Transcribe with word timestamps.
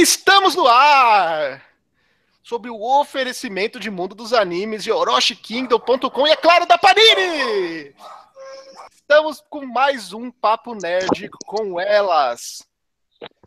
Estamos 0.00 0.54
no 0.54 0.66
ar! 0.68 1.66
Sobre 2.40 2.70
o 2.70 2.80
oferecimento 2.80 3.80
de 3.80 3.90
mundo 3.90 4.14
dos 4.14 4.32
animes 4.32 4.84
de 4.84 4.92
OroshiKingdom.com 4.92 6.26
e, 6.26 6.30
é 6.30 6.36
claro, 6.36 6.66
da 6.66 6.78
Panini! 6.78 7.94
Estamos 8.92 9.42
com 9.50 9.66
mais 9.66 10.12
um 10.12 10.30
Papo 10.30 10.74
Nerd 10.74 11.28
com 11.44 11.80
elas. 11.80 12.62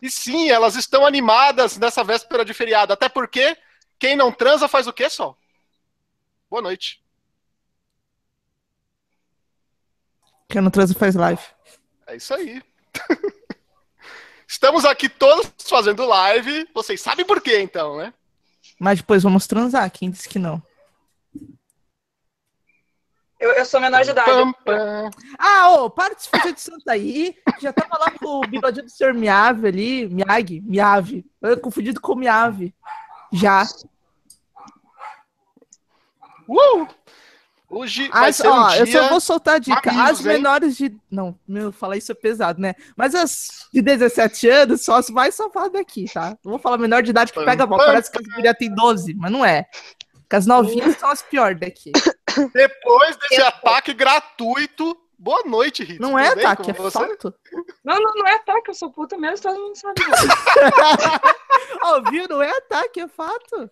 E 0.02 0.12
sim, 0.12 0.50
elas 0.50 0.76
estão 0.76 1.06
animadas 1.06 1.78
nessa 1.78 2.04
véspera 2.04 2.44
de 2.44 2.54
feriado. 2.54 2.92
Até 2.92 3.08
porque 3.08 3.58
quem 3.98 4.18
não 4.18 4.30
transa 4.32 4.68
faz 4.68 4.88
o 4.88 4.94
quê, 4.94 5.10
Sol? 5.10 5.38
Boa 6.50 6.62
noite. 6.62 7.02
Quem 10.50 10.62
não 10.62 10.70
transa 10.70 10.94
faz 10.94 11.16
live. 11.16 11.42
É 12.08 12.18
isso 12.18 12.34
aí. 12.34 12.62
Estamos 14.52 14.84
aqui 14.84 15.08
todos 15.08 15.50
fazendo 15.64 16.06
live. 16.06 16.68
Vocês 16.74 17.00
sabem 17.00 17.26
por 17.26 17.40
quê, 17.40 17.62
então, 17.62 17.96
né? 17.96 18.14
Mas 18.78 19.00
depois 19.00 19.24
vamos 19.24 19.48
transar. 19.48 19.90
Quem 19.90 20.12
disse 20.12 20.28
que 20.28 20.38
não? 20.38 20.62
Eu, 23.40 23.52
eu 23.54 23.64
sou 23.64 23.80
menor 23.80 24.04
de 24.04 24.12
idade. 24.12 24.30
Pam, 24.30 24.52
pam. 24.66 25.10
Ah, 25.40 25.70
ô, 25.70 25.90
para 25.90 26.16
de 26.16 26.24
se 26.24 26.30
fazer 26.30 26.52
de 26.52 26.60
santa 26.60 26.92
aí. 26.92 27.34
Já 27.62 27.72
tava 27.72 27.98
lá 27.98 28.12
com 28.12 28.42
o 28.42 28.42
bigodinho 28.42 28.84
do 28.84 28.92
senhor 28.92 29.14
Miave 29.14 29.70
ali. 29.70 30.10
Miag, 30.10 30.60
Miave. 30.60 31.26
Eu 31.42 31.58
confundido 31.58 32.02
com 32.02 32.14
Miave. 32.14 32.76
Já. 33.32 33.64
Uh! 36.46 36.88
Hoje 37.72 38.10
vai 38.10 38.30
As, 38.30 38.36
ser 38.36 38.50
um 38.50 38.52
ó, 38.52 38.70
dia... 38.70 38.80
eu 38.80 38.88
só 38.88 39.08
vou 39.08 39.20
soltar 39.22 39.56
a 39.56 39.60
dica. 39.60 39.92
Mamilos, 39.94 40.20
As 40.20 40.20
hein? 40.20 40.34
menores 40.34 40.76
de. 40.76 40.94
Não, 41.10 41.40
meu, 41.48 41.72
falar 41.72 41.96
isso 41.96 42.12
é 42.12 42.16
pesado, 42.16 42.60
né? 42.60 42.76
Mas 42.98 43.16
as 43.16 43.68
de 43.74 43.82
17 43.82 44.50
anos 44.50 44.84
só 44.84 44.96
as 44.96 45.10
mais 45.10 45.36
safadas 45.36 45.80
aqui, 45.80 46.06
tá? 46.14 46.38
Não 46.44 46.52
vou 46.52 46.60
falar 46.60 46.78
menor 46.78 47.02
de 47.02 47.12
idade 47.12 47.32
que 47.32 47.44
pega 47.46 47.66
mal. 47.66 47.80
Parece 47.80 48.12
que 48.12 48.20
as 48.20 48.28
gurias 48.28 48.56
tem 48.60 48.76
12, 48.76 49.14
mas 49.14 49.32
não 49.32 49.46
é. 49.46 49.66
Porque 50.14 50.36
as 50.36 50.46
novinhas 50.46 50.98
são 50.98 51.10
as 51.10 51.22
piores 51.22 51.58
daqui. 51.60 51.94
Depois 52.54 53.16
desse 53.18 53.42
ataque 53.42 53.94
gratuito. 53.94 54.98
Boa 55.18 55.44
noite, 55.46 55.84
Rita. 55.84 56.02
Não 56.02 56.18
é 56.18 56.30
Tudo 56.30 56.36
bem 56.36 56.46
ataque, 56.46 56.72
é 56.72 56.74
você? 56.74 56.98
fato. 56.98 57.34
Não, 57.86 58.02
não, 58.02 58.14
não 58.16 58.28
é 58.28 58.36
ataque, 58.36 58.72
eu 58.72 58.74
sou 58.74 58.92
puta 58.92 59.18
mesmo, 59.18 59.44
todo 59.44 59.60
mundo 59.60 59.76
sabe. 59.76 60.02
Ó, 61.84 62.02
viu? 62.10 62.28
Não 62.28 62.42
é 62.42 62.50
ataque, 62.50 63.02
é 63.02 63.08
fato. 63.08 63.70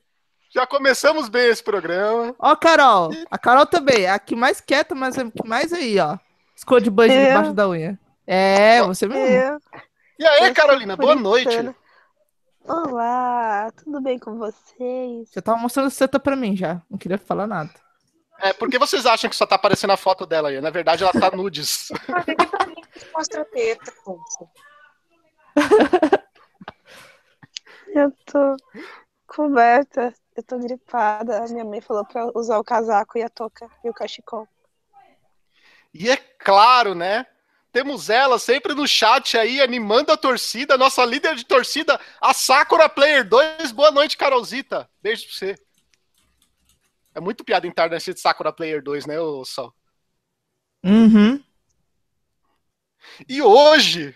Já 0.49 0.65
começamos 0.65 1.29
bem 1.29 1.47
esse 1.47 1.63
programa. 1.63 2.35
Ó, 2.39 2.55
Carol. 2.55 3.11
A 3.29 3.37
Carol 3.37 3.65
também. 3.67 4.07
A 4.07 4.17
que 4.17 4.35
mais 4.35 4.59
quieta, 4.59 4.95
mas 4.95 5.17
a 5.17 5.29
que 5.29 5.47
mais 5.47 5.71
aí, 5.71 5.99
ó. 5.99 6.17
Esconde 6.55 6.89
band 6.89 7.07
Eu? 7.07 7.27
debaixo 7.27 7.53
da 7.53 7.69
unha. 7.69 7.99
É, 8.25 8.81
você 8.81 9.07
mesmo. 9.07 9.25
Eu, 9.27 9.59
E 10.17 10.25
aí, 10.25 10.47
eu 10.47 10.53
Carolina, 10.55 10.95
boa 10.97 11.15
noite. 11.15 11.75
Olá, 12.65 13.71
tudo 13.83 14.01
bem 14.01 14.17
com 14.17 14.37
vocês? 14.37 15.29
Você 15.29 15.41
tava 15.41 15.57
mostrando 15.59 15.89
seta 15.91 16.19
pra 16.19 16.35
mim 16.35 16.55
já. 16.55 16.81
Não 16.89 16.97
queria 16.97 17.17
falar 17.17 17.45
nada. 17.47 17.71
É, 18.39 18.51
por 18.53 18.69
que 18.69 18.79
vocês 18.79 19.05
acham 19.05 19.29
que 19.29 19.35
só 19.35 19.45
tá 19.45 19.55
aparecendo 19.55 19.91
a 19.91 19.97
foto 19.97 20.25
dela 20.25 20.49
aí? 20.49 20.59
Na 20.61 20.69
verdade, 20.69 21.03
ela 21.03 21.13
tá 21.13 21.29
nudes. 21.35 21.89
Mostra 23.13 23.41
a 23.41 23.45
teta. 23.45 23.91
Eu 27.93 28.11
tô 28.25 28.55
coberta, 29.29 30.13
eu 30.35 30.43
tô 30.43 30.57
gripada. 30.57 31.45
Minha 31.49 31.63
mãe 31.63 31.79
falou 31.79 32.03
pra 32.03 32.25
usar 32.35 32.57
o 32.57 32.63
casaco 32.63 33.17
e 33.17 33.23
a 33.23 33.29
touca 33.29 33.69
e 33.83 33.89
o 33.89 33.93
cachecol. 33.93 34.47
E 35.93 36.09
é 36.09 36.17
claro, 36.17 36.93
né? 36.93 37.25
Temos 37.71 38.09
ela 38.09 38.39
sempre 38.39 38.73
no 38.73 38.87
chat 38.87 39.37
aí, 39.37 39.61
animando 39.61 40.11
a 40.11 40.17
torcida, 40.17 40.77
nossa 40.77 41.05
líder 41.05 41.35
de 41.35 41.45
torcida, 41.45 41.99
a 42.19 42.33
Sakura 42.33 42.89
Player 42.89 43.27
2. 43.27 43.71
Boa 43.71 43.91
noite, 43.91 44.17
Carolzita. 44.17 44.89
Beijo 45.01 45.25
pra 45.27 45.33
você. 45.33 45.55
É 47.13 47.19
muito 47.19 47.43
piada 47.43 47.67
interna 47.67 47.97
esse 47.97 48.13
de 48.13 48.19
Sakura 48.19 48.51
Player 48.51 48.81
2, 48.81 49.05
né, 49.05 49.19
ô 49.19 49.45
Sol? 49.45 49.73
Uhum. 50.83 51.43
E 53.27 53.41
hoje 53.41 54.15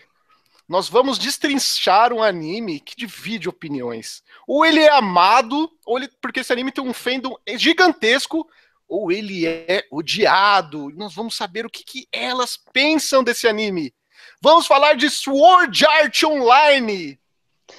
nós 0.68 0.88
vamos 0.88 1.18
destrinchar 1.18 2.14
um 2.14 2.24
anime 2.24 2.80
que 2.80 2.96
divide 2.96 3.50
opiniões. 3.50 4.24
Ou 4.48 4.66
ele 4.66 4.80
é 4.80 4.92
amado, 4.92 5.72
ou 5.86 5.98
ele, 5.98 6.10
porque 6.22 6.40
esse 6.40 6.54
anime 6.54 6.72
tem 6.72 6.84
um 6.84 6.94
fandom 6.94 7.36
gigantesco, 7.56 8.48
ou 8.88 9.12
ele 9.12 9.46
é 9.46 9.86
odiado. 9.92 10.90
E 10.90 10.94
nós 10.94 11.14
vamos 11.14 11.36
saber 11.36 11.66
o 11.66 11.70
que, 11.70 11.84
que 11.84 12.08
elas 12.12 12.58
pensam 12.72 13.24
desse 13.24 13.48
anime. 13.48 13.94
Vamos 14.42 14.66
falar 14.66 14.96
de 14.96 15.10
Sword 15.10 15.86
Art 15.86 16.24
Online. 16.24 17.20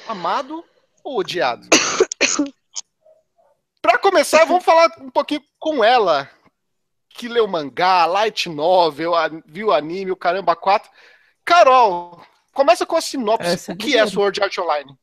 Amado 0.06 0.65
ou 1.03 1.19
odiado? 1.19 1.69
Para 3.81 3.99
começar, 3.99 4.45
vamos 4.45 4.65
falar 4.65 4.91
um 4.99 5.11
pouquinho 5.11 5.43
com 5.59 5.84
ela, 5.84 6.31
que 7.11 7.28
leu 7.28 7.47
mangá, 7.47 8.06
light 8.06 8.49
novel, 8.49 9.12
viu 9.47 9.72
anime, 9.72 10.11
o 10.11 10.16
caramba 10.16 10.56
4. 10.56 10.91
Carol, 11.45 12.25
começa 12.54 12.87
com 12.87 12.97
a 12.97 13.00
sinopse. 13.00 13.47
Essa 13.48 13.72
é 13.72 13.75
o 13.75 13.76
que 13.76 13.84
é 13.84 13.87
doideira. 13.88 14.06
Sword 14.10 14.42
Art 14.42 14.59
Online? 14.59 14.97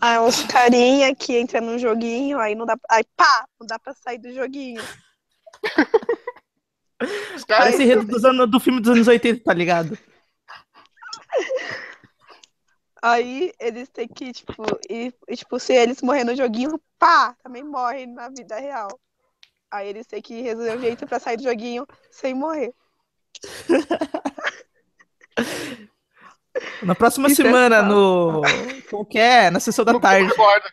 Ah, 0.00 0.20
uns 0.22 0.42
carinha 0.44 1.14
que 1.14 1.36
entra 1.36 1.60
num 1.60 1.78
joguinho, 1.78 2.38
aí 2.38 2.54
não 2.54 2.66
dá, 2.66 2.76
aí 2.90 3.02
pá, 3.16 3.46
não 3.58 3.66
dá 3.66 3.78
pra 3.78 3.94
sair 3.94 4.18
do 4.18 4.32
joguinho. 4.34 4.82
Os 7.34 7.44
caras- 7.44 7.64
Parece 7.66 7.82
enredo 7.82 8.04
dos 8.04 8.24
anos- 8.24 8.50
do 8.50 8.60
filme 8.60 8.80
dos 8.80 8.90
anos 8.90 9.06
80, 9.08 9.42
tá 9.44 9.54
ligado? 9.54 9.96
Aí 13.02 13.52
eles 13.60 13.88
têm 13.88 14.08
que, 14.08 14.32
tipo, 14.32 14.64
e, 14.90 15.12
e, 15.28 15.36
tipo, 15.36 15.58
se 15.60 15.72
eles 15.74 16.02
morrem 16.02 16.24
no 16.24 16.34
joguinho, 16.34 16.80
pá, 16.98 17.34
também 17.42 17.62
morrem 17.62 18.06
na 18.06 18.28
vida 18.28 18.56
real. 18.58 18.88
Aí 19.70 19.88
eles 19.88 20.06
têm 20.06 20.20
que 20.22 20.40
resolver 20.42 20.76
um 20.76 20.80
jeito 20.80 21.06
pra 21.06 21.18
sair 21.20 21.36
do 21.36 21.42
joguinho 21.44 21.86
sem 22.10 22.34
morrer. 22.34 22.72
Na 26.82 26.94
próxima 26.94 27.28
Isso 27.28 27.42
é 27.42 27.44
semana, 27.44 27.82
fato. 27.82 27.88
no. 27.92 28.42
Como 28.90 29.04
que 29.04 29.18
é? 29.18 29.50
Na 29.50 29.60
sessão 29.60 29.84
da 29.84 29.92
no 29.92 30.00
tarde. 30.00 30.28
Repórter, 30.28 30.72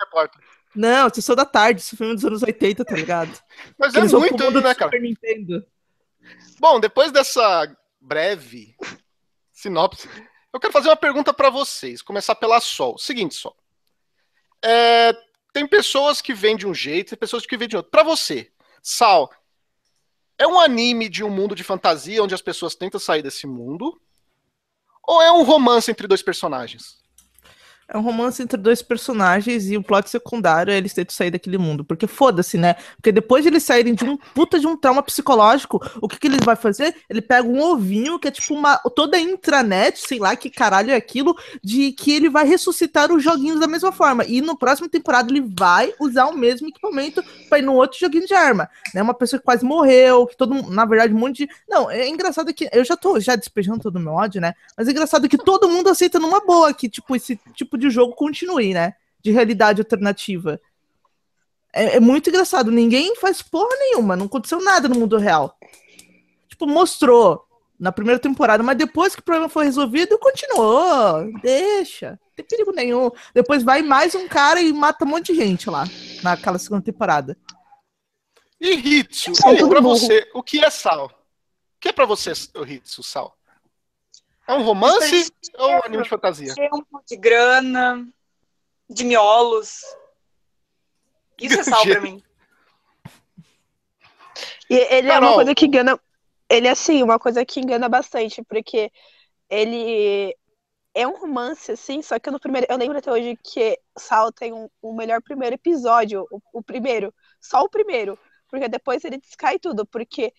Repórter. 0.00 0.40
Não, 0.74 1.10
sessão 1.10 1.36
da 1.36 1.44
tarde, 1.44 1.80
esse 1.80 1.96
filme 1.96 2.14
dos 2.14 2.24
anos 2.24 2.42
80, 2.42 2.84
tá 2.84 2.94
ligado? 2.94 3.30
Mas 3.78 3.94
é 3.94 3.98
Eles 3.98 4.10
pro 4.10 4.20
muito, 4.20 4.60
né, 4.60 4.74
cara? 4.74 4.98
Nintendo. 4.98 5.64
Bom, 6.58 6.80
depois 6.80 7.12
dessa 7.12 7.66
breve 8.00 8.74
sinopse, 9.52 10.08
eu 10.52 10.60
quero 10.60 10.72
fazer 10.72 10.88
uma 10.88 10.96
pergunta 10.96 11.32
para 11.32 11.50
vocês. 11.50 12.00
Começar 12.02 12.34
pela 12.34 12.60
Sol. 12.60 12.98
Seguinte, 12.98 13.34
Sol. 13.34 13.56
É, 14.64 15.12
tem 15.52 15.66
pessoas 15.66 16.20
que 16.20 16.32
vêm 16.32 16.56
de 16.56 16.66
um 16.66 16.74
jeito, 16.74 17.10
tem 17.10 17.18
pessoas 17.18 17.44
que 17.44 17.56
vêm 17.56 17.68
de 17.68 17.76
outro. 17.76 17.90
Para 17.90 18.02
você, 18.02 18.50
Sal, 18.82 19.30
é 20.42 20.46
um 20.46 20.58
anime 20.58 21.08
de 21.08 21.22
um 21.24 21.30
mundo 21.30 21.54
de 21.54 21.64
fantasia 21.64 22.22
onde 22.22 22.34
as 22.34 22.42
pessoas 22.42 22.74
tentam 22.74 22.98
sair 22.98 23.22
desse 23.22 23.46
mundo? 23.46 24.00
Ou 25.06 25.20
é 25.22 25.32
um 25.32 25.42
romance 25.42 25.90
entre 25.90 26.06
dois 26.06 26.22
personagens? 26.22 27.01
É 27.92 27.98
um 27.98 28.00
romance 28.00 28.42
entre 28.42 28.56
dois 28.56 28.80
personagens 28.80 29.70
e 29.70 29.76
o 29.76 29.82
plot 29.82 30.08
secundário 30.08 30.72
é 30.72 30.78
eles 30.78 30.94
tentam 30.94 31.14
sair 31.14 31.30
daquele 31.30 31.58
mundo. 31.58 31.84
Porque 31.84 32.06
foda-se, 32.06 32.56
né? 32.56 32.74
Porque 32.96 33.12
depois 33.12 33.42
de 33.42 33.50
eles 33.50 33.62
saírem 33.62 33.94
de 33.94 34.02
um 34.02 34.16
puta 34.16 34.58
de 34.58 34.66
um 34.66 34.74
trauma 34.76 35.02
psicológico, 35.02 35.78
o 36.00 36.08
que, 36.08 36.18
que 36.18 36.26
ele 36.26 36.38
vai 36.42 36.56
fazer? 36.56 36.96
Ele 37.08 37.20
pega 37.20 37.46
um 37.46 37.60
ovinho, 37.60 38.18
que 38.18 38.28
é 38.28 38.30
tipo 38.30 38.54
uma. 38.54 38.78
toda 38.96 39.18
intranet, 39.18 39.98
sei 39.98 40.18
lá 40.18 40.34
que 40.34 40.48
caralho 40.48 40.90
é 40.90 40.96
aquilo, 40.96 41.36
de 41.62 41.92
que 41.92 42.12
ele 42.12 42.30
vai 42.30 42.46
ressuscitar 42.46 43.12
os 43.12 43.22
joguinhos 43.22 43.60
da 43.60 43.66
mesma 43.66 43.92
forma. 43.92 44.24
E 44.24 44.40
no 44.40 44.56
próximo 44.56 44.88
temporada 44.88 45.30
ele 45.30 45.44
vai 45.58 45.92
usar 46.00 46.26
o 46.26 46.36
mesmo 46.36 46.68
equipamento 46.68 47.22
pra 47.50 47.58
ir 47.58 47.62
no 47.62 47.74
outro 47.74 47.98
joguinho 47.98 48.26
de 48.26 48.32
arma. 48.32 48.70
Né? 48.94 49.02
Uma 49.02 49.12
pessoa 49.12 49.38
que 49.38 49.44
quase 49.44 49.66
morreu, 49.66 50.26
que 50.26 50.36
todo 50.36 50.54
na 50.70 50.86
verdade, 50.86 51.12
um 51.12 51.18
monte 51.18 51.46
de. 51.46 51.52
Não, 51.68 51.90
é 51.90 52.08
engraçado 52.08 52.54
que. 52.54 52.70
Eu 52.72 52.84
já 52.84 52.96
tô 52.96 53.20
já 53.20 53.36
despejando 53.36 53.80
todo 53.80 53.96
o 53.96 54.00
meu 54.00 54.14
ódio, 54.14 54.40
né? 54.40 54.54
Mas 54.78 54.88
é 54.88 54.92
engraçado 54.92 55.28
que 55.28 55.36
todo 55.36 55.68
mundo 55.68 55.90
aceita 55.90 56.18
numa 56.18 56.40
boa 56.40 56.72
que, 56.72 56.88
tipo, 56.88 57.14
esse 57.14 57.38
tipo 57.54 57.76
de 57.76 57.81
jogo 57.90 58.14
continue, 58.14 58.74
né? 58.74 58.94
De 59.20 59.30
realidade 59.30 59.80
alternativa. 59.80 60.60
É, 61.72 61.96
é 61.96 62.00
muito 62.00 62.28
engraçado. 62.28 62.70
Ninguém 62.70 63.16
faz 63.16 63.40
porra 63.40 63.74
nenhuma. 63.78 64.16
Não 64.16 64.26
aconteceu 64.26 64.62
nada 64.62 64.88
no 64.88 64.98
mundo 64.98 65.16
real. 65.16 65.56
Tipo, 66.48 66.66
mostrou 66.66 67.46
na 67.78 67.90
primeira 67.90 68.20
temporada, 68.20 68.62
mas 68.62 68.76
depois 68.76 69.14
que 69.14 69.20
o 69.20 69.24
problema 69.24 69.48
foi 69.48 69.64
resolvido, 69.64 70.18
continuou. 70.18 71.32
Deixa. 71.42 72.10
Não 72.10 72.34
tem 72.36 72.44
perigo 72.44 72.72
nenhum. 72.72 73.10
Depois 73.34 73.62
vai 73.62 73.82
mais 73.82 74.14
um 74.14 74.28
cara 74.28 74.60
e 74.60 74.72
mata 74.72 75.04
um 75.04 75.08
monte 75.08 75.32
de 75.32 75.38
gente 75.38 75.68
lá. 75.68 75.84
Naquela 76.22 76.58
segunda 76.58 76.82
temporada. 76.82 77.36
E 78.60 78.76
para 79.68 79.80
burro. 79.80 79.98
você, 79.98 80.30
o 80.32 80.42
que 80.42 80.64
é 80.64 80.70
Sal? 80.70 81.06
O 81.06 81.80
que 81.80 81.88
é 81.88 81.92
para 81.92 82.06
você, 82.06 82.32
o 82.54 82.64
Hitsu, 82.64 83.02
Sal? 83.02 83.36
É 84.46 84.54
um 84.54 84.62
romance 84.62 85.32
ou 85.56 85.70
um 85.70 85.84
anime 85.84 86.02
de 86.02 86.08
fantasia? 86.08 86.54
Tempo 86.54 87.02
de 87.06 87.16
grana, 87.16 88.06
de 88.88 89.04
miolos. 89.04 89.82
Isso 91.40 91.60
é 91.60 91.62
sal 91.64 91.82
pra 91.82 92.00
mim. 92.00 92.22
E 94.68 94.74
ele 94.74 95.08
é 95.08 95.12
Carol. 95.12 95.28
uma 95.28 95.34
coisa 95.36 95.54
que 95.54 95.66
engana. 95.66 96.00
Ele 96.48 96.66
é 96.66 96.70
assim, 96.70 97.02
uma 97.02 97.18
coisa 97.18 97.44
que 97.44 97.60
engana 97.60 97.88
bastante, 97.88 98.42
porque 98.42 98.90
ele 99.48 100.34
é 100.94 101.06
um 101.06 101.18
romance, 101.18 101.72
assim, 101.72 102.02
só 102.02 102.18
que 102.18 102.30
no 102.30 102.40
primeiro. 102.40 102.66
Eu 102.68 102.76
lembro 102.76 102.98
até 102.98 103.10
hoje 103.10 103.38
que 103.42 103.78
Sal 103.96 104.32
tem 104.32 104.52
um, 104.52 104.68
o 104.80 104.94
melhor 104.94 105.22
primeiro 105.22 105.54
episódio, 105.54 106.26
o, 106.30 106.40
o 106.52 106.62
primeiro, 106.62 107.14
só 107.40 107.62
o 107.62 107.68
primeiro, 107.68 108.18
porque 108.48 108.68
depois 108.68 109.04
ele 109.04 109.18
descai 109.18 109.58
tudo, 109.58 109.86
porque 109.86 110.32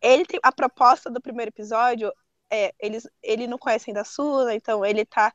ele 0.00 0.24
tem 0.24 0.40
a 0.42 0.52
proposta 0.52 1.10
do 1.10 1.20
primeiro 1.20 1.50
episódio 1.50 2.12
é 2.52 2.74
eles 2.78 3.08
ele 3.22 3.46
não 3.46 3.56
conhece 3.56 3.90
ainda 3.90 4.02
a 4.02 4.04
Suna, 4.04 4.54
então 4.54 4.84
ele 4.84 5.06
tá 5.06 5.32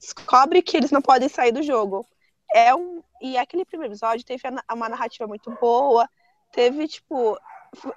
descobre 0.00 0.62
que 0.62 0.76
eles 0.76 0.92
não 0.92 1.02
podem 1.02 1.28
sair 1.28 1.50
do 1.50 1.62
jogo. 1.62 2.06
É 2.54 2.74
um 2.74 3.02
e 3.20 3.36
aquele 3.36 3.64
primeiro 3.64 3.92
episódio 3.92 4.24
teve 4.24 4.42
uma 4.72 4.88
narrativa 4.88 5.26
muito 5.26 5.50
boa, 5.60 6.08
teve 6.52 6.86
tipo 6.86 7.36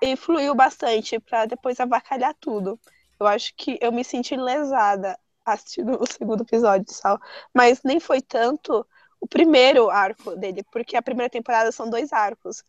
e 0.01 0.15
fluiu 0.15 0.55
bastante 0.55 1.19
para 1.19 1.45
depois 1.45 1.79
avacalhar 1.79 2.33
tudo. 2.39 2.79
Eu 3.19 3.27
acho 3.27 3.53
que 3.55 3.77
eu 3.81 3.91
me 3.91 4.03
senti 4.03 4.35
lesada 4.35 5.17
assistindo 5.45 6.01
o 6.01 6.07
segundo 6.07 6.43
episódio 6.43 6.85
de 6.85 6.93
Sal, 6.93 7.19
mas 7.53 7.81
nem 7.83 7.99
foi 7.99 8.21
tanto 8.21 8.85
o 9.21 9.27
primeiro 9.27 9.89
arco 9.89 10.35
dele, 10.35 10.63
porque 10.71 10.95
a 10.95 11.01
primeira 11.01 11.29
temporada 11.29 11.71
são 11.71 11.89
dois 11.89 12.13
arcos. 12.13 12.63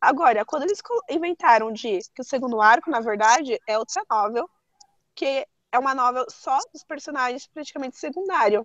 Agora, 0.00 0.44
quando 0.44 0.64
eles 0.64 0.80
inventaram 1.10 1.72
de 1.72 2.00
que 2.14 2.20
o 2.20 2.24
segundo 2.24 2.60
arco, 2.60 2.90
na 2.90 3.00
verdade, 3.00 3.58
é 3.66 3.78
outra 3.78 4.02
novel, 4.10 4.48
que 5.18 5.44
é 5.72 5.78
uma 5.78 5.94
novel 5.96 6.24
só 6.30 6.56
dos 6.72 6.84
personagens 6.84 7.48
praticamente 7.48 7.98
secundário. 7.98 8.64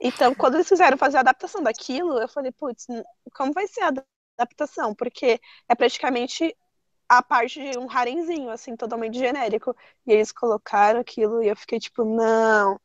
Então, 0.00 0.32
quando 0.34 0.54
eles 0.54 0.68
quiseram 0.68 0.96
fazer 0.96 1.16
a 1.16 1.20
adaptação 1.20 1.60
daquilo, 1.60 2.20
eu 2.20 2.28
falei, 2.28 2.52
putz, 2.52 2.86
como 3.34 3.52
vai 3.52 3.66
ser 3.66 3.80
a 3.82 3.92
adaptação? 4.38 4.94
Porque 4.94 5.40
é 5.68 5.74
praticamente 5.74 6.56
a 7.08 7.20
parte 7.22 7.60
de 7.60 7.76
um 7.78 7.90
harenzinho, 7.90 8.50
assim, 8.50 8.76
totalmente 8.76 9.18
genérico. 9.18 9.76
E 10.06 10.12
eles 10.12 10.30
colocaram 10.30 11.00
aquilo 11.00 11.42
e 11.42 11.48
eu 11.48 11.56
fiquei 11.56 11.80
tipo, 11.80 12.04
não. 12.04 12.80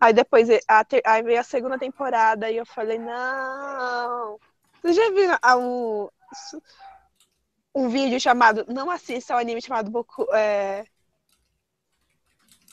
Aí 0.00 0.12
depois 0.12 0.48
a 0.68 0.84
ter... 0.84 1.02
aí 1.04 1.22
veio 1.22 1.40
a 1.40 1.44
segunda 1.44 1.78
temporada 1.78 2.48
e 2.50 2.56
eu 2.56 2.66
falei, 2.66 2.98
não. 2.98 4.38
Você 4.82 4.92
já 4.92 5.10
viu 5.10 5.30
um, 5.58 6.08
um 7.74 7.88
vídeo 7.88 8.20
chamado. 8.20 8.64
Não 8.68 8.90
assista 8.90 9.34
ao 9.34 9.40
anime 9.40 9.60
chamado 9.60 9.90
Boku. 9.90 10.24
É... 10.34 10.84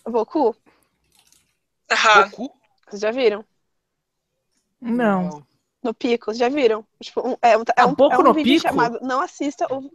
Boku? 0.07 0.55
Aham. 1.91 2.29
Goku? 2.29 2.51
Vocês 2.87 3.01
já 3.01 3.11
viram? 3.11 3.43
Não. 4.81 5.45
No 5.83 5.93
Pico, 5.93 6.25
vocês 6.25 6.37
já 6.37 6.49
viram? 6.49 6.85
Tipo, 7.01 7.27
um- 7.27 7.37
é 7.41 7.57
um, 7.57 7.61
é 7.61 7.65
Ah, 7.77 7.85
um, 7.85 7.93
Boku 7.93 8.13
é 8.15 8.17
um 8.19 8.23
no 8.23 8.33
vídeo 8.33 8.53
Pico? 8.53 8.67
chamado. 8.67 8.99
Não 9.01 9.21
assista 9.21 9.65
o. 9.73 9.91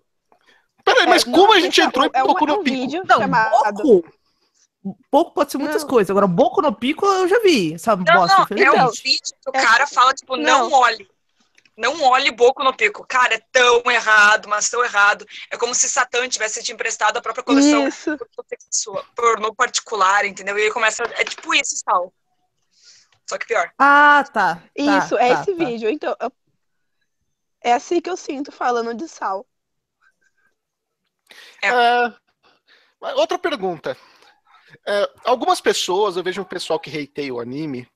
Peraí, 0.85 1.07
mas 1.07 1.27
é, 1.27 1.31
como 1.31 1.53
a 1.53 1.61
gente 1.61 1.81
assista 1.81 1.85
entrou 1.85 2.07
em 2.07 2.11
é 2.15 2.23
um- 2.23 2.27
Boku 2.27 2.45
é 2.45 2.47
no 2.49 2.55
um 2.61 2.65
Pico? 2.65 2.77
vídeo 2.77 3.03
Não, 3.07 3.19
chamado. 3.19 3.75
Boku. 3.83 4.05
Boku 5.13 5.33
pode 5.35 5.53
ser 5.53 5.59
muitas 5.59 5.83
Não. 5.83 5.89
coisas. 5.91 6.11
Agora, 6.11 6.27
Boku 6.27 6.63
no 6.63 6.73
Pico 6.75 7.05
eu 7.07 7.29
já 7.29 7.39
vi. 7.41 7.75
Essa 7.75 7.95
Não, 7.97 8.05
bosta, 8.05 8.47
não, 8.51 8.75
é 8.75 8.87
um 8.87 8.91
vídeo 8.91 9.21
que 9.23 9.51
o 9.51 9.57
É- 9.57 9.63
cara 9.63 9.87
fala, 9.87 10.15
tipo, 10.15 10.37
não, 10.37 10.71
Não. 10.71 10.73
olhe. 10.79 11.09
Não 11.77 12.03
olhe 12.03 12.31
Boco 12.31 12.63
no 12.63 12.77
Pico. 12.77 13.07
Cara, 13.07 13.35
é 13.35 13.43
tão 13.53 13.83
errado, 13.91 14.49
mas 14.49 14.69
tão 14.69 14.85
errado. 14.85 15.27
É 15.51 15.57
como 15.57 15.75
se 15.75 15.89
Satã 15.89 16.29
tivesse 16.29 16.63
te 16.63 16.73
emprestado 16.73 17.17
a 17.17 17.23
própria 17.23 17.45
coleção 17.45 17.87
Isso. 17.89 18.19
pornô 19.15 19.55
particular, 19.55 20.25
entendeu? 20.25 20.59
E 20.59 20.63
aí 20.63 20.71
começa. 20.71 21.03
É 21.03 21.25
tipo 21.25 21.55
isso, 21.55 21.83
tal. 21.85 22.13
Só 23.29 23.39
que 23.39 23.47
pior. 23.47 23.73
Ah, 23.79 24.25
tá. 24.33 24.57
tá, 24.57 24.63
Isso, 24.77 25.17
é 25.17 25.35
tá, 25.35 25.41
esse 25.41 25.55
tá. 25.55 25.65
vídeo. 25.65 25.89
Então, 25.89 26.15
eu- 26.21 26.33
é 27.63 27.73
assim 27.73 28.01
que 28.01 28.11
eu 28.11 28.17
sinto 28.17 28.51
falando 28.51 28.93
de 28.95 29.07
sal. 29.09 29.47
É, 31.63 32.13
outra 33.15 33.39
pergunta. 33.39 33.97
É, 34.87 35.11
algumas 35.25 35.61
pessoas, 35.61 36.17
eu 36.17 36.23
vejo 36.23 36.43
um 36.43 36.45
pessoal 36.45 36.79
que 36.81 36.91
hateia 36.91 37.33
o 37.35 37.41
anime, 37.41 37.89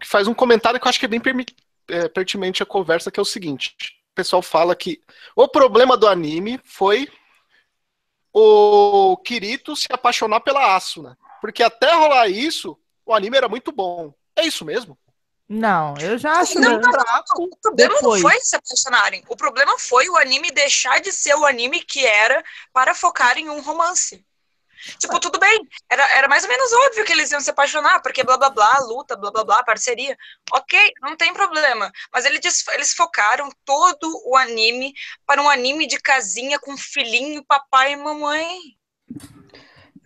que 0.00 0.06
faz 0.06 0.26
um 0.26 0.34
comentário 0.34 0.78
que 0.80 0.86
eu 0.86 0.88
acho 0.88 0.98
que 0.98 1.06
é 1.06 1.08
bem 1.08 1.20
permi- 1.20 1.46
é, 1.90 2.08
pertinente 2.08 2.62
à 2.62 2.66
conversa, 2.66 3.10
que 3.10 3.18
é 3.18 3.22
o 3.22 3.26
seguinte. 3.26 3.74
O 4.12 4.14
pessoal 4.14 4.42
fala 4.42 4.74
que 4.74 5.00
o 5.36 5.48
problema 5.48 5.96
do 5.96 6.06
anime 6.06 6.60
foi 6.64 7.08
o 8.32 9.16
Kirito 9.18 9.74
se 9.74 9.86
apaixonar 9.90 10.40
pela 10.40 10.74
Asuna. 10.74 11.18
Porque 11.40 11.62
até 11.62 11.92
rolar 11.94 12.28
isso, 12.28 12.78
o 13.04 13.14
anime 13.14 13.36
era 13.36 13.48
muito 13.48 13.72
bom. 13.72 14.14
É 14.36 14.46
isso 14.46 14.64
mesmo? 14.64 14.98
Não, 15.48 15.96
eu 15.98 16.16
já 16.16 16.34
acho 16.38 16.60
Não, 16.60 16.68
meio 16.68 16.80
fraco. 16.80 17.42
O 17.42 17.56
problema 17.56 17.94
Depois. 17.94 18.22
não 18.22 18.30
foi 18.30 18.40
se 18.40 18.54
apaixonarem. 18.54 19.24
O 19.28 19.36
problema 19.36 19.76
foi 19.78 20.08
o 20.08 20.16
anime 20.16 20.50
deixar 20.52 21.00
de 21.00 21.10
ser 21.10 21.34
o 21.34 21.44
anime 21.44 21.80
que 21.80 22.06
era 22.06 22.42
para 22.72 22.94
focar 22.94 23.36
em 23.36 23.48
um 23.48 23.60
romance. 23.60 24.24
Tipo, 24.98 25.20
tudo 25.20 25.38
bem. 25.38 25.60
Era, 25.88 26.08
era 26.16 26.28
mais 26.28 26.42
ou 26.44 26.48
menos 26.48 26.72
óbvio 26.72 27.04
que 27.04 27.12
eles 27.12 27.30
iam 27.30 27.40
se 27.40 27.50
apaixonar, 27.50 28.00
porque 28.02 28.24
blá 28.24 28.36
blá 28.36 28.50
blá, 28.50 28.78
luta, 28.80 29.16
blá 29.16 29.30
blá 29.30 29.44
blá, 29.44 29.62
parceria. 29.62 30.16
Ok, 30.52 30.92
não 31.00 31.16
tem 31.16 31.32
problema. 31.32 31.90
Mas 32.12 32.24
eles, 32.24 32.66
eles 32.68 32.92
focaram 32.94 33.48
todo 33.64 34.22
o 34.26 34.36
anime 34.36 34.92
para 35.26 35.42
um 35.42 35.48
anime 35.48 35.86
de 35.86 35.98
casinha 35.98 36.58
com 36.58 36.76
filhinho, 36.76 37.44
papai 37.44 37.92
e 37.92 37.96
mamãe. 37.96 38.79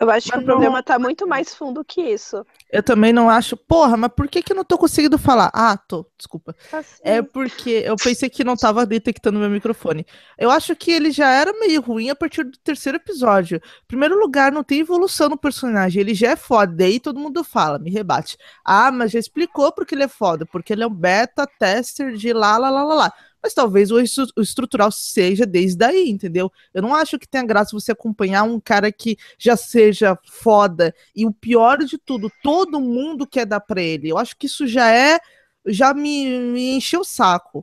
Eu 0.00 0.10
acho 0.10 0.32
que 0.32 0.36
Mas 0.36 0.42
o 0.42 0.44
problema 0.44 0.82
tá 0.82 0.98
muito 0.98 1.26
mais 1.26 1.54
fundo 1.54 1.84
que 1.84 2.00
isso. 2.02 2.44
Eu 2.70 2.82
também 2.82 3.12
não 3.12 3.30
acho. 3.30 3.56
Porra, 3.56 3.96
mas 3.96 4.10
por 4.16 4.28
que 4.28 4.42
que 4.42 4.52
eu 4.52 4.56
não 4.56 4.64
tô 4.64 4.76
conseguindo 4.76 5.16
falar? 5.16 5.50
Ah, 5.54 5.76
tô, 5.76 6.04
desculpa. 6.18 6.56
Assim, 6.72 7.02
É 7.04 7.22
porque 7.22 7.70
eu 7.84 7.96
pensei 7.96 8.28
que 8.28 8.42
não 8.42 8.56
tava 8.56 8.84
detectando 8.84 9.38
meu 9.38 9.48
microfone. 9.48 10.04
Eu 10.36 10.50
acho 10.50 10.74
que 10.74 10.90
ele 10.90 11.12
já 11.12 11.30
era 11.30 11.52
meio 11.52 11.80
ruim 11.80 12.10
a 12.10 12.16
partir 12.16 12.42
do 12.42 12.58
terceiro 12.58 12.96
episódio. 12.96 13.58
Em 13.58 13.86
primeiro 13.86 14.18
lugar, 14.18 14.50
não 14.50 14.64
tem 14.64 14.80
evolução 14.80 15.28
no 15.28 15.38
personagem. 15.38 16.00
Ele 16.00 16.14
já 16.14 16.30
é 16.32 16.36
foda. 16.36 16.74
Daí 16.74 16.98
todo 16.98 17.20
mundo 17.20 17.44
fala, 17.44 17.78
me 17.78 17.90
rebate. 17.90 18.36
Ah, 18.64 18.90
mas 18.90 19.12
já 19.12 19.20
explicou 19.20 19.70
porque 19.72 19.94
ele 19.94 20.04
é 20.04 20.08
foda. 20.08 20.44
Porque 20.44 20.72
ele 20.72 20.82
é 20.82 20.86
um 20.86 20.94
beta 20.94 21.46
tester 21.58 22.14
de 22.14 22.32
lá, 22.32 22.58
lá, 22.58 22.70
lá, 22.70 22.82
lá, 22.82 22.94
lá. 22.94 23.12
Mas 23.44 23.52
talvez 23.52 23.90
o, 23.90 24.00
estru- 24.00 24.26
o 24.38 24.40
estrutural 24.40 24.90
seja 24.90 25.44
desde 25.44 25.84
aí, 25.84 26.08
entendeu? 26.08 26.50
Eu 26.72 26.80
não 26.80 26.94
acho 26.94 27.18
que 27.18 27.28
tenha 27.28 27.44
graça 27.44 27.78
você 27.78 27.92
acompanhar 27.92 28.42
um 28.44 28.58
cara 28.58 28.90
que 28.90 29.18
já 29.38 29.54
seja 29.54 30.18
foda. 30.24 30.94
E 31.14 31.26
o 31.26 31.32
pior 31.32 31.76
de 31.84 31.98
tudo, 31.98 32.32
todo 32.42 32.80
mundo 32.80 33.26
quer 33.26 33.44
dar 33.44 33.60
pra 33.60 33.82
ele. 33.82 34.08
Eu 34.08 34.16
acho 34.16 34.34
que 34.38 34.46
isso 34.46 34.66
já 34.66 34.90
é 34.90 35.18
já 35.66 35.92
me, 35.92 36.26
me 36.40 36.76
encheu 36.76 37.00
o 37.00 37.04
saco. 37.04 37.62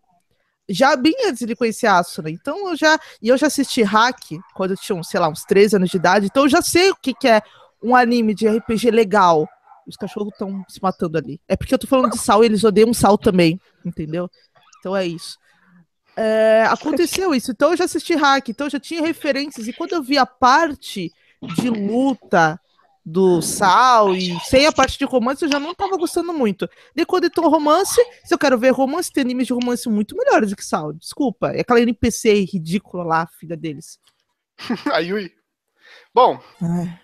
Já 0.70 0.96
bem 0.96 1.16
antes 1.26 1.46
de 1.46 1.56
conhecer 1.56 1.88
a 1.88 1.98
Asuna. 1.98 2.30
Então 2.30 2.70
eu 2.70 2.76
já. 2.78 3.00
E 3.22 3.28
eu 3.30 3.38
já 3.38 3.48
assisti 3.48 3.82
Hack 3.82 4.20
quando 4.54 4.72
eu 4.72 4.78
tinha, 4.78 5.04
sei 5.04 5.20
lá, 5.20 5.28
uns 5.28 5.44
13 5.44 5.76
anos 5.78 5.90
de 5.90 5.98
idade. 5.98 6.28
Então 6.28 6.44
eu 6.44 6.50
já 6.50 6.62
sei 6.62 6.92
o 6.92 6.96
que, 6.96 7.14
que 7.14 7.28
é 7.28 7.42
um 7.84 7.96
anime 7.96 8.36
de 8.36 8.48
RPG 8.48 8.92
legal. 8.92 9.50
Os 9.88 9.98
cachorros 9.98 10.32
estão 10.32 10.64
se 10.70 10.80
matando 10.82 11.18
ali. 11.18 11.42
É 11.48 11.56
porque 11.58 11.74
eu 11.74 11.80
tô 11.80 11.88
falando 11.88 12.12
de 12.12 12.20
sal 12.20 12.44
e 12.44 12.46
eles 12.46 12.64
odeiam 12.64 12.94
sal 12.94 13.18
também. 13.18 13.60
Entendeu? 13.84 14.30
Então 14.80 14.96
é 14.96 15.06
isso. 15.06 15.38
É, 16.24 16.66
aconteceu 16.70 17.34
isso. 17.34 17.52
Então 17.52 17.72
eu 17.72 17.78
já 17.78 17.86
assisti 17.86 18.14
Hack. 18.14 18.50
Então 18.50 18.68
eu 18.68 18.72
já 18.72 18.80
tinha 18.80 19.02
referências. 19.02 19.68
E 19.68 19.74
quando 19.74 19.94
eu 19.94 20.04
vi 20.04 20.20
a 20.20 20.26
parte 20.26 21.12
de 21.42 21.70
luta 21.70 22.62
do 23.04 23.42
Sal 23.42 24.16
e 24.16 24.40
sem 24.42 24.68
a 24.68 24.72
parte 24.72 25.00
de 25.00 25.06
romance, 25.06 25.44
eu 25.44 25.52
já 25.52 25.60
não 25.60 25.74
tava 25.74 25.98
gostando 25.98 26.32
muito. 26.32 26.70
De 26.96 27.04
quando 27.08 27.26
entrou 27.26 27.50
romance, 27.50 28.00
se 28.24 28.32
eu 28.32 28.38
quero 28.38 28.60
ver 28.60 28.70
romance, 28.70 29.12
tem 29.12 29.22
animes 29.22 29.48
de 29.48 29.54
romance 29.54 29.90
muito 29.90 30.16
melhores 30.16 30.52
do 30.52 30.56
que 30.56 30.64
Sal. 30.64 30.94
Desculpa. 30.94 31.48
É 31.54 31.62
aquela 31.62 31.82
NPC 31.82 32.46
ridícula 32.46 33.04
lá, 33.04 33.28
filha 33.40 33.58
deles. 33.58 33.98
A 34.94 35.00
Yui. 35.00 35.34
Bom, 36.14 36.40
Ai. 36.62 37.00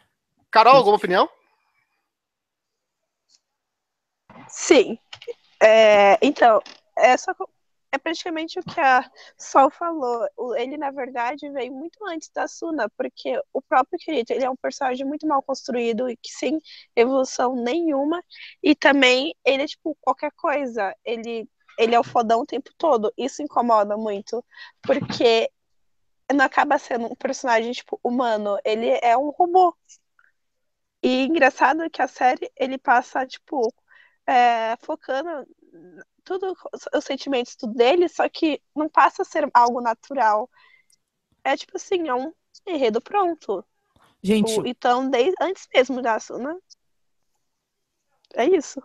Carol, 0.52 0.76
alguma 0.76 0.98
opinião? 0.98 1.28
Sim. 4.48 5.00
É, 5.62 6.20
então, 6.22 6.62
é 6.96 7.18
só 7.18 7.34
é 7.98 8.00
praticamente 8.00 8.60
o 8.60 8.64
que 8.64 8.80
a 8.80 9.10
Sol 9.38 9.70
falou. 9.70 10.28
Ele, 10.56 10.78
na 10.78 10.92
verdade, 10.92 11.50
veio 11.50 11.74
muito 11.74 12.00
antes 12.06 12.30
da 12.30 12.48
Suna, 12.48 12.90
porque 12.98 13.40
o 13.52 13.62
próprio 13.62 14.00
Kirito, 14.00 14.32
ele 14.34 14.46
é 14.46 14.50
um 14.50 14.56
personagem 14.56 15.06
muito 15.06 15.28
mal 15.28 15.42
construído 15.44 16.10
e 16.10 16.16
que 16.16 16.32
sem 16.32 16.60
evolução 16.96 17.56
nenhuma. 17.56 18.24
E 18.64 18.76
também 18.76 19.36
ele 19.44 19.64
é 19.64 19.68
tipo 19.68 19.98
qualquer 20.02 20.32
coisa. 20.34 20.96
Ele, 21.04 21.48
ele 21.78 21.96
é 21.96 22.00
o 22.00 22.04
fodão 22.04 22.42
o 22.42 22.46
tempo 22.46 22.72
todo. 22.78 23.12
Isso 23.18 23.42
incomoda 23.42 23.98
muito, 23.98 24.44
porque 24.82 25.52
não 26.34 26.46
acaba 26.46 26.78
sendo 26.78 27.08
um 27.08 27.16
personagem 27.16 27.72
tipo 27.72 28.00
humano. 28.04 28.58
Ele 28.64 28.90
é 29.02 29.18
um 29.18 29.30
robô. 29.30 29.76
E 31.04 31.24
engraçado 31.26 31.90
que 31.90 32.02
a 32.02 32.08
série 32.08 32.52
ele 32.56 32.78
passa 32.78 33.26
tipo 33.26 33.74
é, 34.28 34.76
focando 34.82 35.48
tudo 36.24 36.56
os 36.94 37.04
sentimentos 37.06 37.56
tudo 37.56 37.74
dele, 37.74 38.08
só 38.10 38.28
que 38.30 38.62
não 38.76 38.90
passa 38.90 39.22
a 39.22 39.26
ser 39.26 39.50
algo 39.54 39.82
natural. 39.82 40.50
É 41.44 41.56
tipo 41.58 41.78
assim, 41.78 42.08
é 42.08 42.14
um 42.14 42.34
enredo 42.66 43.02
pronto. 43.02 43.66
Gente, 44.22 44.60
O- 44.60 44.68
Então, 44.68 45.10
desde 45.10 45.36
antes 45.42 45.68
mesmo 45.74 46.02
da 46.02 46.16
Asuna. 46.16 46.58
É 48.36 48.46
isso. 48.46 48.82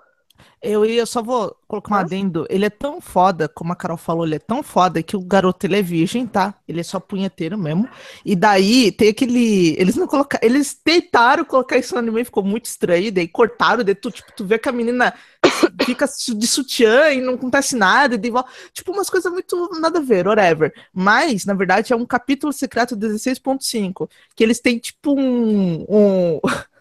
Eu 0.62 0.84
ia, 0.84 1.04
só 1.04 1.20
vou 1.20 1.56
colocar 1.66 1.94
um 1.94 1.98
adendo. 1.98 2.46
Ele 2.48 2.64
é 2.64 2.70
tão 2.70 3.00
foda, 3.00 3.48
como 3.48 3.72
a 3.72 3.76
Carol 3.76 3.96
falou, 3.96 4.24
ele 4.24 4.36
é 4.36 4.38
tão 4.38 4.62
foda 4.62 5.02
que 5.02 5.16
o 5.16 5.20
garoto 5.20 5.66
ele 5.66 5.76
é 5.76 5.82
virgem, 5.82 6.26
tá? 6.26 6.54
Ele 6.68 6.80
é 6.80 6.82
só 6.84 7.00
punheteiro 7.00 7.58
mesmo. 7.58 7.88
E 8.24 8.36
daí 8.36 8.92
tem 8.92 9.08
aquele. 9.08 9.74
Eles 9.78 9.96
não 9.96 10.06
colocaram. 10.06 10.46
Eles 10.46 10.72
tentaram 10.72 11.44
colocar 11.44 11.76
isso 11.78 11.94
no 11.94 11.98
anime 11.98 12.24
ficou 12.24 12.44
muito 12.44 12.66
estranho. 12.66 13.10
Daí 13.10 13.26
cortaram, 13.26 13.82
daí 13.82 13.94
tu, 13.94 14.10
tipo, 14.10 14.30
tu 14.36 14.44
vê 14.44 14.58
que 14.58 14.68
a 14.68 14.72
menina 14.72 15.12
fica 15.84 16.06
de 16.06 16.46
sutiã 16.46 17.10
e 17.10 17.20
não 17.20 17.34
acontece 17.34 17.74
nada. 17.74 18.14
E 18.14 18.18
daí, 18.18 18.30
tipo, 18.72 18.92
umas 18.92 19.10
coisas 19.10 19.32
muito 19.32 19.68
nada 19.80 19.98
a 19.98 20.02
ver, 20.02 20.28
whatever. 20.28 20.72
Mas, 20.92 21.44
na 21.44 21.54
verdade, 21.54 21.92
é 21.92 21.96
um 21.96 22.06
capítulo 22.06 22.52
secreto 22.52 22.96
16.5. 22.96 24.08
Que 24.36 24.44
eles 24.44 24.60
têm, 24.60 24.78
tipo, 24.78 25.18
um. 25.18 25.84
um... 25.88 26.40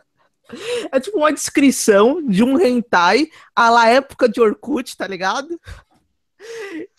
É 0.92 1.00
tipo 1.00 1.18
uma 1.18 1.32
descrição 1.34 2.22
de 2.26 2.44
um 2.44 2.60
hentai 2.60 3.30
a 3.56 3.70
la 3.70 3.88
época 3.90 4.28
de 4.30 4.42
Orkut, 4.42 4.96
tá 4.98 5.08
ligado? 5.08 5.60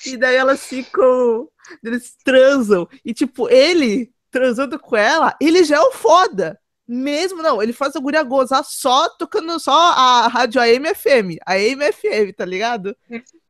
E 0.06 0.16
daí 0.16 0.36
elas 0.36 0.64
ficam. 0.64 1.48
Eles 1.82 2.16
transam. 2.24 2.88
E, 3.04 3.12
tipo, 3.14 3.48
ele 3.48 4.12
transando 4.30 4.78
com 4.78 4.96
ela, 4.96 5.36
ele 5.40 5.64
já 5.64 5.76
é 5.76 5.80
o 5.80 5.92
foda. 5.92 6.58
Mesmo, 6.86 7.42
não, 7.42 7.62
ele 7.62 7.72
faz 7.72 7.94
a 7.96 8.00
guria 8.00 8.22
gozar 8.22 8.64
só 8.64 9.08
tocando 9.10 9.58
só 9.60 9.72
a 9.92 10.26
rádio 10.26 10.60
AM/FM. 10.60 11.38
A 11.46 11.52
AM/FM, 11.52 12.32
tá 12.36 12.44
ligado? 12.44 12.96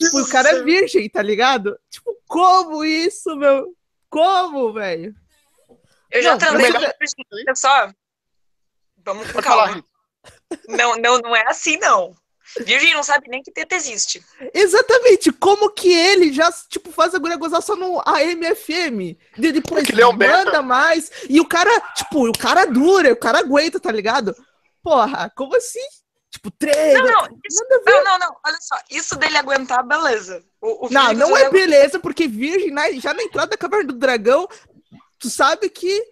Tipo, 0.00 0.20
o 0.20 0.28
cara 0.28 0.50
é 0.50 0.62
virgem, 0.62 1.08
tá 1.08 1.22
ligado? 1.22 1.78
Tipo, 1.90 2.14
como 2.28 2.84
isso, 2.84 3.34
meu? 3.36 3.74
Como, 4.10 4.72
velho? 4.74 5.14
Eu 6.10 6.22
já 6.22 6.32
Não, 6.32 6.38
transei 6.38 6.70
melhor- 6.70 6.92
olha 7.32 7.54
só. 7.54 7.90
Vamos 9.04 9.32
com 9.32 9.42
falar, 9.42 9.68
calma. 9.68 9.84
Não, 10.68 10.96
não, 10.96 11.18
não 11.18 11.36
é 11.36 11.44
assim, 11.48 11.76
não. 11.78 12.14
Virgem 12.66 12.92
não 12.92 13.02
sabe 13.02 13.28
nem 13.30 13.42
que 13.42 13.50
teta 13.50 13.74
existe. 13.74 14.22
Exatamente, 14.52 15.32
como 15.32 15.70
que 15.70 15.90
ele 15.90 16.32
já, 16.32 16.52
tipo, 16.68 16.92
faz 16.92 17.14
a 17.14 17.18
guria 17.18 17.36
gozar 17.36 17.62
só 17.62 17.74
no 17.74 18.00
AM/FM? 18.06 19.16
De 19.38 19.52
depois 19.52 19.88
ele 19.88 20.02
é 20.02 20.06
um 20.06 20.14
beta. 20.16 20.44
manda 20.44 20.62
mais. 20.62 21.10
E 21.30 21.40
o 21.40 21.46
cara, 21.46 21.70
tipo, 21.94 22.28
o 22.28 22.32
cara 22.32 22.66
dura, 22.66 23.12
o 23.12 23.16
cara 23.16 23.38
aguenta, 23.38 23.80
tá 23.80 23.90
ligado? 23.90 24.34
Porra, 24.82 25.32
como 25.34 25.56
assim? 25.56 25.80
Tipo, 26.30 26.50
três. 26.50 26.94
Não, 26.94 27.04
não, 27.04 27.28
isso- 27.48 27.64
não, 27.86 28.04
não, 28.04 28.18
não. 28.18 28.36
Olha 28.44 28.58
só, 28.60 28.76
isso 28.90 29.16
dele 29.16 29.36
aguentar, 29.38 29.86
beleza. 29.86 30.42
O, 30.60 30.86
o 30.86 30.90
Não, 30.90 31.12
não 31.12 31.36
é 31.36 31.48
beleza, 31.50 31.98
porque 32.00 32.26
Virgem, 32.26 32.70
né, 32.70 32.92
já 32.94 33.14
na 33.14 33.22
entrada 33.22 33.50
da 33.50 33.56
Caverna 33.56 33.86
do 33.92 33.98
Dragão, 33.98 34.46
tu 35.18 35.30
sabe 35.30 35.68
que 35.70 36.02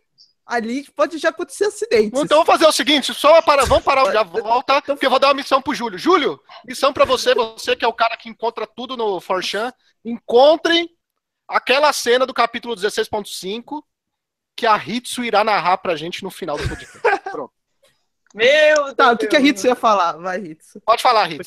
ali 0.51 0.85
pode 0.91 1.17
já 1.17 1.29
acontecer 1.29 1.67
acidentes. 1.67 2.21
Então 2.21 2.39
vamos 2.39 2.47
fazer 2.47 2.67
o 2.67 2.73
seguinte, 2.73 3.15
só 3.15 3.41
para, 3.41 3.65
vamos 3.65 3.85
parar, 3.85 4.13
já 4.13 4.25
volta, 4.25 4.83
porque 4.83 5.07
eu 5.07 5.11
vou 5.11 5.21
dar 5.21 5.29
uma 5.29 5.35
missão 5.35 5.63
pro 5.63 5.73
Júlio. 5.73 5.97
Júlio, 5.97 6.41
missão 6.67 6.93
pra 6.93 7.05
você, 7.05 7.33
você 7.35 7.77
que 7.77 7.85
é 7.85 7.89
o 7.89 7.93
cara 7.93 8.17
que 8.17 8.29
encontra 8.29 8.67
tudo 8.67 8.97
no 8.97 9.21
Forchan, 9.21 9.73
encontre 10.05 10.91
aquela 11.47 11.93
cena 11.93 12.27
do 12.27 12.35
capítulo 12.35 12.75
16.5 12.75 13.83
que 14.57 14.67
a 14.67 14.77
Hitsu 14.77 15.23
irá 15.23 15.45
narrar 15.45 15.79
pra 15.79 15.95
gente 15.95 16.25
no 16.25 16.31
final 16.31 16.59
do 16.59 16.69
podcast. 16.69 16.99
Pronto. 17.31 17.53
Meu 18.35 18.95
Tá, 18.95 19.13
o 19.13 19.15
Deus. 19.15 19.19
que, 19.21 19.27
que 19.29 19.37
a 19.37 19.41
Hitsu 19.41 19.69
ia 19.69 19.77
falar? 19.77 20.13
Vai, 20.15 20.39
Hitsu. 20.41 20.81
Pode 20.81 21.01
falar, 21.01 21.27
aí. 21.27 21.39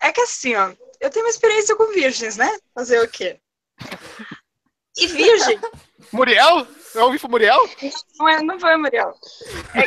É 0.00 0.10
que 0.10 0.20
assim, 0.20 0.56
ó, 0.56 0.72
eu 1.00 1.08
tenho 1.08 1.24
uma 1.24 1.30
experiência 1.30 1.76
com 1.76 1.86
virgens, 1.92 2.36
né? 2.36 2.50
Fazer 2.74 3.00
o 3.00 3.08
quê? 3.08 3.38
E 4.96 5.06
virgem, 5.06 5.58
Muriel? 6.12 6.66
Eu 6.94 7.04
ouvi 7.06 7.18
pro 7.18 7.30
Muriel? 7.30 7.58
não, 8.18 8.28
é, 8.28 8.42
não 8.42 8.60
foi, 8.60 8.76
Muriel. 8.76 9.14
É 9.74 9.82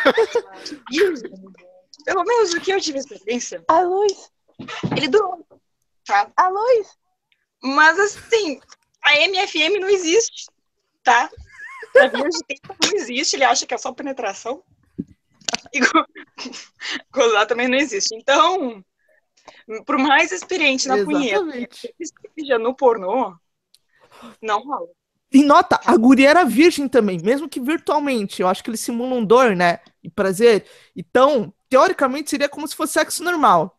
que 0.63 0.81
virgem, 0.89 1.31
pelo 2.05 2.23
menos 2.23 2.53
o 2.53 2.61
que 2.61 2.71
eu 2.71 2.81
tive 2.81 2.97
experiência, 2.99 3.63
A 3.67 3.81
luz, 3.81 4.31
ele 4.97 5.07
durou, 5.07 5.45
tá? 6.05 6.31
a 6.35 6.47
luz. 6.49 6.87
Mas 7.61 7.99
assim, 7.99 8.59
a 9.03 9.15
MFM 9.27 9.79
não 9.79 9.89
existe, 9.89 10.45
tá? 11.03 11.29
A 11.97 12.07
virgem 12.07 12.41
não 12.81 12.99
existe, 12.99 13.35
ele 13.35 13.43
acha 13.43 13.65
que 13.65 13.73
é 13.73 13.77
só 13.77 13.93
penetração. 13.93 14.63
E 15.71 15.79
go- 15.79 16.05
gozar 17.13 17.45
também 17.45 17.67
não 17.67 17.77
existe. 17.77 18.15
Então, 18.15 18.83
por 19.85 19.97
mais 19.97 20.31
experiente 20.31 20.87
na 20.87 21.03
punheta 21.03 21.35
Exatamente. 21.43 21.93
que 21.95 22.03
esteja 22.03 22.57
no 22.57 22.75
pornô, 22.75 23.35
não 24.41 24.63
rola. 24.63 24.87
E 25.31 25.43
nota, 25.43 25.79
a 25.83 25.97
guria 25.97 26.29
era 26.29 26.45
virgem 26.45 26.87
também, 26.87 27.19
mesmo 27.21 27.49
que 27.49 27.59
virtualmente. 27.59 28.41
Eu 28.41 28.47
acho 28.47 28.63
que 28.63 28.69
eles 28.69 28.79
simulam 28.79 29.23
dor, 29.23 29.55
né? 29.55 29.79
E 30.03 30.09
prazer. 30.09 30.65
Então, 30.95 31.53
teoricamente, 31.69 32.29
seria 32.29 32.47
como 32.47 32.67
se 32.67 32.75
fosse 32.75 32.93
sexo 32.93 33.23
normal. 33.23 33.77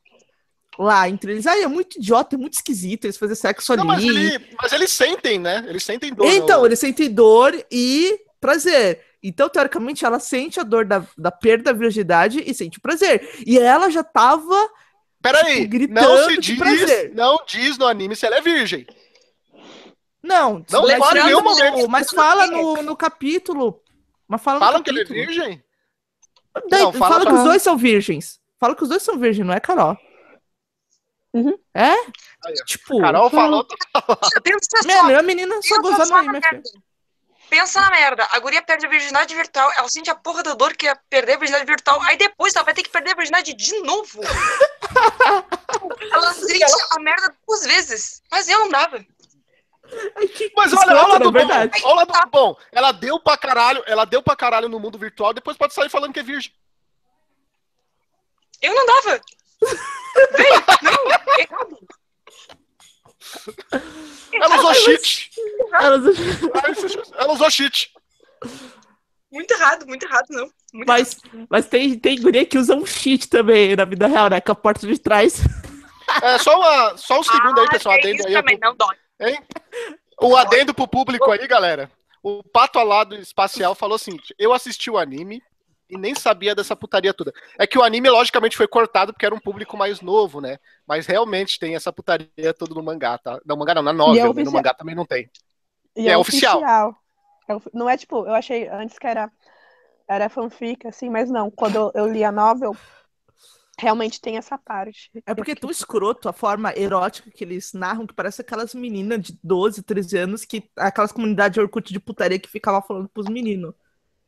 Lá 0.79 1.09
entre 1.09 1.33
eles. 1.33 1.47
Ai, 1.47 1.62
é 1.62 1.67
muito 1.69 1.99
idiota, 1.99 2.37
é 2.37 2.38
muito 2.38 2.55
esquisito 2.55 3.07
eles 3.07 3.17
fazerem 3.17 3.41
sexo 3.41 3.75
Não, 3.76 3.85
mas, 3.85 4.05
ali. 4.05 4.09
ele- 4.35 4.47
mas 4.61 4.73
eles 4.73 4.93
sentem, 4.93 5.38
né? 5.38 5.65
Eles 5.67 5.83
sentem 5.83 6.12
dor. 6.12 6.26
Então, 6.26 6.61
no- 6.61 6.67
eles 6.67 6.79
sentem 6.79 7.11
dor 7.11 7.55
e 7.71 8.19
prazer. 8.38 9.00
Então, 9.23 9.49
teoricamente, 9.49 10.05
ela 10.05 10.21
sente 10.21 10.61
a 10.61 10.62
dor 10.62 10.85
da, 10.85 11.03
da 11.17 11.31
perda 11.33 11.73
da 11.73 11.73
virgindade 11.73 12.43
e 12.47 12.53
sente 12.53 12.76
o 12.76 12.83
prazer. 12.83 13.26
E 13.47 13.59
ela 13.59 13.88
já 13.91 14.05
tava. 14.05 14.55
Peraí, 15.23 15.57
tipo, 15.62 15.69
gritando 15.71 16.00
não 16.09 16.29
se 16.29 16.37
diz, 16.37 16.59
prazer. 16.59 17.15
não 17.15 17.38
diz 17.49 17.79
no 17.79 17.87
anime 17.87 18.15
se 18.15 18.26
ela 18.26 18.37
é 18.37 18.41
virgem. 18.43 18.87
Não, 20.26 20.64
Não 20.71 20.83
mas, 20.83 20.99
fala 20.99 21.18
em 21.21 21.25
nenhum 21.25 21.38
no- 21.38 21.45
momento. 21.45 21.88
mas 21.88 22.11
fala 22.11 22.47
no, 22.47 22.83
no 22.83 22.97
capítulo. 22.97 23.80
Mas 24.28 24.42
fala 24.42 24.59
no 24.59 24.64
Falam 24.66 24.83
que 24.83 24.90
ele 24.90 25.02
é 25.02 25.04
virgem? 25.04 25.64
Daí, 26.68 26.83
Não, 26.83 26.92
fala, 26.92 27.14
fala 27.21 27.26
que 27.26 27.33
os 27.33 27.45
dois 27.45 27.62
são 27.62 27.76
virgens. 27.76 28.40
Fala 28.59 28.75
que 28.75 28.83
os 28.83 28.88
dois 28.88 29.02
são 29.02 29.18
virgens, 29.18 29.47
não 29.47 29.54
é, 29.54 29.61
Carol? 29.61 29.97
Uhum. 31.35 31.56
É? 31.75 31.92
Aí. 31.92 32.54
Tipo, 32.66 32.99
Carol 33.00 33.28
falou. 33.30 33.66
Pensa 34.42 34.80
minha, 34.87 35.00
só, 35.00 35.04
minha 35.06 35.23
menina 35.23 35.54
só 35.62 35.76
pensa 35.83 35.99
gozando 35.99 36.14
aí, 36.14 36.26
na 36.26 36.33
minha 36.33 36.42
filha. 36.49 36.62
Pensa 37.49 37.80
na 37.80 37.90
merda. 37.90 38.26
A 38.33 38.38
guria 38.40 38.61
perde 38.62 38.87
a 38.87 38.88
virgindade 38.88 39.33
virtual, 39.35 39.71
ela 39.76 39.88
sente 39.88 40.11
a 40.11 40.14
porra 40.16 40.42
da 40.42 40.54
dor 40.54 40.75
que 40.75 40.88
é 40.88 40.95
perder 41.09 41.35
a 41.35 41.38
virgindade 41.38 41.64
virtual, 41.66 42.00
aí 42.02 42.16
depois 42.16 42.56
ela 42.56 42.64
vai 42.64 42.75
ter 42.75 42.83
que 42.83 42.88
perder 42.90 43.12
a 43.12 43.14
virgindade 43.14 43.54
de 43.54 43.80
novo. 43.83 44.21
ela 46.11 46.33
sente 46.35 46.64
a 46.92 47.00
merda 47.00 47.35
duas 47.47 47.64
vezes. 47.66 48.23
Mas 48.30 48.49
eu 48.49 48.59
não 48.61 48.68
dava. 48.71 49.04
Mas 50.57 50.73
olha, 50.73 50.81
escrota, 50.81 51.11
olha 51.11 51.19
do 51.19 51.25
bom. 51.33 51.38
verdade. 51.38 51.81
Olha 51.85 52.07
do 52.07 52.31
bom. 52.31 52.57
Ela 52.73 52.93
deu 52.93 53.21
pra 53.21 53.37
caralho, 53.37 53.83
ela 53.87 54.05
deu 54.05 54.23
pra 54.23 54.37
caralho 54.37 54.69
no 54.69 54.81
mundo 54.81 54.99
virtual, 54.99 55.33
depois 55.33 55.57
pode 55.57 55.75
sair 55.75 55.88
falando 55.88 56.12
que 56.12 56.21
é 56.21 56.23
virgem. 56.23 56.52
Eu 58.62 58.75
não 58.75 58.87
dava. 58.87 59.21
Véi, 60.33 60.50
não, 60.83 61.38
errado. 61.38 61.78
Ela 64.33 64.57
usou 64.59 64.75
cheat. 64.75 65.31
Elas- 65.73 66.16
Ela 67.16 67.33
usou 67.33 67.50
cheat. 67.50 67.93
Muito 69.31 69.50
errado, 69.52 69.87
muito 69.87 70.05
errado, 70.07 70.26
não. 70.31 70.49
Muito 70.73 70.87
Mas, 70.88 71.21
mas 71.50 71.66
tem, 71.66 71.99
tem 71.99 72.21
guria 72.21 72.45
que 72.47 72.59
usa 72.59 72.75
um 72.75 72.87
cheat 72.87 73.28
também 73.28 73.75
na 73.76 73.85
vida 73.85 74.07
real, 74.07 74.28
né? 74.31 74.40
Com 74.40 74.52
a 74.52 74.55
porta 74.55 74.87
de 74.87 74.99
trás. 74.99 75.40
É, 76.23 76.38
só, 76.38 76.57
uma, 76.57 76.97
só 76.97 77.19
um 77.21 77.23
segundo 77.23 77.59
aí, 77.61 77.66
Ah, 77.66 77.71
pessoal. 77.71 77.97
é 77.97 78.11
isso 78.12 78.26
aí. 78.26 78.33
também, 78.33 78.59
não 78.61 78.75
dói. 78.76 78.97
Hein? 79.20 79.38
O 80.20 80.37
adendo 80.37 80.75
pro 80.75 80.88
público 80.88 81.30
aí, 81.30 81.46
galera. 81.46 81.90
O 82.23 82.42
Pato 82.42 82.78
Alado 82.78 83.14
Espacial 83.16 83.75
falou 83.75 83.96
o 83.96 83.99
seguinte: 83.99 84.35
eu 84.38 84.52
assisti 84.52 84.90
o 84.90 84.99
anime 84.99 85.42
e 85.88 85.96
nem 85.96 86.14
sabia 86.14 86.54
dessa 86.54 86.75
putaria 86.75 87.14
toda. 87.14 87.32
É 87.58 87.66
que 87.66 87.78
o 87.78 87.82
anime, 87.82 88.11
logicamente, 88.11 88.56
foi 88.56 88.66
cortado 88.66 89.12
porque 89.12 89.25
era 89.25 89.35
um 89.35 89.40
público 89.40 89.76
mais 89.76 90.00
novo, 90.00 90.40
né? 90.40 90.58
Mas 90.87 91.06
realmente 91.06 91.58
tem 91.58 91.76
essa 91.76 91.92
putaria 91.92 92.52
toda 92.58 92.75
no 92.75 92.82
mangá, 92.82 93.18
tá? 93.18 93.40
No 93.46 93.56
mangá 93.56 93.75
não, 93.75 93.82
na 93.82 93.92
E 93.92 93.94
é 93.94 93.96
novel, 93.96 94.16
né? 94.16 94.26
no 94.26 94.30
oficial. 94.32 94.52
mangá 94.52 94.75
também 94.75 94.94
não 94.94 95.06
tem. 95.06 95.30
E 95.94 96.08
É 96.08 96.16
oficial. 96.16 96.62
É 97.49 97.54
ofi- 97.54 97.70
não 97.73 97.88
é 97.88 97.96
tipo, 97.96 98.26
eu 98.26 98.35
achei 98.35 98.68
antes 98.68 98.99
que 98.99 99.06
era, 99.06 99.30
era 100.08 100.28
fanfic, 100.28 100.87
assim, 100.87 101.08
mas 101.08 101.30
não. 101.30 101.50
Quando 101.50 101.76
eu, 101.76 101.92
eu 101.94 102.06
li 102.12 102.25
a 102.25 102.32
novel, 102.32 102.76
realmente 103.78 104.21
tem 104.21 104.37
essa 104.37 104.56
parte. 104.56 105.11
É 105.26 105.35
porque 105.35 105.52
é 105.52 105.54
tão 105.54 105.71
escroto 105.71 106.28
a 106.28 106.33
forma 106.33 106.73
erótica 106.76 107.30
que 107.30 107.45
eles 107.45 107.73
narram, 107.73 108.06
que 108.06 108.14
parece 108.14 108.40
aquelas 108.40 108.75
meninas 108.75 109.21
de 109.23 109.38
12, 109.42 109.83
13 109.83 110.16
anos, 110.18 110.45
que 110.45 110.71
aquelas 110.76 111.12
comunidades 111.12 111.59
Orkut 111.59 111.92
de 111.92 112.00
putaria 112.00 112.38
que 112.38 112.49
ficava 112.49 112.80
falando 112.83 113.09
pros 113.09 113.26
meninos. 113.28 113.75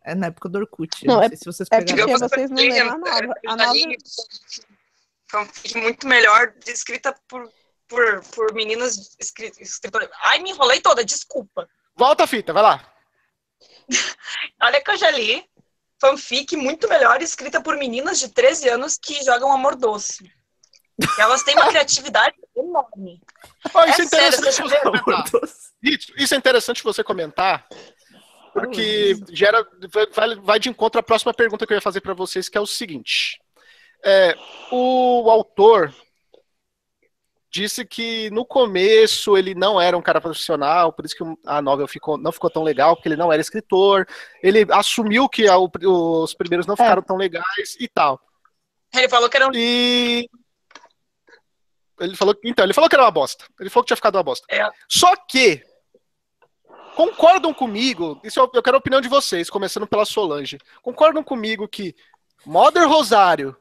É 0.05 0.15
na 0.15 0.27
época 0.27 0.49
do 0.49 0.59
Orkut. 0.59 1.05
Não, 1.07 1.17
Não, 1.17 1.23
é- 1.23 1.29
sei 1.29 1.37
se 1.39 1.45
vocês 1.45 1.69
é 1.71 1.79
pegaram. 1.79 2.07
porque 2.09 2.29
vocês 2.29 2.51
não 2.51 2.57
leram 2.63 2.93
a 2.93 2.99
novel. 2.99 3.33
A 3.47 3.57
novel 3.57 3.97
Foi 5.27 5.43
um 5.77 5.83
muito 5.83 6.07
melhor, 6.07 6.55
escrita 6.67 7.15
por, 7.29 7.51
por, 7.89 8.23
por 8.35 8.55
meninas 8.55 9.17
escri- 9.21 9.53
escritoras. 9.61 10.09
Ai, 10.23 10.39
me 10.41 10.51
enrolei 10.51 10.81
toda, 10.81 11.05
desculpa. 11.05 11.69
Volta 11.97 12.25
a 12.25 12.27
fita, 12.27 12.53
vai 12.53 12.63
lá. 12.63 12.93
Olha 14.63 14.81
que 14.83 14.91
eu 14.91 14.97
já 14.97 15.11
li 15.11 15.45
fanfic 16.01 16.57
muito 16.57 16.89
melhor, 16.89 17.21
escrita 17.23 17.61
por 17.61 17.77
meninas 17.77 18.19
de 18.19 18.29
13 18.29 18.69
anos 18.69 18.99
que 19.01 19.23
jogam 19.25 19.53
amor 19.53 19.77
doce. 19.77 20.31
Elas 21.19 21.43
têm 21.43 21.55
uma 21.55 21.67
criatividade 21.71 22.35
enorme. 22.57 23.21
Ó, 23.75 23.85
isso 23.87 24.03
é, 24.03 24.05
É 24.05 24.09
sério, 24.09 24.29
interessante 24.29 24.57
você 24.57 24.63
você 24.63 24.77
Amor 24.89 25.05
comentar. 25.05 25.31
doce. 25.31 25.57
Isso, 25.83 26.13
isso 26.17 26.35
é 26.35 26.37
interessante 26.37 26.83
você 26.83 27.05
comentar, 27.05 27.67
porque 28.53 29.15
gera, 29.31 29.65
vai, 30.15 30.35
vai 30.37 30.59
de 30.59 30.69
encontro 30.69 30.99
à 30.99 31.03
próxima 31.03 31.33
pergunta 31.33 31.67
que 31.67 31.73
eu 31.73 31.77
ia 31.77 31.81
fazer 31.83 32.01
para 32.01 32.15
vocês, 32.15 32.49
que 32.49 32.59
é 32.59 32.61
o 32.61 32.67
seguinte: 32.67 33.41
É, 34.05 34.35
o 34.73 35.31
autor 35.31 35.95
disse 37.51 37.85
que 37.85 38.31
no 38.31 38.45
começo 38.45 39.37
ele 39.37 39.55
não 39.55 39.81
era 39.81 39.97
um 39.97 40.03
cara 40.03 40.21
profissional, 40.21 40.93
por 40.93 41.05
isso 41.05 41.17
que 41.17 41.25
a 41.47 41.63
novel 41.63 41.89
ficou, 41.89 42.19
não 42.19 42.31
ficou 42.33 42.51
tão 42.51 42.63
legal, 42.63 42.95
porque 42.95 43.09
ele 43.09 43.17
não 43.17 43.33
era 43.33 43.41
escritor. 43.41 44.07
Ele 44.43 44.67
assumiu 44.71 45.29
que 45.29 45.49
a- 45.49 45.59
o- 45.59 46.23
os 46.23 46.35
primeiros 46.35 46.67
não 46.67 46.77
ficaram 46.77 47.03
tão 47.03 47.17
legais 47.17 47.77
e 47.81 47.89
tal. 47.89 48.21
Ele 48.95 49.09
falou 49.09 49.29
que 49.29 49.37
era 49.37 49.49
um. 49.49 49.51
E 49.55 50.29
ele 52.01 52.17
falou, 52.17 52.35
então, 52.45 52.65
ele 52.65 52.73
falou 52.75 52.89
que 52.89 52.95
era 52.97 53.05
uma 53.05 53.11
bosta. 53.11 53.45
Ele 53.59 53.71
falou 53.71 53.85
que 53.85 53.89
tinha 53.89 53.97
ficado 53.97 54.17
uma 54.17 54.23
bosta. 54.23 54.47
É. 54.51 54.69
Só 54.89 55.15
que 55.17 55.63
concordam 56.95 57.53
comigo, 57.55 58.21
isso 58.25 58.41
eu, 58.41 58.51
eu 58.55 58.63
quero 58.63 58.77
a 58.77 58.81
opinião 58.81 59.01
de 59.01 59.09
vocês, 59.09 59.49
começando 59.51 59.87
pela 59.87 60.05
Solange. 60.05 60.59
Concordam 60.83 61.23
comigo 61.23 61.67
que 61.69 61.95
Mother 62.47 62.89
Rosário 62.89 63.57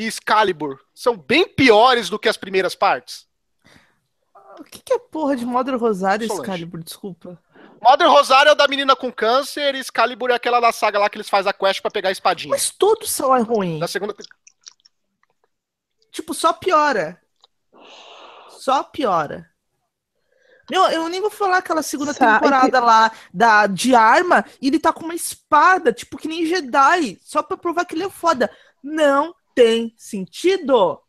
e 0.00 0.06
Excalibur 0.06 0.80
são 0.94 1.16
bem 1.16 1.46
piores 1.46 2.08
do 2.08 2.18
que 2.18 2.28
as 2.28 2.36
primeiras 2.36 2.74
partes? 2.74 3.26
O 4.58 4.64
que, 4.64 4.80
que 4.80 4.92
é 4.92 4.98
porra 4.98 5.36
de 5.36 5.44
Mother 5.44 5.76
Rosário 5.78 6.24
e. 6.24 6.26
Excalibur? 6.26 6.82
Desculpa. 6.82 7.38
Mother 7.82 8.10
Rosário 8.10 8.50
é 8.50 8.52
o 8.52 8.54
da 8.54 8.68
menina 8.68 8.94
com 8.96 9.12
câncer 9.12 9.74
e 9.74 9.78
Excalibur 9.78 10.30
é 10.30 10.34
aquela 10.34 10.60
da 10.60 10.72
saga 10.72 10.98
lá 10.98 11.08
que 11.08 11.16
eles 11.16 11.28
fazem 11.30 11.50
a 11.50 11.52
quest 11.52 11.80
pra 11.80 11.90
pegar 11.90 12.08
a 12.10 12.12
espadinha. 12.12 12.50
Mas 12.50 12.70
todos 12.70 13.10
são 13.10 13.42
ruins. 13.42 13.80
Da 13.80 13.88
segunda 13.88 14.14
Tipo, 16.10 16.34
só 16.34 16.52
piora. 16.52 17.20
Só 18.50 18.82
piora. 18.82 19.48
Meu, 20.70 20.84
eu 20.90 21.08
nem 21.08 21.20
vou 21.20 21.30
falar 21.30 21.58
aquela 21.58 21.82
segunda 21.82 22.12
Sabe- 22.12 22.34
temporada 22.40 22.80
lá 22.80 23.10
da, 23.32 23.66
de 23.66 23.94
arma 23.94 24.44
e 24.60 24.68
ele 24.68 24.78
tá 24.78 24.92
com 24.92 25.04
uma 25.04 25.14
espada, 25.14 25.92
tipo 25.92 26.16
que 26.16 26.28
nem 26.28 26.46
Jedi, 26.46 27.18
só 27.22 27.42
pra 27.42 27.56
provar 27.56 27.84
que 27.84 27.94
ele 27.94 28.04
é 28.04 28.10
foda. 28.10 28.50
Não 28.82 29.34
tem 29.62 29.94
sentido. 29.96 31.00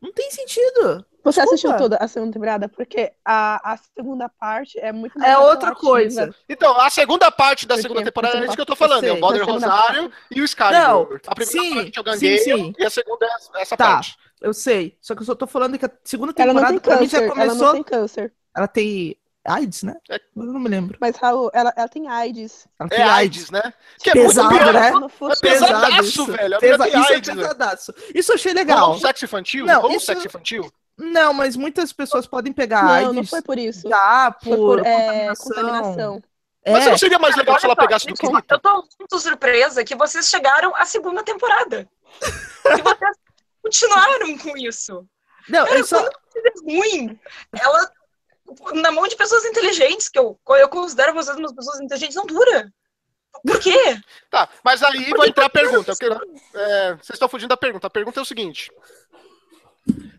Não 0.00 0.12
tem 0.12 0.30
sentido. 0.30 1.04
Você 1.24 1.40
Desculpa. 1.40 1.54
assistiu 1.54 1.76
toda 1.76 1.96
a 1.96 2.06
segunda 2.06 2.32
temporada? 2.32 2.68
Porque 2.68 3.12
a, 3.24 3.72
a 3.72 3.76
segunda 3.76 4.28
parte 4.28 4.78
é 4.78 4.92
muito 4.92 5.18
É 5.18 5.22
mais 5.34 5.38
outra 5.40 5.74
coisa. 5.74 6.32
Então, 6.48 6.78
a 6.80 6.88
segunda 6.88 7.30
parte 7.32 7.66
da 7.66 7.74
Por 7.74 7.82
segunda 7.82 8.04
temporada 8.04 8.34
é 8.34 8.38
Porque 8.38 8.46
isso 8.50 8.56
que 8.56 8.60
eu 8.60 8.66
tô 8.66 8.76
falando. 8.76 9.04
É 9.04 9.12
o 9.12 9.14
segunda 9.16 9.44
Rosário 9.44 10.12
e 10.30 10.40
o 10.40 10.44
Excalibur. 10.44 10.80
Não, 10.80 11.00
a 11.26 11.34
primeira 11.34 11.44
sim, 11.68 11.74
parte 11.74 11.98
é 11.98 12.00
o 12.00 12.04
sim, 12.04 12.10
Gangueio 12.10 12.44
sim. 12.44 12.74
e 12.78 12.84
a 12.84 12.90
segunda 12.90 13.26
é 13.26 13.62
essa 13.62 13.76
Tá. 13.76 13.84
parte. 13.94 14.16
Eu 14.40 14.54
sei. 14.54 14.96
Só 15.00 15.14
que 15.16 15.22
eu 15.22 15.26
só 15.26 15.34
tô 15.34 15.46
falando 15.48 15.76
que 15.78 15.86
a 15.86 15.90
segunda 16.04 16.32
Ela 16.36 16.52
não 16.52 16.60
temporada 16.60 16.72
tem 16.74 16.80
pra 16.80 17.00
mim 17.00 17.08
já 17.08 17.18
câncer. 17.18 17.24
Ela 17.40 17.46
começou. 17.48 17.66
não 17.66 17.72
tem 17.74 17.82
câncer. 17.82 18.34
Ela 18.54 18.68
tem 18.68 19.16
AIDS, 19.46 19.82
né? 19.82 19.96
É. 20.10 20.16
Eu 20.16 20.42
não 20.44 20.60
me 20.60 20.68
lembro. 20.68 20.96
Mas, 21.00 21.16
Raul, 21.16 21.50
ela, 21.54 21.72
ela 21.76 21.88
tem 21.88 22.08
AIDS. 22.08 22.66
Ela 22.78 22.88
É 22.92 22.96
tem 22.96 23.04
AIDS, 23.04 23.50
né? 23.50 23.72
Que 24.02 24.10
é 24.10 24.12
Pesado, 24.12 24.50
muito 24.50 24.62
pior. 24.62 24.72
né? 24.74 24.90
É 25.32 25.40
pesadaço, 25.40 26.02
isso. 26.02 26.26
velho. 26.26 26.58
Pesa- 26.58 26.88
Isso 26.88 26.96
é 26.96 27.14
AIDS, 27.14 27.26
velho. 27.28 27.40
pesadaço. 27.40 27.94
Isso 28.14 28.32
eu 28.32 28.34
achei 28.36 28.52
legal. 28.52 28.98
sexo 28.98 29.24
infantil? 29.24 29.64
Não, 29.66 29.86
um 29.86 29.90
isso- 29.92 30.06
sexo 30.06 30.26
infantil? 30.26 30.70
Não, 30.98 31.32
mas 31.34 31.56
muitas 31.56 31.92
pessoas 31.92 32.26
podem 32.26 32.52
pegar 32.52 32.82
Não, 32.82 32.90
AIDS 32.90 33.12
não 33.12 33.24
foi 33.26 33.42
por 33.42 33.58
isso. 33.58 33.88
já 33.88 34.34
Foi 34.42 34.56
por, 34.56 34.78
por 34.78 34.86
é, 34.86 35.26
contaminação. 35.36 35.44
contaminação. 35.46 36.22
Mas 36.68 36.86
É, 36.86 36.90
não 36.90 36.98
seria 36.98 37.18
mais 37.18 37.36
legal 37.36 37.52
Olha 37.54 37.60
se 37.60 37.66
ela 37.66 37.76
pegasse 37.76 38.06
do 38.06 38.14
Kirito? 38.14 38.44
Eu 38.54 38.58
tô 38.58 38.74
muito 38.98 39.18
surpresa 39.20 39.84
que 39.84 39.94
vocês 39.94 40.26
chegaram 40.28 40.74
à 40.74 40.84
segunda 40.84 41.22
temporada. 41.22 41.86
que 42.20 42.82
vocês 42.82 43.16
continuaram 43.62 44.38
com 44.38 44.56
isso. 44.56 45.06
não, 45.48 45.66
eu 45.68 45.84
só, 45.84 45.98
É 46.04 46.10
ruim. 46.64 47.18
Ela, 47.58 47.90
na 48.74 48.90
mão 48.90 49.06
de 49.08 49.16
pessoas 49.16 49.44
inteligentes, 49.44 50.08
que 50.08 50.18
eu, 50.18 50.38
eu 50.48 50.68
considero 50.68 51.14
vocês 51.14 51.36
umas 51.36 51.52
pessoas 51.52 51.80
inteligentes, 51.80 52.16
não 52.16 52.26
dura. 52.26 52.72
Por 53.44 53.60
quê? 53.60 53.72
Tá, 54.30 54.48
mas 54.64 54.82
aí 54.82 55.10
vai 55.10 55.28
entrar 55.28 55.46
a 55.46 55.50
pergunta. 55.50 55.92
Eu 55.92 55.96
quero- 55.96 56.20
é, 56.54 56.94
vocês 56.94 57.10
estão 57.10 57.28
fugindo 57.28 57.48
da 57.50 57.56
pergunta. 57.56 57.86
A 57.86 57.90
pergunta 57.90 58.18
é 58.20 58.22
o 58.22 58.26
seguinte. 58.26 58.70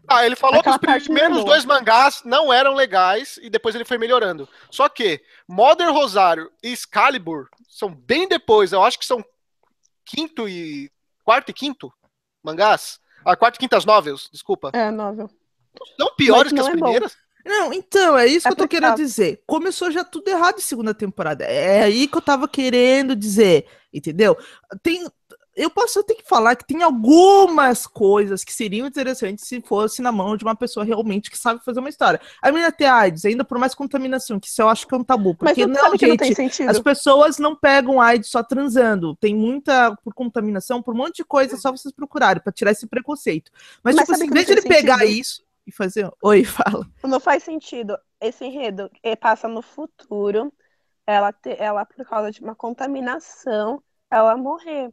Ah, 0.07 0.25
ele 0.25 0.35
falou 0.37 0.59
Aquela 0.61 0.79
que 0.79 0.87
os 0.89 1.03
primeiros 1.03 1.43
dois 1.43 1.65
mangás 1.65 2.21
não 2.23 2.51
eram 2.53 2.73
legais 2.73 3.37
e 3.41 3.49
depois 3.49 3.75
ele 3.75 3.83
foi 3.83 3.97
melhorando. 3.97 4.47
Só 4.71 4.87
que 4.87 5.21
Mother 5.47 5.91
Rosário 5.91 6.49
e 6.63 6.71
Excalibur 6.71 7.49
são 7.69 7.93
bem 7.93 8.27
depois, 8.27 8.71
eu 8.71 8.81
acho 8.81 8.97
que 8.97 9.05
são 9.05 9.23
quinto 10.05 10.47
e 10.47 10.89
quarto 11.25 11.49
e 11.49 11.53
quinto 11.53 11.91
mangás. 12.41 12.99
Ah, 13.25 13.35
quarto 13.35 13.57
e 13.57 13.59
quintas 13.59 13.83
novels, 13.83 14.29
desculpa. 14.31 14.71
É, 14.73 14.89
novel. 14.89 15.29
Não 15.99 16.15
piores 16.15 16.53
que 16.53 16.57
não 16.57 16.67
as 16.67 16.73
é 16.73 16.77
bom. 16.77 16.93
Não, 17.47 17.73
então, 17.73 18.17
é 18.17 18.27
isso 18.27 18.47
É 18.47 18.49
que 18.49 18.53
eu 18.53 18.57
tô 18.57 18.67
querendo 18.67 18.95
dizer. 18.95 19.41
Começou 19.47 19.89
já 19.89 20.03
tudo 20.03 20.27
errado 20.27 20.57
em 20.57 20.61
segunda 20.61 20.93
temporada. 20.93 21.43
É 21.45 21.83
aí 21.83 22.07
que 22.07 22.17
eu 22.17 22.21
tava 22.21 22.47
querendo 22.47 23.15
dizer, 23.15 23.65
entendeu? 23.93 24.37
Tem, 24.83 25.05
eu 25.57 25.71
posso 25.71 26.03
ter 26.03 26.13
que 26.13 26.27
falar 26.27 26.55
que 26.55 26.65
tem 26.65 26.83
algumas 26.83 27.87
coisas 27.87 28.43
que 28.43 28.53
seriam 28.53 28.85
interessantes 28.85 29.47
se 29.47 29.59
fosse 29.59 30.03
na 30.03 30.11
mão 30.11 30.37
de 30.37 30.43
uma 30.43 30.55
pessoa 30.55 30.85
realmente 30.85 31.31
que 31.31 31.37
sabe 31.37 31.65
fazer 31.65 31.79
uma 31.79 31.89
história. 31.89 32.21
A 32.43 32.51
menina 32.51 32.71
ter 32.71 32.85
AIDS, 32.85 33.25
ainda 33.25 33.43
por 33.43 33.57
mais 33.57 33.73
contaminação, 33.73 34.39
que 34.39 34.47
isso 34.47 34.61
eu 34.61 34.69
acho 34.69 34.85
que 34.85 34.93
é 34.93 34.97
um 34.97 35.03
tabu. 35.03 35.35
Mas 35.41 35.53
Porque 35.53 35.65
não, 35.65 35.73
não, 35.73 35.89
não 35.89 35.97
gente, 35.97 36.35
sentido? 36.35 36.69
As 36.69 36.79
pessoas 36.79 37.39
não 37.39 37.55
pegam 37.55 37.99
AIDS 37.99 38.29
só 38.29 38.43
transando. 38.43 39.15
Tem 39.15 39.35
muita 39.35 39.95
por 40.03 40.13
contaminação, 40.13 40.81
por 40.81 40.93
um 40.93 40.97
monte 40.97 41.17
de 41.17 41.25
coisa, 41.25 41.55
é 41.55 41.57
só 41.57 41.71
vocês 41.71 41.91
procurarem 41.91 42.41
pra 42.41 42.53
tirar 42.53 42.71
esse 42.71 42.85
preconceito. 42.85 43.51
Mas, 43.83 43.95
Mas 43.95 44.05
tipo 44.05 44.15
assim, 44.15 44.27
em 44.27 44.29
vez 44.29 44.45
de 44.45 44.51
não 44.51 44.59
ele 44.59 44.67
tem 44.67 44.77
pegar 44.77 44.99
sentido? 44.99 45.19
isso 45.19 45.46
e 45.67 45.71
fazer. 45.71 46.09
Oi, 46.23 46.43
fala. 46.45 46.87
Não 47.03 47.19
faz 47.19 47.43
sentido. 47.43 47.97
Esse 48.19 48.45
enredo 48.45 48.89
passa 49.19 49.47
no 49.47 49.61
futuro. 49.61 50.53
Ela, 51.07 51.33
te- 51.33 51.55
ela, 51.59 51.85
por 51.85 52.05
causa 52.07 52.31
de 52.31 52.41
uma 52.41 52.55
contaminação, 52.55 53.83
ela 54.11 54.37
morrer. 54.37 54.91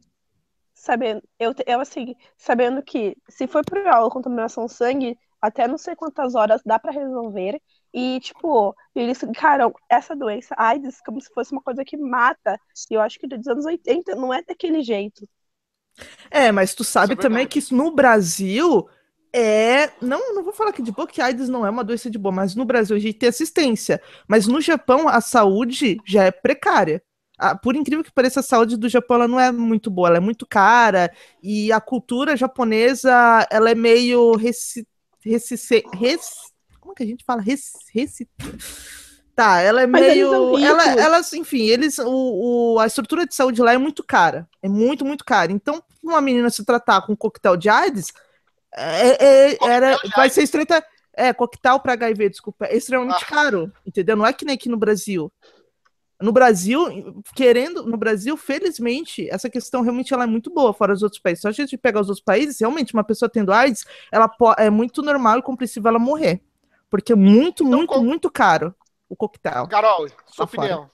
Sabendo, 0.73 1.23
eu, 1.39 1.53
eu 1.67 1.79
assim, 1.81 2.15
sabendo 2.37 2.83
que 2.83 3.17
se 3.29 3.47
for 3.47 3.63
por 3.65 3.85
aula 3.87 4.09
contaminação 4.11 4.67
sangue, 4.67 5.17
até 5.41 5.67
não 5.67 5.77
sei 5.77 5.95
quantas 5.95 6.35
horas 6.35 6.61
dá 6.65 6.79
pra 6.79 6.91
resolver. 6.91 7.61
E, 7.93 8.19
tipo, 8.21 8.75
eles 8.95 9.19
ficaram 9.19 9.73
essa 9.89 10.15
doença, 10.15 10.55
AIDS, 10.57 11.01
como 11.05 11.21
se 11.21 11.33
fosse 11.33 11.51
uma 11.53 11.61
coisa 11.63 11.85
que 11.85 11.97
mata. 11.97 12.59
E 12.91 12.95
eu 12.95 13.01
acho 13.01 13.19
que 13.19 13.27
dos 13.27 13.47
anos 13.47 13.65
80 13.65 14.15
não 14.15 14.33
é 14.33 14.43
daquele 14.43 14.83
jeito. 14.83 15.27
É, 16.29 16.51
mas 16.51 16.73
tu 16.75 16.83
sabe 16.83 17.13
é 17.13 17.15
também 17.15 17.47
que 17.47 17.59
isso 17.59 17.75
no 17.75 17.91
Brasil 17.93 18.87
é. 19.39 19.91
Não, 20.01 20.33
não 20.33 20.43
vou 20.43 20.53
falar 20.53 20.71
que 20.71 20.81
de 20.81 20.91
boa 20.91 21.07
que 21.07 21.21
AIDS 21.21 21.49
não 21.49 21.65
é 21.65 21.69
uma 21.69 21.83
doença 21.83 22.09
de 22.09 22.17
boa, 22.17 22.33
mas 22.33 22.55
no 22.55 22.65
Brasil 22.65 22.95
a 22.95 22.99
gente 22.99 23.17
tem 23.17 23.29
assistência. 23.29 24.01
Mas 24.27 24.47
no 24.47 24.61
Japão 24.61 25.07
a 25.07 25.21
saúde 25.21 25.97
já 26.05 26.23
é 26.23 26.31
precária. 26.31 27.01
Ah, 27.37 27.53
por 27.55 27.75
incrível 27.75 28.03
que 28.03 28.11
pareça, 28.13 28.39
a 28.39 28.43
saúde 28.43 28.77
do 28.77 28.87
Japão 28.87 29.17
ela 29.17 29.27
não 29.27 29.39
é 29.39 29.51
muito 29.51 29.91
boa, 29.91 30.07
ela 30.07 30.17
é 30.17 30.21
muito 30.21 30.47
cara 30.47 31.11
e 31.43 31.69
a 31.69 31.81
cultura 31.81 32.37
japonesa 32.37 33.11
ela 33.51 33.69
é 33.69 33.75
meio 33.75 34.37
reci, 34.37 34.87
reci, 35.21 35.83
res- 35.93 36.53
como 36.79 36.95
que 36.95 37.03
a 37.03 37.05
gente 37.05 37.25
fala? 37.25 37.41
Res, 37.41 37.71
reci, 37.93 38.25
tá, 39.35 39.59
ela 39.59 39.81
é 39.81 39.87
Mas 39.87 40.01
meio, 40.01 40.57
ela, 40.59 40.83
elas, 41.01 41.33
enfim, 41.33 41.63
eles, 41.63 41.99
o, 41.99 42.75
o- 42.75 42.79
a 42.79 42.87
estrutura 42.87 43.25
de 43.25 43.35
saúde 43.35 43.61
lá 43.61 43.73
é 43.73 43.77
muito 43.77 44.03
cara, 44.03 44.47
é 44.61 44.69
muito, 44.69 45.03
muito 45.03 45.25
cara. 45.25 45.51
Então, 45.51 45.83
uma 46.01 46.21
menina 46.21 46.49
se 46.49 46.63
tratar 46.63 47.01
com 47.05 47.13
um 47.13 47.15
coquetel 47.17 47.57
de 47.57 47.67
AIDS, 47.67 48.13
é, 48.77 49.53
é- 49.53 49.57
era, 49.69 49.97
vai 50.15 50.29
ser 50.29 50.43
estreita. 50.43 50.83
É, 51.17 51.31
coquetel 51.33 51.79
para 51.79 51.93
HIV, 51.93 52.29
desculpa, 52.29 52.65
é 52.65 52.75
extremamente 52.75 53.23
Ah. 53.23 53.27
caro, 53.27 53.71
entendeu? 53.85 54.17
Não 54.17 54.25
é 54.25 54.33
que 54.33 54.43
nem 54.43 54.55
aqui 54.55 54.67
no 54.67 54.75
Brasil. 54.75 55.31
No 56.21 56.31
Brasil, 56.33 57.23
querendo, 57.33 57.83
no 57.85 57.95
Brasil, 57.95 58.35
felizmente, 58.35 59.29
essa 59.29 59.49
questão 59.49 59.81
realmente 59.81 60.13
ela 60.13 60.23
é 60.23 60.27
muito 60.27 60.49
boa 60.53 60.73
fora 60.73 60.93
dos 60.93 61.03
outros 61.03 61.21
países. 61.21 61.41
Só 61.41 61.47
a 61.49 61.51
gente 61.53 61.77
pegar 61.77 62.01
os 62.01 62.09
outros 62.09 62.23
países, 62.23 62.59
realmente, 62.59 62.93
uma 62.93 63.03
pessoa 63.03 63.29
tendo 63.29 63.53
AIDS, 63.53 63.85
ela 64.11 64.29
é 64.57 64.69
muito 64.69 65.01
normal 65.01 65.39
e 65.39 65.41
compreensível 65.41 65.87
ela 65.89 65.99
morrer. 65.99 66.41
Porque 66.89 67.13
é 67.13 67.15
muito, 67.15 67.63
Então, 67.65 67.77
muito, 67.77 68.03
muito 68.03 68.29
caro 68.31 68.75
o 69.09 69.15
coquetel. 69.15 69.67
Carol, 69.67 70.07
sua 70.27 70.43
Lá 70.43 70.47
fora. 70.47 70.91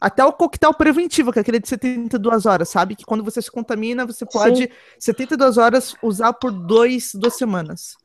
Até 0.00 0.24
o 0.24 0.32
coquetel 0.32 0.72
preventivo, 0.72 1.32
que 1.32 1.38
é 1.40 1.42
aquele 1.42 1.58
de 1.58 1.68
72 1.68 2.46
horas, 2.46 2.68
sabe? 2.68 2.94
Que 2.94 3.04
quando 3.04 3.24
você 3.24 3.42
se 3.42 3.50
contamina, 3.50 4.06
você 4.06 4.24
pode, 4.24 4.70
72 4.98 5.58
horas, 5.58 5.94
usar 6.02 6.32
por 6.34 6.52
dois, 6.52 7.12
duas 7.14 7.34
semanas. 7.34 7.96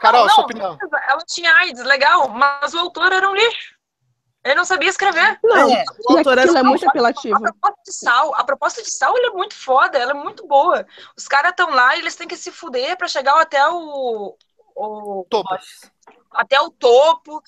Carol, 0.00 0.26
não, 0.26 0.34
sua 0.34 0.44
opinião. 0.44 0.78
ela 1.08 1.20
tinha 1.26 1.52
AIDS, 1.58 1.82
legal, 1.84 2.28
mas 2.28 2.72
o 2.74 2.78
autor 2.78 3.12
era 3.12 3.28
um 3.28 3.34
lixo. 3.34 3.74
Ele 4.44 4.56
não 4.56 4.64
sabia 4.64 4.88
escrever. 4.88 5.38
Não, 5.44 5.72
É, 5.72 5.84
o 6.08 6.18
autor 6.18 6.38
era 6.38 6.58
é 6.58 6.62
um 6.62 6.64
muito 6.64 6.84
A 6.84 6.88
apelativo. 6.88 7.40
proposta 7.40 7.80
de 7.86 7.92
sal, 7.92 8.34
a 8.34 8.44
proposta 8.44 8.82
de 8.82 8.90
sal 8.90 9.16
ela 9.16 9.28
é 9.28 9.30
muito 9.30 9.54
foda, 9.54 9.98
ela 9.98 10.10
é 10.10 10.14
muito 10.14 10.46
boa. 10.46 10.84
Os 11.16 11.28
caras 11.28 11.50
estão 11.50 11.70
lá 11.70 11.96
e 11.96 12.00
eles 12.00 12.16
têm 12.16 12.26
que 12.26 12.36
se 12.36 12.50
fuder 12.50 12.96
pra 12.96 13.06
chegar 13.06 13.40
até 13.40 13.64
o, 13.68 14.36
o 14.74 15.26
Topo. 15.30 15.56
Até 16.34 16.60
o 16.60 16.70
topo 16.70 17.42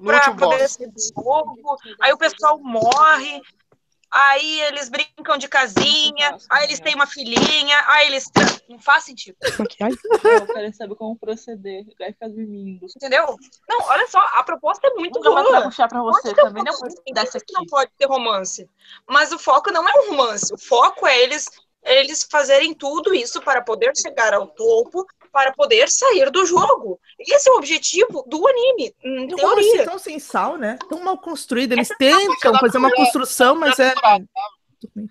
último 0.00 0.36
poder 0.36 0.68
ser 0.68 0.90
jogo. 1.14 1.76
Aí 2.00 2.12
o 2.12 2.18
pessoal 2.18 2.58
morre. 2.58 3.40
Aí 4.10 4.62
eles 4.62 4.88
brincam 4.88 5.36
de 5.36 5.46
casinha, 5.48 6.38
aí 6.48 6.64
eles 6.64 6.80
têm 6.80 6.94
uma 6.94 7.06
filhinha, 7.06 7.76
aí 7.88 8.06
eles. 8.06 8.24
Não 8.66 8.78
faz 8.78 9.04
sentido. 9.04 9.36
Eu 9.58 9.66
quero 10.46 10.74
saber 10.74 10.94
como 10.94 11.14
proceder. 11.18 11.84
Vai 11.98 12.12
ficar 12.12 12.28
dormindo. 12.28 12.86
entendeu? 12.96 13.36
Não, 13.68 13.82
olha 13.82 14.06
só, 14.08 14.18
a 14.18 14.42
proposta 14.42 14.86
é 14.86 14.94
muito 14.94 15.20
Vou 15.22 15.34
mandar 15.34 15.50
boa. 15.50 15.62
puxar 15.64 15.88
pra 15.88 16.00
você 16.00 16.30
eu 16.30 16.34
também. 16.34 16.64
Não 16.64 16.72
Não 17.52 17.66
pode 17.66 17.90
ter 17.98 18.06
romance. 18.06 18.68
Mas 19.06 19.30
o 19.30 19.38
foco 19.38 19.70
não 19.70 19.86
é 19.86 19.92
um 20.00 20.10
romance. 20.10 20.54
O 20.54 20.58
foco 20.58 21.06
é 21.06 21.22
eles 21.22 21.46
eles 21.84 22.26
fazerem 22.30 22.74
tudo 22.74 23.14
isso 23.14 23.40
para 23.40 23.62
poder 23.62 23.92
chegar 23.96 24.34
ao 24.34 24.46
topo, 24.46 25.06
para 25.32 25.52
poder 25.52 25.88
sair 25.90 26.30
do 26.30 26.44
jogo. 26.46 26.98
Esse 27.18 27.48
é 27.48 27.52
o 27.52 27.56
objetivo 27.56 28.24
do 28.26 28.46
anime, 28.46 28.94
em 29.02 29.32
o 29.32 29.36
teoria. 29.36 29.84
tão 29.84 29.98
sem 29.98 30.18
sal, 30.18 30.56
né? 30.56 30.78
Tão 30.88 31.00
mal 31.00 31.18
construído. 31.18 31.72
Eles 31.72 31.90
Essa 31.90 31.98
tentam 31.98 32.58
fazer 32.58 32.78
uma 32.78 32.92
construção, 32.92 33.54
mas 33.54 33.78
é. 33.78 33.94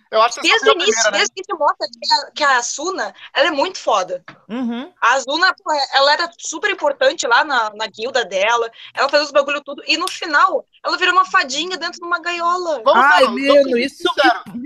Eu 0.09 0.21
acho 0.21 0.39
que 0.39 0.49
essa 0.49 0.63
Desde 0.65 0.69
o 0.69 0.71
foi 0.71 0.71
a 0.71 0.75
início, 0.75 0.93
primeira, 0.93 1.11
né? 1.11 1.17
desde 1.17 1.33
que 1.33 1.41
te 1.41 1.53
mostra 1.53 1.87
que 1.87 2.13
a, 2.13 2.31
que 2.31 2.43
a 2.43 2.57
Asuna, 2.57 3.13
ela 3.33 3.47
é 3.47 3.51
muito 3.51 3.77
foda. 3.77 4.23
Uhum. 4.47 4.93
A 5.01 5.13
Asuna, 5.15 5.53
ela 5.93 6.13
era 6.13 6.31
super 6.39 6.71
importante 6.71 7.27
lá 7.27 7.43
na, 7.43 7.71
na 7.73 7.87
guilda 7.87 8.23
dela, 8.23 8.71
ela 8.93 9.09
fazia 9.09 9.25
os 9.25 9.31
bagulho 9.31 9.61
tudo, 9.61 9.83
e 9.85 9.97
no 9.97 10.07
final, 10.07 10.65
ela 10.83 10.97
virou 10.97 11.13
uma 11.13 11.25
fadinha 11.25 11.77
dentro 11.77 11.99
de 11.99 12.05
uma 12.05 12.19
gaiola. 12.19 12.81
Vamos 12.83 13.03
Ai, 13.05 13.25
falar, 13.25 13.31
mano, 13.31 13.77
isso. 13.77 14.03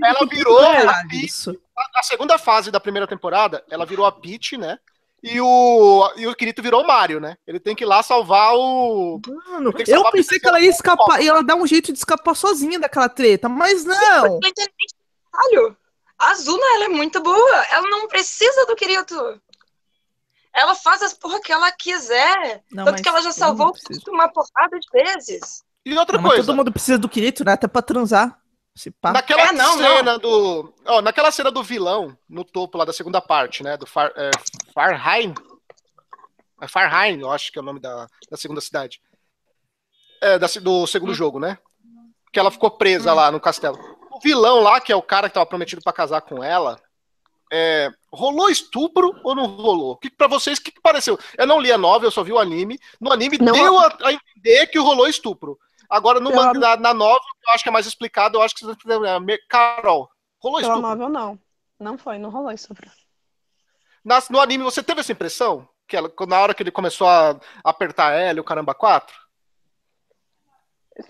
Ela 0.04 0.26
virou 0.26 0.58
caralho, 0.60 0.90
a 0.90 1.02
Peach. 1.08 1.26
isso. 1.26 1.60
A, 1.76 2.00
a 2.00 2.02
segunda 2.04 2.38
fase 2.38 2.70
da 2.70 2.78
primeira 2.78 3.06
temporada, 3.06 3.64
ela 3.68 3.84
virou 3.84 4.06
a 4.06 4.12
Peach, 4.12 4.56
né? 4.56 4.78
E 5.22 5.40
o, 5.40 6.12
e 6.16 6.26
o 6.26 6.34
Kirito 6.34 6.60
virou 6.60 6.82
o 6.82 6.86
Mario, 6.86 7.20
né? 7.20 7.36
Ele 7.46 7.60
tem 7.60 7.76
que 7.76 7.84
ir 7.84 7.86
lá 7.86 8.02
salvar 8.02 8.54
o. 8.56 9.20
Mano, 9.46 9.72
eu 9.78 9.86
salvar 9.86 10.08
a 10.08 10.12
pensei 10.12 10.40
que 10.40 10.48
ela 10.48 10.60
ia 10.60 10.68
escapar 10.68 11.22
e 11.22 11.28
ela 11.28 11.44
dá 11.44 11.54
um 11.54 11.66
jeito 11.66 11.92
de 11.92 11.98
escapar 11.98 12.34
sozinha 12.34 12.78
daquela 12.78 13.08
treta, 13.08 13.48
mas 13.48 13.84
não. 13.84 14.40
É. 14.44 15.82
A 16.18 16.30
Asuna, 16.30 16.64
ela 16.74 16.84
é 16.86 16.88
muito 16.88 17.20
boa. 17.20 17.66
Ela 17.70 17.88
não 17.88 18.08
precisa 18.08 18.66
do 18.66 18.74
Kirito. 18.74 19.40
Ela 20.52 20.74
faz 20.74 21.02
as 21.02 21.14
porra 21.14 21.40
que 21.40 21.52
ela 21.52 21.70
quiser. 21.72 22.62
Não, 22.70 22.84
Tanto 22.84 23.02
que 23.02 23.08
ela 23.08 23.22
já 23.22 23.32
salvou 23.32 23.72
uma 24.08 24.28
porrada 24.28 24.78
de 24.78 24.88
vezes. 24.92 25.62
E 25.84 25.96
outra 25.96 26.16
Não, 26.16 26.22
mas 26.22 26.32
coisa, 26.32 26.46
todo 26.46 26.56
mundo 26.56 26.72
precisa 26.72 26.98
do 26.98 27.08
Kirito, 27.08 27.44
né? 27.44 27.52
Até 27.52 27.66
pra 27.66 27.80
transar. 27.80 28.38
Se 28.74 28.90
pá. 28.90 29.12
naquela 29.12 29.42
É, 29.48 29.52
não, 29.52 29.76
cena 29.76 30.18
do. 30.18 30.72
Ó, 30.86 31.02
naquela 31.02 31.30
cena 31.30 31.50
do 31.50 31.62
vilão, 31.62 32.16
no 32.28 32.44
topo 32.44 32.78
lá 32.78 32.84
da 32.84 32.92
segunda 32.92 33.20
parte, 33.20 33.62
né? 33.62 33.76
Do 33.76 33.86
Far, 33.86 34.12
é, 34.16 34.30
Farheim. 34.72 35.34
É 36.60 36.66
Farheim, 36.68 37.20
eu 37.20 37.30
acho 37.30 37.52
que 37.52 37.58
é 37.58 37.62
o 37.62 37.64
nome 37.64 37.80
da, 37.80 38.06
da 38.30 38.36
segunda 38.36 38.60
cidade. 38.60 39.00
É, 40.22 40.38
da, 40.38 40.46
do 40.60 40.86
segundo 40.86 41.12
jogo, 41.12 41.38
né? 41.38 41.58
Que 42.32 42.38
ela 42.38 42.50
ficou 42.50 42.70
presa 42.70 43.12
lá 43.12 43.30
no 43.30 43.40
castelo. 43.40 43.78
O 44.10 44.20
vilão 44.20 44.60
lá, 44.60 44.80
que 44.80 44.92
é 44.92 44.96
o 44.96 45.02
cara 45.02 45.28
que 45.28 45.34
tava 45.34 45.46
prometido 45.46 45.82
pra 45.82 45.92
casar 45.92 46.22
com 46.22 46.42
ela, 46.42 46.80
é, 47.52 47.90
rolou 48.10 48.48
estupro 48.48 49.12
ou 49.22 49.34
não 49.34 49.46
rolou? 49.46 49.96
Que 49.98 50.08
para 50.08 50.28
vocês 50.28 50.58
o 50.58 50.62
que, 50.62 50.70
que 50.72 50.80
pareceu? 50.80 51.18
Eu 51.36 51.46
não 51.46 51.60
li 51.60 51.70
a 51.70 51.76
novela, 51.76 52.06
eu 52.06 52.10
só 52.10 52.22
vi 52.22 52.32
o 52.32 52.38
anime. 52.38 52.78
No 52.98 53.12
anime 53.12 53.36
Não- 53.36 53.52
deu 53.52 53.78
a, 53.78 53.98
a 54.04 54.12
entender 54.12 54.68
que 54.68 54.78
rolou 54.78 55.06
estupro. 55.06 55.58
Agora 55.92 56.18
no 56.18 56.34
mangá, 56.34 56.74
na 56.78 56.94
novela, 56.94 57.20
eu 57.46 57.52
acho 57.52 57.62
que 57.62 57.68
é 57.68 57.72
mais 57.72 57.84
explicado, 57.84 58.38
eu 58.38 58.42
acho 58.42 58.54
que 58.54 58.64
Carol, 59.46 60.08
rolou 60.38 60.58
Pela 60.58 60.72
estupro. 60.72 60.80
novel, 60.80 61.08
não. 61.10 61.38
Não 61.78 61.98
foi, 61.98 62.16
não 62.16 62.30
rolou 62.30 62.50
isso. 62.50 62.74
Na- 64.02 64.22
no 64.30 64.40
anime, 64.40 64.64
você 64.64 64.82
teve 64.82 65.00
essa 65.00 65.12
impressão? 65.12 65.68
Que 65.86 65.94
ela, 65.94 66.10
na 66.26 66.40
hora 66.40 66.54
que 66.54 66.62
ele 66.62 66.70
começou 66.70 67.06
a 67.06 67.38
apertar 67.62 68.12
ela 68.14 68.38
e 68.38 68.40
o 68.40 68.44
caramba 68.44 68.74
4? 68.74 69.14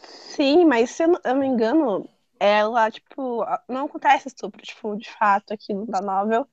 Sim, 0.00 0.64
mas 0.64 0.90
se 0.90 1.04
eu 1.04 1.20
não, 1.24 1.34
me 1.36 1.46
engano, 1.46 2.08
ela, 2.40 2.90
tipo, 2.90 3.46
não 3.68 3.84
acontece 3.84 4.26
estupro, 4.26 4.60
tipo, 4.62 4.96
de 4.96 5.08
fato, 5.12 5.54
aquilo 5.54 5.86
da 5.86 6.00
novel. 6.00 6.44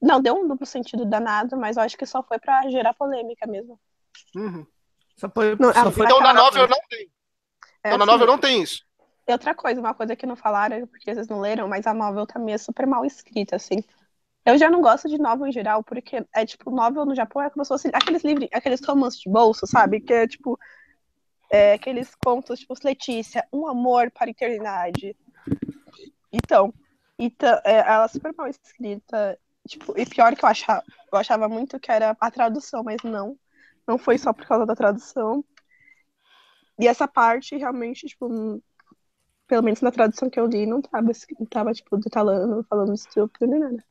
Não, 0.00 0.22
deu 0.22 0.34
um 0.34 0.48
duplo 0.48 0.64
sentido 0.64 1.04
danado, 1.04 1.54
mas 1.58 1.76
eu 1.76 1.82
acho 1.82 1.98
que 1.98 2.06
só 2.06 2.22
foi 2.22 2.38
pra 2.38 2.66
gerar 2.70 2.94
polêmica 2.94 3.46
mesmo. 3.46 3.78
Uhum. 4.34 4.66
Só 5.18 5.28
foi, 5.28 5.54
Não, 5.56 5.70
só 5.70 5.90
foi 5.90 6.06
Então 6.06 6.20
na 6.20 6.32
novel 6.32 6.66
não 6.66 6.78
tem. 6.88 7.12
É 7.84 7.88
Então 7.88 7.98
na 7.98 8.04
assim, 8.04 8.12
novel 8.12 8.26
não 8.26 8.38
tem 8.38 8.62
isso. 8.62 8.82
E 9.26 9.32
outra 9.32 9.54
coisa, 9.54 9.80
uma 9.80 9.94
coisa 9.94 10.16
que 10.16 10.26
não 10.26 10.36
falaram, 10.36 10.86
porque 10.86 11.14
vocês 11.14 11.28
não 11.28 11.40
leram, 11.40 11.68
mas 11.68 11.86
a 11.86 11.94
novel 11.94 12.26
também 12.26 12.54
é 12.54 12.58
super 12.58 12.86
mal 12.86 13.04
escrita, 13.04 13.56
assim. 13.56 13.82
Eu 14.44 14.58
já 14.58 14.70
não 14.70 14.82
gosto 14.82 15.08
de 15.08 15.18
novel 15.18 15.46
em 15.46 15.52
geral, 15.52 15.82
porque 15.82 16.24
é 16.34 16.44
tipo, 16.44 16.70
novel 16.70 17.06
no 17.06 17.14
Japão 17.14 17.42
é 17.42 17.48
como 17.48 17.64
se 17.64 17.68
fosse 17.68 17.90
aqueles 17.92 18.22
livros, 18.22 18.48
aqueles 18.52 18.84
romances 18.84 19.20
de 19.20 19.30
bolso, 19.30 19.66
sabe? 19.66 20.00
Que 20.00 20.12
é 20.12 20.26
tipo, 20.26 20.58
é, 21.50 21.74
aqueles 21.74 22.14
contos, 22.16 22.60
tipo, 22.60 22.74
Letícia, 22.84 23.46
um 23.52 23.66
amor 23.66 24.10
para 24.10 24.26
a 24.26 24.30
eternidade. 24.30 25.16
Então, 26.30 26.74
então 27.18 27.60
é, 27.64 27.78
ela 27.78 28.04
é 28.04 28.08
super 28.08 28.34
mal 28.36 28.48
escrita. 28.48 29.38
Tipo, 29.66 29.98
e 29.98 30.04
pior 30.04 30.36
que 30.36 30.44
eu 30.44 30.48
achava, 30.48 30.82
eu 31.10 31.18
achava 31.18 31.48
muito 31.48 31.80
que 31.80 31.90
era 31.90 32.14
a 32.20 32.30
tradução, 32.30 32.82
mas 32.82 33.02
não. 33.02 33.38
Não 33.86 33.96
foi 33.96 34.18
só 34.18 34.32
por 34.32 34.46
causa 34.46 34.66
da 34.66 34.74
tradução. 34.74 35.42
E 36.78 36.88
essa 36.88 37.06
parte 37.06 37.56
realmente, 37.56 38.06
tipo, 38.06 38.26
hum, 38.26 38.60
pelo 39.46 39.62
menos 39.62 39.80
na 39.80 39.92
tradução 39.92 40.28
que 40.28 40.40
eu 40.40 40.46
li, 40.46 40.66
não 40.66 40.82
tava, 40.82 41.10
não 41.38 41.46
tava 41.46 41.72
tipo, 41.72 41.96
detalhando, 41.96 42.64
falando 42.68 42.94
estúpido 42.94 43.46
nem 43.46 43.60
nada. 43.60 43.84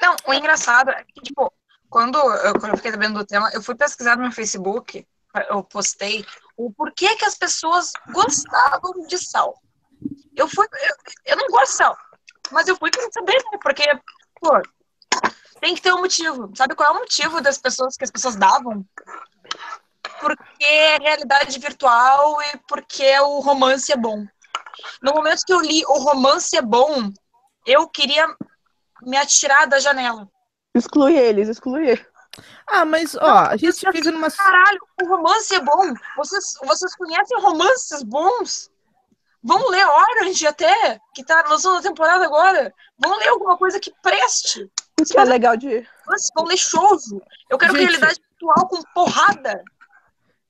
Não, 0.00 0.16
o 0.26 0.34
engraçado 0.34 0.90
é 0.90 1.04
que, 1.04 1.20
tipo, 1.22 1.52
quando 1.88 2.18
eu, 2.18 2.58
quando 2.58 2.70
eu 2.70 2.76
fiquei 2.76 2.90
sabendo 2.90 3.18
do 3.18 3.26
tema, 3.26 3.50
eu 3.52 3.62
fui 3.62 3.74
pesquisar 3.74 4.16
no 4.16 4.22
meu 4.22 4.32
Facebook, 4.32 5.06
eu 5.48 5.62
postei 5.62 6.24
o 6.56 6.72
porquê 6.72 7.14
que 7.16 7.24
as 7.24 7.36
pessoas 7.36 7.92
gostavam 8.12 9.06
de 9.06 9.18
sal. 9.18 9.54
Eu 10.34 10.48
fui, 10.48 10.66
eu, 10.66 10.96
eu 11.26 11.36
não 11.36 11.46
gosto 11.48 11.72
de 11.72 11.76
sal, 11.76 11.96
mas 12.50 12.66
eu 12.66 12.76
fui 12.76 12.90
saber, 13.12 13.34
né? 13.34 13.58
Porque, 13.62 13.84
pô, 14.40 14.60
tem 15.60 15.74
que 15.74 15.82
ter 15.82 15.92
um 15.92 16.00
motivo. 16.00 16.50
Sabe 16.56 16.74
qual 16.74 16.92
é 16.92 16.96
o 16.96 17.00
motivo 17.00 17.40
das 17.40 17.58
pessoas 17.58 17.96
que 17.96 18.04
as 18.04 18.10
pessoas 18.10 18.34
davam? 18.34 18.84
Porque 20.22 20.64
é 20.64 20.98
realidade 20.98 21.58
virtual 21.58 22.40
e 22.42 22.58
porque 22.68 23.18
o 23.20 23.40
romance 23.40 23.92
é 23.92 23.96
bom. 23.96 24.24
No 25.02 25.12
momento 25.12 25.44
que 25.44 25.52
eu 25.52 25.60
li 25.60 25.82
o 25.86 25.98
romance 25.98 26.56
é 26.56 26.62
bom, 26.62 27.10
eu 27.66 27.88
queria 27.88 28.26
me 29.02 29.16
atirar 29.16 29.66
da 29.66 29.80
janela. 29.80 30.28
Exclui 30.74 31.16
eles, 31.16 31.48
exclui 31.48 31.88
eles. 31.90 32.06
Ah, 32.66 32.84
mas 32.84 33.14
ó, 33.16 33.48
a 33.50 33.56
gente 33.56 33.84
vive 33.92 34.10
numa. 34.10 34.30
Caralho, 34.30 34.78
o 35.02 35.06
romance 35.06 35.54
é 35.54 35.60
bom. 35.60 35.92
Vocês, 36.16 36.54
vocês 36.64 36.94
conhecem 36.94 37.40
romances 37.40 38.02
bons? 38.02 38.70
Vão 39.44 39.68
ler 39.68 39.84
Orange 39.84 40.46
até, 40.46 41.00
que 41.14 41.24
tá 41.24 41.44
lançando 41.48 41.78
a 41.78 41.82
temporada 41.82 42.24
agora. 42.24 42.72
Vão 42.96 43.18
ler 43.18 43.28
alguma 43.28 43.58
coisa 43.58 43.80
que 43.80 43.92
preste. 44.00 44.70
O 45.00 45.04
que 45.04 45.18
é 45.18 45.24
legal 45.24 45.56
de. 45.56 45.86
Vocês 46.06 46.28
vão 46.34 46.44
ler 46.44 46.56
Shoujo. 46.56 47.20
Eu 47.50 47.58
quero 47.58 47.72
Gente. 47.72 47.82
realidade 47.82 48.20
virtual 48.30 48.68
com 48.68 48.82
porrada. 48.94 49.62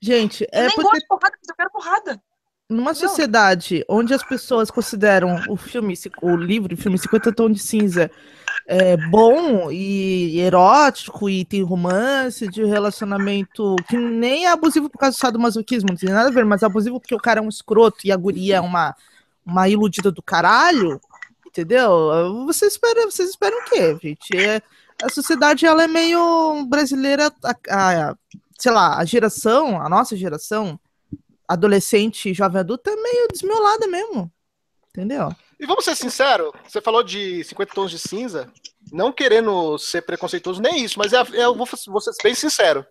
Gente, 0.03 0.43
Eu 0.53 0.63
é 0.63 0.67
nem 0.67 0.75
porque 0.75 0.83
gosto 0.89 1.01
de 1.01 1.07
porrada, 1.07 1.37
mas 1.39 1.49
eu 1.49 1.55
quero 1.55 1.71
porrada. 1.71 2.23
numa 2.69 2.93
sociedade 2.95 3.85
onde 3.89 4.13
as 4.13 4.23
pessoas 4.23 4.71
consideram 4.71 5.37
o 5.49 5.57
filme, 5.57 5.95
o 6.21 6.37
livro, 6.37 6.75
o 6.75 6.77
filme 6.77 6.99
50 6.99 7.33
Tons 7.33 7.53
de 7.55 7.63
Cinza 7.63 8.11
é, 8.67 8.97
bom 8.97 9.71
e 9.71 10.39
erótico 10.41 11.29
e 11.31 11.45
tem 11.45 11.63
romance 11.63 12.49
de 12.49 12.65
relacionamento 12.65 13.77
que 13.89 13.97
nem 13.97 14.47
é 14.47 14.51
abusivo 14.51 14.89
por 14.91 14.99
causa 14.99 15.17
do 15.17 15.21
sadomasoquismo, 15.21 15.91
não 15.91 15.97
tem 15.97 16.11
nada 16.11 16.29
a 16.29 16.33
ver, 16.33 16.45
mas 16.45 16.63
é 16.63 16.67
abusivo 16.67 16.99
porque 17.01 17.15
o 17.15 17.19
cara 17.21 17.41
é 17.41 17.43
um 17.43 17.49
escroto 17.49 17.99
e 18.05 18.11
a 18.13 18.17
guria 18.17 18.57
é 18.57 18.61
uma, 18.61 18.95
uma 19.47 19.69
iludida 19.69 20.11
do 20.11 20.23
caralho, 20.23 21.01
entendeu? 21.47 21.91
Você 22.47 22.67
espera, 22.67 23.05
vocês 23.05 23.31
esperam 23.31 23.59
o 23.61 23.65
quê, 23.65 23.97
gente? 24.03 24.37
É, 24.37 24.63
a 25.03 25.09
sociedade 25.09 25.67
ela 25.67 25.85
é 25.85 25.89
meio 25.89 26.65
brasileira, 26.67 27.33
a- 27.45 27.57
a- 27.71 28.17
sei 28.63 28.71
lá, 28.71 28.97
a 28.97 29.05
geração, 29.05 29.81
a 29.83 29.89
nossa 29.89 30.17
geração, 30.17 30.79
adolescente 31.49 32.31
e 32.31 32.35
jovem 32.35 32.61
adulto 32.61 32.89
é 32.89 32.95
meio 32.95 33.27
desmiolada 33.33 33.89
mesmo. 33.89 34.31
Entendeu? 34.91 35.35
E 35.59 35.67
vamos 35.67 35.85
ser 35.85 35.97
sinceros, 35.97 36.53
você 36.69 36.81
falou 36.81 37.03
de 37.03 37.43
50 37.43 37.75
tons 37.75 37.91
de 37.91 37.99
cinza, 37.99 38.49
não 38.93 39.11
querendo 39.13 39.77
ser 39.79 40.03
preconceituoso, 40.03 40.63
nem 40.63 40.85
isso, 40.85 40.97
mas 40.99 41.13
é, 41.13 41.17
é- 41.17 41.45
eu 41.45 41.57
vou, 41.57 41.67
vou 41.89 42.01
ser 42.01 42.13
bem 42.23 42.35
sincero. 42.37 42.87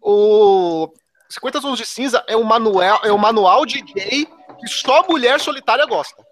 O 0.00 0.92
50 1.28 1.60
tons 1.60 1.78
de 1.78 1.86
cinza 1.86 2.24
é 2.26 2.36
um 2.36 2.42
manual, 2.42 3.00
é 3.04 3.12
um 3.12 3.18
manual 3.18 3.64
de 3.66 3.82
gay 3.82 4.26
que 4.26 4.66
só 4.68 5.06
mulher 5.08 5.38
solitária 5.38 5.86
gosta. 5.86 6.24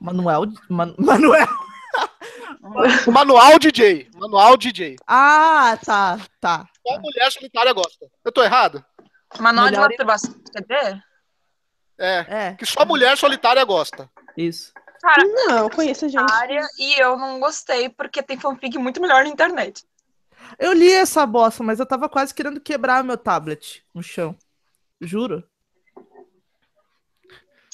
Manuel. 0.00 0.46
Man- 0.68 0.94
Manuel. 0.98 1.46
O 3.06 3.10
manual 3.12 3.58
DJ, 3.58 4.08
manual 4.14 4.56
DJ. 4.56 4.96
Ah, 5.06 5.78
tá, 5.84 6.18
tá. 6.40 6.66
Só 6.86 6.98
mulher 7.00 7.30
solitária 7.30 7.72
gosta. 7.72 8.06
Eu 8.24 8.32
tô 8.32 8.42
errado? 8.42 8.84
Manual 9.38 9.66
de 9.66 9.72
Melhor- 9.72 9.88
masturbação, 9.88 10.34
quer 10.52 10.62
dizer? 10.62 11.04
É, 11.98 12.26
É, 12.28 12.54
que 12.54 12.64
só 12.64 12.84
mulher 12.84 13.16
solitária 13.18 13.64
gosta. 13.64 14.08
isso. 14.36 14.72
Cara, 15.02 15.22
Não, 15.24 15.58
eu 15.58 15.70
conheço 15.70 16.08
gente. 16.08 16.32
área 16.32 16.66
e 16.78 17.00
eu 17.00 17.16
não 17.16 17.38
gostei 17.38 17.88
porque 17.88 18.22
tem 18.22 18.38
fanfic 18.38 18.76
muito 18.78 19.00
melhor 19.00 19.22
na 19.22 19.28
internet. 19.30 19.84
Eu 20.58 20.72
li 20.72 20.90
essa 20.90 21.24
bosta, 21.26 21.62
mas 21.62 21.78
eu 21.78 21.86
tava 21.86 22.08
quase 22.08 22.34
querendo 22.34 22.60
quebrar 22.60 23.04
meu 23.04 23.16
tablet 23.16 23.84
no 23.94 24.02
chão. 24.02 24.36
Juro. 25.00 25.44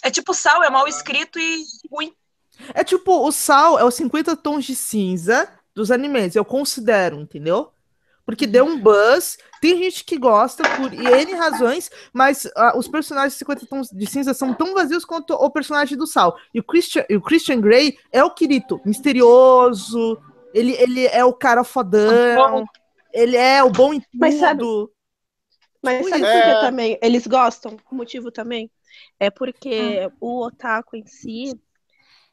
É 0.02 0.10
tipo 0.10 0.34
sal, 0.34 0.62
é 0.62 0.68
mal 0.68 0.86
escrito 0.86 1.38
e 1.38 1.64
ruim. 1.90 2.14
É 2.74 2.82
tipo, 2.84 3.26
o 3.26 3.32
sal 3.32 3.78
é 3.78 3.84
os 3.84 3.94
50 3.94 4.36
tons 4.36 4.64
de 4.64 4.74
cinza 4.76 5.48
dos 5.74 5.90
animes, 5.90 6.34
eu 6.36 6.44
considero, 6.44 7.20
entendeu? 7.20 7.70
porque 8.26 8.46
deu 8.46 8.64
um 8.64 8.80
buzz. 8.80 9.36
Tem 9.60 9.76
gente 9.76 10.02
que 10.02 10.16
gosta 10.16 10.62
por 10.78 10.90
N 10.94 11.34
razões, 11.34 11.90
mas 12.10 12.50
ah, 12.56 12.72
os 12.74 12.88
personagens 12.88 13.34
de 13.34 13.38
50 13.40 13.66
tons 13.66 13.88
de 13.90 14.06
cinza 14.06 14.32
são 14.32 14.54
tão 14.54 14.72
vazios 14.72 15.04
quanto 15.04 15.34
o 15.34 15.50
personagem 15.50 15.98
do 15.98 16.06
Sal. 16.06 16.34
E 16.54 16.58
o 16.58 16.64
Christian, 16.64 17.04
e 17.10 17.16
o 17.16 17.20
Christian 17.20 17.60
Grey 17.60 17.98
é 18.10 18.24
o 18.24 18.30
Kirito, 18.30 18.80
misterioso. 18.82 20.18
Ele, 20.54 20.72
ele 20.72 21.06
é 21.06 21.22
o 21.22 21.34
cara 21.34 21.62
fodão. 21.64 22.64
Ele 23.12 23.36
é 23.36 23.62
o 23.62 23.70
bom 23.70 23.92
em 23.92 24.00
tudo. 24.00 24.08
Mas 24.14 24.34
sabe- 24.36 24.64
Mas 25.82 26.08
sabe 26.08 26.22
isso. 26.22 26.32
por 26.32 26.42
que 26.42 26.48
É. 26.50 26.60
também 26.60 26.98
eles 27.02 27.26
gostam? 27.26 27.76
O 27.90 27.94
motivo 27.94 28.30
também 28.30 28.70
é 29.20 29.28
porque 29.28 30.10
o 30.18 30.46
otaku 30.46 30.96
em 30.96 31.06
si, 31.06 31.52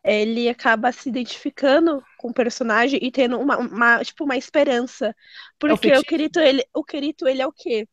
ele 0.03 0.49
acaba 0.49 0.91
se 0.91 1.09
identificando 1.09 2.03
com 2.17 2.29
o 2.29 2.33
personagem 2.33 2.99
e 3.01 3.11
tendo 3.11 3.39
uma, 3.39 3.57
uma, 3.57 4.03
tipo, 4.03 4.23
uma 4.23 4.37
esperança. 4.37 5.15
Porque 5.59 5.73
o 5.73 5.77
fetiche. 5.77 6.05
Kirito, 6.05 6.39
ele, 6.39 6.65
o 6.73 6.83
Kirito, 6.83 7.27
ele 7.27 7.41
é 7.41 7.47
o 7.47 7.51
quê? 7.51 7.87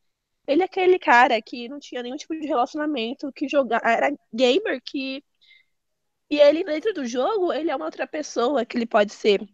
Ele 0.47 0.63
é 0.63 0.65
aquele 0.65 0.99
cara 0.99 1.41
que 1.43 1.69
não 1.69 1.79
tinha 1.79 2.03
nenhum 2.03 2.17
tipo 2.17 2.35
de 2.35 2.47
relacionamento, 2.47 3.31
que 3.33 3.49
jogava, 3.49 3.87
era 3.87 4.11
gamer, 4.33 4.81
que... 4.83 5.23
E 6.31 6.39
ele, 6.39 6.65
dentro 6.65 6.93
do 6.93 7.07
jogo, 7.07 7.53
ele 7.53 7.71
é 7.71 7.77
uma 7.77 7.87
outra 7.87 8.07
pessoa 8.07 8.65
que 8.65 8.77
ele 8.77 8.87
pode 8.87 9.13
ser. 9.13 9.47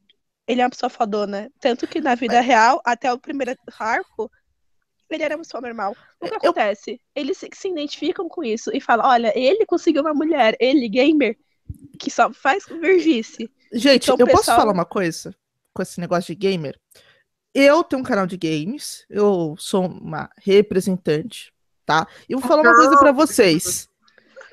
Ele 0.46 0.60
é 0.60 0.64
uma 0.64 0.70
pessoa 0.70 0.90
fodona. 0.90 1.50
Tanto 1.60 1.86
que 1.86 2.00
na 2.00 2.14
vida 2.14 2.40
real, 2.40 2.80
até 2.84 3.12
o 3.12 3.18
primeiro 3.18 3.56
arco, 3.78 4.30
ele 5.08 5.22
era 5.22 5.36
uma 5.36 5.42
pessoa 5.42 5.60
normal. 5.60 5.96
O 6.20 6.26
que 6.26 6.34
Eu- 6.34 6.36
acontece? 6.36 7.00
Eles 7.14 7.38
se, 7.38 7.48
se 7.52 7.68
identificam 7.68 8.28
com 8.28 8.42
isso 8.42 8.70
e 8.74 8.80
falam: 8.80 9.06
olha, 9.06 9.32
ele 9.36 9.64
conseguiu 9.66 10.02
uma 10.02 10.14
mulher, 10.14 10.56
ele, 10.60 10.88
gamer, 10.88 11.36
que 11.98 12.10
só 12.10 12.32
faz 12.32 12.64
vergice. 12.66 13.50
Gente, 13.72 14.04
Então, 14.04 14.16
eu 14.18 14.26
posso 14.26 14.38
pessoal- 14.38 14.58
falar 14.58 14.72
uma 14.72 14.84
coisa 14.84 15.34
com 15.72 15.82
esse 15.82 16.00
negócio 16.00 16.34
de 16.34 16.34
gamer? 16.34 16.78
Eu 17.54 17.84
tenho 17.84 18.00
um 18.00 18.04
canal 18.04 18.26
de 18.26 18.36
games, 18.36 19.04
eu 19.08 19.54
sou 19.58 19.86
uma 19.86 20.28
representante, 20.38 21.52
tá? 21.86 22.06
E 22.28 22.34
vou 22.34 22.42
falar 22.42 22.62
uma 22.62 22.74
coisa 22.74 22.98
pra 22.98 23.12
vocês, 23.12 23.88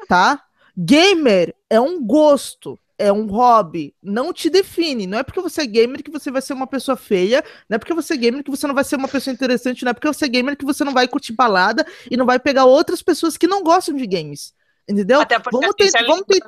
tá? 0.07 0.43
Gamer 0.77 1.55
é 1.69 1.79
um 1.79 2.03
gosto, 2.03 2.77
é 2.97 3.11
um 3.11 3.25
hobby, 3.25 3.95
não 4.01 4.31
te 4.31 4.49
define. 4.49 5.07
Não 5.07 5.17
é 5.17 5.23
porque 5.23 5.41
você 5.41 5.61
é 5.61 5.65
gamer 5.65 6.03
que 6.03 6.11
você 6.11 6.29
vai 6.29 6.41
ser 6.41 6.53
uma 6.53 6.67
pessoa 6.67 6.95
feia, 6.95 7.43
não 7.67 7.75
é 7.75 7.79
porque 7.79 7.93
você 7.93 8.13
é 8.13 8.17
gamer 8.17 8.43
que 8.43 8.51
você 8.51 8.67
não 8.67 8.75
vai 8.75 8.83
ser 8.83 8.95
uma 8.97 9.07
pessoa 9.07 9.33
interessante, 9.33 9.83
não 9.83 9.89
é 9.89 9.93
porque 9.93 10.07
você 10.07 10.25
é 10.25 10.29
gamer 10.29 10.55
que 10.55 10.65
você 10.65 10.83
não 10.83 10.93
vai 10.93 11.07
curtir 11.07 11.33
balada 11.33 11.85
e 12.09 12.15
não 12.15 12.25
vai 12.25 12.39
pegar 12.39 12.65
outras 12.65 13.01
pessoas 13.01 13.35
que 13.37 13.47
não 13.47 13.63
gostam 13.63 13.95
de 13.95 14.05
games. 14.05 14.53
Entendeu? 14.87 15.21
Até 15.21 15.39
porque 15.39 15.57
Vamos 15.57 15.75
ter, 15.75 15.91
é 15.95 16.05
vamos 16.05 16.25
ter... 16.27 16.39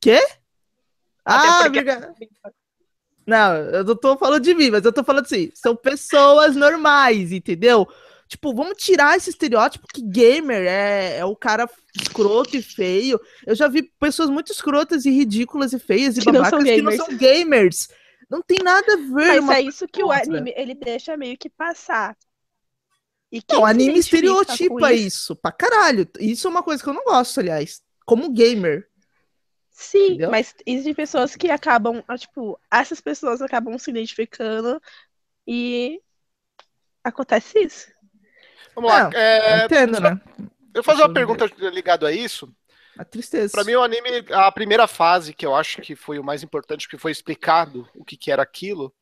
Quê? 0.00 0.20
Ah, 1.24 1.62
porque- 1.64 1.80
obrigado. 1.80 2.14
Não, 3.26 3.56
eu 3.56 3.84
não 3.84 3.94
tô 3.96 4.16
falando 4.16 4.42
de 4.42 4.54
mim, 4.54 4.70
mas 4.70 4.84
eu 4.84 4.92
tô 4.92 5.04
falando 5.04 5.26
assim, 5.26 5.50
são 5.54 5.76
pessoas 5.76 6.56
normais, 6.56 7.30
entendeu? 7.30 7.86
Tipo, 8.26 8.54
vamos 8.54 8.82
tirar 8.82 9.16
esse 9.16 9.28
estereótipo 9.30 9.86
que 9.92 10.00
gamer 10.02 10.66
é, 10.66 11.18
é 11.18 11.24
o 11.24 11.36
cara 11.36 11.68
escroto 12.00 12.56
e 12.56 12.62
feio. 12.62 13.20
Eu 13.46 13.54
já 13.54 13.68
vi 13.68 13.82
pessoas 14.00 14.30
muito 14.30 14.52
escrotas 14.52 15.04
e 15.04 15.10
ridículas 15.10 15.72
e 15.72 15.78
feias 15.78 16.16
e 16.16 16.20
Que 16.20 16.26
não 16.32 16.42
babacas 16.42 16.50
são 16.50 16.64
que 16.64 16.82
não 16.82 16.90
gamers. 16.90 16.96
são 17.06 17.16
gamers. 17.16 17.88
Não 18.30 18.42
tem 18.42 18.58
nada 18.62 18.92
a 18.92 18.96
ver 18.96 19.12
Mas 19.12 19.38
uma 19.40 19.54
é 19.56 19.62
isso 19.62 19.86
que 19.88 20.02
o 20.04 20.10
anime 20.12 20.52
ele 20.56 20.74
deixa 20.74 21.16
meio 21.16 21.36
que 21.38 21.48
passar. 21.50 22.16
E 23.32 23.42
Não, 23.50 23.60
o 23.60 23.64
anime 23.66 23.98
estereotipa 23.98 24.92
isso. 24.92 25.34
pra 25.36 25.52
caralho. 25.52 26.06
Isso 26.18 26.46
é 26.46 26.50
uma 26.50 26.62
coisa 26.62 26.82
que 26.82 26.88
eu 26.88 26.94
não 26.94 27.04
gosto, 27.04 27.40
aliás. 27.40 27.82
Como 28.06 28.30
gamer. 28.30 28.86
Sim, 29.80 30.06
Entendeu? 30.06 30.30
mas 30.32 30.56
existem 30.66 30.92
pessoas 30.92 31.36
que 31.36 31.48
acabam, 31.48 32.02
ah, 32.08 32.18
tipo, 32.18 32.58
essas 32.68 33.00
pessoas 33.00 33.40
acabam 33.40 33.78
se 33.78 33.90
identificando 33.90 34.82
e 35.46 36.02
acontece 37.04 37.60
isso. 37.60 37.88
Vamos 38.74 38.90
lá. 38.90 39.04
Não, 39.04 39.16
é, 39.16 39.60
eu 39.60 39.66
entendo, 39.66 40.00
né? 40.00 40.20
eu 40.74 40.82
vou 40.82 40.82
fazer 40.82 41.02
uma 41.02 41.14
pergunta 41.14 41.46
ligado 41.70 42.04
a 42.04 42.10
isso. 42.10 42.52
A 42.98 43.04
tristeza. 43.04 43.52
Pra 43.52 43.62
mim, 43.62 43.76
o 43.76 43.82
anime, 43.84 44.24
a 44.32 44.50
primeira 44.50 44.88
fase, 44.88 45.32
que 45.32 45.46
eu 45.46 45.54
acho 45.54 45.80
que 45.80 45.94
foi 45.94 46.18
o 46.18 46.24
mais 46.24 46.42
importante, 46.42 46.88
que 46.88 46.98
foi 46.98 47.12
explicado 47.12 47.88
o 47.94 48.04
que, 48.04 48.16
que 48.16 48.32
era 48.32 48.42
aquilo, 48.42 48.92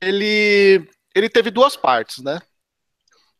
ele, 0.00 0.90
ele 1.14 1.30
teve 1.30 1.52
duas 1.52 1.76
partes, 1.76 2.18
né? 2.18 2.40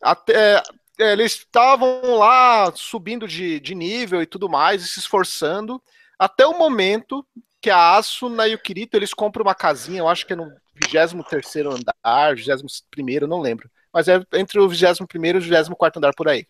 Até, 0.01 0.55
é, 0.55 0.63
eles 0.99 1.33
estavam 1.33 2.17
lá 2.17 2.73
subindo 2.75 3.27
de, 3.27 3.61
de 3.61 3.75
nível 3.75 4.23
e 4.23 4.27
tudo 4.27 4.49
mais, 4.49 4.83
e 4.83 4.89
se 4.89 4.99
esforçando, 4.99 5.83
até 6.19 6.47
o 6.47 6.59
momento 6.59 7.27
que 7.61 7.71
a 7.71 7.97
Asuna 7.97 8.47
e 8.47 8.55
o 8.55 8.59
Kirito, 8.59 8.97
eles 8.97 9.13
compram 9.13 9.43
uma 9.43 9.55
casinha, 9.55 9.99
eu 9.99 10.09
acho 10.09 10.27
que 10.27 10.33
é 10.33 10.37
no 10.37 10.51
23º 10.81 11.75
andar, 11.75 12.35
21º, 12.35 13.23
não 13.23 13.41
lembro. 13.41 13.71
Mas 13.93 14.09
é 14.09 14.21
entre 14.35 14.61
o 14.61 14.69
21º 14.69 15.35
e 15.35 15.39
o 15.39 15.41
24º 15.41 15.97
andar 15.97 16.15
por 16.15 16.29
aí. 16.29 16.47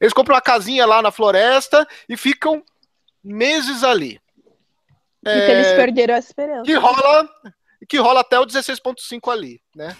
Eles 0.00 0.12
compram 0.12 0.34
uma 0.34 0.42
casinha 0.42 0.86
lá 0.86 1.00
na 1.00 1.10
floresta 1.10 1.86
e 2.08 2.16
ficam 2.16 2.62
meses 3.22 3.82
ali. 3.82 4.20
Porque 5.22 5.50
eles 5.50 5.72
perderam 5.72 6.14
a 6.14 6.18
esperança. 6.18 6.62
Que 6.62 6.74
rola, 6.74 7.28
que 7.88 7.98
rola 7.98 8.20
até 8.20 8.38
o 8.38 8.46
16.5 8.46 9.32
ali, 9.32 9.60
né? 9.74 9.96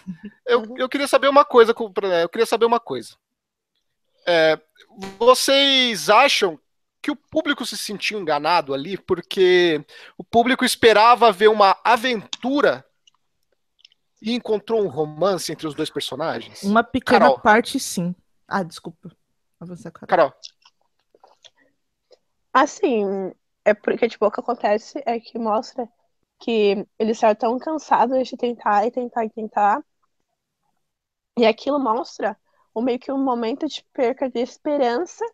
Eu, 0.46 0.64
eu 0.76 0.88
queria 0.88 1.08
saber 1.08 1.28
uma 1.28 1.44
coisa, 1.44 1.74
eu 2.22 2.28
queria 2.28 2.46
saber 2.46 2.64
uma 2.64 2.80
coisa. 2.80 3.16
É, 4.26 4.60
vocês 5.18 6.08
acham 6.10 6.58
que 7.00 7.10
o 7.10 7.16
público 7.16 7.64
se 7.64 7.78
sentiu 7.78 8.20
enganado 8.20 8.74
ali 8.74 8.98
porque 8.98 9.84
o 10.18 10.24
público 10.24 10.64
esperava 10.64 11.30
ver 11.30 11.48
uma 11.48 11.78
aventura 11.84 12.84
e 14.20 14.32
encontrou 14.32 14.82
um 14.82 14.88
romance 14.88 15.52
entre 15.52 15.66
os 15.66 15.74
dois 15.74 15.90
personagens? 15.90 16.62
Uma 16.62 16.82
pequena 16.82 17.26
Carol. 17.26 17.40
parte, 17.40 17.78
sim. 17.78 18.14
Ah, 18.48 18.62
desculpa. 18.62 19.10
Avançar, 19.60 19.90
cara. 19.92 20.06
Carol, 20.06 20.34
Assim, 22.56 23.04
é 23.66 23.74
porque, 23.74 24.08
tipo, 24.08 24.24
o 24.24 24.30
que 24.30 24.40
acontece 24.40 25.02
é 25.04 25.20
que 25.20 25.38
mostra 25.38 25.86
que 26.40 26.86
eles 26.98 27.16
estão 27.16 27.34
tão 27.34 27.58
cansados 27.58 28.26
de 28.26 28.34
tentar 28.34 28.86
e 28.86 28.90
tentar 28.90 29.26
e 29.26 29.30
tentar. 29.30 29.84
E 31.38 31.44
aquilo 31.44 31.78
mostra 31.78 32.34
um 32.76 32.82
meio 32.82 32.98
que 33.00 33.12
um 33.12 33.18
momento 33.24 33.68
de 33.68 33.84
perca 33.94 34.30
de 34.30 34.40
esperança 34.40 35.24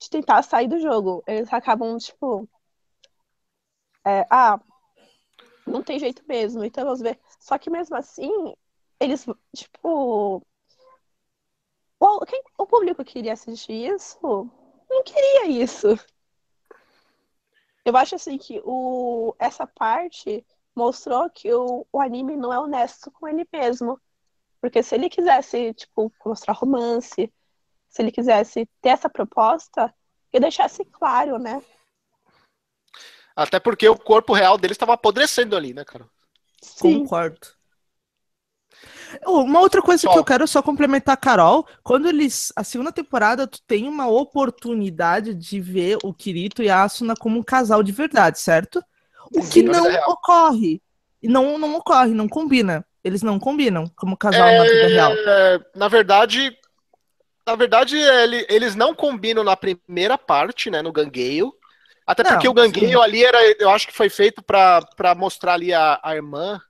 de 0.00 0.10
tentar 0.10 0.42
sair 0.44 0.68
do 0.68 0.80
jogo. 0.80 1.22
Eles 1.26 1.52
acabam, 1.52 1.98
tipo. 1.98 2.48
é, 4.04 4.26
ah, 4.30 4.60
não 5.66 5.82
tem 5.82 5.98
jeito 5.98 6.22
mesmo, 6.26 6.64
então 6.64 6.84
vamos 6.84 7.00
ver. 7.00 7.18
Só 7.40 7.58
que 7.58 7.70
mesmo 7.70 7.96
assim, 7.96 8.30
eles, 9.00 9.26
tipo. 9.54 10.42
O, 12.00 12.24
quem- 12.24 12.42
o 12.58 12.66
público 12.66 13.04
queria 13.04 13.34
assistir 13.34 13.92
isso? 13.94 14.18
Não 14.88 15.02
queria 15.04 15.46
isso. 15.48 15.88
Eu 17.84 17.96
acho 17.96 18.14
assim 18.16 18.36
que 18.38 18.60
o, 18.64 19.34
essa 19.38 19.66
parte 19.66 20.44
mostrou 20.74 21.30
que 21.30 21.52
o, 21.54 21.86
o 21.92 22.00
anime 22.00 22.36
não 22.36 22.52
é 22.52 22.58
honesto 22.58 23.10
com 23.12 23.26
ele 23.28 23.46
mesmo. 23.52 24.00
Porque 24.60 24.82
se 24.82 24.94
ele 24.94 25.08
quisesse, 25.08 25.72
tipo, 25.74 26.12
mostrar 26.24 26.54
romance, 26.54 27.32
se 27.88 28.02
ele 28.02 28.10
quisesse 28.10 28.68
ter 28.80 28.90
essa 28.90 29.08
proposta, 29.08 29.94
que 30.30 30.40
deixasse 30.40 30.84
claro, 30.84 31.38
né? 31.38 31.62
até 33.36 33.60
porque 33.60 33.86
o 33.86 33.98
corpo 33.98 34.32
real 34.32 34.56
dele 34.56 34.72
estava 34.72 34.94
apodrecendo 34.94 35.54
ali, 35.54 35.74
né, 35.74 35.84
cara? 35.84 36.08
Sim. 36.62 37.00
Concordo. 37.00 37.48
Oh, 39.26 39.42
Uma 39.42 39.60
outra 39.60 39.82
coisa 39.82 40.06
que 40.06 40.12
Só. 40.12 40.18
eu 40.18 40.24
quero 40.24 40.48
só 40.48 40.62
complementar 40.62 41.12
a 41.12 41.18
Carol, 41.18 41.66
quando 41.82 42.08
eles. 42.08 42.52
A 42.56 42.64
segunda 42.64 42.90
temporada, 42.90 43.46
tu 43.46 43.60
tem 43.66 43.86
uma 43.86 44.08
oportunidade 44.08 45.34
de 45.34 45.60
ver 45.60 45.98
o 46.02 46.12
Kirito 46.14 46.62
e 46.62 46.70
a 46.70 46.82
Asuna 46.82 47.14
como 47.14 47.38
um 47.38 47.42
casal 47.42 47.82
de 47.82 47.92
verdade, 47.92 48.40
certo? 48.40 48.82
O 49.34 49.40
que 49.40 49.60
Sim, 49.60 49.62
na 49.64 49.74
não 49.74 49.84
real. 49.84 50.10
ocorre. 50.10 50.82
E 51.22 51.28
Não, 51.28 51.58
não 51.58 51.74
ocorre, 51.76 52.12
não 52.12 52.28
combina. 52.28 52.86
Eles 53.06 53.22
não 53.22 53.38
combinam 53.38 53.86
como 53.94 54.16
casal 54.16 54.46
na 54.58 54.64
vida 54.64 54.86
real. 54.88 55.12
É, 55.12 55.60
na 55.74 55.86
verdade, 55.88 56.56
na 57.46 57.54
verdade, 57.54 57.96
ele- 57.96 58.44
eles 58.48 58.74
não 58.74 58.92
combinam 58.94 59.44
na 59.44 59.56
primeira 59.56 60.18
parte, 60.18 60.70
né, 60.70 60.82
no 60.82 60.90
gangueio. 60.92 61.54
Até 62.04 62.22
Não, 62.24 62.32
porque 62.32 62.48
o 62.48 62.52
gangueio 62.52 63.00
ali 63.00 63.24
era, 63.24 63.38
eu 63.60 63.70
acho 63.70 63.86
que 63.86 63.92
foi 63.94 64.08
feito 64.08 64.42
pra 64.42 64.80
pra 64.96 65.14
mostrar 65.14 65.54
ali 65.54 65.72
a, 65.72 66.00
a 66.02 66.14
irmã 66.16 66.60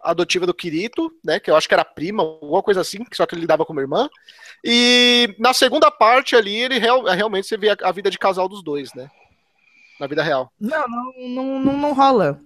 adotiva 0.00 0.44
do 0.46 0.54
Kirito, 0.54 1.12
né, 1.24 1.38
que 1.38 1.48
eu 1.50 1.54
acho 1.56 1.68
que 1.68 1.74
era 1.74 1.84
prima, 1.84 2.22
alguma 2.24 2.62
coisa 2.62 2.80
assim, 2.80 2.98
só 3.12 3.24
que 3.24 3.34
ele 3.34 3.42
lidava 3.42 3.64
como 3.64 3.80
irmã. 3.80 4.08
E 4.64 5.34
na 5.38 5.52
segunda 5.54 5.90
parte 5.90 6.34
ali, 6.34 6.54
ele 6.56 6.78
real- 6.78 7.04
realmente 7.04 7.46
você 7.46 7.56
vê 7.56 7.70
a, 7.70 7.76
a 7.84 7.92
vida 7.92 8.10
de 8.10 8.18
casal 8.18 8.48
dos 8.48 8.62
dois, 8.64 8.92
né, 8.94 9.08
na 10.00 10.06
vida 10.08 10.22
real. 10.22 10.52
Não, 10.60 10.88
não, 10.88 11.12
não, 11.28 11.60
não, 11.60 11.76
não 11.78 11.92
rola. 11.92 12.40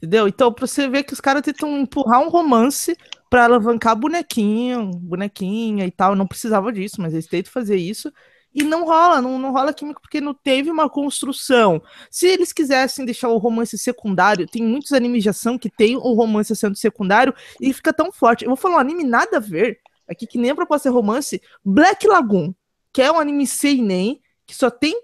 Entendeu? 0.00 0.26
Então, 0.26 0.50
pra 0.50 0.66
você 0.66 0.88
ver 0.88 1.02
que 1.04 1.12
os 1.12 1.20
caras 1.20 1.42
tentam 1.42 1.78
empurrar 1.78 2.20
um 2.20 2.30
romance 2.30 2.96
pra 3.28 3.44
alavancar 3.44 3.94
bonequinho, 3.94 4.90
bonequinha 4.92 5.84
e 5.84 5.90
tal. 5.90 6.16
Não 6.16 6.26
precisava 6.26 6.72
disso, 6.72 7.00
mas 7.00 7.12
eles 7.12 7.26
tentam 7.26 7.52
fazer 7.52 7.76
isso. 7.76 8.10
E 8.52 8.64
não 8.64 8.84
rola, 8.84 9.22
não, 9.22 9.38
não 9.38 9.52
rola 9.52 9.72
química 9.72 10.00
porque 10.00 10.20
não 10.20 10.34
teve 10.34 10.70
uma 10.70 10.88
construção. 10.88 11.80
Se 12.10 12.26
eles 12.26 12.52
quisessem 12.52 13.04
deixar 13.04 13.28
o 13.28 13.36
romance 13.36 13.78
secundário, 13.78 14.46
tem 14.46 14.62
muitos 14.62 14.92
animes 14.92 15.22
de 15.22 15.28
ação 15.28 15.56
que 15.56 15.70
tem 15.70 15.96
o 15.96 16.14
romance 16.14 16.54
sendo 16.56 16.76
secundário 16.76 17.32
e 17.60 17.72
fica 17.72 17.92
tão 17.92 18.10
forte. 18.10 18.44
Eu 18.44 18.48
vou 18.48 18.56
falar 18.56 18.76
um 18.76 18.78
anime 18.80 19.04
nada 19.04 19.36
a 19.36 19.40
ver, 19.40 19.78
aqui 20.08 20.26
que 20.26 20.38
nem 20.38 20.50
a 20.50 20.54
proposta 20.56 20.88
é 20.88 20.92
romance, 20.92 21.40
Black 21.64 22.08
Lagoon, 22.08 22.52
que 22.92 23.00
é 23.00 23.12
um 23.12 23.20
anime 23.20 23.46
seinen, 23.46 24.20
que 24.44 24.56
só 24.56 24.68
tem 24.68 25.00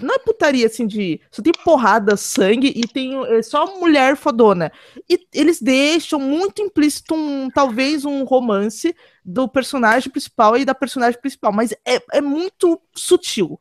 não 0.00 0.14
é 0.14 0.18
putaria 0.18 0.66
assim 0.66 0.86
de. 0.86 1.20
Só 1.30 1.42
tem 1.42 1.52
porrada, 1.64 2.16
sangue 2.16 2.72
e 2.74 2.86
tem 2.86 3.14
é 3.26 3.42
só 3.42 3.78
mulher 3.78 4.16
fodona. 4.16 4.72
E 5.08 5.26
eles 5.34 5.60
deixam 5.60 6.18
muito 6.18 6.62
implícito 6.62 7.14
um, 7.14 7.50
talvez 7.50 8.04
um 8.04 8.24
romance 8.24 8.94
do 9.24 9.48
personagem 9.48 10.10
principal 10.10 10.56
e 10.56 10.64
da 10.64 10.74
personagem 10.74 11.20
principal, 11.20 11.52
mas 11.52 11.72
é, 11.84 12.00
é 12.12 12.20
muito 12.20 12.80
sutil. 12.94 13.58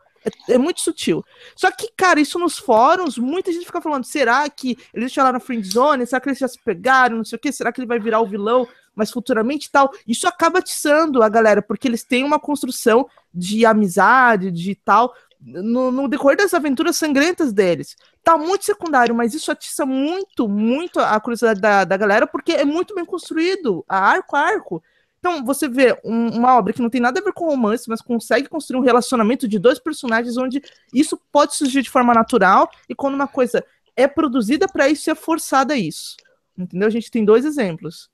É, 0.48 0.56
é 0.56 0.58
muito 0.58 0.82
sutil. 0.82 1.24
Só 1.56 1.70
que, 1.72 1.92
cara, 1.96 2.20
isso 2.20 2.40
nos 2.40 2.58
fóruns, 2.58 3.18
muita 3.18 3.52
gente 3.52 3.66
fica 3.66 3.82
falando: 3.82 4.06
será 4.06 4.50
que 4.50 4.70
eles 4.94 5.08
deixaram 5.08 5.32
na 5.32 5.40
friend 5.40 5.68
zone? 5.68 6.06
Será 6.06 6.20
que 6.20 6.30
eles 6.30 6.40
já 6.40 6.48
se 6.48 6.60
pegaram? 6.64 7.18
Não 7.18 7.26
sei 7.26 7.38
o 7.38 7.40
que? 7.40 7.52
Será 7.52 7.72
que 7.72 7.80
ele 7.80 7.88
vai 7.88 8.00
virar 8.00 8.22
o 8.22 8.28
vilão? 8.28 8.68
Mas 8.96 9.12
futuramente 9.12 9.70
tal. 9.70 9.92
Isso 10.08 10.28
acaba 10.28 10.60
atiçando 10.60 11.22
a 11.22 11.30
galera, 11.30 11.62
porque 11.62 11.88
eles 11.88 12.04
têm 12.04 12.24
uma 12.24 12.40
construção 12.40 13.08
de 13.34 13.66
amizade, 13.66 14.50
de 14.50 14.74
tal 14.74 15.14
no, 15.40 15.92
no, 15.92 16.08
decorrer 16.08 16.38
das 16.38 16.54
aventuras 16.54 16.98
sangrentas 16.98 17.54
deles. 17.54 17.96
Tá 18.24 18.38
muito 18.38 18.66
secundário, 18.66 19.14
mas 19.14 19.34
isso 19.34 19.52
atiça 19.52 19.86
muito, 19.86 20.48
muito 20.48 21.00
a 21.00 21.20
curiosidade 21.20 21.60
da, 21.60 21.84
da 21.84 21.98
galera, 21.98 22.28
porque 22.28 22.54
é 22.54 22.66
muito 22.66 22.96
bem 22.96 23.06
construído, 23.06 23.84
a 23.88 23.98
arco 23.98 24.36
a 24.36 24.40
arco. 24.40 24.84
Então, 25.20 25.44
você 25.44 25.68
vê 25.68 26.00
um, 26.04 26.38
uma 26.38 26.56
obra 26.56 26.72
que 26.72 26.82
não 26.82 26.90
tem 26.90 27.02
nada 27.02 27.20
a 27.20 27.24
ver 27.24 27.34
com 27.34 27.48
romance, 27.48 27.90
mas 27.90 28.02
consegue 28.02 28.48
construir 28.48 28.80
um 28.80 28.84
relacionamento 28.84 29.48
de 29.48 29.58
dois 29.58 29.80
personagens 29.80 30.38
onde 30.38 30.62
isso 30.94 31.20
pode 31.32 31.56
surgir 31.56 31.82
de 31.82 31.90
forma 31.90 32.14
natural, 32.14 32.70
e 32.88 32.94
quando 32.94 33.16
uma 33.16 33.28
coisa 33.28 33.66
é 33.96 34.08
produzida 34.08 34.68
para 34.68 34.88
isso, 34.88 35.10
é 35.10 35.16
forçada 35.16 35.74
a 35.74 35.78
isso. 35.78 36.16
Entendeu? 36.58 36.88
A 36.88 36.92
gente 36.92 37.10
tem 37.10 37.26
dois 37.26 37.44
exemplos. 37.44 38.10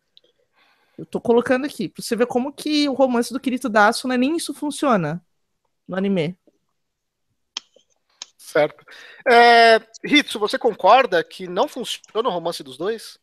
Eu 0.97 1.05
tô 1.05 1.19
colocando 1.19 1.65
aqui, 1.65 1.89
pra 1.89 2.01
você 2.01 2.15
ver 2.15 2.27
como 2.27 2.53
que 2.53 2.87
o 2.87 2.93
romance 2.93 3.33
do 3.33 3.39
Kirito 3.39 3.67
da 3.67 3.87
Asuna 3.87 4.17
nem 4.17 4.37
isso 4.37 4.53
funciona 4.53 5.21
no 5.87 5.97
anime. 5.97 6.37
Certo. 8.51 8.85
É, 9.25 9.79
você 10.37 10.59
concorda 10.59 11.23
que 11.23 11.47
não 11.47 11.69
funciona 11.69 12.27
o 12.27 12.31
romance 12.31 12.61
dos 12.61 12.77
dois? 12.77 13.17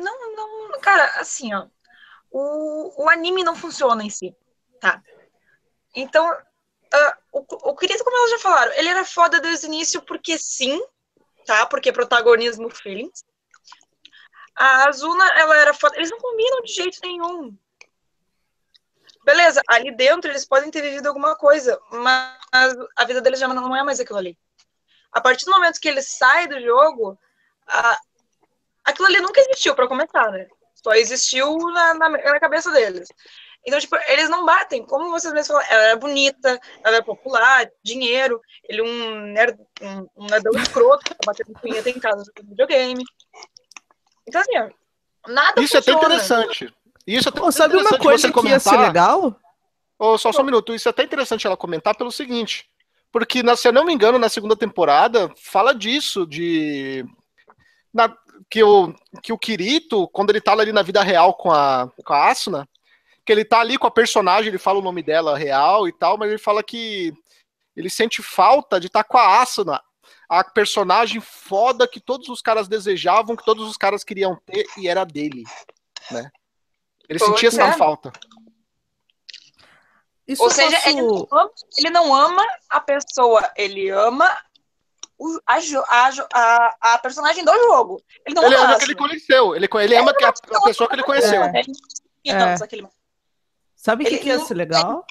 Não, 0.00 0.34
não, 0.34 0.80
cara, 0.80 1.04
assim, 1.20 1.52
ó. 1.52 1.66
O, 2.30 3.04
o 3.04 3.10
anime 3.10 3.44
não 3.44 3.54
funciona 3.54 4.02
em 4.02 4.08
si, 4.08 4.34
tá? 4.80 5.02
Então, 5.94 6.30
uh, 6.32 7.12
o, 7.30 7.70
o 7.70 7.76
Kirito, 7.76 8.04
como 8.04 8.16
elas 8.16 8.30
já 8.30 8.38
falaram, 8.38 8.72
ele 8.72 8.88
era 8.88 9.04
foda 9.04 9.38
desde 9.38 9.66
o 9.66 9.68
início 9.68 10.00
porque 10.00 10.38
sim, 10.38 10.82
tá? 11.44 11.66
Porque 11.66 11.92
protagonismo 11.92 12.70
feelings. 12.70 13.22
A 14.56 14.88
Azuna, 14.88 15.26
ela 15.38 15.56
era 15.58 15.74
foda. 15.74 15.96
Eles 15.96 16.10
não 16.10 16.18
combinam 16.18 16.62
de 16.62 16.72
jeito 16.72 16.98
nenhum. 17.02 17.54
Beleza, 19.28 19.60
ali 19.68 19.94
dentro 19.94 20.30
eles 20.30 20.46
podem 20.46 20.70
ter 20.70 20.80
vivido 20.80 21.06
alguma 21.06 21.36
coisa, 21.36 21.78
mas 21.92 22.74
a 22.96 23.04
vida 23.04 23.20
deles 23.20 23.38
já 23.38 23.46
não 23.46 23.76
é 23.76 23.82
mais 23.82 24.00
aquilo 24.00 24.18
ali. 24.18 24.38
A 25.12 25.20
partir 25.20 25.44
do 25.44 25.50
momento 25.50 25.78
que 25.78 25.86
ele 25.86 26.00
sai 26.00 26.48
do 26.48 26.58
jogo, 26.58 27.18
a, 27.66 27.98
aquilo 28.86 29.06
ali 29.06 29.20
nunca 29.20 29.38
existiu, 29.42 29.74
para 29.74 29.86
começar, 29.86 30.30
né? 30.30 30.46
Só 30.74 30.92
existiu 30.92 31.58
na, 31.58 31.92
na, 31.92 32.08
na, 32.08 32.40
cabeça 32.40 32.72
deles. 32.72 33.06
Então, 33.66 33.78
tipo, 33.78 33.96
eles 34.06 34.30
não 34.30 34.46
batem. 34.46 34.82
Como 34.86 35.10
vocês 35.10 35.34
mesmos 35.34 35.48
falaram, 35.48 35.74
ela 35.74 35.82
era 35.88 35.96
bonita, 35.96 36.58
ela 36.82 36.96
era 36.96 37.04
popular, 37.04 37.70
dinheiro, 37.84 38.40
ele 38.66 38.80
um 38.80 39.26
nerd, 39.26 39.60
um, 39.82 40.24
um 40.24 40.26
nerdão 40.26 40.58
escroto, 40.58 41.04
tá 41.04 41.16
batendo 41.26 41.52
punheta 41.60 41.90
em 41.90 42.00
casa 42.00 42.24
jogando 42.24 42.48
videogame. 42.48 43.04
Então, 44.26 44.40
assim, 44.40 44.74
nada 45.26 45.60
Isso 45.60 45.76
funciona. 45.76 45.98
é 45.98 46.06
até 46.06 46.06
interessante. 46.06 46.77
Isso 47.08 47.28
é 47.28 47.30
até 47.30 47.40
Pô, 47.40 47.50
sabe 47.50 47.76
uma 47.76 47.98
coisa 47.98 48.30
que 48.32 48.46
ia 48.48 48.60
ser 48.60 48.76
legal? 48.86 49.36
Ô, 49.98 50.18
só, 50.18 50.30
só 50.30 50.42
um 50.42 50.44
minuto, 50.44 50.74
isso 50.74 50.88
é 50.88 50.90
até 50.90 51.02
interessante 51.02 51.46
ela 51.46 51.56
comentar 51.56 51.96
pelo 51.96 52.12
seguinte. 52.12 52.68
Porque, 53.10 53.42
na- 53.42 53.56
se 53.56 53.66
eu 53.66 53.72
não 53.72 53.84
me 53.84 53.92
engano, 53.92 54.18
na 54.18 54.28
segunda 54.28 54.54
temporada, 54.54 55.32
fala 55.42 55.74
disso, 55.74 56.26
de. 56.26 57.04
na- 57.92 58.14
que, 58.50 58.62
o, 58.62 58.94
que 59.22 59.32
o 59.32 59.38
Kirito, 59.38 60.06
quando 60.08 60.30
ele 60.30 60.40
tá 60.40 60.52
ali 60.52 60.72
na 60.72 60.82
vida 60.82 61.02
real 61.02 61.34
com 61.34 61.50
a, 61.50 61.90
com 62.04 62.12
a 62.12 62.30
Asuna, 62.30 62.68
que 63.26 63.32
ele 63.32 63.44
tá 63.44 63.60
ali 63.60 63.76
com 63.76 63.86
a 63.86 63.90
personagem, 63.90 64.48
ele 64.48 64.58
fala 64.58 64.78
o 64.78 64.82
nome 64.82 65.02
dela 65.02 65.36
real 65.36 65.88
e 65.88 65.92
tal, 65.92 66.16
mas 66.16 66.28
ele 66.28 66.38
fala 66.38 66.62
que 66.62 67.12
ele 67.74 67.90
sente 67.90 68.22
falta 68.22 68.78
de 68.78 68.86
estar 68.86 69.02
com 69.04 69.18
a 69.18 69.40
Asuna, 69.42 69.80
a 70.28 70.44
personagem 70.44 71.20
foda 71.20 71.88
que 71.88 72.00
todos 72.00 72.28
os 72.28 72.40
caras 72.40 72.68
desejavam, 72.68 73.34
que 73.34 73.44
todos 73.44 73.68
os 73.68 73.76
caras 73.76 74.04
queriam 74.04 74.36
ter, 74.46 74.64
e 74.76 74.86
era 74.86 75.04
dele, 75.04 75.42
né? 76.10 76.30
Ele 77.08 77.18
Pois 77.18 77.30
sentia 77.30 77.48
essa 77.48 77.62
é. 77.62 77.72
falta. 77.72 78.12
Isso 80.26 80.42
Ou 80.42 80.50
seja, 80.50 80.76
posso- 80.76 80.88
ele, 80.90 81.00
não 81.00 81.26
ama, 81.32 81.50
ele 81.78 81.90
não 81.90 82.14
ama 82.14 82.46
a 82.68 82.80
pessoa, 82.80 83.50
ele 83.56 83.88
ama 83.88 84.28
o- 85.18 85.40
a, 85.46 85.56
a 85.88 86.10
a- 86.34 86.76
a 86.94 86.98
personagem 86.98 87.42
do 87.44 87.52
jogo. 87.54 88.02
Ele 88.26 88.34
não 88.34 88.44
Ele 88.44 88.54
ama 88.56 88.64
ama 88.66 88.74
a 88.74 88.78
que 88.78 88.84
ele 88.84 88.94
conheceu, 88.94 89.56
ele, 89.56 89.66
ele 89.72 89.96
ama 89.96 90.12
que 90.14 90.24
a, 90.24 90.28
a 90.28 90.60
pessoa 90.62 90.86
que 90.88 90.94
ele 90.96 91.02
conheceu. 91.02 91.42
É. 91.44 91.62
É. 92.26 92.56
Sabe 93.74 94.04
o 94.04 94.06
que, 94.06 94.18
que 94.18 94.28
ia 94.28 94.38
ser 94.40 94.54
legal? 94.54 95.06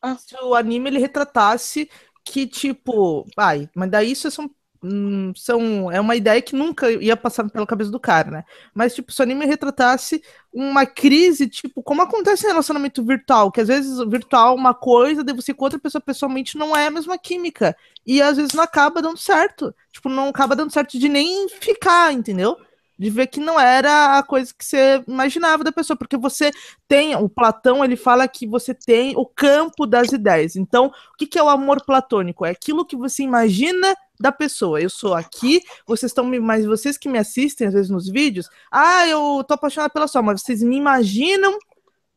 Ah. 0.00 0.16
Se 0.16 0.36
o 0.36 0.54
anime 0.54 0.88
ele 0.88 0.98
retratasse 1.00 1.90
que, 2.24 2.46
tipo, 2.46 3.26
ai, 3.36 3.68
mas 3.74 3.90
daí 3.90 4.12
isso 4.12 4.30
são, 4.30 4.48
hum, 4.82 5.32
são. 5.36 5.90
É 5.90 6.00
uma 6.00 6.16
ideia 6.16 6.40
que 6.40 6.56
nunca 6.56 6.90
ia 6.90 7.16
passar 7.16 7.48
pela 7.48 7.66
cabeça 7.66 7.90
do 7.90 8.00
cara, 8.00 8.30
né? 8.30 8.44
Mas, 8.74 8.94
tipo, 8.94 9.12
se 9.12 9.20
o 9.20 9.22
anime 9.22 9.46
retratasse 9.46 10.22
uma 10.52 10.86
crise, 10.86 11.48
tipo, 11.48 11.82
como 11.82 12.02
acontece 12.02 12.44
em 12.44 12.48
relacionamento 12.48 13.04
virtual, 13.04 13.52
que 13.52 13.60
às 13.60 13.68
vezes 13.68 13.98
virtual 14.08 14.56
é 14.56 14.58
uma 14.58 14.74
coisa, 14.74 15.22
daí 15.22 15.34
você 15.34 15.54
com 15.54 15.64
outra 15.64 15.78
pessoa 15.78 16.02
pessoalmente 16.02 16.56
não 16.56 16.76
é 16.76 16.86
a 16.86 16.90
mesma 16.90 17.18
química. 17.18 17.76
E 18.06 18.20
às 18.22 18.36
vezes 18.36 18.52
não 18.52 18.64
acaba 18.64 19.02
dando 19.02 19.18
certo. 19.18 19.74
Tipo, 19.92 20.08
não 20.08 20.28
acaba 20.28 20.56
dando 20.56 20.72
certo 20.72 20.98
de 20.98 21.08
nem 21.08 21.48
ficar, 21.48 22.12
entendeu? 22.12 22.56
De 22.98 23.08
ver 23.08 23.28
que 23.28 23.40
não 23.40 23.58
era 23.58 24.18
a 24.18 24.22
coisa 24.22 24.52
que 24.56 24.64
você 24.64 25.02
imaginava 25.06 25.64
da 25.64 25.72
pessoa, 25.72 25.96
porque 25.96 26.16
você 26.16 26.50
tem, 26.86 27.14
o 27.16 27.28
Platão, 27.28 27.84
ele 27.84 27.96
fala 27.96 28.28
que 28.28 28.46
você 28.46 28.74
tem 28.74 29.16
o 29.16 29.24
campo 29.24 29.86
das 29.86 30.12
ideias. 30.12 30.56
Então, 30.56 30.86
o 30.86 31.16
que, 31.16 31.26
que 31.26 31.38
é 31.38 31.42
o 31.42 31.48
amor 31.48 31.82
platônico? 31.84 32.44
É 32.44 32.50
aquilo 32.50 32.84
que 32.84 32.96
você 32.96 33.22
imagina 33.22 33.94
da 34.20 34.30
pessoa. 34.30 34.80
Eu 34.80 34.90
sou 34.90 35.14
aqui, 35.14 35.62
vocês 35.86 36.10
estão 36.10 36.24
mas 36.40 36.66
vocês 36.66 36.98
que 36.98 37.08
me 37.08 37.18
assistem 37.18 37.66
às 37.66 37.72
vezes 37.72 37.90
nos 37.90 38.08
vídeos, 38.08 38.48
ah, 38.70 39.06
eu 39.08 39.42
tô 39.46 39.54
apaixonada 39.54 39.92
pela 39.92 40.06
sua, 40.06 40.22
mas 40.22 40.42
vocês 40.42 40.62
me 40.62 40.76
imaginam 40.76 41.58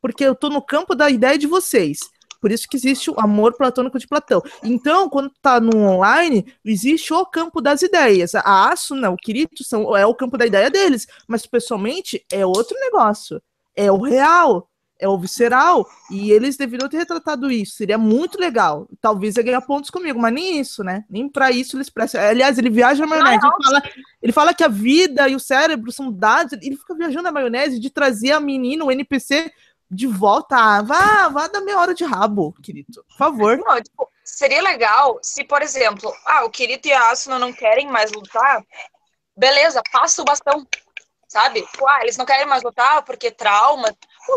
porque 0.02 0.24
eu 0.24 0.36
tô 0.36 0.50
no 0.50 0.62
campo 0.62 0.94
da 0.94 1.10
ideia 1.10 1.38
de 1.38 1.48
vocês. 1.48 2.00
Por 2.42 2.52
isso 2.52 2.68
que 2.68 2.76
existe 2.76 3.10
o 3.10 3.18
amor 3.18 3.54
platônico 3.54 3.98
de 3.98 4.06
Platão. 4.06 4.42
Então, 4.62 5.08
quando 5.08 5.32
tá 5.42 5.62
no 5.62 5.78
online, 5.78 6.46
existe 6.66 7.14
o 7.14 7.26
campo 7.26 7.62
das 7.62 7.82
ideias. 7.82 8.36
A 8.36 8.70
Asuna, 8.70 9.10
o 9.10 9.16
Kirito 9.16 9.64
são, 9.64 9.96
é 9.96 10.06
o 10.06 10.14
campo 10.14 10.38
da 10.38 10.46
ideia 10.46 10.70
deles, 10.70 11.08
mas 11.26 11.46
pessoalmente 11.46 12.22
é 12.30 12.46
outro 12.46 12.78
negócio. 12.82 13.42
É 13.74 13.90
o 13.90 13.98
real, 13.98 14.70
é 15.00 15.08
o 15.08 15.18
visceral, 15.18 15.86
e 16.10 16.32
eles 16.32 16.56
deveriam 16.56 16.88
ter 16.88 16.98
retratado 16.98 17.52
isso. 17.52 17.76
Seria 17.76 17.98
muito 17.98 18.40
legal. 18.40 18.88
Talvez 19.02 19.36
ia 19.36 19.44
ganhar 19.44 19.62
pontos 19.62 19.90
comigo, 19.90 20.20
mas 20.20 20.34
nem 20.34 20.60
isso, 20.60 20.84
né? 20.84 21.04
Nem 21.10 21.28
pra 21.28 21.52
isso 21.52 21.76
eles 21.76 21.90
prestam. 21.90 22.22
Aliás, 22.22 22.58
ele 22.58 22.70
viaja 22.70 23.06
na 23.06 23.08
maionese. 23.08 23.46
Ele 23.46 23.64
fala, 23.64 23.84
ele 24.22 24.32
fala 24.32 24.54
que 24.54 24.64
a 24.64 24.68
vida 24.68 25.28
e 25.28 25.36
o 25.36 25.40
cérebro 25.40 25.92
são 25.92 26.12
dados. 26.12 26.54
Ele 26.62 26.78
fica 26.78 26.96
viajando 26.96 27.24
na 27.24 27.32
maionese 27.32 27.80
de 27.80 27.90
trazer 27.90 28.32
a 28.32 28.40
menina, 28.40 28.86
o 28.86 28.92
NPC, 28.92 29.52
de 29.90 30.08
volta. 30.08 30.56
Ah, 30.56 30.82
vá, 30.82 31.28
vá 31.30 31.48
dar 31.48 31.62
meia 31.62 31.80
hora 31.80 31.94
de 31.94 32.06
rabo, 32.06 32.54
querido. 32.64 33.04
Por 33.10 33.18
favor. 33.18 33.58
Não, 33.58 33.82
tipo, 33.82 34.08
seria 34.24 34.62
legal 34.62 35.20
se, 35.22 35.44
por 35.44 35.62
exemplo, 35.62 36.14
ah, 36.26 36.46
o 36.46 36.50
Kirito 36.50 36.88
e 36.88 36.94
a 36.94 37.12
Asuna 37.12 37.38
não 37.38 37.52
querem 37.52 37.88
mais 37.88 38.12
lutar, 38.12 38.64
beleza, 39.36 39.82
passa 39.92 40.22
o 40.22 40.26
bastão, 40.26 40.66
sabe? 41.28 41.62
Tipo, 41.62 41.88
ah, 41.88 42.00
eles 42.02 42.18
não 42.18 42.26
querem 42.26 42.48
mais 42.48 42.64
lutar 42.64 43.04
porque 43.04 43.32
trauma. 43.32 43.94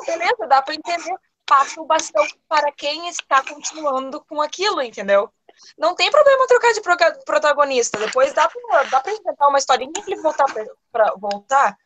Beleza, 0.07 0.46
dá 0.49 0.62
pra 0.62 0.75
entender. 0.75 1.14
Passa 1.44 1.81
o 1.81 1.87
bastão 1.87 2.27
para 2.49 2.72
quem 2.72 3.09
está 3.09 3.42
continuando 3.44 4.20
com 4.25 4.42
aquilo, 4.42 4.83
entendeu? 4.83 5.33
Não 5.79 5.94
tem 5.94 6.11
problema 6.11 6.46
trocar 6.49 6.72
de 6.72 6.81
protagonista. 7.25 7.99
Depois 7.99 8.33
dá 8.33 8.49
pra, 8.49 8.83
dá 8.85 9.01
pra 9.01 9.12
inventar 9.12 9.49
uma 9.49 9.59
historinha 9.59 9.92
e 9.96 10.01
ele 10.11 10.20
voltar 10.20 10.46
pra 10.90 11.14
voltar. 11.16 11.77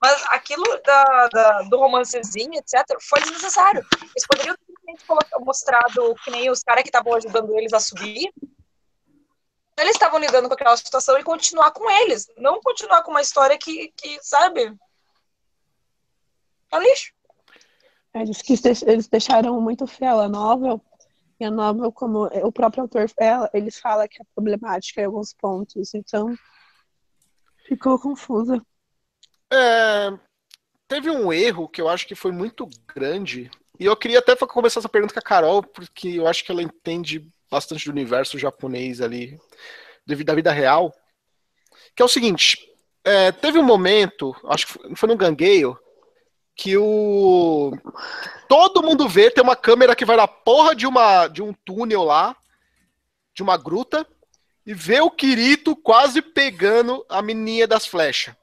Mas 0.00 0.22
aquilo 0.28 0.64
da, 0.82 1.28
da- 1.28 1.62
do 1.62 1.76
romancezinho, 1.78 2.54
etc., 2.54 2.84
foi 3.02 3.20
desnecessário. 3.20 3.84
Eles 4.02 4.26
poderiam 4.26 4.56
colocar- 5.06 5.38
mostrado 5.40 6.14
que 6.24 6.30
nem 6.30 6.50
os 6.50 6.62
caras 6.62 6.82
que 6.82 6.88
estavam 6.88 7.14
ajudando 7.14 7.56
eles 7.58 7.72
a 7.74 7.80
subir. 7.80 8.32
Eles 9.78 9.92
estavam 9.92 10.18
lidando 10.18 10.48
com 10.48 10.54
aquela 10.54 10.76
situação 10.76 11.18
e 11.18 11.22
continuar 11.24 11.70
com 11.70 11.90
eles. 11.90 12.26
Não 12.38 12.60
continuar 12.62 13.02
com 13.02 13.10
uma 13.10 13.20
história 13.20 13.58
que, 13.58 13.92
que 13.94 14.18
sabe? 14.22 14.74
É 16.72 16.78
lixo. 16.78 17.12
Eles, 18.20 18.42
quis 18.42 18.60
deix- 18.60 18.82
eles 18.82 19.08
deixaram 19.08 19.60
muito 19.60 19.86
fiel 19.86 20.20
a 20.20 20.28
novel. 20.28 20.82
E 21.38 21.44
a 21.44 21.50
novel, 21.50 21.92
como 21.92 22.24
o 22.26 22.50
próprio 22.50 22.82
autor 22.82 23.10
ela, 23.18 23.50
eles 23.52 23.78
falam 23.78 24.08
que 24.08 24.22
é 24.22 24.24
problemática 24.34 25.02
em 25.02 25.04
alguns 25.04 25.34
pontos. 25.34 25.94
Então, 25.94 26.34
ficou 27.68 27.98
confusa. 27.98 28.64
É, 29.52 30.18
teve 30.88 31.10
um 31.10 31.30
erro 31.30 31.68
que 31.68 31.80
eu 31.80 31.88
acho 31.88 32.06
que 32.06 32.14
foi 32.14 32.32
muito 32.32 32.66
grande. 32.94 33.50
E 33.78 33.84
eu 33.84 33.94
queria 33.94 34.20
até 34.20 34.34
começar 34.34 34.80
essa 34.80 34.88
pergunta 34.88 35.12
com 35.12 35.20
a 35.20 35.22
Carol, 35.22 35.62
porque 35.62 36.08
eu 36.08 36.26
acho 36.26 36.42
que 36.42 36.50
ela 36.50 36.62
entende 36.62 37.30
bastante 37.50 37.84
do 37.84 37.92
universo 37.92 38.38
japonês 38.38 39.02
ali, 39.02 39.38
devido 40.06 40.30
à 40.30 40.34
vida 40.34 40.50
real. 40.50 40.90
Que 41.94 42.02
é 42.02 42.04
o 42.04 42.08
seguinte: 42.08 42.56
é, 43.04 43.30
teve 43.30 43.58
um 43.58 43.64
momento, 43.64 44.34
acho 44.46 44.66
que 44.66 44.96
foi 44.96 45.08
no 45.08 45.16
Gangueio, 45.16 45.78
que 46.56 46.76
o. 46.76 47.72
todo 48.48 48.82
mundo 48.82 49.08
vê, 49.08 49.30
tem 49.30 49.44
uma 49.44 49.54
câmera 49.54 49.94
que 49.94 50.04
vai 50.04 50.16
na 50.16 50.26
porra 50.26 50.74
de, 50.74 50.86
uma, 50.86 51.28
de 51.28 51.42
um 51.42 51.52
túnel 51.52 52.02
lá, 52.02 52.34
de 53.32 53.42
uma 53.42 53.56
gruta, 53.56 54.04
e 54.64 54.74
vê 54.74 55.00
o 55.00 55.10
Kirito 55.10 55.76
quase 55.76 56.20
pegando 56.20 57.04
a 57.08 57.22
menininha 57.22 57.68
das 57.68 57.86
flechas 57.86 58.34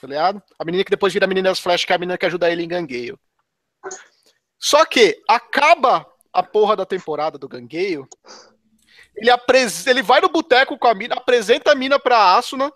tá 0.00 0.06
ligado? 0.06 0.42
A 0.58 0.64
menina 0.64 0.84
que 0.84 0.90
depois 0.90 1.12
vira 1.12 1.24
a 1.24 1.28
menina 1.28 1.48
das 1.48 1.58
flechas, 1.58 1.84
que 1.84 1.92
é 1.92 1.96
a 1.96 1.98
menina 1.98 2.18
que 2.18 2.26
ajuda 2.26 2.50
ele 2.50 2.62
em 2.62 2.68
gangueio. 2.68 3.18
Só 4.58 4.84
que 4.84 5.22
acaba 5.28 6.06
a 6.32 6.42
porra 6.42 6.76
da 6.76 6.86
temporada 6.86 7.38
do 7.38 7.48
gangueio, 7.48 8.08
ele, 9.14 9.30
apres... 9.30 9.86
ele 9.86 10.02
vai 10.02 10.20
no 10.20 10.28
boteco 10.28 10.78
com 10.78 10.86
a 10.86 10.94
mina, 10.94 11.14
apresenta 11.14 11.72
a 11.72 11.74
mina 11.74 11.98
pra 11.98 12.36
Asuna 12.36 12.72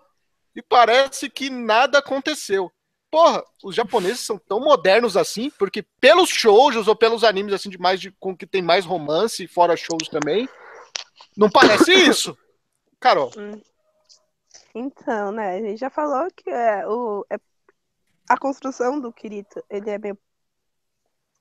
e 0.55 0.61
parece 0.61 1.29
que 1.29 1.49
nada 1.49 1.99
aconteceu. 1.99 2.71
Porra, 3.11 3.43
os 3.61 3.75
japoneses 3.75 4.21
são 4.21 4.37
tão 4.37 4.61
modernos 4.61 5.17
assim, 5.17 5.49
porque 5.49 5.83
pelos 5.99 6.29
shoujos 6.29 6.87
ou 6.87 6.95
pelos 6.95 7.25
animes 7.25 7.53
assim 7.53 7.69
de 7.69 7.77
mais 7.77 7.99
de, 7.99 8.09
com 8.11 8.35
que 8.35 8.47
tem 8.47 8.61
mais 8.61 8.85
romance, 8.85 9.45
fora 9.47 9.75
shows 9.75 10.07
também, 10.07 10.47
não 11.35 11.49
parece 11.49 11.91
isso. 12.09 12.37
Carol, 13.01 13.29
Então, 14.73 15.33
né, 15.33 15.57
a 15.57 15.61
gente 15.61 15.77
já 15.77 15.89
falou 15.89 16.25
que 16.33 16.49
é, 16.49 16.87
o, 16.87 17.25
é- 17.29 17.37
a 18.29 18.37
construção 18.37 18.97
do 18.97 19.11
Kirito, 19.11 19.61
ele 19.69 19.89
é 19.89 19.97
meio. 19.97 20.17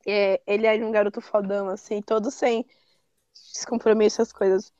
É, 0.05 0.41
ele 0.45 0.67
é 0.67 0.75
um 0.85 0.91
garoto 0.91 1.21
fodão, 1.21 1.69
assim, 1.69 2.03
todo 2.03 2.33
sem 2.33 2.67
descompromisso, 3.53 4.21
as 4.21 4.33
coisas. 4.33 4.73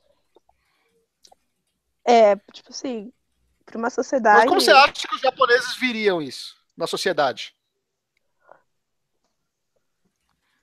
É, 2.05 2.35
tipo 2.53 2.71
assim, 2.71 3.13
pra 3.65 3.79
uma 3.79 3.91
sociedade. 3.91 4.39
mas 4.39 4.49
como 4.49 4.61
você 4.61 4.73
acha 4.73 5.07
que 5.07 5.15
os 5.15 5.21
japoneses 5.21 5.77
viriam 5.77 6.21
isso 6.21 6.60
na 6.81 6.87
sociedade? 6.87 7.55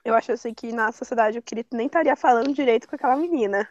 Eu 0.03 0.15
acho 0.15 0.31
assim 0.31 0.53
que 0.53 0.71
na 0.71 0.91
sociedade 0.91 1.37
o 1.37 1.41
Kirito 1.41 1.75
nem 1.75 1.85
estaria 1.85 2.15
falando 2.15 2.53
direito 2.53 2.87
com 2.87 2.95
aquela 2.95 3.15
menina. 3.15 3.69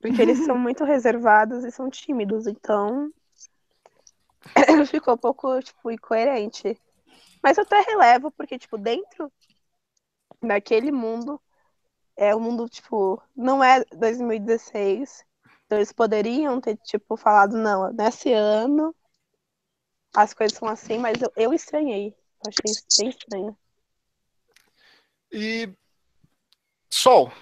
Porque 0.00 0.20
eles 0.22 0.38
são 0.46 0.56
muito 0.56 0.84
reservados 0.84 1.64
e 1.64 1.70
são 1.70 1.90
tímidos, 1.90 2.46
então 2.46 3.12
ficou 4.88 5.14
um 5.14 5.18
pouco, 5.18 5.60
tipo, 5.62 5.90
incoerente. 5.90 6.80
Mas 7.42 7.58
eu 7.58 7.64
até 7.64 7.80
relevo, 7.80 8.30
porque, 8.30 8.58
tipo, 8.58 8.78
dentro 8.78 9.32
daquele 10.40 10.92
mundo, 10.92 11.40
é 12.16 12.36
um 12.36 12.40
mundo, 12.40 12.68
tipo, 12.68 13.20
não 13.34 13.64
é 13.64 13.84
2016. 13.96 15.24
Então 15.64 15.78
eles 15.78 15.92
poderiam 15.92 16.60
ter, 16.60 16.76
tipo, 16.76 17.16
falado, 17.16 17.56
não, 17.56 17.92
nesse 17.92 18.32
ano 18.32 18.94
as 20.14 20.34
coisas 20.34 20.56
são 20.56 20.68
assim, 20.68 20.98
mas 20.98 21.20
eu, 21.20 21.32
eu 21.36 21.52
estranhei. 21.52 22.14
Eu 22.44 22.50
achei 22.50 22.70
isso 22.70 22.84
bem 22.98 23.08
estranho. 23.08 23.56
E. 25.32 25.70
Sol. 26.90 27.32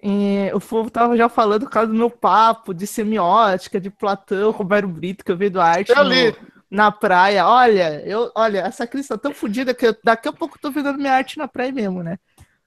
É, 0.00 0.54
o 0.54 0.60
povo 0.60 0.90
tava 0.90 1.16
já 1.16 1.28
falando 1.28 1.64
por 1.64 1.70
causa 1.72 1.90
do 1.90 1.98
meu 1.98 2.08
papo 2.08 2.72
de 2.72 2.86
semiótica, 2.86 3.80
de 3.80 3.90
Platão, 3.90 4.52
Romero 4.52 4.86
Brito, 4.86 5.24
que 5.24 5.32
eu 5.32 5.36
vi 5.36 5.50
do 5.50 5.60
arte 5.60 5.92
no- 5.92 6.36
na 6.70 6.92
praia. 6.92 7.44
Olha, 7.46 8.00
eu, 8.06 8.30
olha, 8.36 8.60
essa 8.60 8.86
crise 8.86 9.08
tá 9.08 9.18
tão 9.18 9.34
fodida 9.34 9.74
que 9.74 9.86
eu- 9.88 9.96
daqui 10.04 10.28
a 10.28 10.32
pouco 10.32 10.56
eu 10.56 10.60
tô 10.60 10.70
vendendo 10.70 10.98
minha 10.98 11.12
arte 11.12 11.36
na 11.36 11.48
praia 11.48 11.72
mesmo, 11.72 12.02
né? 12.04 12.16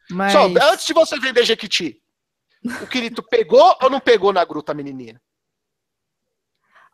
Mas 0.09 0.33
Sol, 0.33 0.51
antes 0.73 0.85
de 0.85 0.93
você 0.93 1.17
vender 1.19 1.45
Jequiti, 1.45 2.01
o 2.81 2.87
Kirito 2.87 3.23
pegou 3.23 3.77
ou 3.81 3.89
não 3.89 4.01
pegou 4.01 4.33
na 4.33 4.43
gruta 4.43 4.73
a 4.73 4.75
menininha? 4.75 5.21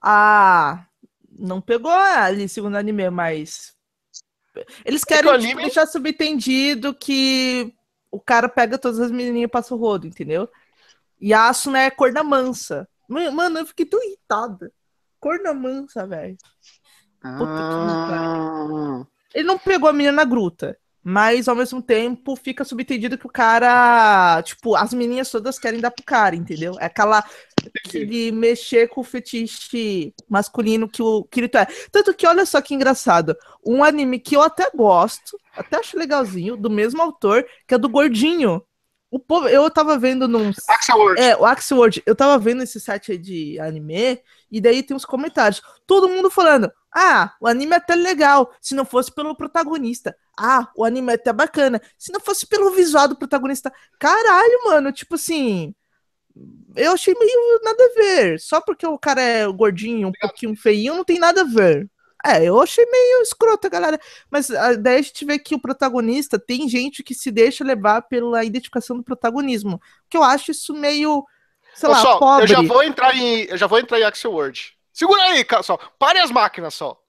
ah, 0.03 0.86
não 1.38 1.62
pegou 1.62 1.92
ali 1.92 2.48
segundo 2.50 2.78
anime, 2.78 3.10
mas 3.10 3.76
eles 4.84 5.04
querem 5.04 5.30
o 5.30 5.34
tipo, 5.34 5.46
anime- 5.46 5.62
deixar 5.64 5.86
subentendido 5.86 6.94
que 6.94 7.74
o 8.12 8.20
cara 8.20 8.50
pega 8.50 8.78
todas 8.78 9.00
as 9.00 9.12
menininhas 9.12 9.48
e 9.48 9.52
passa 9.52 9.76
o 9.76 9.78
rodo, 9.78 10.08
entendeu? 10.08 10.50
E 11.20 11.34
a 11.34 11.48
Asuna 11.50 11.80
é 11.80 11.92
corna 11.92 12.24
mansa. 12.24 12.88
Ma- 13.08 13.32
Mano, 13.32 13.60
eu 13.60 13.66
fiquei 13.66 13.86
tão 13.86 14.04
irritada. 14.04 14.72
Corna 15.20 15.54
mansa, 15.54 16.06
velho. 16.08 16.38
Puta 17.22 17.52
que 17.70 18.74
Hum. 18.74 19.06
Ele 19.34 19.48
não 19.48 19.58
pegou 19.58 19.90
a 19.90 19.94
menina 19.94 20.12
na 20.12 20.24
gruta, 20.24 20.78
mas 21.04 21.48
ao 21.48 21.56
mesmo 21.56 21.82
tempo 21.82 22.36
fica 22.36 22.64
subentendido 22.64 23.18
que 23.18 23.26
o 23.28 23.32
cara, 23.32 24.42
tipo, 24.44 24.76
as 24.76 24.94
meninas 24.94 25.30
todas 25.30 25.60
querem 25.60 25.80
dar 25.82 25.92
pro 25.92 26.04
cara, 26.06 26.36
entendeu? 26.36 26.76
É 26.80 26.86
aquela 26.86 27.24
aquele 27.76 28.32
mexer 28.32 28.88
com 28.88 29.01
o 29.01 29.03
fetiche 29.03 30.13
masculino 30.30 30.88
que 30.88 31.01
o 31.01 31.24
Kirito 31.26 31.57
é. 31.57 31.68
Tanto 31.91 32.13
que 32.13 32.28
olha 32.28 32.45
só 32.45 32.61
que 32.61 32.74
engraçado, 32.74 33.36
um 33.65 33.84
anime 33.84 34.20
que 34.20 34.36
eu 34.36 34.41
até 34.41 34.70
gosto, 34.74 35.39
até 35.55 35.78
acho 35.78 35.97
legalzinho, 35.97 36.57
do 36.57 36.70
mesmo 36.70 37.01
autor, 37.01 37.45
que 37.68 37.74
é 37.74 37.78
do 37.78 37.89
gordinho. 37.89 38.61
O 39.09 39.20
povo, 39.20 39.47
eu 39.47 39.70
tava 39.72 39.97
vendo 39.97 40.28
num 40.28 40.51
Axel 40.68 40.97
Word. 40.97 41.22
é, 41.22 41.36
o 41.38 41.45
Axelword, 41.45 42.03
eu 42.05 42.13
tava 42.13 42.38
vendo 42.38 42.63
esse 42.63 42.80
site 42.80 43.13
aí 43.13 43.18
de 43.18 43.57
anime, 43.59 44.22
e 44.51 44.59
daí 44.59 44.84
tem 44.84 44.95
uns 44.95 45.05
comentários. 45.05 45.61
Todo 45.86 46.09
mundo 46.09 46.30
falando: 46.30 46.70
Ah, 46.93 47.34
o 47.39 47.47
anime 47.47 47.74
é 47.74 47.78
até 47.78 47.95
legal, 47.95 48.53
se 48.61 48.76
não 48.76 48.84
fosse 48.84 49.13
pelo 49.13 49.36
protagonista. 49.36 50.15
Ah, 50.38 50.70
o 50.76 50.84
anime 50.84 51.13
é 51.13 51.15
até 51.15 51.32
bacana, 51.32 51.82
se 51.97 52.11
não 52.11 52.20
fosse 52.20 52.45
pelo 52.45 52.72
visual 52.72 53.07
do 53.07 53.18
protagonista. 53.18 53.72
Caralho, 53.97 54.65
mano, 54.65 54.91
tipo 54.91 55.15
assim. 55.15 55.74
Eu 56.76 56.94
achei 56.94 57.14
meio 57.14 57.60
nada 57.64 57.84
a 57.84 58.00
ver. 58.00 58.40
Só 58.40 58.62
porque 58.62 58.86
o 58.86 58.98
cara 58.98 59.22
é 59.22 59.48
gordinho, 59.48 60.10
um 60.10 60.12
pouquinho 60.12 60.56
feinho, 60.56 60.96
não 60.96 61.04
tem 61.04 61.20
nada 61.20 61.42
a 61.42 61.46
ver. 61.46 61.90
É, 62.26 62.44
eu 62.44 62.60
achei 62.62 62.86
meio 62.86 63.22
escroto, 63.22 63.70
galera. 63.70 64.00
Mas 64.30 64.50
ah, 64.52 64.76
daí 64.76 65.00
a 65.00 65.02
gente 65.02 65.24
vê 65.24 65.40
que 65.40 65.56
o 65.56 65.62
protagonista 65.62 66.38
tem 66.40 66.68
gente 66.68 67.04
que 67.04 67.14
se 67.14 67.32
deixa 67.32 67.64
levar 67.64 68.02
pela 68.04 68.44
identificação 68.44 68.98
do 68.98 69.04
protagonismo. 69.04 69.80
Que 70.10 70.18
eu 70.18 70.24
acho 70.24 70.52
isso 70.52 70.74
meio, 70.74 71.26
sei 71.74 71.90
Ô, 71.90 71.92
lá, 71.92 72.02
Sol, 72.02 72.20
pobre. 72.20 72.44
eu 72.44 72.48
já 72.48 72.62
vou 72.62 72.84
entrar 72.84 73.16
em, 73.16 73.44
eu 73.44 73.58
já 73.58 73.68
vou 73.68 73.80
entrar 73.80 74.00
em 74.00 74.04
Axel 74.04 74.34
Word. 74.34 74.76
Segura 74.92 75.22
aí, 75.24 75.46
Sol. 75.64 75.80
Pare 76.00 76.20
as 76.20 76.32
máquinas, 76.32 76.74
Sol. 76.74 77.02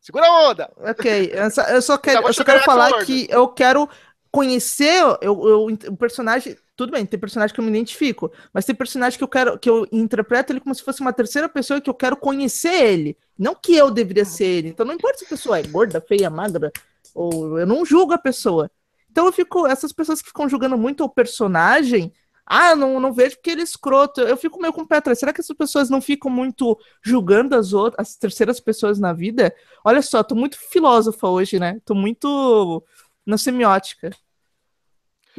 Segura 0.00 0.26
a 0.26 0.48
onda. 0.48 0.72
Ok, 0.78 1.30
eu 1.32 1.50
só, 1.50 1.62
eu 1.62 1.82
só 1.82 1.96
quero, 1.98 2.26
eu 2.26 2.32
só 2.32 2.42
quero 2.42 2.64
falar 2.64 3.04
que 3.04 3.28
eu 3.30 3.46
quero 3.48 3.88
conhecer 4.32 5.00
eu, 5.20 5.48
eu, 5.48 5.66
o 5.88 5.96
personagem. 5.96 6.56
Tudo 6.80 6.92
bem, 6.92 7.04
tem 7.04 7.20
personagem 7.20 7.52
que 7.52 7.60
eu 7.60 7.64
me 7.64 7.68
identifico, 7.68 8.32
mas 8.54 8.64
tem 8.64 8.74
personagem 8.74 9.18
que 9.18 9.22
eu 9.22 9.28
quero 9.28 9.58
que 9.58 9.68
eu 9.68 9.86
interpreto 9.92 10.50
ele 10.50 10.60
como 10.60 10.74
se 10.74 10.82
fosse 10.82 11.02
uma 11.02 11.12
terceira 11.12 11.46
pessoa 11.46 11.78
que 11.78 11.90
eu 11.90 11.94
quero 11.94 12.16
conhecer 12.16 12.72
ele. 12.72 13.18
Não 13.38 13.54
que 13.54 13.74
eu 13.74 13.90
deveria 13.90 14.24
ser 14.24 14.46
ele. 14.46 14.68
Então 14.70 14.86
não 14.86 14.94
importa 14.94 15.18
se 15.18 15.26
a 15.26 15.28
pessoa 15.28 15.58
é 15.58 15.62
gorda, 15.62 16.00
feia, 16.00 16.30
magra, 16.30 16.72
ou 17.14 17.58
eu 17.58 17.66
não 17.66 17.84
julgo 17.84 18.14
a 18.14 18.18
pessoa. 18.18 18.70
Então 19.10 19.26
eu 19.26 19.32
fico. 19.32 19.66
Essas 19.66 19.92
pessoas 19.92 20.22
que 20.22 20.28
ficam 20.28 20.48
julgando 20.48 20.78
muito 20.78 21.04
o 21.04 21.08
personagem. 21.10 22.14
Ah, 22.46 22.74
não, 22.74 22.98
não 22.98 23.12
vejo 23.12 23.36
porque 23.36 23.50
ele 23.50 23.60
é 23.60 23.64
escroto. 23.64 24.22
Eu 24.22 24.38
fico 24.38 24.58
meio 24.58 24.72
com 24.72 24.80
o 24.80 24.88
pé 24.88 24.96
atrás. 24.96 25.18
Será 25.18 25.34
que 25.34 25.42
essas 25.42 25.54
pessoas 25.54 25.90
não 25.90 26.00
ficam 26.00 26.30
muito 26.30 26.78
julgando 27.02 27.54
as 27.56 27.74
outras, 27.74 28.08
as 28.08 28.16
terceiras 28.16 28.58
pessoas 28.58 28.98
na 28.98 29.12
vida? 29.12 29.54
Olha 29.84 30.00
só, 30.00 30.22
tô 30.22 30.34
muito 30.34 30.56
filósofa 30.58 31.28
hoje, 31.28 31.58
né? 31.58 31.78
Tô 31.84 31.94
muito 31.94 32.82
na 33.26 33.36
semiótica. 33.36 34.16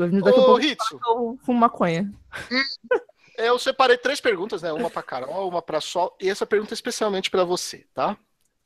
Daqui 0.10 0.40
a 0.40 0.42
Ô, 0.42 0.46
pouco 0.46 0.56
Ritsu, 0.62 1.00
eu 1.06 1.40
fumo 1.46 1.60
maconha. 1.60 2.12
eu 3.38 3.58
separei 3.60 3.98
três 3.98 4.20
perguntas, 4.22 4.62
né? 4.62 4.72
Uma 4.72 4.90
pra 4.90 5.04
Carol, 5.04 5.48
uma 5.50 5.62
pra 5.62 5.82
Sol, 5.82 6.16
e 6.20 6.30
essa 6.30 6.46
pergunta 6.46 6.74
é 6.74 6.76
especialmente 6.76 7.30
pra 7.30 7.44
você, 7.44 7.86
tá? 7.94 8.18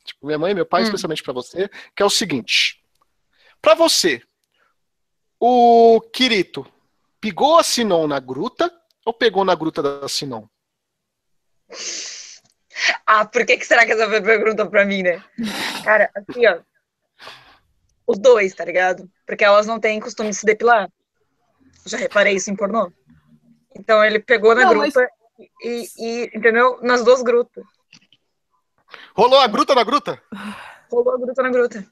Tipo, 0.04 0.26
minha 0.28 0.38
mãe 0.38 0.52
e 0.52 0.56
meu 0.56 0.66
pai, 0.66 0.82
Hum. 0.82 0.86
especialmente 0.86 1.24
pra 1.24 1.34
você, 1.34 1.70
que 1.96 2.04
é 2.04 2.06
o 2.06 2.10
seguinte. 2.10 2.84
Pra 3.62 3.74
você, 3.74 4.22
o 5.40 6.00
Kirito 6.14 6.66
pegou 7.20 7.58
a 7.58 7.64
Sinon 7.64 8.08
na 8.08 8.20
gruta 8.20 8.72
ou 9.04 9.12
pegou 9.14 9.44
na 9.44 9.56
gruta 9.56 9.82
da 9.82 10.08
Sinon? 10.08 10.46
Ah, 13.06 13.26
por 13.26 13.46
que, 13.46 13.58
que 13.58 13.66
será 13.66 13.86
que 13.86 13.94
essa 13.94 14.06
foi 14.08 14.18
a 14.18 14.22
pergunta 14.22 14.66
pra 14.70 14.86
mim, 14.86 15.02
né? 15.02 15.24
Cara, 15.84 16.12
assim, 16.16 16.46
ó. 16.46 16.60
Os 18.06 18.20
dois, 18.20 18.54
tá 18.54 18.64
ligado? 18.66 19.10
Porque 19.26 19.44
elas 19.44 19.66
não 19.66 19.80
têm 19.80 20.00
costume 20.00 20.30
de 20.30 20.36
se 20.36 20.46
depilar. 20.46 20.90
Já 21.86 21.98
reparei 21.98 22.36
isso 22.36 22.50
em 22.52 22.56
pornô. 22.56 22.92
Então 23.78 24.04
ele 24.04 24.20
pegou 24.20 24.56
na 24.56 24.66
Não, 24.66 24.76
mas- 24.76 24.94
gruta 24.94 25.10
e, 25.64 25.86
e, 25.98 26.32
entendeu? 26.34 26.80
Nas 26.82 27.04
duas 27.04 27.22
grutas. 27.22 27.64
Rolou 29.16 29.40
a 29.40 29.48
gruta 29.48 29.76
na 29.76 29.84
gruta? 29.84 30.22
Rolou 30.92 31.14
a 31.14 31.18
gruta 31.18 31.44
na 31.44 31.50
gruta. 31.50 31.86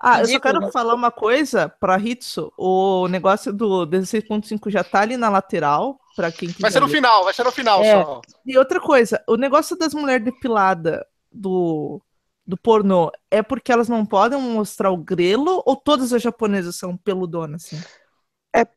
Ah, 0.00 0.20
eu 0.20 0.26
só 0.26 0.32
Ridículo, 0.32 0.60
quero 0.60 0.72
falar 0.72 0.94
uma 0.94 1.10
coisa 1.10 1.68
pra 1.68 1.98
Hitsu. 1.98 2.52
O 2.56 3.08
negócio 3.08 3.52
do 3.52 3.84
16.5 3.86 4.70
já 4.70 4.84
tá 4.84 5.00
ali 5.00 5.16
na 5.16 5.28
lateral, 5.28 5.98
pra 6.14 6.30
quem 6.30 6.48
quiser 6.48 6.60
Vai 6.62 6.70
ser 6.70 6.78
no 6.80 6.88
final, 6.88 7.24
vai 7.24 7.34
ser 7.34 7.42
no 7.44 7.50
final 7.50 7.82
É. 7.82 8.04
só. 8.04 8.20
E 8.46 8.56
outra 8.56 8.80
coisa, 8.80 9.20
o 9.26 9.36
negócio 9.36 9.76
das 9.76 9.92
mulheres 9.94 10.24
depiladas 10.24 11.00
do, 11.32 12.00
do 12.46 12.56
pornô 12.56 13.10
é 13.28 13.42
porque 13.42 13.72
elas 13.72 13.88
não 13.88 14.06
podem 14.06 14.40
mostrar 14.40 14.90
o 14.92 14.96
grelo 14.96 15.62
ou 15.66 15.74
todas 15.74 16.12
as 16.12 16.22
japonesas 16.22 16.76
são 16.76 16.96
peludonas, 16.96 17.64
assim? 17.64 17.82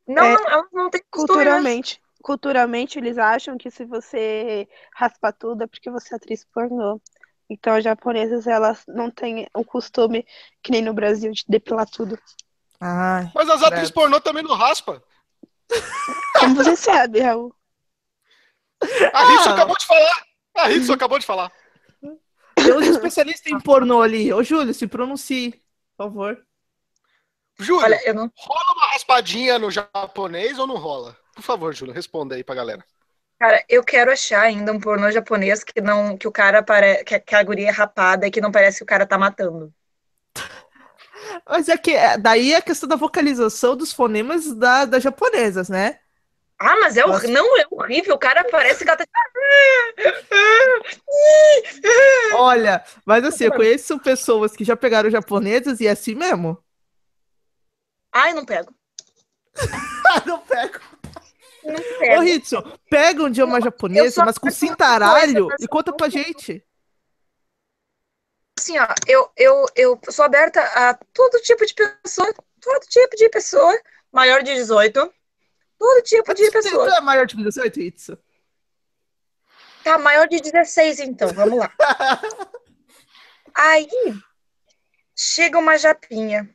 Não, 0.07 0.23
É, 0.23 0.35
não, 0.35 0.49
elas 0.49 0.71
não 0.71 0.89
têm 0.89 1.01
costume, 1.09 1.39
né? 1.39 1.51
Culturalmente, 1.51 2.01
culturalmente, 2.21 2.99
eles 2.99 3.17
acham 3.17 3.57
que 3.57 3.71
se 3.71 3.85
você 3.85 4.67
raspa 4.95 5.31
tudo 5.31 5.63
é 5.63 5.67
porque 5.67 5.89
você 5.89 6.13
é 6.13 6.17
atriz 6.17 6.45
pornô. 6.45 7.01
Então, 7.49 7.73
as 7.75 7.83
japonesas, 7.83 8.47
elas 8.47 8.83
não 8.87 9.11
têm 9.11 9.47
o 9.53 9.65
costume, 9.65 10.25
que 10.63 10.71
nem 10.71 10.81
no 10.81 10.93
Brasil, 10.93 11.31
de 11.33 11.43
depilar 11.47 11.85
tudo. 11.89 12.17
Ai, 12.79 13.29
Mas 13.35 13.49
as 13.49 13.61
atrizes 13.61 13.91
pornô 13.91 14.21
também 14.21 14.43
não 14.43 14.55
raspa. 14.55 15.03
Como 16.39 16.55
você 16.55 16.75
sabe, 16.75 17.19
Raul? 17.19 17.53
A 19.13 19.23
Hitsu 19.33 19.49
Ah. 19.49 19.53
acabou 19.53 19.77
de 19.77 19.85
falar. 19.85 20.25
A 20.57 20.71
Hitsu 20.71 20.93
acabou 20.93 21.19
de 21.19 21.25
falar. 21.25 21.51
tem 22.55 22.73
uns 22.73 22.87
especialistas 22.87 23.51
em 23.51 23.59
pornô 23.59 24.01
ali. 24.01 24.31
Ô, 24.33 24.43
Júlio, 24.43 24.73
se 24.73 24.87
pronuncie, 24.87 25.51
por 25.97 26.05
favor. 26.05 26.45
Júlio, 27.61 27.85
Olha, 27.85 28.01
eu 28.05 28.13
não. 28.13 28.31
rola 28.35 28.73
uma 28.75 28.87
raspadinha 28.93 29.57
no 29.59 29.71
japonês 29.71 30.57
ou 30.59 30.67
não 30.67 30.75
rola? 30.77 31.17
Por 31.35 31.41
favor, 31.43 31.73
Júlio, 31.73 31.93
responda 31.93 32.35
aí 32.35 32.43
pra 32.43 32.55
galera. 32.55 32.85
Cara, 33.39 33.63
eu 33.67 33.83
quero 33.83 34.11
achar 34.11 34.41
ainda 34.43 34.71
um 34.71 34.79
pornô 34.79 35.09
japonês 35.11 35.63
que 35.63 35.81
não, 35.81 36.17
que 36.17 36.27
o 36.27 36.31
cara 36.31 36.63
parece, 36.63 37.03
que, 37.03 37.15
a- 37.15 37.19
que 37.19 37.35
a 37.35 37.43
guria 37.43 37.67
é 37.69 37.71
rapada 37.71 38.25
e 38.27 38.31
que 38.31 38.39
não 38.41 38.51
parece 38.51 38.77
que 38.77 38.83
o 38.83 38.87
cara 38.87 39.05
tá 39.05 39.17
matando. 39.17 39.73
Mas 41.47 41.69
é 41.69 41.77
que 41.77 41.91
é, 41.91 42.17
daí 42.17 42.53
é 42.53 42.57
a 42.57 42.61
questão 42.61 42.87
da 42.87 42.95
vocalização 42.95 43.75
dos 43.75 43.91
fonemas 43.93 44.53
da, 44.55 44.85
das 44.85 45.03
japonesas, 45.03 45.69
né? 45.69 45.99
Ah, 46.59 46.75
mas 46.79 46.95
é 46.95 47.05
Nossa. 47.05 47.27
Não, 47.27 47.57
é 47.57 47.65
horrível. 47.71 48.15
O 48.15 48.19
cara 48.19 48.43
parece 48.43 48.83
que 48.83 48.89
ela 48.89 48.97
tá. 48.97 49.05
Olha, 52.33 52.83
mas 53.05 53.23
assim, 53.23 53.45
eu 53.45 53.51
conheço 53.55 53.99
pessoas 53.99 54.55
que 54.55 54.63
já 54.63 54.75
pegaram 54.75 55.09
japonesas 55.09 55.79
e 55.79 55.87
é 55.87 55.91
assim 55.91 56.15
mesmo. 56.15 56.57
Ai, 58.11 58.33
não 58.33 58.45
pego. 58.45 58.73
não 60.25 60.39
pego. 60.41 60.79
Não 61.63 61.75
Ô, 61.75 61.99
pego. 61.99 62.21
Ritsu, 62.21 62.79
pega 62.89 63.23
um 63.23 63.27
idioma 63.27 63.59
eu 63.59 63.63
japonesa, 63.63 64.25
mas 64.25 64.37
com 64.37 64.47
uma 64.47 64.51
cintaralho 64.51 65.47
coisa, 65.47 65.63
e 65.63 65.67
conta 65.67 65.93
pra 65.93 66.09
gente. 66.09 66.65
Assim, 68.59 68.77
ó, 68.79 68.87
eu, 69.07 69.31
eu, 69.37 69.65
eu 69.75 69.99
sou 70.09 70.25
aberta 70.25 70.61
a 70.61 70.93
todo 71.13 71.41
tipo 71.41 71.65
de 71.65 71.73
pessoa, 71.73 72.33
todo 72.59 72.81
tipo 72.87 73.15
de 73.15 73.29
pessoa, 73.29 73.79
maior 74.11 74.43
de 74.43 74.53
18, 74.53 75.13
todo 75.79 76.03
tipo 76.03 76.33
de 76.33 76.45
Tu 76.45 76.51
pessoa. 76.51 76.95
é 76.95 77.01
maior 77.01 77.25
de 77.25 77.35
18, 77.37 77.79
Ritsu? 77.79 78.17
Tá, 79.83 79.97
maior 79.97 80.27
de 80.27 80.39
16, 80.39 80.99
então, 80.99 81.29
vamos 81.29 81.57
lá. 81.57 81.71
Aí, 83.55 83.89
chega 85.15 85.57
uma 85.57 85.77
japinha. 85.77 86.47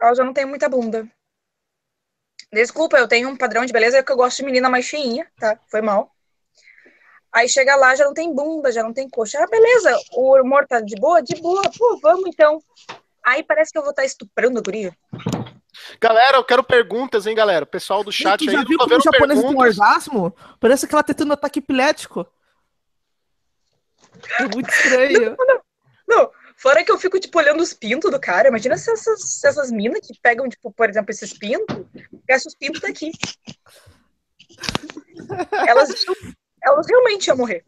Ela 0.00 0.14
já 0.14 0.24
não 0.24 0.32
tem 0.32 0.44
muita 0.44 0.68
bunda. 0.68 1.08
Desculpa, 2.52 2.96
eu 2.96 3.08
tenho 3.08 3.28
um 3.28 3.36
padrão 3.36 3.64
de 3.64 3.72
beleza 3.72 4.02
que 4.02 4.12
eu 4.12 4.16
gosto 4.16 4.38
de 4.38 4.44
menina 4.44 4.68
mais 4.68 4.84
cheinha, 4.84 5.26
tá? 5.38 5.58
Foi 5.68 5.80
mal. 5.80 6.10
Aí 7.32 7.48
chega 7.48 7.76
lá, 7.76 7.94
já 7.94 8.04
não 8.04 8.14
tem 8.14 8.34
bunda, 8.34 8.72
já 8.72 8.82
não 8.82 8.92
tem 8.92 9.08
coxa. 9.08 9.42
Ah, 9.42 9.46
beleza, 9.46 9.98
o 10.12 10.40
humor 10.40 10.66
tá 10.66 10.80
de 10.80 10.94
boa? 10.96 11.20
De 11.22 11.40
boa, 11.40 11.62
pô, 11.76 11.98
vamos 12.00 12.26
então. 12.26 12.62
Aí 13.24 13.42
parece 13.42 13.72
que 13.72 13.78
eu 13.78 13.82
vou 13.82 13.90
estar 13.90 14.04
estuprando 14.04 14.58
a 14.58 14.62
guria. 14.62 14.96
Galera, 16.00 16.38
eu 16.38 16.44
quero 16.44 16.62
perguntas, 16.62 17.26
hein, 17.26 17.34
galera? 17.34 17.64
O 17.64 17.68
pessoal 17.68 18.02
do 18.02 18.12
chat 18.12 18.38
tu 18.38 18.48
aí, 18.48 18.54
já 18.54 18.62
eu 18.62 18.66
viu 18.66 18.78
tô 18.78 18.84
como 18.84 18.90
vendo 18.90 19.00
o 19.00 19.12
japonês 19.12 19.40
tem 19.40 19.50
um 19.50 19.58
orgasmo? 19.58 20.36
Parece 20.58 20.86
que 20.86 20.94
ela 20.94 21.02
tá 21.02 21.12
tendo 21.12 21.30
um 21.30 21.34
ataque 21.34 21.58
epilético. 21.58 22.26
É 24.40 24.44
muito 24.44 24.70
estranho. 24.70 25.36
Não, 26.08 26.30
fora 26.56 26.82
que 26.82 26.90
eu 26.90 26.98
fico, 26.98 27.20
tipo, 27.20 27.38
olhando 27.38 27.62
os 27.62 27.72
pintos 27.72 28.10
do 28.10 28.18
cara. 28.18 28.48
Imagina 28.48 28.76
se 28.76 28.90
essas, 28.90 29.22
se 29.22 29.46
essas 29.46 29.70
minas 29.70 30.06
que 30.06 30.18
pegam, 30.20 30.48
tipo, 30.48 30.72
por 30.72 30.88
exemplo, 30.88 31.10
esses 31.10 31.32
pintos, 31.32 31.76
pegassem 32.26 32.48
os 32.48 32.54
pintos 32.54 32.80
daqui. 32.80 33.12
Elas, 35.66 35.90
elas 36.62 36.86
realmente 36.86 37.26
iam 37.26 37.36
morrer. 37.36 37.64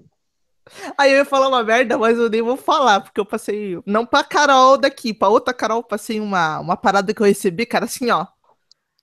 Aí 0.97 1.13
eu 1.13 1.19
ia 1.19 1.25
falar 1.25 1.49
uma 1.49 1.63
merda, 1.63 1.97
mas 1.97 2.19
eu 2.19 2.29
nem 2.29 2.43
vou 2.43 2.57
falar, 2.57 3.01
porque 3.01 3.21
eu 3.21 3.25
passei. 3.25 3.81
Não 3.87 4.05
pra 4.05 4.25
Carol 4.25 4.77
daqui, 4.77 5.15
pra 5.15 5.29
outra 5.29 5.55
Carol, 5.55 5.79
eu 5.79 5.85
passei 5.85 6.21
uma, 6.21 6.59
uma 6.61 6.77
parada 6.77 7.13
que 7.15 7.23
eu 7.23 7.27
recebi, 7.27 7.65
cara, 7.67 7.85
assim, 7.87 8.11
ó. 8.11 8.27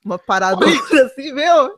Uma 0.03 0.19
parada 0.19 0.63
assim, 1.05 1.31
meu. 1.31 1.75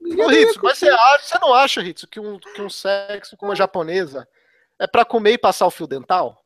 Ô, 0.00 0.26
Ritsu, 0.28 0.60
mas 0.62 0.78
você, 0.78 0.88
acha, 0.88 1.24
você 1.24 1.38
não 1.38 1.54
acha, 1.54 1.80
Ritsu, 1.80 2.06
que 2.06 2.20
um, 2.20 2.38
que 2.38 2.62
um 2.62 2.68
sexo 2.68 3.36
com 3.36 3.46
uma 3.46 3.56
japonesa 3.56 4.28
é 4.78 4.86
pra 4.86 5.04
comer 5.04 5.32
e 5.32 5.38
passar 5.38 5.66
o 5.66 5.70
fio 5.70 5.86
dental? 5.86 6.43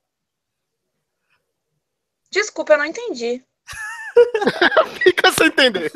Desculpa, 2.31 2.75
eu 2.75 2.79
não 2.79 2.85
entendi. 2.87 3.45
Fica 5.03 5.33
sem 5.33 5.47
entender. 5.47 5.91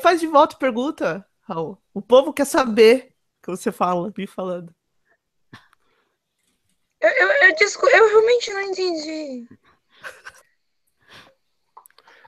Faz 0.00 0.20
de 0.20 0.26
volta 0.26 0.54
e 0.54 0.58
pergunta, 0.58 1.26
Raul. 1.42 1.78
O 1.94 2.02
povo 2.02 2.32
quer 2.32 2.44
saber 2.44 3.14
o 3.38 3.44
que 3.44 3.50
você 3.50 3.72
fala, 3.72 4.12
me 4.16 4.26
falando. 4.26 4.74
Eu, 7.00 7.10
eu, 7.10 7.28
eu, 7.48 7.54
descu- 7.56 7.88
eu 7.88 8.08
realmente 8.08 8.52
não 8.52 8.60
entendi. 8.60 9.48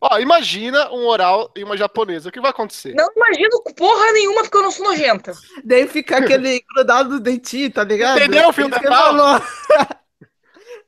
Ó, 0.03 0.19
imagina 0.19 0.91
um 0.93 1.07
oral 1.07 1.53
e 1.55 1.63
uma 1.63 1.77
japonesa. 1.77 2.31
O 2.31 2.33
que 2.33 2.41
vai 2.41 2.51
acontecer? 2.51 2.95
Não 2.95 3.07
imagino 3.15 3.63
porra 3.77 4.13
nenhuma 4.13 4.43
porque 4.43 4.57
eu 4.57 4.63
não 4.63 4.71
sou 4.71 4.87
nojenta. 4.87 5.35
Daí 5.63 5.87
fica 5.87 6.17
aquele 6.17 6.65
grudado 6.75 7.11
no 7.11 7.21
dentinho, 7.21 7.71
tá 7.71 7.85
ligado? 7.85 8.17
Entendeu, 8.17 8.49
o 8.49 8.53
fio 8.53 8.69
Isso 8.69 8.79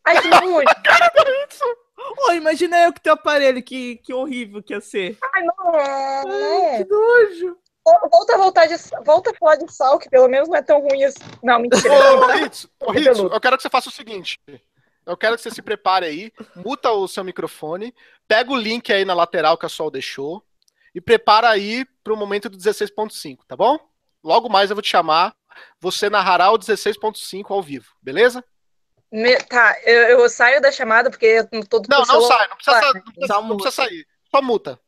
ele 0.07 0.29
falou. 0.31 0.63
Ai, 0.67 1.11
que 1.11 1.25
nojo. 1.25 1.77
Ô, 2.29 2.33
imagina 2.33 2.79
eu 2.81 2.93
que 2.93 3.01
tenho 3.01 3.15
aparelho, 3.15 3.63
que, 3.63 3.97
que 3.97 4.13
horrível 4.13 4.63
que 4.63 4.75
ia 4.75 4.81
ser. 4.81 5.17
Ai, 5.35 5.43
não. 5.43 5.75
Ai, 5.75 6.85
que 6.85 6.91
nojo. 6.91 7.59
Volta 7.85 8.35
a, 8.35 8.39
voltar 8.39 8.67
de, 8.67 8.77
volta 9.05 9.31
a 9.31 9.35
falar 9.35 9.57
de 9.57 9.73
sal, 9.73 9.99
que 9.99 10.09
pelo 10.09 10.29
menos 10.29 10.49
não 10.49 10.57
é 10.57 10.63
tão 10.63 10.81
ruim 10.81 11.03
assim. 11.03 11.19
Não, 11.43 11.59
mentira. 11.59 11.93
Ô, 11.93 12.27
Ritsu, 12.27 12.71
ô, 12.81 12.93
Ritsu, 12.93 13.13
Peludo. 13.13 13.35
eu 13.35 13.41
quero 13.41 13.57
que 13.57 13.63
você 13.63 13.71
faça 13.71 13.89
o 13.89 13.93
seguinte. 13.93 14.39
Eu 15.05 15.17
quero 15.17 15.35
que 15.35 15.43
você 15.43 15.51
se 15.51 15.61
prepare 15.61 16.07
aí, 16.07 16.33
muta 16.55 16.93
o 16.93 17.09
seu 17.09 17.25
microfone, 17.25 17.93
pega 18.29 18.53
o 18.53 18.57
link 18.57 18.93
aí 18.93 19.05
na 19.05 19.15
lateral 19.15 19.59
que 19.59 19.67
a 19.67 19.69
Sol 19.69 19.91
deixou 19.91 20.45
e 20.95 21.01
prepara 21.01 21.49
aí 21.49 21.85
pro 22.05 22.17
momento 22.17 22.49
do 22.49 22.57
16.5, 22.57 23.39
tá 23.49 23.57
bom? 23.57 23.79
Logo 24.23 24.49
mais 24.49 24.71
eu 24.71 24.77
vou 24.77 24.83
te 24.83 24.89
chamar, 24.89 25.35
você 25.81 26.09
narrará 26.09 26.53
o 26.53 26.59
16.5 26.59 27.47
ao 27.51 27.61
vivo, 27.61 27.93
beleza? 28.01 28.45
Me- 29.13 29.37
tá, 29.43 29.77
eu, 29.85 30.21
eu 30.21 30.29
saio 30.31 30.61
da 30.61 30.73
chamada 30.73 31.11
porque 31.11 31.27
eu 31.27 31.49
não 31.53 31.63
tô 31.63 31.83
Não, 31.89 31.99
não 31.99 32.23
sai, 32.23 32.49
não 32.49 32.57
precisa, 32.57 32.81
sa- 32.81 32.93
não 32.95 33.03
precisa- 33.03 33.41
não 33.43 33.57
precisa 33.59 33.71
sair, 33.85 34.07
só 34.35 34.41
muta. 34.41 34.81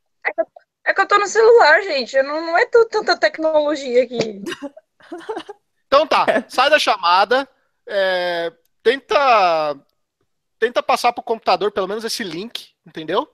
É 0.87 0.93
que 0.95 1.01
eu 1.01 1.07
tô 1.07 1.19
no 1.19 1.27
celular, 1.27 1.83
gente. 1.83 2.21
Não, 2.23 2.41
não 2.41 2.59
é 2.59 2.65
tanta 2.67 3.17
tecnologia 3.19 4.03
aqui. 4.03 4.43
Então 5.87 6.07
tá, 6.07 6.25
sai 6.49 6.71
da 6.71 6.79
chamada, 6.79 7.49
é, 7.87 8.53
tenta, 8.83 9.77
tenta 10.59 10.83
passar 10.83 11.13
pro 11.13 11.23
computador 11.23 11.71
pelo 11.71 11.87
menos 11.89 12.05
esse 12.05 12.25
link, 12.25 12.71
entendeu? 12.87 13.29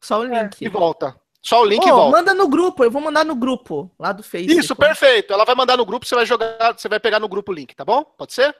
Só 0.00 0.20
o 0.20 0.24
link. 0.24 0.64
E 0.64 0.68
volta. 0.68 1.18
Só 1.42 1.62
o 1.62 1.64
link 1.64 1.84
e 1.86 1.90
Ô, 1.90 1.94
volta. 1.96 2.16
manda 2.16 2.34
no 2.34 2.48
grupo, 2.48 2.82
eu 2.84 2.90
vou 2.90 3.00
mandar 3.02 3.24
no 3.24 3.34
grupo, 3.34 3.90
lá 3.98 4.12
do 4.12 4.22
Facebook. 4.22 4.58
Isso, 4.60 4.74
perfeito. 4.76 5.32
Ela 5.32 5.44
vai 5.44 5.54
mandar 5.54 5.76
no 5.76 5.84
grupo, 5.86 6.06
você 6.06 6.14
vai 6.14 6.26
jogar, 6.26 6.76
você 6.76 6.88
vai 6.88 6.98
pegar 7.00 7.18
no 7.20 7.28
grupo 7.28 7.52
o 7.52 7.54
link, 7.54 7.74
tá 7.74 7.84
bom? 7.84 8.04
Pode 8.04 8.32
ser? 8.34 8.54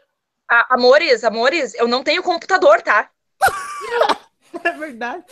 Ah, 0.50 0.66
amores, 0.70 1.24
amores, 1.24 1.74
eu 1.74 1.86
não 1.88 2.02
tenho 2.02 2.22
computador, 2.22 2.80
tá? 2.82 3.10
É 4.64 4.72
verdade. 4.72 5.24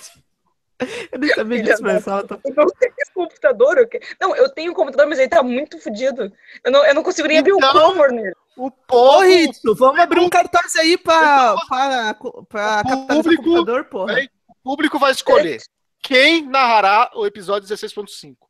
Eu 1.11 1.19
nem 1.19 1.31
sabia 1.35 1.63
disso, 1.63 1.83
mas 1.83 2.07
ela 2.07 2.23
tá... 2.27 2.39
Eu 2.45 2.55
não 2.55 2.67
tenho 2.69 2.93
computador. 3.15 3.79
eu 3.79 3.89
que- 3.89 3.99
Não, 4.21 4.37
eu 4.37 4.47
tenho 4.51 4.73
um 4.73 4.75
computador, 4.75 5.07
mas 5.09 5.19
ele 5.19 5.31
tá 5.31 5.43
muito 5.43 5.81
fodido. 5.81 6.31
Eu 6.63 6.71
não, 6.71 6.85
eu 6.85 6.95
não 6.95 7.03
consigo 7.03 7.27
nem 7.27 7.39
abrir 7.39 7.53
o 7.53 7.57
Então- 7.57 7.95
Chrome 7.95 8.13
nele. 8.15 8.35
O 8.57 8.71
povo. 8.71 9.21
Ritsu, 9.23 9.75
vamos 9.75 10.01
abrir 10.01 10.21
um 10.21 10.29
cartaz 10.29 10.77
aí 10.77 10.99
pra, 10.99 11.55
pra, 11.67 12.15
pra 12.49 12.83
O 12.95 13.07
público- 13.07 13.43
computador, 13.43 13.85
porra. 13.87 14.21
Hein? 14.21 14.31
O 14.49 14.55
público 14.63 14.99
vai 14.99 15.13
escolher 15.13 15.63
quem 16.03 16.47
narrará 16.47 17.11
o 17.15 17.27
episódio 17.27 17.67
16.5. 17.69 18.37
Não, 18.39 18.47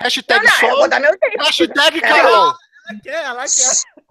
Hashtag 0.00 0.46
não, 0.46 0.52
eu 0.54 0.58
Sol, 0.60 0.76
vou 0.78 0.88
dar 0.88 1.00
meu 1.00 1.10
jeito. 1.10 1.42
hashtag 1.42 1.96
aí. 1.96 2.00
Carol. 2.00 2.54
Ela 2.88 3.00
quer, 3.02 3.24
ela 3.24 3.42
quer. 3.44 4.02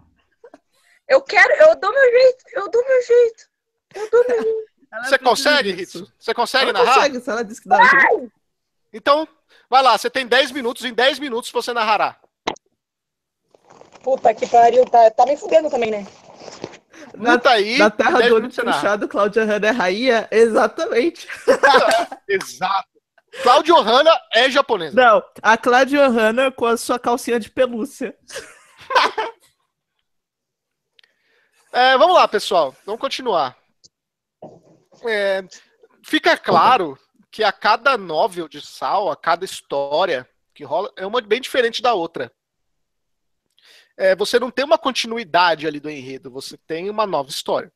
Eu 1.07 1.21
quero, 1.21 1.53
eu 1.53 1.75
dou 1.79 1.91
meu 1.91 2.11
jeito, 2.11 2.45
eu 2.53 2.69
dou 2.69 2.85
meu 2.85 3.01
jeito. 3.01 3.49
Eu 3.95 4.09
dou 4.09 4.25
meu 4.27 4.43
jeito. 4.43 4.67
Você 5.03 5.17
consegue. 5.17 5.71
Ritsu? 5.71 6.11
Você 6.17 6.33
consegue 6.33 6.69
Ela 6.69 6.79
narrar? 6.79 6.95
consegue, 6.95 7.19
se 7.19 7.29
ela 7.29 7.43
disse 7.43 7.61
que 7.61 7.69
dá 7.69 7.83
jeito. 7.83 8.31
Então, 8.93 9.27
vai 9.69 9.83
lá, 9.83 9.97
você 9.97 10.09
tem 10.09 10.25
10 10.25 10.51
minutos, 10.51 10.85
em 10.85 10.93
10 10.93 11.19
minutos 11.19 11.51
você 11.51 11.73
narrará. 11.73 12.17
Puta 14.01 14.33
que 14.33 14.47
pariu, 14.47 14.85
tá, 14.85 15.11
tá 15.11 15.25
me 15.25 15.35
fudendo 15.35 15.69
também, 15.69 15.91
né? 15.91 16.07
Puta 17.11 17.49
aí. 17.49 17.77
Na 17.77 17.89
terra 17.89 18.19
10 18.19 18.29
do 18.29 18.35
olho 18.35 18.49
puxado, 18.49 19.07
Cláudia 19.07 19.43
Hanna 19.43 19.67
é 19.67 19.71
rainha? 19.71 20.27
Exatamente. 20.31 21.27
Exato. 22.27 22.97
Claudio 23.43 23.75
Hanna 23.81 24.17
é 24.33 24.49
japonesa. 24.49 24.95
Não, 24.95 25.23
a 25.41 25.57
Cláudia 25.57 26.07
Hanna 26.07 26.51
com 26.51 26.65
a 26.65 26.77
sua 26.77 26.97
calcinha 26.97 27.39
de 27.39 27.49
pelúcia. 27.49 28.15
É, 31.71 31.97
vamos 31.97 32.15
lá, 32.15 32.27
pessoal. 32.27 32.75
Vamos 32.85 33.01
continuar. 33.01 33.57
É, 35.07 35.43
fica 36.03 36.37
claro 36.37 36.97
que 37.29 37.43
a 37.43 37.51
cada 37.51 37.97
novel 37.97 38.47
de 38.47 38.61
Sal, 38.61 39.11
a 39.11 39.15
cada 39.15 39.45
história 39.45 40.27
que 40.53 40.63
rola, 40.63 40.91
é 40.95 41.05
uma 41.05 41.21
bem 41.21 41.39
diferente 41.39 41.81
da 41.81 41.93
outra. 41.93 42.31
É, 43.95 44.15
você 44.15 44.39
não 44.39 44.49
tem 44.49 44.63
uma 44.63 44.77
continuidade 44.77 45.67
ali 45.67 45.79
do 45.79 45.89
enredo, 45.89 46.31
você 46.31 46.57
tem 46.57 46.89
uma 46.89 47.05
nova 47.05 47.29
história. 47.29 47.71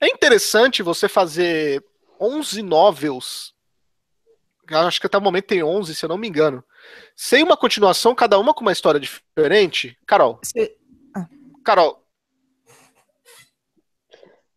É 0.00 0.08
interessante 0.08 0.82
você 0.82 1.08
fazer 1.08 1.84
11 2.18 2.62
novels. 2.62 3.54
Acho 4.66 5.00
que 5.00 5.06
até 5.06 5.18
o 5.18 5.20
momento 5.20 5.46
tem 5.46 5.62
11, 5.62 5.94
se 5.94 6.04
eu 6.04 6.08
não 6.08 6.16
me 6.16 6.28
engano. 6.28 6.64
Sem 7.16 7.42
uma 7.42 7.56
continuação, 7.56 8.14
cada 8.14 8.38
uma 8.38 8.54
com 8.54 8.62
uma 8.62 8.72
história 8.72 8.98
diferente. 9.00 9.98
Carol, 10.06 10.38
Você- 10.42 10.76
Carol, 11.64 12.04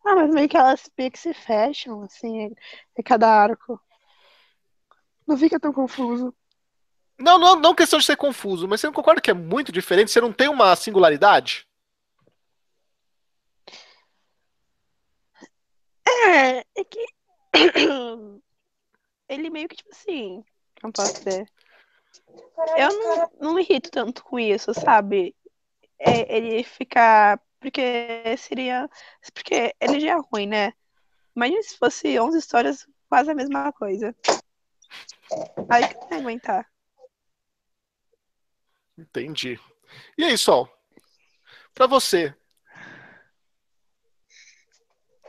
Ah, 0.06 0.14
mas 0.16 0.30
meio 0.34 0.48
que 0.48 0.56
elas 0.56 0.88
que 0.96 1.18
se 1.18 1.32
fecham, 1.32 2.02
assim, 2.02 2.54
em 2.98 3.02
cada 3.02 3.26
arco. 3.26 3.80
Não 5.26 5.36
fica 5.36 5.58
tão 5.58 5.72
confuso. 5.72 6.34
Não, 7.18 7.38
não, 7.38 7.56
não 7.56 7.74
questão 7.74 7.98
de 7.98 8.04
ser 8.04 8.16
confuso, 8.16 8.68
mas 8.68 8.80
você 8.80 8.86
não 8.86 8.92
concorda 8.92 9.20
que 9.20 9.30
é 9.30 9.34
muito 9.34 9.72
diferente? 9.72 10.10
Você 10.10 10.20
não 10.20 10.32
tem 10.32 10.48
uma 10.48 10.74
singularidade? 10.76 11.66
É, 16.06 16.58
é 16.58 16.84
que. 16.84 17.06
Ele 19.28 19.48
meio 19.48 19.68
que, 19.68 19.76
tipo 19.76 19.90
assim. 19.90 20.44
Como 20.80 20.92
posso 20.92 21.14
dizer? 21.14 21.46
Eu 22.76 22.92
não, 22.92 23.30
não 23.40 23.54
me 23.54 23.62
irrito 23.62 23.90
tanto 23.90 24.22
com 24.24 24.38
isso, 24.38 24.72
sabe? 24.74 25.34
É, 25.98 26.36
ele 26.36 26.62
fica. 26.64 27.38
Porque 27.60 28.36
seria. 28.38 28.88
Porque 29.32 29.74
ele 29.80 30.00
já 30.00 30.12
é 30.12 30.20
ruim, 30.32 30.46
né? 30.46 30.72
Imagina 31.34 31.62
se 31.62 31.76
fosse 31.76 32.18
11 32.18 32.38
histórias 32.38 32.86
quase 33.08 33.30
a 33.30 33.34
mesma 33.34 33.72
coisa. 33.72 34.14
Aí 35.68 35.88
que 35.88 35.94
não 35.94 36.10
ia 36.10 36.18
aguentar. 36.18 36.70
Entendi. 38.96 39.58
E 40.16 40.24
aí, 40.24 40.38
Sol? 40.38 40.68
Pra 41.74 41.86
você. 41.86 42.34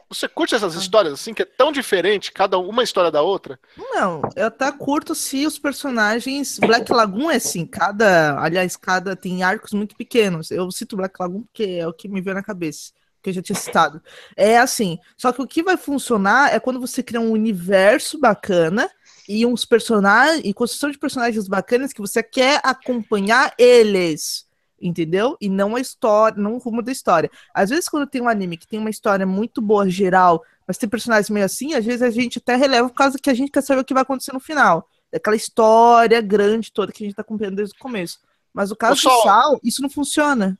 Você 0.07 0.27
curte 0.27 0.53
essas 0.53 0.75
histórias 0.75 1.13
assim, 1.13 1.33
que 1.33 1.41
é 1.41 1.45
tão 1.45 1.71
diferente, 1.71 2.31
cada 2.31 2.57
uma 2.59 2.83
história 2.83 3.09
da 3.09 3.21
outra? 3.21 3.59
Não, 3.75 4.21
eu 4.35 4.47
até 4.47 4.71
curto 4.71 5.15
se 5.15 5.45
os 5.47 5.57
personagens. 5.57 6.59
Black 6.59 6.91
Lagoon 6.91 7.31
é 7.31 7.37
assim, 7.37 7.65
cada. 7.65 8.39
Aliás, 8.39 8.77
cada 8.77 9.15
tem 9.15 9.41
arcos 9.41 9.73
muito 9.73 9.95
pequenos. 9.95 10.51
Eu 10.51 10.69
cito 10.71 10.95
Black 10.95 11.15
Lagoon 11.19 11.41
porque 11.43 11.63
é 11.79 11.87
o 11.87 11.93
que 11.93 12.07
me 12.07 12.21
veio 12.21 12.35
na 12.35 12.43
cabeça, 12.43 12.91
que 13.21 13.31
eu 13.31 13.33
já 13.33 13.41
tinha 13.41 13.55
citado. 13.55 14.01
É 14.37 14.59
assim, 14.59 14.99
só 15.17 15.31
que 15.31 15.41
o 15.41 15.47
que 15.47 15.63
vai 15.63 15.75
funcionar 15.75 16.53
é 16.53 16.59
quando 16.59 16.79
você 16.79 17.01
cria 17.01 17.19
um 17.19 17.31
universo 17.31 18.19
bacana 18.19 18.89
e 19.27 19.43
uns 19.45 19.65
personagens. 19.65 20.41
E 20.45 20.53
construção 20.53 20.91
de 20.91 20.99
personagens 20.99 21.47
bacanas 21.47 21.91
que 21.91 22.01
você 22.01 22.21
quer 22.21 22.61
acompanhar 22.63 23.53
eles. 23.57 24.45
Entendeu? 24.81 25.37
E 25.39 25.47
não 25.49 25.75
a 25.75 25.79
história, 25.79 26.37
não 26.37 26.55
o 26.55 26.57
rumo 26.57 26.81
da 26.81 26.91
história. 26.91 27.31
Às 27.53 27.69
vezes, 27.69 27.87
quando 27.87 28.07
tem 28.09 28.21
um 28.21 28.27
anime 28.27 28.57
que 28.57 28.67
tem 28.67 28.77
uma 28.79 28.89
história 28.89 29.25
muito 29.25 29.61
boa, 29.61 29.89
geral, 29.89 30.43
mas 30.67 30.77
tem 30.77 30.89
personagens 30.89 31.29
meio 31.29 31.45
assim, 31.45 31.73
às 31.73 31.85
vezes 31.85 32.01
a 32.01 32.09
gente 32.09 32.39
até 32.39 32.55
releva 32.55 32.89
por 32.89 32.95
causa 32.95 33.17
que 33.17 33.29
a 33.29 33.33
gente 33.33 33.51
quer 33.51 33.61
saber 33.61 33.81
o 33.81 33.85
que 33.85 33.93
vai 33.93 34.03
acontecer 34.03 34.33
no 34.33 34.39
final. 34.39 34.87
Daquela 35.11 35.35
história 35.35 36.19
grande 36.21 36.71
toda 36.71 36.91
que 36.91 37.03
a 37.03 37.07
gente 37.07 37.15
tá 37.15 37.21
acompanhando 37.21 37.55
desde 37.55 37.73
o 37.75 37.79
começo. 37.79 38.19
Mas 38.53 38.69
no 38.69 38.75
caso 38.75 38.99
Sol. 39.01 39.17
do 39.17 39.23
Sal, 39.23 39.59
isso 39.63 39.81
não 39.81 39.89
funciona. 39.89 40.59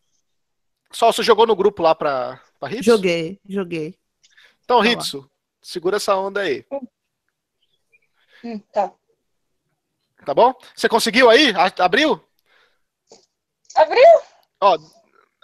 Sol, 0.92 1.12
você 1.12 1.22
jogou 1.24 1.46
no 1.46 1.56
grupo 1.56 1.84
lá 1.84 1.94
pra, 1.94 2.40
pra 2.60 2.70
Hitsu? 2.72 2.84
Joguei, 2.84 3.40
joguei. 3.48 3.98
Então, 4.64 4.78
Tá 4.80 4.86
lá. 4.86 4.92
Hitsu, 4.92 5.30
segura 5.62 5.98
essa 5.98 6.16
onda 6.16 6.42
aí, 6.42 6.66
Hum, 8.44 8.60
tá. 8.72 8.92
tá 10.26 10.34
bom? 10.34 10.54
Você 10.76 10.88
conseguiu 10.88 11.30
aí? 11.30 11.54
Abriu? 11.80 12.22
Abriu? 13.76 14.04
Ó, 14.62 14.78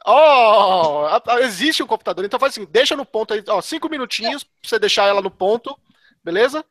ó, 0.06 1.38
existe 1.40 1.84
um 1.84 1.88
computador, 1.88 2.26
então 2.26 2.40
faz 2.40 2.54
assim, 2.54 2.66
deixa 2.66 2.96
no 2.96 3.06
ponto 3.06 3.34
aí, 3.34 3.44
ó, 3.48 3.62
cinco 3.62 3.90
minutinhos 3.90 4.44
pra 4.44 4.54
você 4.64 4.80
deixar 4.80 5.08
ela 5.08 5.22
no 5.22 5.30
ponto, 5.30 5.78
beleza? 6.24 6.66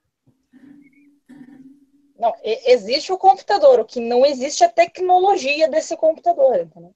Não, 2.18 2.34
existe 2.42 3.12
o 3.12 3.18
computador, 3.18 3.80
o 3.80 3.84
que 3.84 4.00
não 4.00 4.26
existe 4.26 4.62
é 4.62 4.66
a 4.66 4.72
tecnologia 4.72 5.68
desse 5.68 5.96
computador, 5.96 6.60
entendeu? 6.60 6.94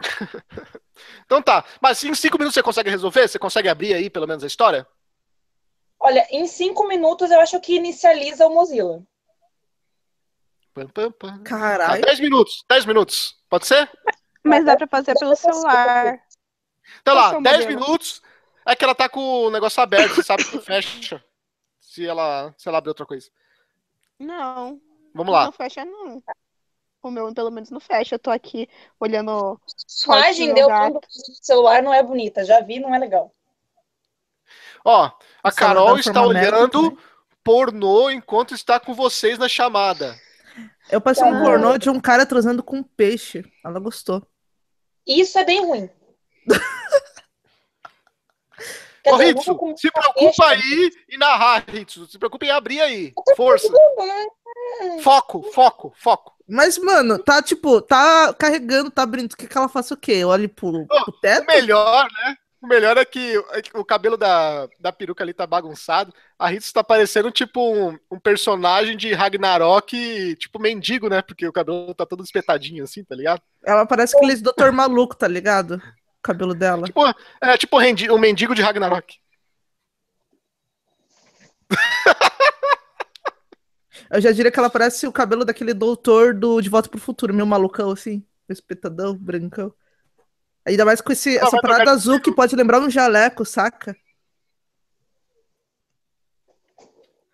Então 1.24 1.40
tá, 1.40 1.64
mas 1.80 2.02
em 2.02 2.12
cinco 2.12 2.38
minutos 2.38 2.54
você 2.54 2.62
consegue 2.62 2.90
resolver? 2.90 3.28
Você 3.28 3.38
consegue 3.38 3.68
abrir 3.68 3.94
aí 3.94 4.10
pelo 4.10 4.26
menos 4.26 4.42
a 4.42 4.48
história? 4.48 4.84
Olha, 6.00 6.26
em 6.30 6.46
cinco 6.46 6.88
minutos 6.88 7.30
eu 7.30 7.40
acho 7.40 7.60
que 7.60 7.76
inicializa 7.76 8.46
o 8.46 8.52
Mozilla. 8.52 9.02
Pam. 10.74 11.10
Tá, 11.10 11.38
Caralho. 11.44 12.02
10 12.02 12.20
minutos, 12.20 12.64
10 12.68 12.84
minutos, 12.84 13.36
pode 13.48 13.66
ser? 13.66 13.90
Mas 14.42 14.64
dá 14.64 14.76
pra 14.76 14.86
fazer 14.86 15.14
pelo 15.18 15.34
celular. 15.36 16.20
Então 17.02 17.14
lá, 17.14 17.30
que 17.30 17.34
é 17.36 17.38
o 17.38 17.42
10 17.42 17.56
modelo? 17.64 17.80
minutos, 17.80 18.22
é 18.66 18.74
que 18.76 18.84
ela 18.84 18.94
tá 18.94 19.08
com 19.08 19.20
o 19.20 19.50
negócio 19.50 19.82
aberto, 19.82 20.14
você 20.14 20.22
sabe 20.22 20.44
que 20.44 20.58
fecha, 20.58 21.22
se 21.80 22.06
ela, 22.06 22.54
se 22.56 22.68
ela 22.68 22.78
abrir 22.78 22.90
outra 22.90 23.04
coisa. 23.06 23.30
Não, 24.18 24.80
Vamos 25.14 25.32
lá. 25.32 25.44
não 25.46 25.52
fecha, 25.52 25.84
não. 25.84 26.22
O 27.02 27.10
meu, 27.10 27.32
pelo 27.32 27.50
menos, 27.50 27.70
não 27.70 27.78
fecha. 27.80 28.16
Eu 28.16 28.18
tô 28.18 28.30
aqui 28.30 28.68
olhando. 28.98 29.60
A 30.08 30.16
imagem 30.18 30.52
deu 30.52 30.68
do 30.68 31.00
celular 31.42 31.82
não 31.82 31.94
é 31.94 32.02
bonita, 32.02 32.44
já 32.44 32.60
vi, 32.60 32.80
não 32.80 32.92
é 32.94 32.98
legal. 32.98 33.32
Ó, 34.84 35.10
a 35.42 35.48
O 35.48 35.54
Carol 35.54 35.98
está 35.98 36.22
olhando 36.22 36.90
também. 36.90 36.98
pornô 37.44 38.10
enquanto 38.10 38.54
está 38.54 38.80
com 38.80 38.94
vocês 38.94 39.38
na 39.38 39.48
chamada. 39.48 40.18
Eu 40.90 41.00
passei 41.00 41.24
um 41.24 41.30
Caralho. 41.30 41.44
pornô 41.46 41.78
de 41.78 41.90
um 41.90 42.00
cara 42.00 42.24
transando 42.26 42.62
com 42.62 42.76
um 42.78 42.82
peixe. 42.82 43.44
Ela 43.64 43.78
gostou. 43.78 44.26
Isso 45.06 45.38
é 45.38 45.44
bem 45.44 45.64
ruim. 45.64 45.88
Ô, 49.06 49.16
dizer, 49.16 49.30
Hitsu, 49.30 49.52
se 49.76 49.90
peixe, 49.90 49.90
preocupa 49.92 50.46
aí 50.48 50.90
em 51.10 51.18
narrar, 51.18 51.64
Hitsu. 51.74 52.06
Se 52.06 52.18
preocupa 52.18 52.44
em 52.44 52.50
abrir 52.50 52.80
aí. 52.80 53.12
Força. 53.36 53.68
né? 53.70 54.26
Foco, 55.02 55.42
foco, 55.52 55.92
foco. 55.96 56.34
Mas, 56.46 56.76
mano, 56.78 57.18
tá 57.18 57.40
tipo, 57.42 57.80
tá 57.80 58.34
carregando, 58.34 58.90
tá 58.90 59.02
abrindo. 59.02 59.36
Quer 59.36 59.46
que 59.46 59.56
ela 59.56 59.68
faça 59.68 59.94
o 59.94 59.96
quê? 59.96 60.24
Olhe 60.24 60.46
pro, 60.48 60.86
pro 60.86 61.04
O 61.08 61.12
teto? 61.20 61.46
melhor, 61.46 62.06
né? 62.10 62.36
O 62.60 62.66
melhor 62.66 62.96
é 62.98 63.04
que 63.04 63.36
é 63.52 63.62
que 63.62 63.70
o 63.76 63.84
cabelo 63.84 64.16
da, 64.16 64.68
da 64.80 64.92
peruca 64.92 65.22
ali 65.22 65.32
tá 65.32 65.46
bagunçado. 65.46 66.12
A 66.36 66.52
Hitsu 66.52 66.72
tá 66.72 66.82
parecendo 66.82 67.30
tipo 67.30 67.60
um, 67.60 67.96
um 68.10 68.18
personagem 68.18 68.96
de 68.96 69.12
Ragnarok, 69.12 70.34
tipo 70.36 70.58
mendigo, 70.58 71.08
né? 71.08 71.22
Porque 71.22 71.46
o 71.46 71.52
cabelo 71.52 71.94
tá 71.94 72.04
todo 72.04 72.24
espetadinho 72.24 72.82
assim, 72.82 73.04
tá 73.04 73.14
ligado? 73.14 73.40
Ela 73.64 73.86
parece 73.86 74.16
aqueles 74.16 74.42
doutor 74.42 74.72
maluco, 74.72 75.14
tá 75.14 75.28
ligado? 75.28 75.74
O 75.74 76.22
cabelo 76.22 76.52
dela. 76.52 76.86
Tipo, 76.86 77.06
é 77.40 77.56
tipo 77.56 77.76
o 77.78 78.14
o 78.14 78.18
mendigo 78.18 78.54
de 78.56 78.62
Ragnarok. 78.62 79.16
Eu 84.10 84.20
já 84.20 84.32
diria 84.32 84.50
que 84.50 84.58
ela 84.58 84.70
parece 84.70 85.06
o 85.06 85.12
cabelo 85.12 85.44
daquele 85.44 85.74
doutor 85.74 86.34
do 86.34 86.60
De 86.60 86.68
Volta 86.68 86.88
pro 86.88 86.98
Futuro, 86.98 87.34
meio 87.34 87.46
malucão, 87.46 87.90
assim, 87.90 88.24
espetadão, 88.48 89.14
brancão. 89.14 89.72
Ainda 90.68 90.84
mais 90.84 91.00
com 91.00 91.10
esse, 91.10 91.38
essa 91.38 91.60
parada 91.60 91.90
azul 91.90 92.20
que 92.20 92.30
pode 92.30 92.54
lembrar 92.54 92.80
um 92.80 92.90
jaleco, 92.90 93.44
saca? 93.44 93.96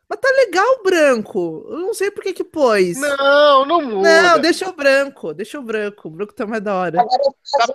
Mas 0.08 0.20
tá 0.20 0.28
legal 0.30 0.66
o 0.74 0.82
branco. 0.84 1.66
Eu 1.68 1.78
não 1.78 1.94
sei 1.94 2.10
por 2.10 2.22
que 2.22 2.32
que 2.32 2.44
pôs. 2.44 2.96
Não, 3.00 3.66
não 3.66 3.82
muda. 3.82 4.22
Não, 4.22 4.38
deixa 4.38 4.68
o 4.68 4.72
branco, 4.72 5.34
deixa 5.34 5.58
o 5.58 5.62
branco. 5.62 6.06
O 6.06 6.10
branco 6.10 6.32
tá 6.32 6.46
mais 6.46 6.62
da 6.62 6.74
hora. 6.74 7.00
Agora 7.00 7.22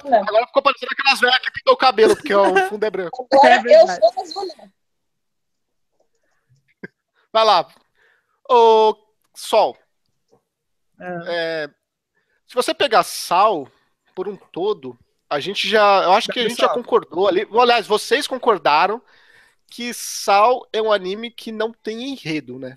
mesmo. 0.05 0.30
Agora 0.30 0.47
ficou 0.47 0.62
parecendo 0.62 0.91
aquelas 0.93 1.20
velhas 1.20 1.39
que 1.39 1.51
pintam 1.51 1.74
o 1.74 1.78
cabelo, 1.78 2.16
porque 2.16 2.34
ó, 2.34 2.49
o 2.49 2.57
fundo 2.70 2.86
é 2.86 2.89
branco. 2.89 3.28
Agora 3.34 3.55
É 3.55 3.84
eu 3.84 3.88
sou 3.88 4.22
azul 4.24 4.41
mesmo. 4.43 4.74
Vai 7.34 7.45
lá. 7.45 7.68
Ô, 8.49 8.95
Sol. 9.36 9.78
É. 11.01 11.24
é, 11.28 11.68
se 12.47 12.55
você 12.55 12.74
pegar 12.74 13.03
sal 13.03 13.68
por 14.16 14.28
um 14.28 14.36
todo, 14.36 14.97
a 15.30 15.40
gente 15.40 15.68
já. 15.68 16.04
Eu 16.04 16.14
acho 16.14 16.30
que 16.30 16.40
a 16.40 16.50
gente 16.50 16.60
já 16.60 16.70
concordou 16.70 17.28
ali. 17.28 17.48
Aliás, 17.54 17.86
vocês 17.86 18.26
concordaram 18.26 19.02
que 19.68 19.94
Sal 19.94 20.68
é 20.74 20.82
um 20.82 20.92
anime 20.92 21.30
que 21.30 21.52
não 21.52 21.72
tem 21.72 22.10
enredo, 22.10 22.58
né? 22.58 22.76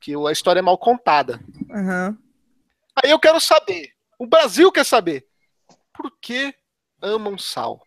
Que 0.00 0.14
a 0.14 0.32
história 0.32 0.60
é 0.60 0.62
mal 0.62 0.78
contada. 0.78 1.40
Aham. 1.70 2.16
Aí 3.02 3.10
eu 3.10 3.18
quero 3.18 3.40
saber. 3.40 3.92
O 4.18 4.26
Brasil 4.26 4.70
quer 4.70 4.84
saber. 4.84 5.26
Por 5.92 6.12
que 6.20 6.54
amam 7.02 7.36
Sal? 7.36 7.82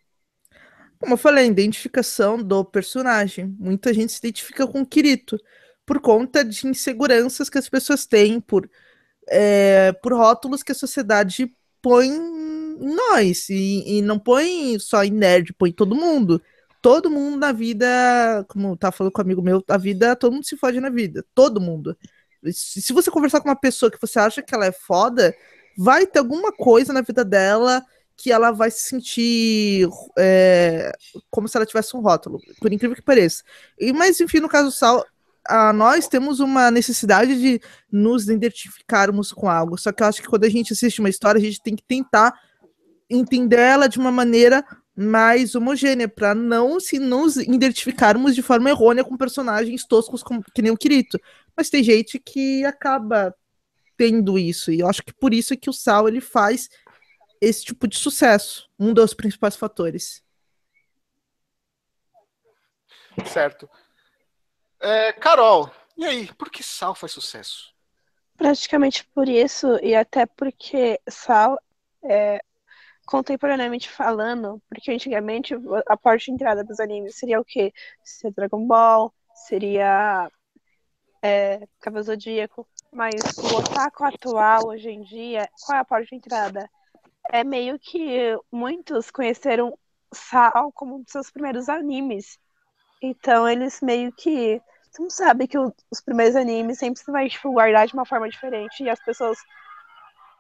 Como 1.00 1.14
eu 1.14 1.18
falei, 1.18 1.46
a 1.46 1.48
identificação 1.48 2.38
do 2.38 2.64
personagem. 2.66 3.56
Muita 3.58 3.94
gente 3.94 4.12
se 4.12 4.20
identifica 4.20 4.68
com 4.68 4.82
o 4.82 4.86
Kirito 4.86 5.40
por 5.86 6.00
conta 6.00 6.44
de 6.44 6.68
inseguranças 6.68 7.50
que 7.50 7.58
as 7.58 7.68
pessoas 7.68 8.06
têm, 8.06 8.40
por, 8.40 8.70
é, 9.30 9.92
por 9.94 10.14
rótulos 10.14 10.62
que 10.62 10.72
a 10.72 10.76
sociedade 10.76 11.52
põe 11.82 12.10
nós. 12.82 13.50
E, 13.50 13.98
e 13.98 14.02
não 14.02 14.20
põe 14.20 14.78
só 14.80 15.04
em 15.04 15.12
nerd, 15.12 15.54
põe 15.54 15.72
todo 15.72 15.96
mundo. 15.96 16.42
Todo 16.82 17.12
mundo 17.12 17.38
na 17.38 17.52
vida, 17.52 17.88
como 18.48 18.76
tá 18.76 18.92
falando 18.92 19.14
com 19.14 19.22
um 19.22 19.26
amigo 19.26 19.42
meu, 19.42 19.64
a 19.68 19.78
vida, 19.78 20.16
todo 20.16 20.34
mundo 20.34 20.46
se 20.46 20.58
fode 20.58 20.80
na 20.80 20.90
vida. 20.90 21.24
Todo 21.36 21.62
mundo. 21.62 21.96
Se 22.52 22.82
se 22.82 22.94
você 22.94 23.12
conversar 23.12 23.40
com 23.40 23.50
uma 23.50 23.56
pessoa 23.56 23.92
que 23.92 24.02
você 24.02 24.20
acha 24.20 24.42
que 24.42 24.54
ela 24.56 24.66
é 24.66 24.72
foda, 24.72 25.36
vai 25.78 26.08
ter 26.08 26.20
alguma 26.20 26.52
coisa 26.52 26.92
na 26.92 27.02
vida 27.02 27.24
dela 27.24 27.86
que 28.18 28.32
ela 28.32 28.52
vai 28.52 28.70
se 28.70 28.82
sentir 28.82 29.88
é, 30.18 30.92
como 31.30 31.48
se 31.48 31.58
ela 31.58 31.66
tivesse 31.66 31.98
um 31.98 32.02
rótulo, 32.02 32.40
por 32.60 32.72
incrível 32.72 32.96
que 32.96 33.02
pareça. 33.02 33.44
E, 33.80 33.92
mas, 33.92 34.20
enfim, 34.20 34.40
no 34.40 34.50
caso 34.50 34.66
do 34.66 34.72
Sal, 34.72 35.04
a, 35.48 35.74
nós 35.74 36.08
temos 36.08 36.40
uma 36.40 36.70
necessidade 36.70 37.40
de 37.40 37.60
nos 37.92 38.26
identificarmos 38.26 39.32
com 39.32 39.50
algo. 39.50 39.78
Só 39.78 39.92
que 39.92 40.04
eu 40.04 40.08
acho 40.08 40.22
que 40.22 40.28
quando 40.28 40.44
a 40.44 40.50
gente 40.50 40.74
assiste 40.74 41.00
uma 41.00 41.10
história, 41.10 41.40
a 41.40 41.44
gente 41.44 41.62
tem 41.62 41.76
que 41.76 41.84
tentar 41.84 42.34
entender 43.12 43.60
ela 43.60 43.88
de 43.88 44.00
uma 44.00 44.12
maneira 44.12 44.66
mais 44.96 45.56
homogênea, 45.56 46.08
para 46.08 46.36
não 46.36 46.80
se 46.80 47.00
nos 47.00 47.38
identificarmos 47.38 48.36
de 48.36 48.42
forma 48.42 48.70
errônea 48.70 49.04
com 49.04 49.18
personagens 49.18 49.86
toscos 49.86 50.22
como, 50.22 50.44
que 50.54 50.62
nem 50.62 50.72
o 50.72 50.78
Kirito. 50.78 51.20
Mas 51.56 51.70
tem 51.70 51.84
gente 51.84 52.20
que 52.20 52.64
acaba 52.66 53.36
tendo 53.98 54.38
isso, 54.38 54.72
e 54.72 54.80
eu 54.80 54.90
acho 54.90 55.04
que 55.04 55.14
por 55.14 55.34
isso 55.34 55.54
é 55.54 55.58
que 55.58 55.70
o 55.70 55.74
Sal 55.74 56.08
ele 56.08 56.22
faz 56.22 56.70
esse 57.40 57.64
tipo 57.64 57.88
de 57.88 57.98
sucesso, 57.98 58.70
um 58.80 58.94
dos 58.94 59.14
principais 59.14 59.56
fatores. 59.56 60.24
Certo. 63.26 63.70
É, 64.80 65.14
Carol, 65.14 65.72
e 65.98 66.06
aí, 66.06 66.34
por 66.34 66.50
que 66.50 66.64
Sal 66.64 66.96
faz 66.96 67.12
sucesso? 67.12 67.72
Praticamente 68.36 69.06
por 69.14 69.30
isso, 69.30 69.78
e 69.84 69.94
até 69.94 70.26
porque 70.26 71.00
Sal, 71.08 71.60
é, 72.04 72.44
contemporaneamente 73.06 73.90
falando, 73.90 74.62
porque 74.70 74.92
antigamente 74.92 75.54
a 75.88 75.98
porta 75.98 76.26
de 76.26 76.32
entrada 76.32 76.64
dos 76.64 76.80
animes 76.80 77.16
seria 77.18 77.40
o 77.40 77.46
quê? 77.46 77.74
Seria 78.04 78.34
Dragon 78.34 78.66
Ball, 78.66 79.14
seria 79.34 80.30
é, 81.22 81.68
Cavaleiro 81.80 82.06
Zodíaco, 82.06 82.68
mas 82.92 83.16
o 83.38 83.58
otaku 83.58 84.04
atual, 84.04 84.68
hoje 84.68 84.90
em 84.90 85.02
dia, 85.02 85.48
qual 85.66 85.78
é 85.78 85.82
a 85.82 85.86
porta 85.86 86.06
de 86.06 86.16
entrada? 86.16 86.70
É 87.32 87.44
meio 87.44 87.80
que 87.80 88.36
muitos 88.52 89.12
conheceram 89.12 89.78
Sal 90.14 90.72
como 90.74 90.98
um 90.98 91.04
dos 91.04 91.12
seus 91.12 91.32
primeiros 91.32 91.70
animes. 91.70 92.38
Então 93.02 93.48
eles 93.48 93.82
meio 93.82 94.12
que. 94.12 94.62
Não 95.00 95.10
sabe 95.10 95.48
que 95.48 95.58
os 95.58 96.02
primeiros 96.04 96.36
animes 96.36 96.78
sempre 96.78 97.02
vai 97.08 97.30
tipo, 97.30 97.52
guardar 97.54 97.88
de 97.88 97.94
uma 97.94 98.06
forma 98.06 98.30
diferente 98.30 98.84
e 98.84 98.90
as 98.90 99.02
pessoas 99.02 99.38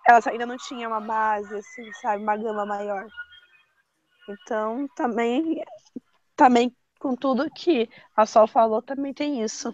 elas 0.08 0.28
ainda 0.28 0.46
não 0.46 0.58
tinham 0.58 0.92
uma 0.92 1.02
base, 1.02 1.54
assim, 1.56 1.92
sabe, 2.02 2.24
uma 2.24 2.38
gama 2.38 2.66
maior. 2.66 3.08
Então 4.30 4.88
também, 4.96 5.64
também 6.36 6.76
com 7.00 7.16
tudo 7.16 7.50
que 7.52 7.90
a 8.16 8.26
Sol 8.26 8.48
falou, 8.48 8.82
também 8.82 9.14
tem 9.14 9.44
isso. 9.44 9.74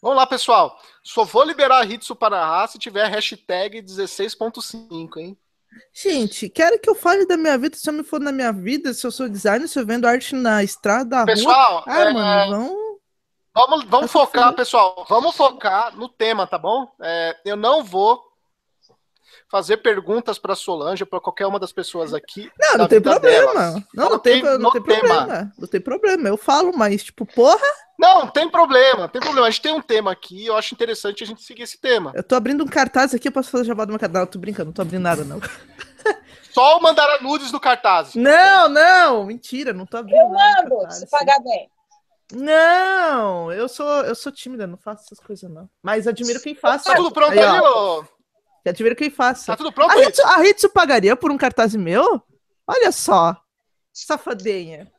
Vamos 0.00 0.16
lá, 0.16 0.26
pessoal. 0.26 0.80
Só 1.04 1.24
vou 1.24 1.44
liberar 1.44 1.78
a 1.78 1.84
Hitsu 1.84 2.16
para 2.16 2.36
narrar 2.36 2.66
se 2.66 2.78
tiver 2.78 3.06
hashtag 3.06 3.80
16.5, 3.80 5.16
hein? 5.18 5.38
Gente, 5.94 6.50
quero 6.50 6.78
que 6.78 6.90
eu 6.90 6.94
fale 6.94 7.24
da 7.24 7.36
minha 7.36 7.56
vida, 7.56 7.76
se 7.76 7.88
eu 7.88 7.94
me 7.94 8.02
for 8.02 8.20
na 8.20 8.32
minha 8.32 8.52
vida, 8.52 8.92
se 8.92 9.06
eu 9.06 9.10
sou 9.10 9.28
designer, 9.28 9.68
se 9.68 9.78
eu 9.78 9.86
vendo 9.86 10.06
arte 10.06 10.34
na 10.34 10.62
estrada, 10.62 11.04
da 11.04 11.18
rua. 11.18 11.26
Pessoal, 11.26 11.84
Ah, 11.86 12.00
é, 12.00 12.12
mano, 12.12 12.50
vamos. 12.50 12.91
Vamos, 13.54 13.84
vamos 13.84 14.10
focar, 14.10 14.52
pessoal. 14.54 15.04
Vamos 15.08 15.34
focar 15.36 15.96
no 15.96 16.08
tema, 16.08 16.46
tá 16.46 16.58
bom? 16.58 16.86
É, 17.00 17.36
eu 17.44 17.56
não 17.56 17.82
vou 17.84 18.20
fazer 19.50 19.78
perguntas 19.78 20.38
para 20.38 20.54
Solange 20.54 21.02
ou 21.02 21.06
para 21.06 21.20
qualquer 21.20 21.46
uma 21.46 21.58
das 21.60 21.72
pessoas 21.72 22.14
aqui. 22.14 22.50
Não, 22.58 22.78
não 22.78 22.88
tem 22.88 23.00
problema. 23.02 23.52
delas. 23.52 23.74
Não, 23.94 24.08
não 24.10 24.18
tem, 24.18 24.42
não 24.42 24.70
tem 24.70 24.82
tema. 24.82 24.98
problema. 25.00 25.52
Não 25.58 25.68
tem 25.68 25.80
problema. 25.80 26.28
Eu 26.28 26.36
falo, 26.38 26.72
mas, 26.74 27.04
tipo, 27.04 27.26
porra, 27.26 27.60
Não, 27.98 28.26
tem 28.28 28.48
problema, 28.50 29.08
tem 29.08 29.20
problema. 29.20 29.46
A 29.46 29.50
gente 29.50 29.62
tem 29.62 29.74
um 29.74 29.82
tema 29.82 30.10
aqui, 30.10 30.46
eu 30.46 30.56
acho 30.56 30.74
interessante 30.74 31.22
a 31.22 31.26
gente 31.26 31.42
seguir 31.42 31.62
esse 31.64 31.78
tema. 31.78 32.12
eu 32.14 32.22
tô 32.22 32.34
abrindo 32.34 32.64
um 32.64 32.66
cartaz 32.66 33.14
aqui, 33.14 33.28
eu 33.28 33.32
posso 33.32 33.50
fazer 33.50 33.64
jabá 33.64 33.84
do 33.84 33.90
meu 33.90 33.98
cartaz. 34.00 34.24
Não, 34.24 34.30
tô 34.30 34.38
brincando, 34.38 34.66
não 34.66 34.72
tô 34.72 34.82
abrindo 34.82 35.02
nada, 35.02 35.22
não. 35.22 35.38
Só 36.50 36.80
mandar 36.80 37.22
nudes 37.22 37.52
no 37.52 37.60
cartaz. 37.60 38.14
Não, 38.14 38.68
não, 38.68 39.24
mentira, 39.24 39.72
não 39.72 39.86
tô 39.86 39.98
abrindo 39.98 40.18
Eu 40.18 40.28
nada. 40.30 40.62
mando, 40.62 40.76
cartaz, 40.78 40.98
se 40.98 41.10
pagar 41.10 41.40
bem. 41.40 41.70
Não, 42.32 43.52
eu 43.52 43.68
sou, 43.68 43.86
eu 44.04 44.14
sou 44.14 44.32
tímida, 44.32 44.66
não 44.66 44.76
faço 44.78 45.04
essas 45.04 45.20
coisas, 45.20 45.50
não. 45.50 45.68
Mas 45.82 46.06
admiro 46.06 46.40
quem 46.40 46.54
faça. 46.54 46.90
Tá 46.90 46.96
tudo 46.96 47.12
pronto 47.12 47.32
Aí, 47.32 47.38
aí, 47.38 47.60
ó. 47.60 48.00
ô? 48.00 48.04
Admiro 48.66 48.96
quem 48.96 49.10
faça. 49.10 49.52
Tá 49.52 49.56
tudo 49.56 49.72
pronto 49.72 49.90
A 49.90 49.94
aí? 49.94 50.04
Hitsu, 50.06 50.22
a 50.24 50.46
Hitsu 50.46 50.70
pagaria 50.70 51.16
por 51.16 51.30
um 51.30 51.36
cartaz 51.36 51.74
meu? 51.74 52.22
Olha 52.66 52.92
só. 52.92 53.36
Safadinha. 53.92 54.90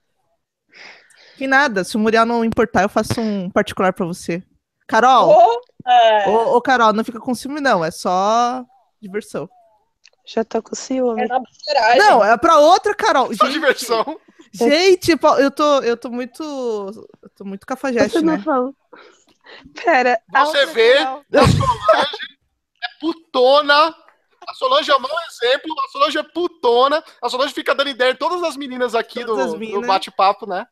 Que 1.38 1.48
nada, 1.48 1.84
se 1.84 1.96
o 1.96 2.00
Muriel 2.00 2.26
não 2.26 2.46
importar, 2.46 2.84
eu 2.84 2.90
faço 2.90 3.20
um 3.20 3.50
particular 3.50 3.92
pra 3.94 4.06
você. 4.06 4.44
Carol, 4.88 5.30
Ô, 5.30 5.62
é, 5.90 6.30
ô, 6.30 6.58
ô, 6.58 6.62
Carol, 6.62 6.94
não 6.94 7.04
fica 7.04 7.20
com 7.20 7.34
ciúme, 7.34 7.60
não. 7.62 7.84
É 7.84 7.90
só 7.90 8.64
diversão. 9.02 9.50
Já 10.26 10.44
tô 10.44 10.62
com 10.62 10.76
ciúme. 10.76 11.24
é. 11.24 11.98
Não, 11.98 12.24
é 12.24 12.38
pra 12.38 12.58
outra 12.58 12.94
Carol. 12.94 13.34
Só 13.34 13.46
Gente, 13.46 13.54
diversão. 13.54 14.20
Gente, 14.54 15.16
pô, 15.18 15.36
eu 15.38 15.50
tô, 15.52 15.82
eu 15.82 15.98
tô 15.98 16.10
muito. 16.10 16.44
Eu 17.22 17.30
tô 17.36 17.44
muito 17.46 17.66
cafajeste, 17.66 18.20
Você 18.20 18.22
não 18.22 18.38
né? 18.38 18.44
falou. 18.44 18.76
Pera. 19.84 20.20
a 20.34 20.46
Você 20.46 20.66
vê? 20.68 20.94
Carol- 20.96 21.24
A 21.34 21.48
Solange 21.48 22.18
é 22.84 23.00
putona. 23.00 23.96
A 24.48 24.54
Solange 24.56 24.92
é 24.92 24.96
um 24.96 25.00
mau 25.00 25.12
exemplo. 25.30 25.74
A 25.86 25.90
Solange 25.92 26.18
é 26.18 26.24
putona. 26.24 27.04
A 27.22 27.30
Solange 27.30 27.54
fica 27.54 27.74
dando 27.74 27.90
ideia 27.90 28.12
em 28.12 28.16
todas 28.16 28.44
as 28.44 28.56
meninas 28.58 28.94
aqui 28.96 29.24
Todas 29.26 29.46
as 29.48 29.52
do, 29.54 29.60
do 29.60 29.82
bate-papo, 29.82 30.46
né? 30.46 30.66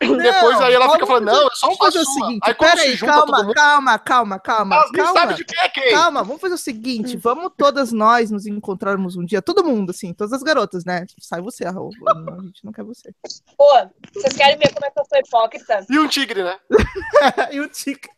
Não, 0.00 0.16
Depois 0.16 0.60
aí 0.60 0.74
ela 0.74 0.90
fica 0.92 1.06
falando, 1.06 1.26
não, 1.26 1.46
é 1.46 1.50
só 1.54 1.66
Vamos 1.66 1.78
uma 1.80 1.86
fazer 1.86 1.98
o 2.00 2.04
seguinte, 2.04 2.40
Aí 2.42 2.52
se 2.52 2.58
peraí, 2.58 2.98
todo 2.98 3.08
calma, 3.08 3.42
mundo, 3.42 3.54
calma, 3.54 3.98
calma, 3.98 4.38
calma, 4.40 4.76
elas 4.76 4.90
calma. 4.90 5.20
sabem 5.20 5.36
de 5.36 5.44
quem 5.44 5.60
é 5.60 5.68
quem. 5.68 5.92
Calma, 5.92 6.22
vamos 6.24 6.40
fazer 6.40 6.54
o 6.54 6.58
seguinte, 6.58 7.16
vamos 7.16 7.52
todas 7.56 7.92
nós 7.92 8.30
nos 8.30 8.46
encontrarmos 8.46 9.16
um 9.16 9.24
dia, 9.24 9.40
todo 9.40 9.64
mundo, 9.64 9.90
assim, 9.90 10.12
todas 10.12 10.32
as 10.32 10.42
garotas, 10.42 10.84
né? 10.84 11.06
Sai 11.20 11.40
você, 11.40 11.64
Raul. 11.64 11.90
A 12.06 12.42
gente 12.42 12.64
não 12.64 12.72
quer 12.72 12.84
você. 12.84 13.14
Pô, 13.56 13.64
vocês 14.14 14.36
querem 14.36 14.58
ver 14.58 14.72
como 14.74 14.86
é 14.86 14.90
que 14.90 15.00
eu 15.00 15.04
sou 15.04 15.18
hipócrita? 15.18 15.86
E 15.88 15.98
um 15.98 16.08
tigre, 16.08 16.42
né? 16.42 16.58
e 17.52 17.60
o 17.60 17.68
Tica. 17.68 18.10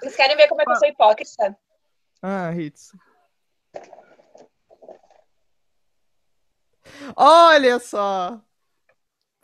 Vocês 0.00 0.16
querem 0.16 0.36
ver 0.36 0.48
como 0.48 0.62
é 0.62 0.64
que 0.64 0.70
eu 0.70 0.76
sou 0.76 0.88
hipócrita? 0.88 1.56
Ah, 2.22 2.52
Hits. 2.54 2.92
Olha 7.16 7.78
só. 7.78 8.40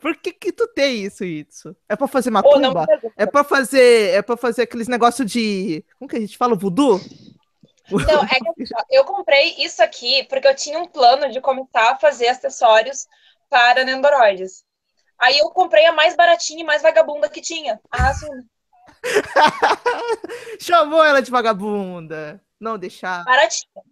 Por 0.01 0.17
que 0.17 0.33
que 0.33 0.51
tu 0.51 0.67
tem 0.67 1.03
isso, 1.03 1.23
Itsu? 1.23 1.75
É 1.87 1.95
pra 1.95 2.07
fazer 2.07 2.31
macumba? 2.31 2.87
É 3.15 3.27
pra 3.27 3.43
fazer, 3.43 4.15
é 4.15 4.21
para 4.23 4.35
fazer 4.35 4.63
aqueles 4.63 4.87
negócios 4.87 5.31
de, 5.31 5.85
como 5.99 6.09
que 6.09 6.17
a 6.17 6.19
gente 6.19 6.35
fala, 6.37 6.55
voodoo? 6.55 6.99
Não, 7.91 8.23
é 8.23 8.39
que 8.39 8.63
assim, 8.63 8.73
eu 8.89 9.05
comprei 9.05 9.55
isso 9.59 9.83
aqui 9.83 10.23
porque 10.23 10.47
eu 10.47 10.55
tinha 10.55 10.79
um 10.79 10.87
plano 10.87 11.29
de 11.31 11.39
começar 11.39 11.91
a 11.91 11.99
fazer 11.99 12.29
acessórios 12.29 13.05
para 13.47 13.83
Nendoroides. 13.83 14.63
Aí 15.19 15.37
eu 15.37 15.51
comprei 15.51 15.85
a 15.85 15.91
mais 15.91 16.15
baratinha 16.15 16.61
e 16.61 16.65
mais 16.65 16.81
vagabunda 16.81 17.29
que 17.29 17.41
tinha. 17.41 17.79
A. 17.91 18.11
Chamou 20.59 21.03
ela 21.03 21.21
de 21.21 21.29
vagabunda. 21.29 22.41
Não 22.59 22.75
deixar. 22.75 23.23
Baratinha. 23.23 23.83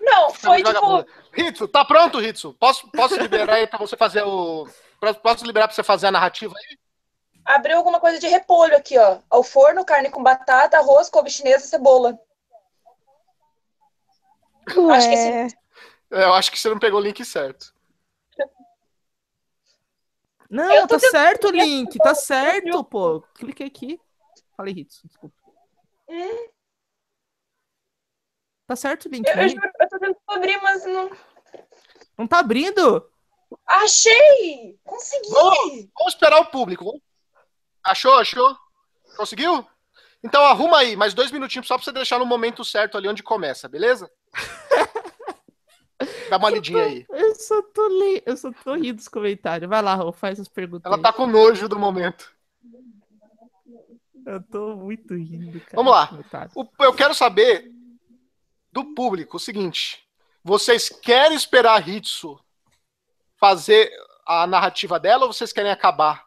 Não, 0.00 0.30
foi 0.30 0.62
tipo. 0.62 1.06
Ritsu, 1.32 1.68
tá 1.68 1.84
pronto, 1.84 2.18
Ritsu? 2.18 2.54
Posso, 2.54 2.90
posso 2.90 3.16
liberar 3.16 3.54
aí 3.54 3.66
pra 3.66 3.78
você 3.78 3.96
fazer 3.96 4.22
o. 4.22 4.66
Posso 5.22 5.44
liberar 5.44 5.68
pra 5.68 5.74
você 5.74 5.82
fazer 5.82 6.06
a 6.06 6.12
narrativa 6.12 6.54
aí? 6.56 6.78
Abriu 7.44 7.76
alguma 7.76 8.00
coisa 8.00 8.18
de 8.18 8.26
repolho 8.26 8.76
aqui, 8.76 8.98
ó. 8.98 9.18
Ao 9.28 9.42
forno, 9.42 9.84
carne 9.84 10.10
com 10.10 10.22
batata, 10.22 10.78
arroz, 10.78 11.10
couve 11.10 11.28
chinesa 11.30 11.66
e 11.66 11.68
cebola. 11.68 12.18
Acho 14.66 15.08
que 15.08 15.14
Ué, 15.14 15.48
É, 16.10 16.24
eu 16.24 16.32
acho 16.32 16.50
que 16.50 16.58
você 16.58 16.70
não 16.70 16.78
pegou 16.78 17.00
o 17.00 17.02
link 17.02 17.22
certo. 17.24 17.74
Não, 20.48 20.86
tá 20.86 20.98
certo 20.98 21.48
o 21.48 21.50
link, 21.50 21.98
tá 21.98 22.14
certo, 22.14 22.84
pô. 22.84 23.22
Cliquei 23.34 23.66
aqui. 23.66 24.00
Falei 24.56 24.72
Hitsu, 24.72 25.06
desculpa. 25.06 25.34
Hum. 26.08 26.48
Tá 28.66 28.76
certo 28.76 29.06
o 29.06 29.08
link, 29.08 29.28
Eu, 29.28 29.36
né? 29.36 29.44
eu, 29.44 29.48
juro, 29.50 29.62
eu 29.80 29.88
tô 29.88 29.98
tentando 29.98 30.16
abrir, 30.26 30.62
mas 30.62 30.84
não. 30.86 31.10
Não 32.16 32.26
tá 32.26 32.38
abrindo? 32.38 33.06
Achei! 33.66 34.78
Consegui! 34.84 35.28
Vamos, 35.30 35.88
vamos 35.96 36.12
esperar 36.12 36.40
o 36.40 36.46
público. 36.46 37.00
Achou, 37.84 38.14
achou? 38.14 38.56
Conseguiu? 39.16 39.66
Então 40.22 40.42
arruma 40.42 40.78
aí, 40.78 40.96
mais 40.96 41.12
dois 41.12 41.30
minutinhos 41.30 41.66
só 41.66 41.76
pra 41.76 41.84
você 41.84 41.92
deixar 41.92 42.18
no 42.18 42.24
momento 42.24 42.64
certo 42.64 42.96
ali 42.96 43.06
onde 43.06 43.22
começa, 43.22 43.68
beleza? 43.68 44.10
Dá 46.30 46.38
uma 46.38 46.50
lidinha 46.50 46.82
aí. 46.82 47.06
Eu 47.10 47.34
só 47.34 47.62
tô 47.62 47.88
eu 48.24 48.36
só 48.36 48.50
tô 48.64 48.74
rindo 48.74 48.94
dos 48.94 49.08
comentários. 49.08 49.68
Vai 49.68 49.82
lá, 49.82 49.94
Rô, 49.94 50.12
faz 50.12 50.40
as 50.40 50.48
perguntas. 50.48 50.86
Ela 50.86 50.96
aí. 50.96 51.02
tá 51.02 51.12
com 51.12 51.26
nojo 51.26 51.68
do 51.68 51.78
momento. 51.78 52.34
Eu 54.26 54.42
tô 54.42 54.74
muito 54.76 55.14
rindo, 55.14 55.60
cara. 55.60 55.76
Vamos 55.76 55.92
lá. 55.92 56.10
eu 56.80 56.94
quero 56.94 57.14
saber 57.14 57.70
do 58.74 58.84
público 58.92 59.36
o 59.36 59.40
seguinte: 59.40 60.04
vocês 60.42 60.88
querem 60.88 61.36
esperar 61.36 61.80
a 61.80 61.88
Hitsu 61.88 62.38
fazer 63.38 63.90
a 64.26 64.46
narrativa 64.46 64.98
dela 64.98 65.26
ou 65.26 65.32
vocês 65.32 65.52
querem 65.52 65.70
acabar 65.70 66.26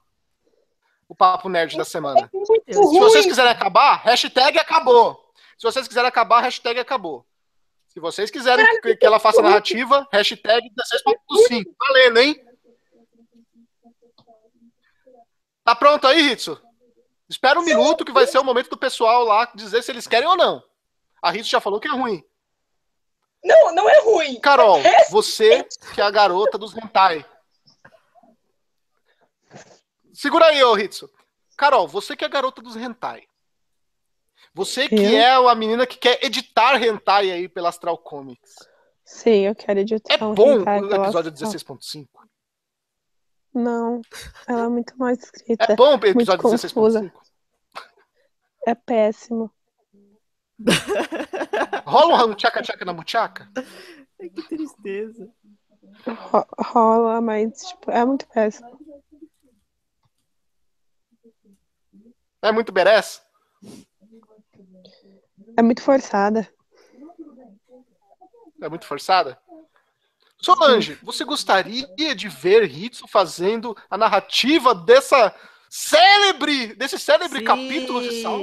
o 1.09 1.13
papo 1.13 1.49
nerd 1.49 1.75
da 1.75 1.83
semana? 1.83 2.29
Muito 2.33 2.63
Se 2.65 2.99
vocês 2.99 3.25
quiserem 3.25 3.51
acabar, 3.51 3.95
hashtag 3.97 4.57
acabou. 4.57 5.31
Se 5.57 5.63
vocês 5.63 5.87
quiserem 5.87 6.07
acabar, 6.07 6.39
hashtag 6.39 6.79
acabou. 6.79 7.25
Se 7.87 7.99
vocês 7.99 8.31
quiserem 8.31 8.65
que, 8.81 8.95
que 8.95 9.05
ela 9.05 9.19
faça 9.19 9.39
a 9.39 9.43
narrativa, 9.43 10.07
hashtag 10.11 10.69
16.5. 11.49 11.65
Valendo, 11.79 12.19
hein? 12.19 12.35
Tá 15.65 15.75
pronto 15.75 16.07
aí, 16.07 16.31
Hitsu? 16.31 16.61
Espera 17.27 17.59
um 17.59 17.63
minuto 17.63 18.05
que 18.05 18.11
vai 18.13 18.25
ser 18.25 18.39
o 18.39 18.43
momento 18.43 18.69
do 18.69 18.77
pessoal 18.77 19.25
lá 19.25 19.51
dizer 19.53 19.83
se 19.83 19.91
eles 19.91 20.07
querem 20.07 20.29
ou 20.29 20.37
não. 20.37 20.63
A 21.21 21.35
Hitsu 21.35 21.49
já 21.49 21.59
falou 21.59 21.79
que 21.79 21.87
é 21.89 21.91
ruim. 21.91 22.23
Não, 23.47 23.73
não 23.73 23.89
é 23.89 23.99
ruim. 24.01 24.39
Carol, 24.39 24.79
você 25.09 25.63
que 25.93 26.01
é 26.01 26.03
a 26.03 26.11
garota 26.11 26.57
dos 26.57 26.75
hentai. 26.75 27.25
Segura 30.13 30.47
aí, 30.47 30.63
ô 30.63 30.77
Hitsu. 30.77 31.09
Carol, 31.55 31.87
você 31.87 32.15
que 32.15 32.23
é 32.23 32.27
a 32.27 32.29
garota 32.29 32.61
dos 32.61 32.75
hentai. 32.75 33.23
Você 34.53 34.89
que 34.89 35.15
é 35.15 35.33
a 35.33 35.55
menina 35.55 35.85
que 35.85 35.97
quer 35.97 36.23
editar 36.23 36.81
hentai 36.81 37.31
aí 37.31 37.47
pela 37.47 37.69
Astral 37.69 37.97
Comics. 37.97 38.55
Sim, 39.05 39.45
eu 39.45 39.55
quero 39.55 39.79
editar 39.79 40.13
É 40.13 40.17
bom 40.17 40.33
o 40.33 40.61
episódio 40.61 41.31
Astral. 41.31 41.77
16.5? 41.77 42.07
Não, 43.53 44.01
ela 44.47 44.65
é 44.65 44.67
muito 44.67 44.97
mal 44.97 45.09
escrita. 45.11 45.71
É 45.71 45.75
bom 45.75 45.97
o 45.97 46.05
episódio 46.05 46.41
confusa. 46.41 47.01
16.5? 47.01 47.11
É 48.65 48.75
péssimo. 48.75 49.51
Rola 51.85 52.25
um 52.25 52.33
tchaca-tchaca 52.35 52.83
na 52.85 52.93
muchaca? 52.93 53.49
Ai, 54.19 54.29
que 54.29 54.41
tristeza. 54.43 55.29
Ro- 56.07 56.47
rola, 56.59 57.21
mas 57.21 57.61
tipo, 57.67 57.91
é 57.91 58.03
muito 58.05 58.27
péssimo. 58.27 58.77
É 62.41 62.51
muito 62.51 62.71
berés? 62.71 63.21
É 65.55 65.61
muito 65.61 65.81
forçada. 65.81 66.49
É 68.61 68.69
muito 68.69 68.85
forçada? 68.85 69.39
Solange, 70.39 70.95
você 71.03 71.23
gostaria 71.23 72.15
de 72.15 72.29
ver 72.29 72.63
Hitsu 72.63 73.07
fazendo 73.07 73.75
a 73.89 73.97
narrativa 73.97 74.73
dessa 74.73 75.33
célebre, 75.69 76.75
desse 76.75 76.97
célebre 76.99 77.43
capítulo 77.43 78.01
de 78.01 78.21
Sal? 78.21 78.39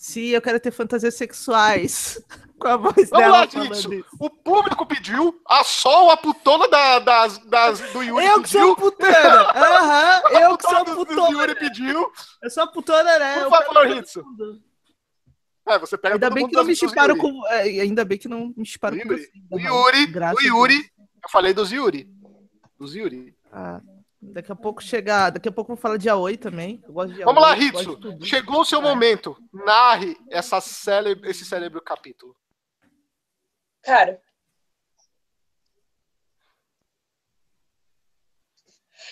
Sim, 0.00 0.28
eu 0.28 0.40
quero 0.40 0.58
ter 0.58 0.70
fantasias 0.70 1.14
sexuais. 1.14 2.18
Com 2.58 2.68
a 2.68 2.76
voz 2.76 2.94
Vamos 3.10 3.10
dela 3.10 3.38
lá, 3.40 3.44
isso. 3.72 3.88
O 4.18 4.28
público 4.30 4.84
pediu, 4.86 5.38
a 5.46 5.62
Sol, 5.62 6.10
a 6.10 6.16
putona 6.16 6.68
da, 6.68 6.98
das, 6.98 7.38
das, 7.46 7.80
do 7.92 8.02
Yuri 8.02 8.24
Eu 8.26 8.36
que 8.36 8.42
pediu. 8.42 8.60
sou 8.60 8.76
putana! 8.76 9.42
Aham, 9.56 10.22
eu 10.40 10.58
que 10.58 10.64
sou 10.64 10.84
putona 10.84 11.04
do, 11.28 11.32
Yuri 11.32 11.54
putona! 11.54 11.54
pediu. 11.54 12.12
Eu 12.42 12.50
sou 12.50 12.62
a 12.62 12.66
putana, 12.66 13.18
né? 13.18 13.44
Por 13.44 13.50
favor, 13.50 14.24
mundo. 14.24 14.62
É, 15.68 15.78
você 15.78 15.96
pega 15.98 16.14
Ainda 16.16 16.30
bem 16.30 16.48
que 16.48 16.54
não 16.56 16.64
me 16.64 16.76
chiparam 16.76 17.16
com. 17.16 17.46
é, 17.48 17.62
Ainda 17.62 18.04
bem 18.04 18.18
que 18.18 18.28
não 18.28 18.52
me 18.56 18.64
chiparam 18.66 18.98
com 18.98 19.04
Yuri. 19.04 19.22
você. 19.22 19.30
O 19.50 19.58
não. 19.58 19.64
Yuri, 19.64 20.12
o 20.34 20.42
Yuri. 20.42 20.92
Eu 21.22 21.30
falei 21.30 21.54
dos 21.54 21.70
Yuri. 21.72 22.10
Dos 22.78 22.94
Yuri. 22.94 23.34
Ah, 23.52 23.80
daqui 24.20 24.52
a 24.52 24.56
pouco 24.56 24.82
chegar. 24.82 25.30
Daqui 25.30 25.48
a 25.48 25.52
pouco 25.52 25.72
eu 25.72 25.76
vou 25.76 25.80
falar 25.82 25.96
de 25.96 26.08
Aoi 26.08 26.36
também. 26.36 26.80
Eu 26.86 26.92
gosto 26.92 27.14
de 27.14 27.24
Vamos 27.24 27.42
lá, 27.42 27.54
Yaoi, 27.54 27.70
gosto 27.70 27.90
Hitsu. 27.90 27.96
de 27.96 28.02
tudo. 28.02 28.26
Chegou 28.26 28.60
o 28.60 28.64
seu 28.64 28.80
É. 28.80 28.82
momento. 28.82 29.36
Narre 29.52 30.16
essa 30.30 30.60
célebre, 30.60 31.30
esse 31.30 31.44
célebre 31.44 31.80
capítulo. 31.82 32.36
Cara. 33.82 34.20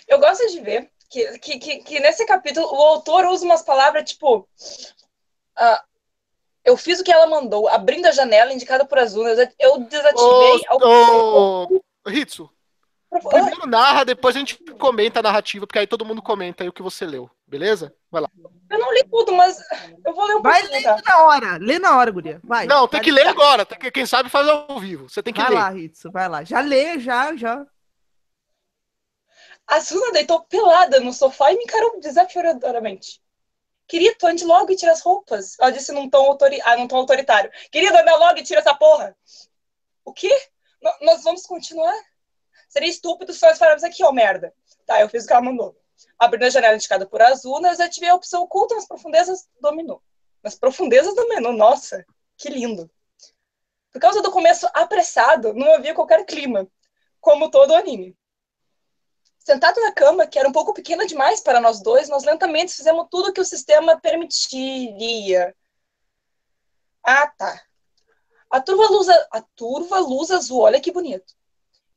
Eu 0.06 0.18
gosto 0.18 0.46
de 0.48 0.60
ver 0.60 0.90
que, 1.10 1.38
que, 1.38 1.58
que, 1.58 1.78
que 1.82 2.00
nesse 2.00 2.26
capítulo 2.26 2.66
o 2.66 2.76
autor 2.82 3.26
usa 3.26 3.44
umas 3.44 3.62
palavras 3.62 4.08
tipo. 4.10 4.48
ah, 5.56 5.82
eu 6.64 6.76
fiz 6.76 7.00
o 7.00 7.04
que 7.04 7.10
ela 7.12 7.26
mandou, 7.26 7.66
abrindo 7.68 8.06
a 8.06 8.12
janela 8.12 8.52
indicada 8.52 8.84
por 8.84 8.98
Azul. 8.98 9.26
Eu 9.58 9.78
desativei. 9.84 10.60
Ô, 10.70 11.80
ô, 12.04 12.10
Hitsu, 12.10 12.50
Ah, 12.52 12.57
primeiro 13.10 13.66
narra, 13.66 14.04
depois 14.04 14.36
a 14.36 14.38
gente 14.38 14.56
comenta 14.74 15.20
a 15.20 15.22
narrativa, 15.22 15.66
porque 15.66 15.78
aí 15.78 15.86
todo 15.86 16.04
mundo 16.04 16.20
comenta 16.22 16.62
aí 16.62 16.68
o 16.68 16.72
que 16.72 16.82
você 16.82 17.06
leu, 17.06 17.30
beleza? 17.46 17.94
Vai 18.10 18.22
lá. 18.22 18.28
Eu 18.70 18.78
não 18.78 18.92
li 18.92 19.02
tudo, 19.10 19.32
mas 19.32 19.58
eu 20.04 20.14
vou 20.14 20.26
ler 20.26 20.36
um 20.36 20.42
Vai 20.42 20.60
pouquinho, 20.60 20.82
tá? 20.82 20.94
lendo 20.96 21.04
na 21.04 21.18
hora. 21.24 21.56
Lê 21.58 21.78
na 21.78 21.96
hora, 21.96 22.10
guria. 22.10 22.40
Vai. 22.44 22.66
Não, 22.66 22.86
tem 22.86 22.98
Vai- 22.98 23.04
que 23.04 23.10
ler 23.10 23.26
agora. 23.26 23.64
Tem 23.64 23.78
que, 23.78 23.90
quem 23.90 24.04
sabe 24.06 24.28
faz 24.28 24.46
ao 24.48 24.78
vivo. 24.78 25.08
Você 25.08 25.22
tem 25.22 25.32
que 25.32 25.40
Vai 25.40 25.50
ler. 25.50 25.54
lá, 25.56 25.74
Hitsu, 25.76 26.10
vai 26.10 26.28
lá. 26.28 26.44
Já 26.44 26.60
lê, 26.60 26.98
já, 26.98 27.34
já. 27.34 27.66
A 29.66 29.80
Suna 29.80 30.12
deitou 30.12 30.42
pelada 30.44 30.98
no 31.00 31.12
sofá 31.12 31.52
e 31.52 31.56
me 31.58 31.64
encarou 31.64 32.00
desafiadoramente. 32.00 33.20
Querido, 33.86 34.26
ande 34.26 34.44
logo 34.44 34.70
e 34.72 34.76
tira 34.76 34.92
as 34.92 35.00
roupas. 35.00 35.56
Ela 35.58 35.70
disse 35.70 35.92
num 35.92 36.08
tom, 36.10 36.26
autori... 36.26 36.60
ah, 36.62 36.76
num 36.76 36.86
tom 36.88 36.96
autoritário. 36.96 37.50
Querido, 37.70 37.96
anda 37.96 38.16
logo 38.16 38.38
e 38.38 38.42
tira 38.42 38.60
essa 38.60 38.74
porra. 38.74 39.16
O 40.04 40.12
quê? 40.12 40.28
N- 40.82 41.06
nós 41.06 41.22
vamos 41.24 41.42
continuar? 41.46 41.94
Seria 42.68 42.88
estúpido 42.88 43.32
se 43.32 43.42
nós 43.46 43.58
pararmos 43.58 43.82
aqui, 43.82 44.04
ó 44.04 44.12
merda. 44.12 44.52
Tá, 44.86 45.00
eu 45.00 45.08
fiz 45.08 45.24
o 45.24 45.26
que 45.26 45.32
ela 45.32 45.42
mandou. 45.42 45.76
Abrindo 46.18 46.44
a 46.44 46.50
janela 46.50 46.76
indicada 46.76 47.06
por 47.06 47.22
azul, 47.22 47.60
nós 47.60 47.80
ativei 47.80 48.10
a 48.10 48.14
opção 48.14 48.42
oculta 48.42 48.74
nas 48.74 48.86
profundezas 48.86 49.48
do 49.60 49.74
menu. 49.74 50.02
Nas 50.42 50.54
profundezas 50.54 51.14
do 51.14 51.28
menu, 51.28 51.52
nossa, 51.52 52.04
que 52.36 52.48
lindo. 52.48 52.90
Por 53.90 54.00
causa 54.00 54.22
do 54.22 54.30
começo 54.30 54.68
apressado, 54.74 55.54
não 55.54 55.74
havia 55.74 55.94
qualquer 55.94 56.24
clima, 56.24 56.68
como 57.20 57.50
todo 57.50 57.70
o 57.70 57.74
anime. 57.74 58.16
Sentado 59.38 59.80
na 59.80 59.92
cama, 59.92 60.26
que 60.26 60.38
era 60.38 60.48
um 60.48 60.52
pouco 60.52 60.74
pequena 60.74 61.06
demais 61.06 61.40
para 61.40 61.60
nós 61.60 61.80
dois, 61.80 62.08
nós 62.08 62.22
lentamente 62.22 62.74
fizemos 62.74 63.06
tudo 63.10 63.32
que 63.32 63.40
o 63.40 63.44
sistema 63.44 63.98
permitiria. 63.98 65.56
Ah, 67.02 67.26
tá. 67.26 67.62
A 68.50 68.60
turva 68.60 68.86
luz, 68.88 69.08
a 69.08 69.42
turva 69.56 69.98
luz 70.00 70.30
azul, 70.30 70.60
olha 70.60 70.80
que 70.80 70.92
bonito. 70.92 71.37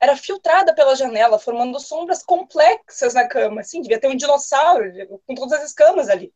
Era 0.01 0.17
filtrada 0.17 0.73
pela 0.73 0.95
janela, 0.95 1.37
formando 1.37 1.79
sombras 1.79 2.23
complexas 2.23 3.13
na 3.13 3.27
cama. 3.27 3.63
Sim, 3.63 3.83
devia 3.83 3.99
ter 3.99 4.07
um 4.07 4.15
dinossauro 4.15 4.91
com 5.27 5.35
todas 5.35 5.59
as 5.59 5.67
escamas 5.67 6.09
ali. 6.09 6.33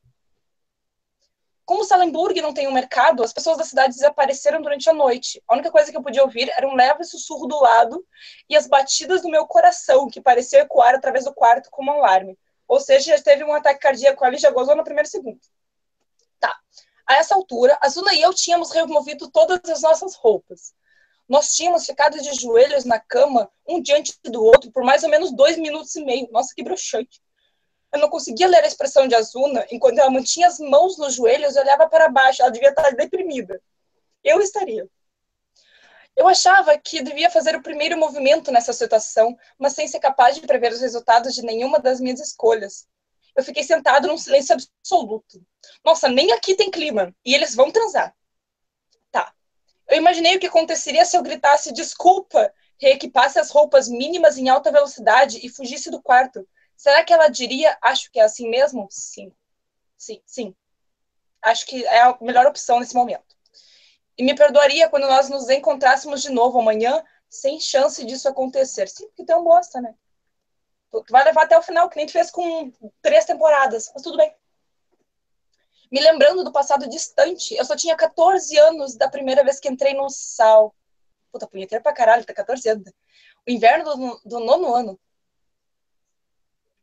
Como 1.66 1.84
Salenburg 1.84 2.40
não 2.42 2.54
tem 2.54 2.68
um 2.68 2.72
mercado, 2.72 3.24
as 3.24 3.34
pessoas 3.34 3.58
da 3.58 3.64
cidade 3.64 3.96
desapareceram 3.96 4.62
durante 4.62 4.88
a 4.88 4.94
noite. 4.94 5.42
A 5.48 5.56
única 5.56 5.72
coisa 5.72 5.90
que 5.90 5.98
eu 5.98 6.04
podia 6.04 6.22
ouvir 6.22 6.48
era 6.56 6.68
um 6.68 6.76
leve 6.76 7.04
sussurro 7.04 7.48
do 7.48 7.60
lado 7.60 8.06
e 8.48 8.56
as 8.56 8.68
batidas 8.68 9.24
do 9.24 9.30
meu 9.30 9.48
coração, 9.48 10.08
que 10.08 10.22
parecia 10.22 10.60
ecoar 10.60 10.94
através 10.94 11.26
do 11.26 11.34
quarto 11.34 11.72
como 11.72 11.92
um 11.92 11.96
alarme. 11.96 12.38
Ou 12.68 12.80
seja, 12.80 13.18
já 13.18 13.24
teve 13.24 13.44
um 13.44 13.52
ataque 13.52 13.80
cardíaco 13.80 14.24
ali, 14.24 14.38
já 14.38 14.52
gozou 14.52 14.76
no 14.76 14.84
primeiro 14.84 15.10
segundo. 15.10 15.40
Tá. 16.40 16.56
A 17.08 17.16
essa 17.16 17.34
altura, 17.34 17.76
a 17.82 17.90
Zuna 17.90 18.14
e 18.14 18.22
eu 18.22 18.32
tínhamos 18.32 18.70
removido 18.72 19.32
todas 19.32 19.60
as 19.68 19.82
nossas 19.82 20.14
roupas. 20.14 20.76
Nós 21.28 21.56
tínhamos 21.56 21.86
ficado 21.86 22.22
de 22.22 22.34
joelhos 22.34 22.86
na 22.86 23.00
cama, 23.00 23.52
um 23.68 23.82
diante 23.82 24.14
do 24.26 24.44
outro, 24.44 24.72
por 24.72 24.84
mais 24.84 25.04
ou 25.04 25.10
menos 25.10 25.32
dois 25.32 25.58
minutos 25.58 25.96
e 25.96 26.04
meio. 26.04 26.28
Nossa, 26.32 26.54
que 26.56 26.64
broxante. 26.64 27.22
Eu 27.92 28.00
não 28.00 28.10
conseguia 28.10 28.48
ler 28.48 28.64
a 28.64 28.68
expressão 28.68 29.08
de 29.08 29.16
Azuna 29.16 29.66
enquanto 29.72 30.00
ela 30.00 30.10
mantinha 30.10 30.48
as 30.48 30.60
mãos 30.60 30.98
nos 30.98 31.16
joelhos 31.16 31.56
e 31.56 31.60
olhava 31.60 31.88
para 31.88 32.10
baixo. 32.10 32.42
Ela 32.42 32.52
devia 32.52 32.70
estar 32.70 32.92
deprimida. 32.92 33.62
Eu 34.24 34.40
estaria. 34.40 34.88
Eu 36.16 36.28
achava 36.28 36.78
que 36.78 37.02
devia 37.02 37.30
fazer 37.30 37.56
o 37.56 37.62
primeiro 37.62 37.98
movimento 37.98 38.52
nessa 38.52 38.72
situação, 38.72 39.36
mas 39.58 39.74
sem 39.74 39.88
ser 39.88 40.00
capaz 40.00 40.36
de 40.36 40.42
prever 40.42 40.72
os 40.72 40.80
resultados 40.80 41.34
de 41.34 41.42
nenhuma 41.42 41.80
das 41.80 42.00
minhas 42.00 42.20
escolhas. 42.20 42.88
Eu 43.36 43.44
fiquei 43.44 43.64
sentado 43.64 44.08
num 44.08 44.18
silêncio 44.18 44.56
absoluto. 44.56 45.42
Nossa, 45.84 46.08
nem 46.08 46.32
aqui 46.32 46.56
tem 46.56 46.72
clima. 46.72 47.14
E 47.26 47.34
eles 47.34 47.54
vão 47.54 47.70
transar. 47.70 48.16
Eu 49.88 49.98
imaginei 49.98 50.36
o 50.36 50.40
que 50.40 50.48
aconteceria 50.48 51.06
se 51.06 51.16
eu 51.16 51.22
gritasse 51.22 51.72
desculpa, 51.72 52.54
reequipasse 52.78 53.40
as 53.40 53.52
roupas 53.52 53.88
mínimas 53.88 54.38
em 54.38 54.50
alta 54.50 54.72
velocidade 54.72 55.40
e 55.46 55.50
fugisse 55.50 55.90
do 55.90 56.02
quarto. 56.02 56.48
Será 56.76 57.04
que 57.04 57.14
ela 57.14 57.28
diria, 57.28 57.78
acho 57.82 58.12
que 58.12 58.20
é 58.20 58.24
assim 58.24 58.50
mesmo? 58.50 58.88
Sim. 58.90 59.32
Sim, 59.98 60.22
sim. 60.26 60.56
Acho 61.42 61.66
que 61.66 61.86
é 61.86 62.02
a 62.02 62.18
melhor 62.22 62.46
opção 62.46 62.80
nesse 62.80 62.96
momento. 62.96 63.36
E 64.18 64.24
me 64.24 64.36
perdoaria 64.36 64.90
quando 64.90 65.08
nós 65.08 65.30
nos 65.30 65.50
encontrássemos 65.50 66.22
de 66.22 66.30
novo 66.30 66.60
amanhã, 66.60 67.04
sem 67.30 67.60
chance 67.60 68.04
disso 68.06 68.28
acontecer. 68.28 68.88
Sim, 68.88 69.08
porque 69.08 69.26
tu 69.26 69.32
é 69.32 69.36
um 69.36 69.44
bosta, 69.44 69.82
né? 69.82 69.94
Tu 70.92 71.04
vai 71.10 71.24
levar 71.26 71.44
até 71.44 71.58
o 71.58 71.62
final, 71.62 71.90
que 71.90 71.98
nem 71.98 72.06
tu 72.06 72.14
fez 72.14 72.32
com 72.32 72.72
três 73.02 73.26
temporadas, 73.26 73.92
mas 73.94 74.04
tudo 74.04 74.18
bem. 74.18 74.34
Me 75.92 76.02
lembrando 76.02 76.44
do 76.44 76.52
passado 76.52 76.90
distante, 76.90 77.56
eu 77.56 77.66
só 77.66 77.76
tinha 77.76 77.96
14 77.96 78.58
anos 78.58 78.96
da 78.96 79.10
primeira 79.10 79.44
vez 79.44 79.60
que 79.60 79.70
entrei 79.70 79.94
no 79.94 80.10
sal. 80.10 80.74
Puta, 81.32 81.48
punheteiro 81.48 81.84
pra 81.84 81.94
caralho, 81.94 82.26
tá 82.26 82.34
14 82.34 82.70
anos. 82.70 82.92
o 83.48 83.52
inverno 83.52 83.96
do, 83.96 84.22
do 84.26 84.40
nono 84.40 84.74
ano. 84.74 85.00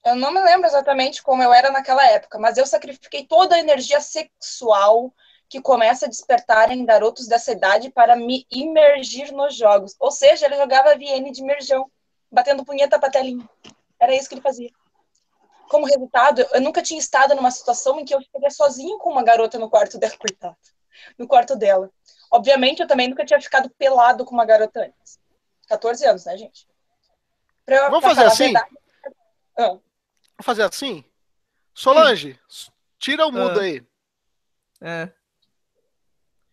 Eu 0.04 0.16
não 0.16 0.32
me 0.32 0.40
lembro 0.40 0.66
exatamente 0.66 1.22
como 1.22 1.42
eu 1.42 1.52
era 1.52 1.70
naquela 1.70 2.04
época, 2.06 2.38
mas 2.38 2.56
eu 2.58 2.66
sacrifiquei 2.66 3.24
toda 3.24 3.54
a 3.54 3.60
energia 3.60 4.00
sexual 4.00 5.14
que 5.48 5.60
começa 5.60 6.06
a 6.06 6.08
despertar 6.08 6.72
em 6.72 6.84
garotos 6.84 7.28
dessa 7.28 7.52
idade 7.52 7.90
para 7.90 8.16
me 8.16 8.46
imergir 8.50 9.30
nos 9.32 9.54
jogos. 9.54 9.94
Ou 10.00 10.10
seja, 10.10 10.46
ele 10.46 10.56
jogava 10.56 10.96
VN 10.96 11.30
de 11.30 11.42
imersão, 11.42 11.90
batendo 12.30 12.64
punheta 12.64 12.98
pra 12.98 13.10
telinha. 13.10 13.48
Era 14.00 14.14
isso 14.14 14.28
que 14.28 14.34
ele 14.34 14.42
fazia. 14.42 14.70
Como 15.72 15.86
resultado, 15.86 16.46
eu 16.52 16.60
nunca 16.60 16.82
tinha 16.82 17.00
estado 17.00 17.34
numa 17.34 17.50
situação 17.50 17.98
em 17.98 18.04
que 18.04 18.14
eu 18.14 18.20
ficaria 18.20 18.50
sozinho 18.50 18.98
com 18.98 19.10
uma 19.10 19.22
garota 19.22 19.58
no 19.58 19.70
quarto 19.70 19.96
dela, 19.98 20.12
coitada. 20.20 20.54
No 21.16 21.26
quarto 21.26 21.56
dela. 21.56 21.90
Obviamente, 22.30 22.80
eu 22.82 22.86
também 22.86 23.08
nunca 23.08 23.24
tinha 23.24 23.40
ficado 23.40 23.70
pelado 23.70 24.22
com 24.26 24.34
uma 24.34 24.44
garota 24.44 24.80
antes. 24.80 25.18
14 25.68 26.04
anos, 26.04 26.26
né, 26.26 26.36
gente? 26.36 26.68
Pra, 27.64 27.88
Vamos 27.88 28.00
pra 28.00 28.10
fazer 28.14 28.26
assim? 28.26 28.44
verdade- 28.52 28.76
Ah, 29.56 29.62
Vamos 29.68 29.82
fazer 30.42 30.62
assim? 30.64 31.02
Solange, 31.72 32.38
tira 32.98 33.26
o 33.26 33.32
mudo 33.32 33.58
Ah. 33.58 33.62
aí. 33.62 33.82
É. 34.82 35.10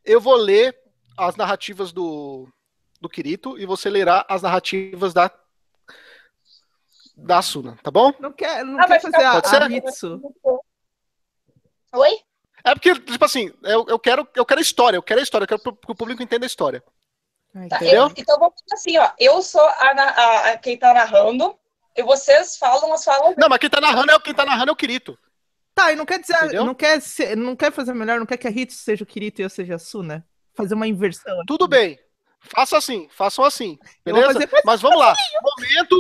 Eu 0.06 0.22
vou 0.22 0.36
ler 0.36 0.82
as 1.18 1.36
narrativas 1.36 1.92
do, 1.92 2.48
do 3.02 3.10
Kirito 3.10 3.60
e 3.60 3.66
você 3.66 3.90
lerá 3.90 4.26
as 4.30 4.42
narrativas 4.42 5.14
da 5.14 5.30
da 7.24 7.38
Asuna, 7.40 7.78
tá 7.84 7.92
bom? 7.92 8.12
Não 8.20 8.32
quer, 8.32 8.64
não 8.66 8.80
Ah, 8.80 8.88
vai 8.88 9.00
quer 9.00 9.12
fazer 9.12 9.26
a, 9.26 9.32
pode 9.42 9.48
a 9.48 9.50
ser? 9.50 9.72
Hitsu. 9.72 10.22
Oi? 11.94 12.18
É 12.64 12.74
porque, 12.74 12.94
tipo 13.00 13.24
assim, 13.26 13.52
eu, 13.64 13.86
eu 13.88 13.98
quero 14.00 14.28
eu 14.36 14.46
quero 14.46 14.60
a 14.60 14.62
história, 14.62 14.98
eu 14.98 15.04
quero 15.04 15.20
a 15.20 15.24
história, 15.24 15.44
eu 15.46 15.48
quero 15.48 15.62
que 15.62 15.92
o 15.92 15.96
público 15.96 16.22
entenda 16.22 16.46
a 16.46 16.48
história. 16.48 16.84
Ai, 17.56 17.68
Tá, 17.68 17.78
entendeu? 17.78 18.04
eu- 18.08 18.14
então 18.16 18.38
vamos 18.38 18.56
fazer 18.70 18.76
assim, 18.82 18.98
ó. 18.98 19.12
Eu 19.18 19.42
sou 19.42 19.62
a, 19.62 19.72
a- 19.92 20.50
a- 20.52 20.58
quem 20.58 20.78
tá 20.78 20.94
narrando, 20.94 21.58
e 21.96 22.04
vocês 22.04 22.58
falam 22.58 22.94
as 22.94 23.04
falas. 23.04 23.36
Não, 23.38 23.50
mas 23.50 23.60
quem 23.60 23.70
tá 23.70 23.82
narrando 23.82 24.12
é 24.12 24.20
quem 24.20 24.34
tá 24.34 24.46
narrando 24.46 24.70
é 24.70 24.74
o 24.74 24.76
Kirito. 24.76 25.18
Tá, 25.74 25.92
e 25.92 25.96
não 25.96 26.06
quer 26.06 26.20
dizer, 26.20 26.36
Entendeu? 26.38 26.66
não 26.66 26.76
quer, 26.76 27.02
ser, 27.02 27.38
não 27.38 27.56
quer 27.56 27.72
fazer 27.72 27.94
melhor, 27.94 28.20
não 28.20 28.26
quer 28.26 28.38
que 28.38 28.48
a 28.48 28.52
Hitsu 28.52 28.78
seja 28.78 29.04
o 29.04 29.08
Kirito 29.08 29.42
e 29.42 29.46
eu 29.46 29.50
seja 29.50 29.76
a 29.76 29.80
Suna? 29.80 30.28
Fazer 30.54 30.74
uma 30.76 30.88
inversão. 30.88 31.38
Tudo 31.48 31.68
bem. 31.68 31.98
Faça 32.42 32.78
assim, 32.78 33.08
façam 33.12 33.44
assim. 33.44 33.78
Beleza? 34.04 34.34
fazer- 34.34 34.50
Mas 34.66 34.82
vamos 34.82 34.98
lá. 35.00 35.14
Momento 35.42 35.96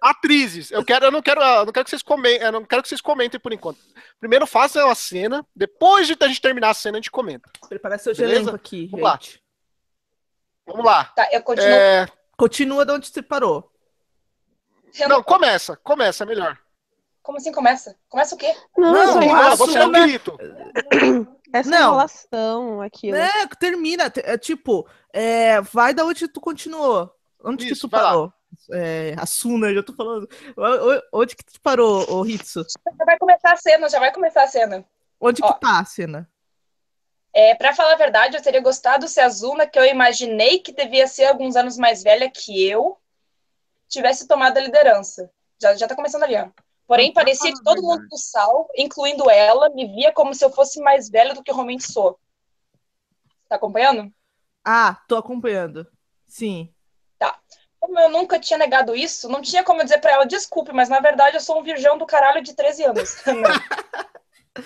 atrizes. 0.00 0.70
Eu 0.70 0.84
quero, 0.84 1.06
eu 1.06 1.10
não 1.10 1.22
quero, 1.22 1.40
eu 1.40 1.64
não 1.66 1.72
quero 1.72 1.84
que 1.84 1.90
vocês 1.90 2.02
comentem, 2.02 2.42
eu 2.46 2.52
não 2.52 2.64
quero 2.64 2.82
que 2.82 2.88
vocês 2.88 3.00
comentem 3.00 3.40
por 3.40 3.52
enquanto. 3.52 3.78
Primeiro 4.20 4.46
façam 4.46 4.88
a 4.90 4.94
cena, 4.94 5.46
depois 5.56 6.06
de 6.06 6.16
a 6.20 6.26
gente 6.28 6.40
terminar 6.40 6.70
a 6.70 6.74
cena 6.74 6.98
a 6.98 7.00
gente 7.00 7.10
comenta. 7.10 7.48
Preparar 7.68 7.98
seu 7.98 8.12
elenco 8.12 8.54
aqui, 8.54 8.86
Vamos 8.88 9.04
lá. 9.04 9.12
gente. 9.12 9.42
Vamos 10.66 10.84
lá. 10.84 11.04
Tá, 11.04 11.28
eu 11.32 11.42
continuo. 11.42 11.68
É, 11.70 12.06
Continua 12.36 12.84
de 12.84 12.92
onde 12.92 13.08
você 13.08 13.22
parou. 13.22 13.72
sendo- 14.92 15.08
não, 15.08 15.22
começa, 15.22 15.76
começa 15.76 16.26
melhor. 16.26 16.58
Como 17.22 17.38
assim 17.38 17.52
começa? 17.52 17.96
Começa 18.08 18.34
o 18.34 18.38
quê? 18.38 18.52
Não, 18.76 18.92
Não, 18.92 19.22
essa 19.22 19.34
a 19.34 19.52
Ah, 19.52 19.54
você 19.54 19.78
é 19.78 19.80
o 19.80 19.84
enrolação. 19.84 20.06
Kirito. 20.06 20.38
Essa 21.52 21.70
Não. 21.70 21.78
enrolação, 21.88 22.80
aquilo. 22.82 23.16
É, 23.16 23.46
termina. 23.58 24.10
te- 24.10 24.22
É, 24.24 24.36
tipo, 24.36 24.88
é, 25.12 25.60
vai 25.60 25.94
da 25.94 26.04
onde 26.04 26.26
tu 26.28 26.40
continuou. 26.40 27.14
Onde 27.44 27.66
que 27.66 27.72
Isso, 27.72 27.88
tu 27.88 27.90
vai 27.90 28.00
lá. 28.02 28.08
parou? 28.08 28.32
É, 28.72 29.14
a 29.18 29.24
Suna, 29.26 29.72
já 29.72 29.82
tô 29.82 29.92
falando. 29.92 30.28
Onde 31.12 31.34
que 31.36 31.44
tu 31.44 31.60
parou, 31.60 32.04
ô 32.12 32.26
Hitsu? 32.26 32.64
Já 32.98 33.04
vai 33.04 33.18
começar 33.18 33.52
a 33.52 33.56
cena, 33.56 33.88
já 33.88 33.98
vai 33.98 34.12
começar 34.12 34.42
a 34.44 34.48
cena. 34.48 34.84
Onde 35.20 35.42
Ó. 35.42 35.52
que 35.52 35.60
tá 35.60 35.78
a 35.80 35.84
cena? 35.84 36.28
É, 37.34 37.54
pra 37.54 37.74
falar 37.74 37.92
a 37.94 37.96
verdade, 37.96 38.36
eu 38.36 38.42
teria 38.42 38.60
gostado 38.60 39.08
se 39.08 39.20
a 39.20 39.28
Zuna, 39.28 39.66
que 39.66 39.78
eu 39.78 39.84
imaginei 39.86 40.58
que 40.58 40.72
devia 40.72 41.06
ser 41.06 41.24
alguns 41.26 41.56
anos 41.56 41.78
mais 41.78 42.02
velha 42.02 42.30
que 42.30 42.68
eu, 42.68 42.98
tivesse 43.88 44.26
tomado 44.28 44.58
a 44.58 44.60
liderança. 44.60 45.30
Já, 45.60 45.74
já 45.74 45.86
tá 45.88 45.94
começando 45.96 46.24
ali, 46.24 46.36
ó. 46.36 46.48
Porém, 46.86 47.12
tá 47.12 47.20
parecia 47.20 47.52
que 47.52 47.62
todo 47.62 47.82
mundo 47.82 48.06
do 48.08 48.18
Sal, 48.18 48.68
incluindo 48.76 49.30
ela, 49.30 49.70
me 49.70 49.86
via 49.86 50.12
como 50.12 50.34
se 50.34 50.44
eu 50.44 50.50
fosse 50.50 50.80
mais 50.80 51.08
velha 51.08 51.34
do 51.34 51.42
que 51.42 51.50
eu 51.50 51.54
realmente 51.54 51.90
sou. 51.90 52.18
Tá 53.48 53.56
acompanhando? 53.56 54.12
Ah, 54.64 55.00
tô 55.08 55.16
acompanhando. 55.16 55.86
Sim. 56.26 56.72
Como 57.82 57.98
eu 57.98 58.08
nunca 58.08 58.38
tinha 58.38 58.56
negado 58.56 58.94
isso, 58.94 59.28
não 59.28 59.42
tinha 59.42 59.64
como 59.64 59.80
eu 59.80 59.84
dizer 59.84 59.98
pra 59.98 60.12
ela, 60.12 60.24
desculpe, 60.24 60.72
mas 60.72 60.88
na 60.88 61.00
verdade 61.00 61.36
eu 61.36 61.40
sou 61.40 61.58
um 61.58 61.64
virgão 61.64 61.98
do 61.98 62.06
caralho 62.06 62.40
de 62.40 62.54
13 62.54 62.84
anos. 62.84 63.20
Não. 63.26 64.62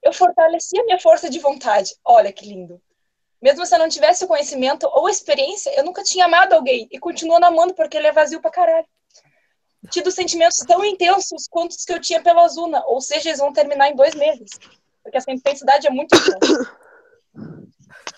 eu 0.00 0.12
fortaleci 0.12 0.78
a 0.78 0.84
minha 0.84 1.00
força 1.00 1.28
de 1.28 1.40
vontade. 1.40 1.96
Olha 2.04 2.32
que 2.32 2.46
lindo. 2.46 2.80
Mesmo 3.42 3.66
se 3.66 3.74
eu 3.74 3.78
não 3.80 3.88
tivesse 3.88 4.24
o 4.24 4.28
conhecimento 4.28 4.88
ou 4.92 5.08
experiência, 5.08 5.74
eu 5.76 5.84
nunca 5.84 6.04
tinha 6.04 6.26
amado 6.26 6.52
alguém 6.52 6.86
e 6.92 6.98
continuo 7.00 7.40
namorando 7.40 7.74
porque 7.74 7.96
ele 7.96 8.06
é 8.06 8.12
vazio 8.12 8.40
pra 8.40 8.52
caralho. 8.52 8.86
Tido 9.90 10.10
sentimentos 10.10 10.58
tão 10.58 10.84
intensos 10.84 11.46
quanto 11.48 11.70
os 11.72 11.84
que 11.84 11.92
eu 11.92 12.00
tinha 12.00 12.22
pela 12.22 12.42
Azuna, 12.42 12.84
ou 12.86 13.00
seja, 13.00 13.28
eles 13.28 13.38
vão 13.38 13.52
terminar 13.52 13.88
em 13.88 13.96
dois 13.96 14.14
meses. 14.14 14.50
Porque 15.02 15.16
essa 15.16 15.30
intensidade 15.30 15.86
é 15.86 15.90
muito 15.90 16.14
grande. 16.16 16.70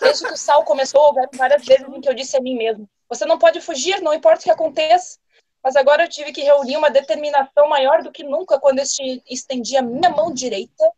Desde 0.00 0.26
que 0.26 0.32
o 0.32 0.36
sal 0.36 0.64
começou, 0.64 1.14
várias 1.34 1.64
vezes 1.64 1.86
em 1.86 2.00
que 2.00 2.08
eu 2.08 2.14
disse 2.14 2.36
a 2.36 2.40
mim 2.40 2.56
mesmo: 2.56 2.88
você 3.08 3.24
não 3.26 3.38
pode 3.38 3.61
fugir, 3.61 4.00
não 4.00 4.14
importa 4.14 4.40
o 4.40 4.44
que 4.44 4.50
aconteça. 4.50 5.18
Mas 5.62 5.76
agora 5.76 6.04
eu 6.04 6.08
tive 6.08 6.32
que 6.32 6.40
reunir 6.40 6.78
uma 6.78 6.90
determinação 6.90 7.68
maior 7.68 8.02
do 8.02 8.11
que 8.11 8.24
nunca 8.24 8.58
quando 8.58 8.78
eu 8.78 8.82
este- 8.84 9.22
estendi 9.28 9.76
a 9.76 9.82
minha 9.82 10.08
mão 10.08 10.32
direita. 10.32 10.90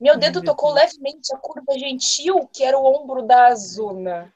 Meu 0.00 0.18
dedo 0.18 0.40
tocou 0.42 0.72
levemente 0.72 1.32
a 1.32 1.38
curva 1.38 1.78
gentil 1.78 2.48
que 2.52 2.64
era 2.64 2.76
o 2.76 2.84
ombro 2.84 3.22
da 3.22 3.46
Azuna. 3.46 4.34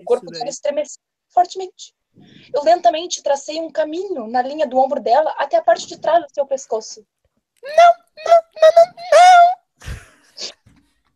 O 0.00 0.04
corpo 0.04 0.26
dela 0.26 0.48
estremeceu 0.50 1.00
fortemente. 1.28 1.94
Eu 2.54 2.62
lentamente 2.62 3.22
tracei 3.22 3.60
um 3.60 3.70
caminho 3.70 4.26
na 4.28 4.40
linha 4.42 4.66
do 4.66 4.78
ombro 4.78 5.00
dela 5.00 5.34
até 5.38 5.56
a 5.56 5.62
parte 5.62 5.86
de 5.86 5.98
trás 5.98 6.22
do 6.24 6.32
seu 6.34 6.46
pescoço. 6.46 7.04
Não, 7.62 7.72
não, 8.24 8.40
não, 8.62 8.70
não, 8.76 8.86
não! 9.12 10.46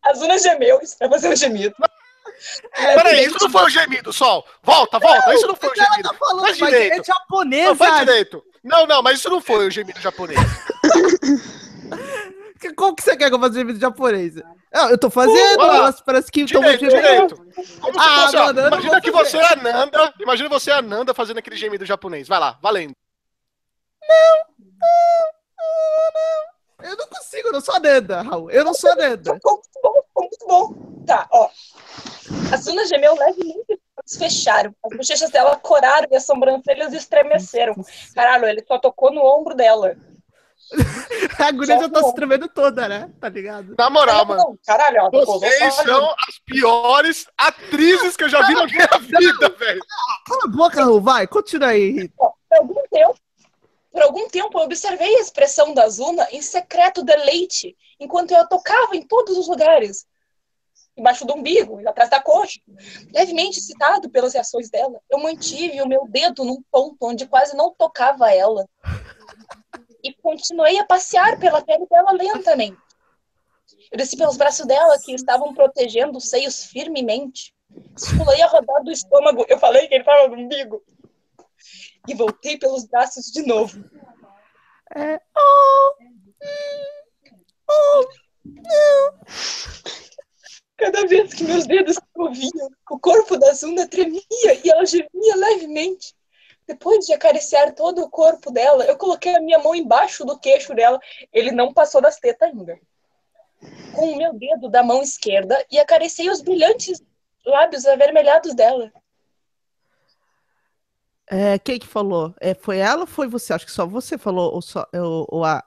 A 0.03 0.11
Azuna 0.11 0.39
gemeu, 0.39 0.81
isso 0.83 0.97
vai 0.99 1.09
fazer 1.09 1.29
um 1.29 1.37
gemido. 1.37 1.75
Peraí, 2.75 3.27
isso 3.27 3.37
não 3.41 3.51
foi 3.51 3.65
o 3.65 3.69
gemido, 3.69 4.13
Sol. 4.13 4.45
Volta, 4.63 4.99
volta. 4.99 5.35
Isso 5.35 5.47
não 5.47 5.55
foi 5.57 5.71
ela 5.77 5.91
gemido. 5.91 6.09
tá 6.09 6.15
falando, 6.15 6.41
Faz 6.47 6.57
direito. 6.57 7.01
é 7.01 7.05
japonesa. 7.05 7.69
Não, 7.69 7.77
faz 7.77 7.99
direito. 7.99 8.45
Não, 8.65 8.87
não, 8.87 9.03
mas 9.03 9.19
isso 9.19 9.29
não 9.31 9.41
foi 9.41 9.67
o 9.67 9.71
gemido 9.71 10.01
japonês. 10.01 10.39
Que- 12.61 12.75
Como 12.75 12.95
que 12.95 13.03
você 13.03 13.17
quer 13.17 13.29
que 13.31 13.35
eu 13.35 13.41
faça 13.41 13.55
gemido 13.55 13.79
japonês? 13.81 14.35
Não, 14.73 14.89
eu 14.89 14.97
tô 14.97 15.11
fazendo, 15.11 15.59
mas 15.59 16.01
parece 16.01 16.31
que 16.31 16.45
tô 16.47 16.61
Direito, 16.61 16.89
direito. 16.89 17.37
Como 17.81 17.99
Ah, 17.99 18.23
fosse, 18.23 18.37
ó, 18.37 18.53
não 18.53 18.69
imagina 18.69 19.01
que 19.01 19.11
você 19.11 19.37
é 19.37 19.53
a 19.53 19.57
Nanda. 19.57 20.15
Imagina 20.21 20.49
você 20.49 20.71
é 20.71 20.75
a 20.75 20.83
Nanda 20.83 21.13
fazendo 21.13 21.39
aquele 21.39 21.57
gemido 21.57 21.85
japonês. 21.85 22.29
Vai 22.29 22.39
lá, 22.39 22.57
valendo. 22.63 22.95
Eu 26.83 26.97
não 26.97 27.07
consigo, 27.09 27.49
eu 27.49 27.53
não 27.53 27.61
sou 27.61 27.75
a 27.75 27.81
Nanda, 27.81 28.23
Raul. 28.23 28.51
Eu 28.51 28.65
não 28.65 28.73
sou 28.73 28.91
a 28.93 28.95
Nanda. 28.95 29.35
Ficou 29.35 29.53
muito 29.55 29.81
bom, 29.83 30.03
ficou 30.03 30.23
muito 30.23 30.47
bom. 30.47 31.05
Tá, 31.05 31.29
ó. 31.33 31.51
A 32.53 32.57
Zuna 32.57 32.87
gemeu 32.87 33.15
levemente 33.15 33.65
e 33.69 33.75
os 33.75 33.81
olhos 33.99 34.17
fecharam. 34.19 34.75
As 34.85 34.97
bochechas 34.97 35.31
dela 35.31 35.57
coraram 35.57 36.07
e 36.11 36.17
as 36.17 36.25
sobrancelhas 36.25 36.93
estremeceram. 36.93 37.75
Caralho, 38.15 38.47
ele 38.47 38.65
só 38.67 38.79
tocou 38.79 39.13
no 39.13 39.21
ombro 39.23 39.55
dela. 39.55 39.97
A 41.39 41.51
guria 41.51 41.79
já 41.79 41.89
tá 41.89 42.03
se 42.03 42.15
tremendo 42.15 42.49
toda, 42.49 42.89
né? 42.89 43.11
Tá 43.21 43.29
ligado? 43.29 43.75
Na 43.77 43.91
moral, 43.91 44.27
Não, 44.27 44.37
mano. 44.37 44.59
Caralho, 44.67 44.99
ó. 45.03 45.11
Vocês 45.11 45.75
são 45.75 46.15
as 46.29 46.39
piores 46.45 47.27
atrizes 47.37 48.17
que 48.17 48.25
eu 48.25 48.29
já 48.29 48.47
vi 48.47 48.55
na 48.55 48.67
minha 48.67 48.89
vida, 48.99 49.49
velho. 49.51 49.81
Cala 50.27 50.45
a 50.45 50.49
boca, 50.49 50.85
Raul, 50.85 51.01
vai, 51.01 51.27
continua 51.27 51.69
aí. 51.69 51.91
Rita. 51.91 52.15
Por 52.49 52.59
algum 52.59 52.83
tempo, 52.91 53.17
por 53.93 54.03
algum 54.03 54.29
tempo 54.29 54.59
eu 54.59 54.65
observei 54.65 55.17
a 55.17 55.21
expressão 55.21 55.75
da 55.75 55.89
Zuna 55.89 56.27
em 56.31 56.43
secreto 56.43 57.03
deleite, 57.03 57.77
enquanto 57.99 58.33
eu 58.33 58.41
a 58.41 58.47
tocava 58.47 58.97
em 58.97 59.03
todos 59.03 59.37
os 59.37 59.49
lugares. 59.49 60.07
Embaixo 60.97 61.25
do 61.25 61.35
umbigo, 61.35 61.81
atrás 61.89 62.11
da 62.11 62.21
coxa. 62.21 62.61
Levemente 63.15 63.59
excitado 63.59 64.11
pelas 64.11 64.35
reações 64.35 64.69
dela, 64.69 65.01
eu 65.09 65.19
mantive 65.19 65.81
o 65.81 65.89
meu 65.89 66.07
dedo 66.09 66.45
num 66.45 66.63
ponto 66.71 66.97
onde 67.01 67.27
quase 67.27 67.57
não 67.57 67.75
tocava 67.77 68.33
ela. 68.33 68.69
E 70.03 70.15
continuei 70.15 70.79
a 70.79 70.85
passear 70.85 71.39
pela 71.39 71.63
pele 71.63 71.87
dela 71.87 72.13
lentamente. 72.13 72.79
Eu 73.91 73.99
desci 73.99 74.17
pelos 74.17 74.37
braços 74.37 74.67
dela, 74.67 74.99
que 74.99 75.13
estavam 75.13 75.55
protegendo 75.55 76.19
os 76.19 76.29
seios 76.29 76.65
firmemente. 76.65 77.55
Esculei 77.97 78.41
a 78.43 78.47
rodar 78.47 78.83
do 78.83 78.91
estômago. 78.91 79.45
Eu 79.49 79.59
falei 79.59 79.87
que 79.87 79.95
ele 79.95 80.03
estava 80.03 80.29
no 80.29 80.37
umbigo 80.37 80.83
e 82.09 82.15
voltei 82.15 82.59
pelos 82.59 82.85
braços 82.87 83.27
de 83.27 83.43
novo. 83.43 83.85
É. 84.97 85.21
Oh, 85.37 85.95
oh, 87.71 88.09
Cada 90.77 91.07
vez 91.07 91.35
que 91.35 91.45
meus 91.45 91.67
dedos 91.67 91.97
se 91.97 92.03
moviam, 92.17 92.71
o 92.91 92.99
corpo 92.99 93.37
da 93.37 93.53
Zuna 93.53 93.87
tremia 93.87 94.23
e 94.31 94.71
ela 94.71 94.87
gemia 94.87 95.37
levemente. 95.37 96.15
Depois 96.71 97.05
de 97.05 97.13
acariciar 97.13 97.75
todo 97.75 98.01
o 98.01 98.09
corpo 98.09 98.53
dela, 98.53 98.85
eu 98.85 98.97
coloquei 98.97 99.35
a 99.35 99.41
minha 99.41 99.59
mão 99.59 99.75
embaixo 99.75 100.25
do 100.25 100.39
queixo 100.39 100.73
dela. 100.73 101.01
Ele 101.33 101.51
não 101.51 101.75
passou 101.75 102.01
das 102.01 102.21
tetas 102.21 102.49
ainda. 102.49 102.79
Com 103.93 104.13
o 104.13 104.17
meu 104.17 104.33
dedo 104.33 104.69
da 104.69 104.81
mão 104.81 105.03
esquerda 105.03 105.67
e 105.69 105.81
acariciei 105.81 106.31
os 106.31 106.41
brilhantes 106.41 107.03
lábios 107.45 107.85
avermelhados 107.87 108.55
dela. 108.55 108.93
É, 111.29 111.59
quem 111.59 111.77
que 111.77 111.89
falou? 111.89 112.33
É, 112.41 112.55
foi 112.55 112.79
ela 112.79 113.01
ou 113.01 113.07
foi 113.07 113.27
você? 113.27 113.53
Acho 113.53 113.67
que 113.67 113.73
só 113.73 113.85
você 113.85 114.17
falou, 114.17 114.55
ou, 114.55 114.63
só, 114.63 114.87
ou, 114.95 115.27
ou 115.29 115.45
a. 115.45 115.65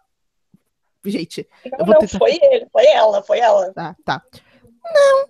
Gente, 1.03 1.45
Eu 1.65 1.85
não, 1.85 1.99
tentar- 1.99 2.17
foi 2.17 2.39
ele, 2.41 2.65
foi 2.71 2.85
ela, 2.85 3.21
foi 3.21 3.39
ela. 3.39 3.73
tá, 3.73 3.93
tá. 4.05 4.23
Não, 4.85 5.27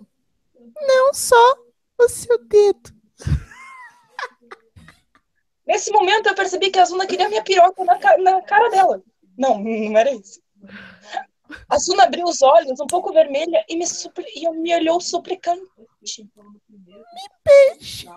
não 0.86 1.12
só 1.12 1.56
o 1.98 2.08
seu 2.08 2.38
dedo. 2.46 2.94
Nesse 5.66 5.90
momento 5.90 6.26
eu 6.28 6.34
percebi 6.34 6.70
que 6.70 6.78
a 6.78 6.84
Zuna 6.84 7.06
queria 7.06 7.28
minha 7.28 7.42
piroca 7.42 7.84
na, 7.84 7.98
ca- 7.98 8.18
na 8.18 8.42
cara 8.42 8.68
dela. 8.70 9.02
Não, 9.36 9.58
não 9.58 9.98
era 9.98 10.12
isso. 10.12 10.40
A 11.68 11.78
Zuna 11.78 12.04
abriu 12.04 12.24
os 12.26 12.42
olhos, 12.42 12.78
um 12.80 12.86
pouco 12.86 13.12
vermelha, 13.12 13.64
e 13.68 13.76
me, 13.76 13.86
supli- 13.86 14.26
e 14.34 14.48
me 14.50 14.74
olhou 14.74 15.00
suplicante. 15.00 15.62
Beijo. 17.44 18.10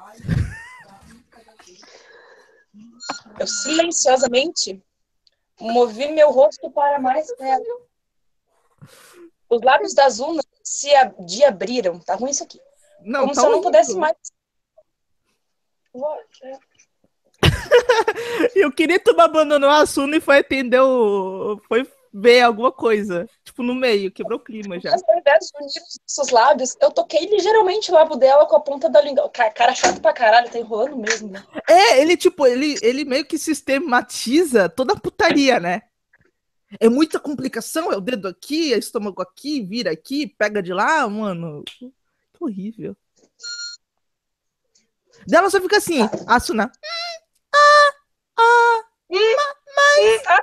Eu 3.39 3.48
silenciosamente 3.48 4.84
movi 5.60 6.12
meu 6.12 6.32
rosto 6.32 6.70
para 6.72 7.00
mais 7.00 7.34
perto. 7.36 7.82
Os 9.50 9.62
lábios 9.62 9.93
da 9.93 10.10
Zuna 10.10 10.41
se 10.64 10.93
ab- 10.95 11.16
abriram. 11.48 12.00
Tá 12.00 12.16
ruim 12.16 12.32
isso 12.32 12.43
aqui. 12.43 12.60
Não, 13.02 13.22
Como 13.22 13.34
tá 13.34 13.41
se 13.41 13.48
eu 13.48 13.52
não 13.52 13.62
pudesse 13.62 13.95
mais. 13.95 14.18
Eu 18.55 18.71
queria 18.71 18.99
que 18.99 19.05
tu 19.11 19.19
abandonou 19.19 19.69
a 19.69 19.78
Asuna 19.82 20.17
e 20.17 20.21
foi 20.21 20.39
atender 20.39 20.80
o. 20.82 21.59
Foi 21.67 21.88
ver 22.13 22.41
alguma 22.41 22.71
coisa. 22.71 23.28
Tipo, 23.43 23.61
no 23.61 23.75
meio, 23.75 24.11
quebrou 24.11 24.39
o 24.39 24.43
clima 24.43 24.80
já. 24.80 24.91
Ao 24.91 25.19
invés 25.19 25.45
de 25.51 25.57
unir 25.63 25.67
os 25.84 25.99
seus 26.07 26.30
lábios, 26.30 26.75
eu 26.82 26.91
toquei 26.91 27.25
ligeiramente 27.28 27.91
o 27.91 27.93
lábio 27.93 28.15
dela 28.15 28.45
com 28.45 28.55
a 28.55 28.59
ponta 28.59 28.89
da 28.89 29.01
língua. 29.01 29.30
Ca- 29.30 29.51
Cara 29.51 29.75
chato 29.75 30.01
pra 30.01 30.13
caralho, 30.13 30.49
tá 30.49 30.57
enrolando 30.57 30.97
mesmo, 30.97 31.30
né? 31.30 31.43
É, 31.69 32.01
ele, 32.01 32.17
tipo, 32.17 32.45
ele, 32.47 32.75
ele 32.82 33.05
meio 33.05 33.25
que 33.25 33.38
sistematiza 33.38 34.67
toda 34.69 34.93
a 34.93 34.99
putaria, 34.99 35.59
né? 35.59 35.82
É 36.80 36.89
muita 36.89 37.19
complicação, 37.19 37.91
é 37.93 37.97
o 37.97 38.01
dedo 38.01 38.28
aqui, 38.28 38.73
é 38.73 38.78
estômago 38.78 39.21
aqui, 39.21 39.61
vira 39.61 39.91
aqui, 39.91 40.28
pega 40.28 40.61
de 40.61 40.73
lá, 40.73 41.07
mano. 41.07 41.63
Que 41.65 41.89
horrível. 42.41 42.95
Dela 45.28 45.49
só 45.49 45.59
fica 45.61 45.78
assim, 45.78 45.99
Asuna. 46.28 46.71
Ah, 48.39 48.83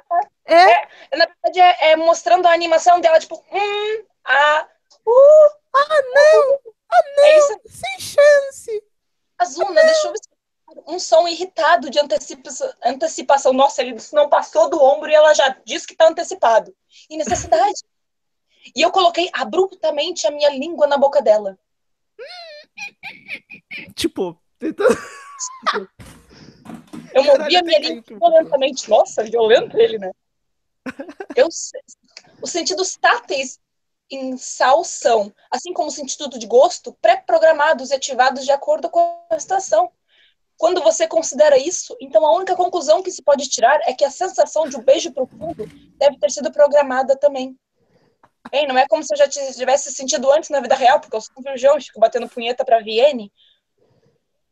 tá. 0.01 0.21
É, 0.47 1.17
Na 1.17 1.27
verdade, 1.27 1.61
é, 1.61 1.93
é 1.93 1.97
mostrando 1.97 2.47
a 2.47 2.53
animação 2.53 3.01
dela, 3.01 3.19
tipo, 3.19 3.37
hum, 3.51 4.05
ah, 4.25 4.69
uh. 5.07 5.51
ah, 5.75 6.03
não, 6.15 6.59
É 7.19 7.39
isso. 7.39 7.61
sem 7.67 8.01
chance. 8.01 8.83
A 9.39 9.45
Zuna 9.45 9.83
deixou 9.85 10.13
um 10.87 10.99
som 10.99 11.27
irritado 11.29 11.91
de 11.91 11.99
antecipa- 11.99 12.77
antecipação. 12.85 13.53
Nossa, 13.53 13.83
ele 13.83 13.97
não 14.13 14.29
passou 14.29 14.69
do 14.71 14.83
ombro 14.83 15.11
e 15.11 15.15
ela 15.15 15.35
já 15.35 15.49
disse 15.65 15.87
que 15.87 15.97
tá 15.97 16.09
antecipado. 16.09 16.75
E 17.11 17.17
necessidade. 17.17 17.83
E 18.75 18.81
eu 18.81 18.91
coloquei 18.91 19.29
abruptamente 19.33 20.27
a 20.27 20.31
minha 20.31 20.51
língua 20.51 20.87
na 20.87 20.97
boca 20.97 21.21
dela. 21.21 21.59
Tipo, 23.95 24.41
tentando. 24.59 24.97
Eu 27.15 27.23
Caralho, 27.23 27.43
movi 27.45 27.57
a 27.57 27.63
minha 27.63 27.79
língua 27.79 28.03
violentamente. 28.07 28.91
Nossa, 28.91 29.23
violento 29.23 29.79
ele, 29.79 29.99
né? 29.99 30.11
Eu, 31.37 31.49
os 32.43 32.51
sentidos 32.51 32.97
táteis 32.97 33.59
em 34.11 34.37
sal 34.37 34.85
são, 34.85 35.33
assim 35.51 35.73
como 35.73 35.89
o 35.89 35.93
sentido 35.93 36.39
de 36.39 36.47
gosto, 36.47 36.93
pré-programados 37.01 37.91
e 37.91 37.95
ativados 37.95 38.45
de 38.45 38.53
acordo 38.53 38.91
com 38.91 39.25
a 39.31 39.37
estação. 39.37 39.91
Quando 40.57 40.83
você 40.83 41.07
considera 41.07 41.57
isso, 41.57 41.97
então 42.01 42.27
a 42.27 42.37
única 42.37 42.55
conclusão 42.55 43.03
que 43.03 43.11
se 43.11 43.23
pode 43.23 43.49
tirar 43.49 43.81
é 43.85 43.93
que 43.93 44.05
a 44.05 44.11
sensação 44.11 44.69
de 44.69 44.77
um 44.77 44.83
beijo 44.83 45.13
profundo 45.13 45.67
deve 45.97 46.19
ter 46.19 46.31
sido 46.31 46.53
programada 46.53 47.17
também. 47.17 47.57
Hein, 48.53 48.67
não 48.69 48.77
é 48.77 48.87
como 48.87 49.03
se 49.03 49.13
eu 49.15 49.19
já 49.19 49.29
tivesse 49.29 49.93
sentido 49.93 50.31
antes 50.31 50.51
na 50.51 50.61
vida 50.61 50.75
real, 50.75 51.01
porque 51.01 51.17
eu 51.17 51.21
sou 51.21 51.33
um 51.39 51.79
e 51.79 51.83
fico 51.83 51.99
batendo 51.99 52.29
punheta 52.29 52.65
pra 52.65 52.81
Vienne. 52.81 53.33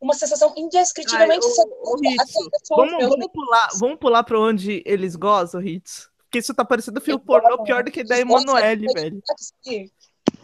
Uma 0.03 0.15
sensação 0.15 0.53
indescritivelmente 0.57 1.47
Ai, 1.47 1.65
ô, 1.69 1.93
ô, 1.93 1.97
sedenta, 1.99 2.23
Ritsu, 2.25 2.39
até 2.39 2.57
a 2.57 2.61
pessoa 2.61 2.87
Vamos, 2.87 3.09
vamos 3.09 3.29
pular, 3.33 3.69
vamos 3.79 3.99
pular 3.99 4.25
pra 4.25 4.41
onde 4.41 4.83
eles 4.85 5.15
gozam, 5.15 5.61
Ritz. 5.61 6.11
Porque 6.25 6.39
isso 6.39 6.53
tá 6.55 6.65
parecendo 6.65 7.01
filme 7.01 7.23
pornô 7.25 7.63
pior 7.63 7.85
do 7.85 7.91
que 7.91 8.03
da 8.03 8.19
Emanuele, 8.19 8.87
velho. 8.93 9.23
Esse 9.29 9.83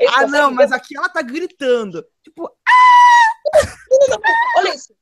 Ah, 0.08 0.20
tá 0.20 0.26
não, 0.28 0.50
mas 0.52 0.70
aqui 0.70 0.96
ela 0.96 1.08
tá 1.08 1.22
gritando. 1.22 2.06
Tipo, 2.22 2.48
Olha 4.58 4.74
isso. 4.74 4.94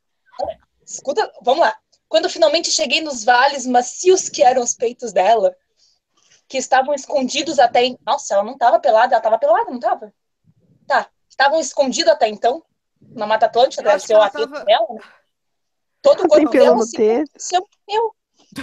Escuta, 0.86 1.30
vamos 1.42 1.60
lá. 1.60 1.76
Quando 2.08 2.30
finalmente 2.30 2.70
cheguei 2.70 3.00
nos 3.00 3.24
vales 3.24 3.66
macios 3.66 4.28
que 4.28 4.42
eram 4.42 4.62
os 4.62 4.74
peitos 4.74 5.12
dela, 5.12 5.54
que 6.48 6.56
estavam 6.56 6.94
escondidos 6.94 7.58
até. 7.58 7.84
em- 7.84 7.98
Nossa, 8.06 8.34
ela 8.34 8.44
não 8.44 8.56
tava 8.56 8.78
pelada, 8.78 9.14
ela 9.14 9.22
tava 9.22 9.38
pelada, 9.38 9.70
não 9.70 9.80
tava? 9.80 10.14
Tá. 10.86 11.10
Estavam 11.28 11.58
escondidos 11.60 12.12
até 12.12 12.28
então, 12.28 12.62
na 13.16 13.26
Mata 13.26 13.46
Atlântica, 13.46 13.82
deve 13.82 14.00
ser 14.00 14.08
que 14.08 14.14
o 14.14 14.22
atrito 14.22 14.52
tava- 14.52 14.64
dela, 14.64 14.86
né? 14.90 15.00
Todo 16.02 16.18
o 16.20 16.28
Tem 16.28 16.28
corpo 16.28 16.50
pelo 16.50 16.64
dela 16.64 16.76
se 16.86 16.96
meu. 17.88 18.14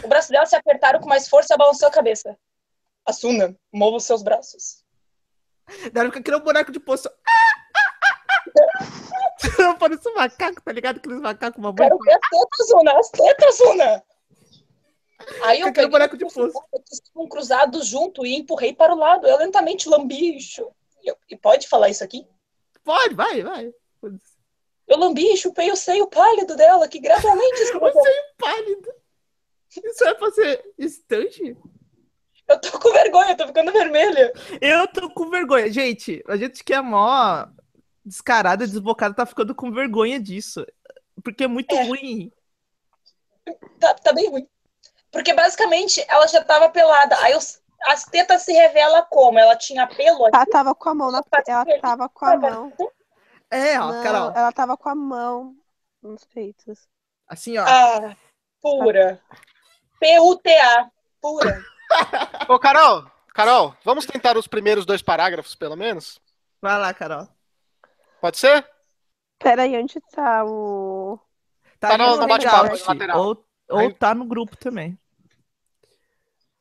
O 0.04 0.08
braço 0.08 0.30
dela 0.32 0.46
se 0.46 0.56
apertaram 0.56 1.00
com 1.00 1.08
mais 1.10 1.28
força 1.28 1.54
e 1.54 1.58
balançou 1.58 1.88
a 1.88 1.92
cabeça. 1.92 2.38
Asuna, 3.06 3.56
mova 3.72 3.98
os 3.98 4.06
seus 4.06 4.24
braços. 4.24 4.84
deve 5.92 6.08
ficar 6.08 6.20
aquele 6.20 6.40
boneco 6.40 6.72
de 6.72 6.80
poço. 6.80 7.10
Parece 9.80 10.08
um 10.10 10.16
macaco, 10.16 10.62
tá 10.62 10.72
ligado? 10.72 10.98
Aqueles 10.98 11.20
macacos, 11.20 11.58
uma. 11.60 11.74
Quero 11.76 11.98
ver 11.98 12.14
as 12.14 12.30
tetas, 12.30 12.68
Zuna, 12.68 13.00
as 13.00 13.10
tetas, 13.10 13.58
Zuna. 13.58 14.04
Aí 15.44 15.60
eu 15.62 15.68
peguei 15.68 15.88
boneco 15.90 16.18
de 16.18 16.26
os 16.26 16.34
poço. 16.34 16.62
que 16.72 16.94
estavam 16.94 17.28
cruzados 17.28 17.88
junto 17.88 18.26
e 18.26 18.36
empurrei 18.36 18.74
para 18.74 18.94
o 18.94 18.98
lado. 18.98 19.28
Eu 19.28 19.38
lentamente 19.38 19.88
lambi. 19.90 20.38
E, 20.38 21.08
eu- 21.10 21.18
e 21.30 21.36
pode 21.38 21.68
falar 21.68 21.90
isso 21.90 22.04
aqui? 22.04 22.28
Pode, 22.84 23.16
vai, 23.16 23.42
vai. 23.42 23.74
Eu 24.88 24.98
lambi 24.98 25.34
e 25.34 25.38
chupei 25.38 25.72
o 25.72 25.76
seio 25.76 26.08
pálido 26.08 26.56
dela, 26.56 26.88
que 26.88 27.00
gradualmente 27.00 27.58
se 27.66 27.74
O 27.78 27.92
seio 27.92 28.24
pálido. 28.38 28.94
Isso 29.76 30.06
é 30.06 30.14
pra 30.14 30.32
ser 30.32 30.64
estante? 30.78 31.58
Eu 32.48 32.60
tô 32.62 32.78
com 32.80 32.92
vergonha, 32.92 33.36
tô 33.36 33.48
ficando 33.48 33.72
vermelha. 33.72 34.32
Eu 34.62 34.88
tô 34.88 35.10
com 35.10 35.30
vergonha. 35.30 35.72
Gente, 35.72 36.22
a 36.28 36.36
gente 36.36 36.64
que 36.64 36.74
é 36.74 36.82
mó 36.82 37.48
descarada, 38.06 38.68
desbocada, 38.68 39.16
tá 39.16 39.26
ficando 39.26 39.56
com 39.56 39.72
vergonha 39.72 40.20
disso. 40.20 40.66
Porque 41.24 41.46
é 41.46 41.48
muito 41.48 41.74
É. 41.74 41.84
ruim. 41.86 42.32
Tá, 43.80 43.94
tá 43.96 44.14
bem 44.14 44.30
ruim. 44.30 44.48
Porque 45.12 45.34
basicamente 45.34 46.04
ela 46.10 46.28
já 46.28 46.44
tava 46.44 46.70
pelada. 46.70 47.16
Aí 47.20 47.36
os- 47.36 47.62
as 47.86 48.04
tetas 48.06 48.42
se 48.44 48.52
revela 48.52 49.02
como? 49.04 49.40
Ela 49.40 49.56
tinha 49.56 49.88
pelo 49.88 50.26
aqui. 50.26 50.36
Ela 50.36 50.46
tava 50.46 50.76
com 50.76 50.90
a 50.90 50.96
mão 50.96 51.12
na. 51.12 51.24
Ela 51.48 51.80
tava 51.80 52.10
com 52.10 52.26
a 52.26 52.38
mão. 52.38 52.74
É, 53.56 53.80
ó, 53.80 53.92
Não, 53.92 54.04
Carol. 54.04 54.32
ela 54.36 54.52
tava 54.52 54.78
com 54.78 54.90
a 54.90 54.96
mão 54.96 55.56
nos 56.02 56.24
peitos. 56.26 56.88
Assim, 57.28 57.58
ó. 57.58 57.66
Ah, 57.68 58.16
pura. 58.62 59.22
P-U-T-A. 60.00 60.90
Pura. 61.22 61.62
Ô, 62.50 62.60
Carol, 62.60 63.10
Carol, 63.34 63.76
vamos 63.84 64.06
tentar 64.06 64.38
os 64.38 64.48
primeiros 64.48 64.86
dois 64.86 65.02
parágrafos, 65.02 65.56
pelo 65.56 65.76
menos? 65.76 66.20
Vai 66.62 66.78
lá, 66.80 66.94
Carol. 66.94 67.28
Pode 68.20 68.38
ser? 68.38 68.68
Peraí, 69.40 69.78
onde 69.78 70.00
tá 70.12 70.44
o. 70.46 71.20
Tá, 71.80 71.90
Tá 71.90 71.98
no- 71.98 72.18
no 72.18 72.28
bate-papo. 72.28 72.74
Ou, 73.18 73.46
ou 73.70 73.80
Aí- 73.80 73.94
tá 73.94 74.14
no 74.16 74.26
grupo 74.26 74.56
também. 74.58 74.98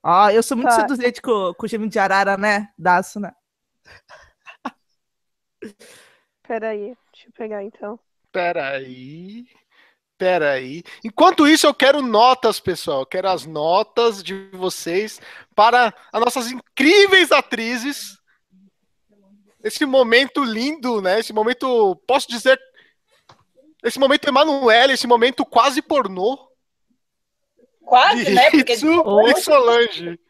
Ah, 0.02 0.32
eu 0.32 0.42
sou 0.42 0.56
muito 0.56 0.70
Tá. 0.70 0.80
seduzente 0.80 1.22
com, 1.22 1.54
com 1.54 1.64
o 1.64 1.68
gêmeo 1.68 1.88
de 1.88 1.98
arara, 1.98 2.36
né? 2.36 2.72
Daço, 2.76 3.20
né? 3.20 3.32
Peraí, 6.52 6.94
deixa 7.14 7.28
eu 7.28 7.32
pegar 7.32 7.64
então. 7.64 7.98
Peraí. 8.30 9.46
Peraí. 10.18 10.82
Enquanto 11.02 11.48
isso, 11.48 11.66
eu 11.66 11.72
quero 11.72 12.02
notas, 12.02 12.60
pessoal. 12.60 13.00
Eu 13.00 13.06
quero 13.06 13.30
as 13.30 13.46
notas 13.46 14.22
de 14.22 14.50
vocês 14.52 15.18
para 15.54 15.94
as 16.12 16.20
nossas 16.20 16.50
incríveis 16.50 17.32
atrizes. 17.32 18.18
Esse 19.64 19.86
momento 19.86 20.44
lindo, 20.44 21.00
né? 21.00 21.20
Esse 21.20 21.32
momento, 21.32 21.96
posso 22.06 22.28
dizer, 22.28 22.60
esse 23.82 23.98
momento 23.98 24.28
Emanuele, 24.28 24.92
esse 24.92 25.06
momento 25.06 25.46
quase 25.46 25.80
pornô 25.80 26.36
Quase, 27.80 28.26
de 28.26 28.30
né? 28.30 28.50
Porque 28.50 28.74
e 28.74 29.40
Solange. 29.40 30.20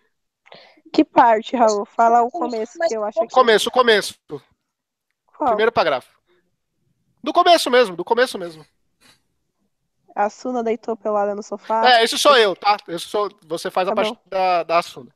Que 0.92 1.04
parte, 1.04 1.56
Raul? 1.56 1.84
Fala 1.84 2.22
o 2.22 2.30
começo 2.30 2.78
que 2.78 2.94
eu 2.94 3.02
acho 3.02 3.18
que. 3.18 3.34
Começo, 3.34 3.72
começo. 3.72 4.14
Qual? 5.42 5.48
Primeiro 5.50 5.72
parágrafo. 5.72 6.08
Do 7.22 7.32
começo 7.32 7.70
mesmo, 7.70 7.96
do 7.96 8.04
começo 8.04 8.38
mesmo. 8.38 8.64
A 10.14 10.28
Suna 10.28 10.62
deitou 10.62 10.96
pelada 10.96 11.34
no 11.34 11.42
sofá. 11.42 11.88
É, 11.88 12.04
esse 12.04 12.18
sou 12.18 12.36
eu, 12.36 12.54
tá? 12.54 12.76
Esse 12.88 13.06
sou, 13.06 13.30
você 13.46 13.70
faz 13.70 13.88
a 13.88 13.92
Tá 13.92 13.96
parte 13.96 14.18
da, 14.26 14.62
da 14.62 14.78
Asuna. 14.78 15.14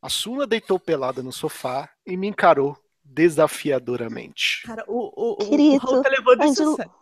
A 0.00 0.06
Asuna 0.06 0.46
deitou 0.46 0.78
pelada 0.78 1.22
no 1.22 1.32
sofá 1.32 1.88
e 2.06 2.16
me 2.16 2.28
encarou 2.28 2.78
desafiadoramente. 3.04 4.62
Cara, 4.64 4.84
o, 4.86 4.98
o, 4.98 5.30
o, 5.30 5.32
o 5.32 5.36
Querido, 5.50 5.86
Raul 5.86 6.02
tá 6.02 6.08
levando 6.08 6.44
isso 6.44 6.62
a 6.62 6.66
Ângelo- 6.66 6.76
sério. 6.76 6.92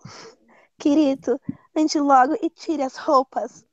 Querido, 0.79 1.41
ande 1.77 2.01
logo 2.01 2.37
e 2.43 2.51
tire 2.51 2.83
as 2.83 2.97
roupas. 2.97 3.65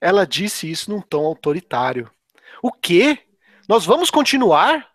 Ela 0.00 0.26
disse 0.26 0.70
isso 0.70 0.90
num 0.90 1.00
tom 1.00 1.24
autoritário. 1.24 2.10
O 2.62 2.70
quê? 2.72 3.18
Nós 3.68 3.84
vamos 3.86 4.10
continuar? 4.10 4.90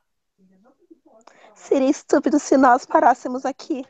Seria 1.61 1.91
estúpido 1.91 2.39
se 2.39 2.57
nós 2.57 2.87
parássemos 2.87 3.45
aqui. 3.45 3.85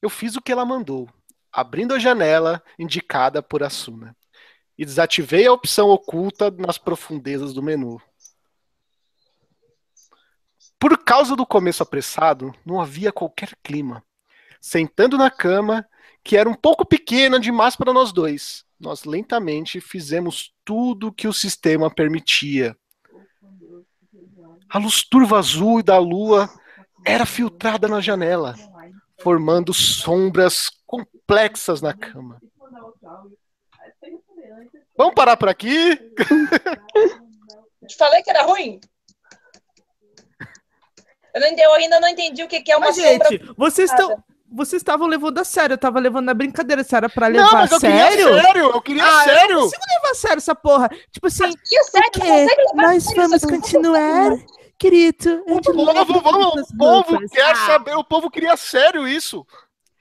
Eu 0.00 0.08
fiz 0.08 0.36
o 0.36 0.40
que 0.40 0.52
ela 0.52 0.64
mandou, 0.64 1.10
abrindo 1.52 1.92
a 1.92 1.98
janela 1.98 2.62
indicada 2.78 3.42
por 3.42 3.64
Asuna, 3.64 4.16
e 4.78 4.84
desativei 4.84 5.46
a 5.46 5.52
opção 5.52 5.88
oculta 5.88 6.48
nas 6.52 6.78
profundezas 6.78 7.52
do 7.52 7.62
menu. 7.62 8.00
Por 10.78 10.96
causa 11.02 11.34
do 11.34 11.44
começo 11.44 11.82
apressado, 11.82 12.54
não 12.64 12.80
havia 12.80 13.10
qualquer 13.10 13.56
clima. 13.64 14.02
Sentando 14.60 15.18
na 15.18 15.30
cama, 15.30 15.86
que 16.22 16.36
era 16.36 16.48
um 16.48 16.54
pouco 16.54 16.86
pequena 16.86 17.40
demais 17.40 17.74
para 17.74 17.92
nós 17.92 18.12
dois, 18.12 18.64
nós 18.78 19.04
lentamente 19.04 19.80
fizemos 19.80 20.54
tudo 20.64 21.12
que 21.12 21.26
o 21.26 21.32
sistema 21.32 21.92
permitia. 21.92 22.78
A 24.70 24.78
luz 24.78 25.02
turva 25.04 25.38
azul 25.38 25.82
da 25.82 25.98
lua 25.98 26.48
era 27.06 27.24
filtrada 27.26 27.86
na 27.88 28.00
janela, 28.00 28.54
formando 29.20 29.72
sombras 29.72 30.70
complexas 30.86 31.80
na 31.80 31.92
cama. 31.94 32.40
Vamos 34.96 35.14
parar 35.14 35.36
por 35.36 35.48
aqui? 35.48 35.96
Te 37.86 37.96
falei 37.96 38.22
que 38.22 38.30
era 38.30 38.42
ruim? 38.42 38.80
Eu, 41.34 41.40
não 41.40 41.48
entendi- 41.48 41.62
eu 41.62 41.72
ainda 41.74 42.00
não 42.00 42.08
entendi 42.08 42.42
o 42.42 42.48
que, 42.48 42.62
que 42.62 42.70
é 42.72 42.76
uma 42.76 42.86
Mas, 42.86 42.96
sombra. 42.96 43.28
gente, 43.28 43.44
vocês 43.56 43.90
estão. 43.90 44.22
Vocês 44.56 44.80
estavam 44.80 45.08
levando 45.08 45.38
a 45.38 45.44
sério, 45.44 45.74
eu 45.74 45.78
tava 45.78 45.98
levando 45.98 46.26
na 46.26 46.34
brincadeira. 46.34 46.84
Se 46.84 46.94
era 46.94 47.08
pra 47.08 47.26
levar 47.26 47.44
Não, 47.44 47.52
mas 47.52 47.72
a 47.72 47.74
eu 47.76 47.80
sério? 47.80 48.26
queria 48.28 48.42
sério, 48.42 48.62
eu 48.70 48.82
queria 48.82 49.04
Ah, 49.04 49.08
eu 49.08 49.16
não 49.16 49.24
sério. 49.24 49.58
consigo 49.60 49.82
levar 49.96 50.10
a 50.10 50.14
sério 50.14 50.36
essa 50.38 50.54
porra. 50.54 50.88
Tipo 51.10 51.26
assim, 51.26 51.52
sério, 51.90 52.66
a 52.72 52.76
Nós 52.76 53.02
sério 53.04 53.22
vamos 53.22 53.44
continuar, 53.44 54.30
querido. 54.78 55.42
O 55.48 55.60
povo, 55.60 56.20
vamos, 56.20 56.70
o 56.70 56.76
povo 56.76 57.28
quer 57.28 57.50
Ah, 57.50 57.66
saber, 57.66 57.96
o 57.96 58.04
povo 58.04 58.30
queria 58.30 58.56
sério 58.56 59.08
isso. 59.08 59.44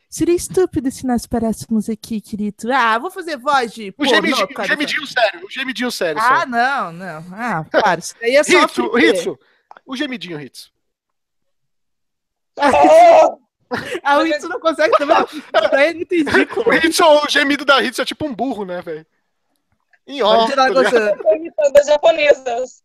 Seria 0.07 0.35
estúpido 0.35 0.91
se 0.91 1.07
nós 1.07 1.25
parássemos 1.25 1.89
aqui, 1.89 2.21
querido. 2.21 2.71
Ah, 2.71 2.99
vou 2.99 3.09
fazer 3.09 3.35
voz 3.35 3.73
de. 3.73 3.91
O 3.97 4.05
gemidinho, 4.05 4.47
o 4.55 4.63
gemidinho 4.63 5.07
sério, 5.07 5.43
o 5.43 5.49
gemidinho 5.49 5.91
sério. 5.91 6.21
Ah, 6.21 6.41
só. 6.41 6.45
não, 6.45 6.91
não. 6.93 7.25
Ah, 7.31 7.65
para. 7.71 7.99
Isso 7.99 8.13
daí 8.21 8.35
é 8.35 8.43
só. 8.43 8.67
Ritsu. 8.95 9.39
O 9.83 9.95
gemidinho, 9.97 10.37
Ritsu. 10.37 10.71
O 14.19 14.23
Ritsu 14.23 14.49
não 14.49 14.59
consegue 14.59 14.95
também. 14.97 15.17
É 15.71 15.93
muito 15.93 16.13
ridículo. 16.13 16.67
O 16.67 16.71
Ritsu, 16.71 17.03
o 17.03 17.29
gemido 17.29 17.65
da 17.65 17.79
Ritsu 17.79 18.01
é 18.01 18.05
tipo 18.05 18.25
um 18.25 18.33
burro, 18.33 18.65
né, 18.65 18.81
velho? 18.81 19.05
Em 20.05 20.21
ó, 20.21 20.47
tá 20.49 20.69
ligado? 20.69 20.89
você. 20.89 21.15
Tô 21.15 21.35
imitando 21.35 21.77
as 21.77 21.87
japonesas. 21.87 22.83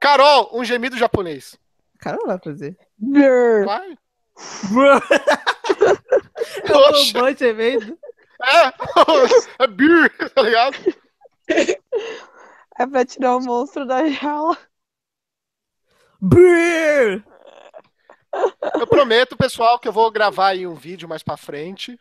Carol, 0.00 0.50
um 0.52 0.64
gemido 0.64 0.96
japonês. 0.96 1.56
Não 2.04 2.26
vai 2.26 2.38
fazer. 2.38 2.76
Brrr. 2.98 3.64
Vai. 3.64 3.96
É 6.64 6.76
um 6.76 7.12
bom 7.12 7.36
gemendo. 7.36 7.98
É, 8.42 9.62
é 9.62 9.66
beer, 9.68 10.10
tá 10.34 10.42
ligado? 10.42 10.76
É 12.78 12.86
pra 12.86 13.04
tirar 13.04 13.36
o 13.36 13.40
monstro 13.40 13.86
da 13.86 14.08
jaula. 14.08 14.58
Brrr. 16.22 17.22
Eu 18.78 18.86
prometo, 18.86 19.36
pessoal, 19.36 19.78
que 19.78 19.86
eu 19.88 19.92
vou 19.92 20.10
gravar 20.10 20.48
aí 20.48 20.66
um 20.66 20.74
vídeo 20.74 21.08
mais 21.08 21.22
pra 21.22 21.36
frente. 21.36 21.98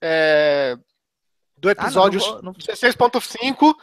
É, 0.00 0.76
do 1.58 1.68
Ah, 1.68 1.74
não, 1.74 1.82
episódio 1.84 2.20
não 2.20 2.42
não- 2.42 2.52
16.5. 2.52 3.74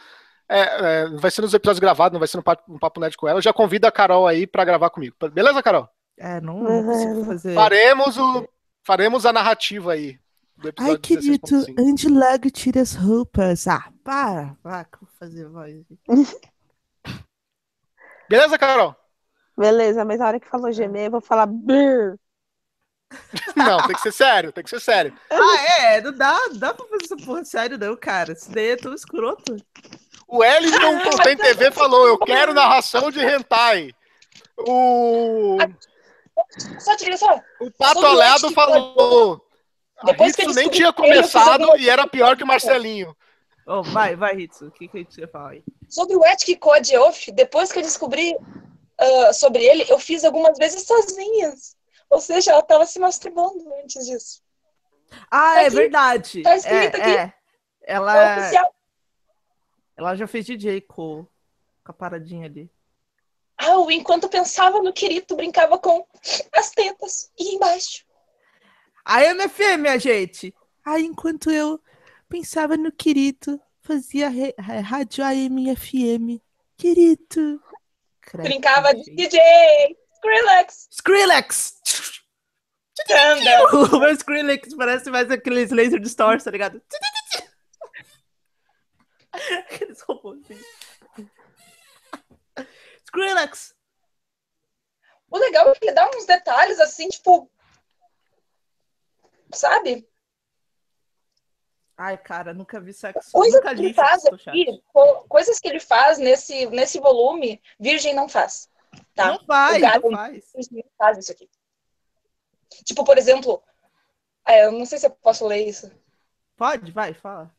É, 0.48 0.60
é, 0.60 1.08
vai 1.10 1.30
ser 1.30 1.42
nos 1.42 1.54
episódios 1.54 1.78
gravados, 1.80 2.12
não 2.12 2.18
vai 2.18 2.28
ser 2.28 2.36
no 2.36 2.42
papo, 2.42 2.62
no 2.72 2.78
papo 2.78 3.00
net 3.00 3.16
com 3.16 3.28
ela. 3.28 3.38
Eu 3.38 3.42
já 3.42 3.52
convido 3.52 3.86
a 3.86 3.92
Carol 3.92 4.26
aí 4.26 4.46
pra 4.46 4.64
gravar 4.64 4.90
comigo. 4.90 5.14
Beleza, 5.32 5.62
Carol? 5.62 5.88
É, 6.18 6.40
não, 6.40 6.60
não 6.60 6.84
consigo 6.84 7.24
fazer. 7.24 7.54
Faremos, 7.54 8.16
o, 8.18 8.48
faremos 8.82 9.24
a 9.26 9.32
narrativa 9.32 9.92
aí 9.92 10.18
do 10.56 10.68
episódio 10.68 10.94
Ai, 10.94 11.00
querido, 11.00 11.46
16.5. 11.46 11.74
ande 11.78 12.08
logo 12.08 12.46
e 12.46 12.50
tire 12.50 12.78
as 12.78 12.94
roupas. 12.94 13.66
Ah, 13.66 13.90
para. 14.02 14.56
Vou 14.62 15.08
fazer 15.18 15.48
voz. 15.48 15.82
Beleza, 18.28 18.58
Carol? 18.58 18.94
Beleza, 19.56 20.04
mas 20.04 20.18
na 20.18 20.26
hora 20.26 20.40
que 20.40 20.48
falou 20.48 20.72
gemer, 20.72 21.06
eu 21.06 21.10
vou 21.12 21.20
falar 21.20 21.46
brrr. 21.46 22.18
Não, 23.54 23.86
tem 23.86 23.94
que 23.94 24.00
ser 24.02 24.12
sério, 24.12 24.52
tem 24.52 24.64
que 24.64 24.70
ser 24.70 24.80
sério. 24.80 25.16
Ah, 25.30 25.82
é, 25.82 26.00
não 26.00 26.12
dá, 26.12 26.38
não 26.48 26.58
dá 26.58 26.74
pra 26.74 26.86
fazer 26.86 27.04
essa 27.04 27.16
porra 27.16 27.44
sério, 27.44 27.78
não, 27.78 27.96
cara. 27.96 28.32
Isso 28.32 28.50
daí 28.50 28.70
é 28.70 28.76
tão 28.76 28.92
escroto. 28.92 29.56
O 30.26 30.38
Wellington 30.38 30.98
Contém 31.10 31.36
TV 31.36 31.70
falou: 31.70 32.08
Eu 32.08 32.18
quero 32.18 32.52
narração 32.52 33.10
de 33.10 33.20
hentai. 33.20 33.92
O, 34.58 35.58
Só 36.78 36.96
te 36.96 37.04
liga 37.04 37.16
só. 37.16 37.40
o 37.60 37.70
Pato 37.70 38.04
Alado 38.04 38.50
falou. 38.50 39.44
Depois 40.04 40.34
que 40.34 40.42
Ritsu 40.42 40.58
eu 40.58 40.62
nem 40.62 40.70
tinha 40.70 40.92
que 40.92 41.02
ele 41.02 41.22
fez 41.22 41.32
começado 41.32 41.76
e 41.78 41.88
era 41.88 42.06
pior 42.06 42.36
que 42.36 42.44
o 42.44 42.46
Marcelinho. 42.46 43.16
Oh, 43.66 43.82
vai, 43.82 44.14
vai, 44.14 44.36
Hitsu. 44.36 44.66
O 44.66 44.70
que, 44.70 44.88
que 44.88 44.98
a 44.98 45.00
gente 45.00 45.18
ia 45.18 45.28
falar 45.28 45.50
aí? 45.50 45.64
Sobre 45.88 46.16
o 46.16 46.24
Ethic 46.24 46.56
Code 46.56 46.96
Off, 46.98 47.32
depois 47.32 47.72
que 47.72 47.78
eu 47.78 47.82
descobri 47.82 48.36
ah, 48.98 49.32
sobre 49.32 49.64
ele, 49.64 49.84
eu 49.88 49.98
fiz 49.98 50.24
algumas 50.24 50.56
vezes 50.58 50.84
sozinhas. 50.86 51.76
Ou 52.10 52.20
seja, 52.20 52.52
ela 52.52 52.62
tava 52.62 52.86
se 52.86 52.98
masturbando 52.98 53.64
antes 53.82 54.06
disso. 54.06 54.42
Ah, 55.30 55.54
Tá 55.54 55.62
é 55.62 55.66
aqui. 55.66 55.76
verdade. 55.76 56.42
Tá 56.42 56.56
escrito 56.56 56.96
é, 56.96 57.00
aqui. 57.00 57.10
é. 57.10 57.34
É 57.86 57.94
Ela, 57.94 58.38
oficial. 58.38 58.74
ela 59.96 60.14
já 60.16 60.26
fez 60.26 60.46
DJ 60.46 60.80
com, 60.82 61.26
com 61.84 61.90
a 61.90 61.92
paradinha 61.92 62.46
ali. 62.46 62.70
Ah, 63.56 63.70
eu, 63.70 63.90
enquanto 63.90 64.28
pensava 64.28 64.82
no 64.82 64.92
querido, 64.92 65.36
brincava 65.36 65.78
com 65.78 66.06
as 66.52 66.70
tetas 66.70 67.30
e 67.38 67.54
embaixo. 67.54 68.04
A 69.04 69.22
MFM, 69.22 69.78
minha 69.80 69.98
gente. 69.98 70.54
Aí, 70.84 71.04
enquanto 71.04 71.50
eu 71.50 71.80
pensava 72.28 72.76
no 72.76 72.90
querido, 72.90 73.60
fazia 73.80 74.28
re- 74.28 74.54
ra- 74.58 74.80
rádio 74.80 75.24
AM 75.24 75.70
e 75.70 75.76
FM. 75.76 76.40
Querido. 76.76 77.62
Brincava 78.32 78.94
de. 78.94 79.14
DJ, 79.14 79.40
Skrillex, 80.14 80.88
Skrillex! 80.90 81.74
Thunder. 83.06 83.74
O 83.94 83.98
meu 83.98 84.10
Skrillex 84.10 84.74
parece 84.74 85.10
mais 85.10 85.30
aqueles 85.30 85.70
laser 85.70 86.00
distorce, 86.00 86.44
tá 86.44 86.50
ligado? 86.50 86.80
Aqueles 89.32 90.00
robôzinhos. 90.02 90.64
Skrillex! 93.04 93.74
O 95.28 95.38
legal 95.38 95.70
é 95.70 95.74
que 95.74 95.84
ele 95.86 95.92
dá 95.92 96.08
uns 96.08 96.24
detalhes 96.26 96.78
assim, 96.78 97.08
tipo. 97.08 97.50
Sabe? 99.52 100.08
Ai, 101.96 102.18
cara, 102.18 102.52
nunca 102.52 102.80
vi 102.80 102.92
sexo. 102.92 103.30
Coisas 103.32 103.60
nunca 103.60 103.74
que 103.74 103.80
ele 103.82 103.94
faz 103.94 104.22
sexo 104.22 104.50
aqui, 104.50 104.82
co- 104.92 105.24
coisas 105.28 105.60
que 105.60 105.68
ele 105.68 105.80
faz 105.80 106.18
nesse, 106.18 106.66
nesse 106.66 106.98
volume, 106.98 107.62
Virgem 107.78 108.14
não 108.14 108.28
faz. 108.28 108.68
Tá? 109.14 109.28
Não 109.28 109.44
faz, 109.44 109.80
não 109.80 110.10
faz. 110.10 110.52
Virgem 110.54 110.84
não 110.84 110.90
faz 110.98 111.18
isso 111.18 111.32
aqui. 111.32 111.48
Tipo, 112.84 113.04
por 113.04 113.16
exemplo, 113.16 113.62
é, 114.46 114.66
eu 114.66 114.72
não 114.72 114.84
sei 114.84 114.98
se 114.98 115.06
eu 115.06 115.10
posso 115.10 115.46
ler 115.46 115.66
isso. 115.68 115.90
Pode, 116.56 116.90
vai, 116.90 117.14
fala. 117.14 117.54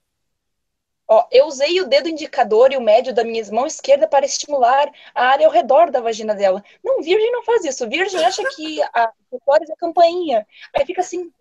Ó, 1.08 1.28
eu 1.32 1.46
usei 1.46 1.80
o 1.80 1.88
dedo 1.88 2.10
indicador 2.10 2.74
e 2.74 2.78
o 2.78 2.82
médio 2.82 3.14
da 3.14 3.24
minha 3.24 3.44
mão 3.52 3.66
esquerda 3.68 4.08
para 4.08 4.26
estimular 4.26 4.92
a 5.14 5.28
área 5.28 5.46
ao 5.46 5.54
redor 5.54 5.92
da 5.92 6.02
vagina 6.02 6.34
dela. 6.34 6.64
Não, 6.84 7.02
virgem 7.02 7.32
não 7.32 7.44
faz 7.44 7.64
isso. 7.64 7.88
Virgem 7.88 8.26
acha 8.26 8.44
que 8.56 8.82
a 8.82 9.12
clitóris 9.30 9.70
é 9.70 9.76
campainha. 9.76 10.48
Aí 10.76 10.86
fica 10.86 11.02
assim. 11.02 11.32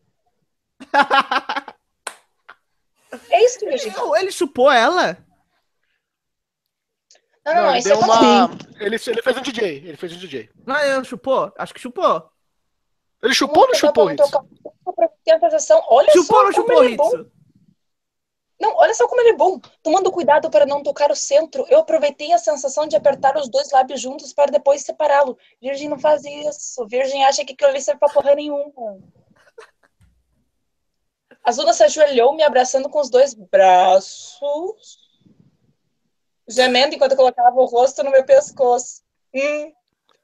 É 3.30 3.44
isso 3.44 3.58
que 3.58 3.66
virgem 3.66 3.90
faz. 3.90 4.22
Ele 4.22 4.32
chupou 4.32 4.70
ela? 4.70 5.16
Não, 7.44 7.54
não, 7.54 7.62
Não, 7.62 7.62
não, 7.62 7.70
ele 7.70 7.78
isso 7.78 7.92
é 7.92 7.94
uma... 7.94 8.50
Ele, 8.80 8.96
ele 8.96 9.22
fez 9.22 9.36
um 9.36 9.42
DJ. 9.42 9.76
Ele 9.76 9.96
fez 9.96 10.12
um 10.12 10.16
DJ. 10.16 10.50
Não, 10.66 10.78
ele 10.78 11.04
chupou? 11.04 11.52
Acho 11.58 11.74
que 11.74 11.80
chupou. 11.80 12.30
Ele 13.22 13.34
chupou 13.34 13.62
ou 13.62 13.68
não 13.68 13.74
chupou, 13.74 14.06
Ritsu? 14.06 14.48
Tem 15.24 15.34
a 15.34 15.40
sensação. 15.40 15.82
Olha 15.88 16.10
Chupou 16.12 16.44
ou 16.44 16.52
só 16.52 16.60
não 16.60 16.66
como 16.66 16.68
chupou, 16.68 16.84
ele 16.84 16.94
é 16.94 16.96
bom. 16.96 17.08
Hitsu? 17.08 17.32
Não, 18.60 18.76
olha 18.76 18.94
só 18.94 19.08
como 19.08 19.20
ele 19.20 19.30
é 19.30 19.36
bom. 19.36 19.60
Tomando 19.82 20.12
cuidado 20.12 20.50
para 20.50 20.64
não 20.64 20.82
tocar 20.82 21.10
o 21.10 21.16
centro, 21.16 21.66
eu 21.68 21.80
aproveitei 21.80 22.32
a 22.32 22.38
sensação 22.38 22.86
de 22.86 22.96
apertar 22.96 23.36
os 23.36 23.48
dois 23.48 23.70
lábios 23.72 24.00
juntos 24.00 24.32
para 24.32 24.50
depois 24.50 24.82
separá-lo. 24.82 25.36
Virgem 25.60 25.88
não 25.88 25.98
faz 25.98 26.24
isso. 26.24 26.86
Virgem 26.86 27.24
acha 27.24 27.44
que 27.44 27.52
aquilo 27.52 27.70
ali 27.70 27.80
serve 27.80 27.98
pra 27.98 28.08
porra 28.08 28.34
nenhuma. 28.34 28.72
A 31.44 31.52
Zuna 31.52 31.74
se 31.74 31.84
ajoelhou, 31.84 32.34
me 32.34 32.42
abraçando 32.42 32.88
com 32.88 33.00
os 33.00 33.10
dois 33.10 33.34
braços. 33.34 34.98
gemendo 36.48 36.94
enquanto 36.94 37.12
eu 37.12 37.16
colocava 37.16 37.56
o 37.56 37.66
rosto 37.66 38.02
no 38.02 38.10
meu 38.10 38.24
pescoço. 38.24 39.02
Hum, 39.34 39.72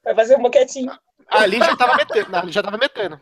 vai 0.03 0.15
fazer 0.15 0.37
um 0.37 0.41
boquetinho. 0.41 0.91
Ali 1.27 1.59
já 1.59 1.75
tava 1.75 1.95
metendo. 1.95 2.35
Ali 2.35 2.51
já 2.51 2.63
tava 2.63 2.77
metendo. 2.77 3.21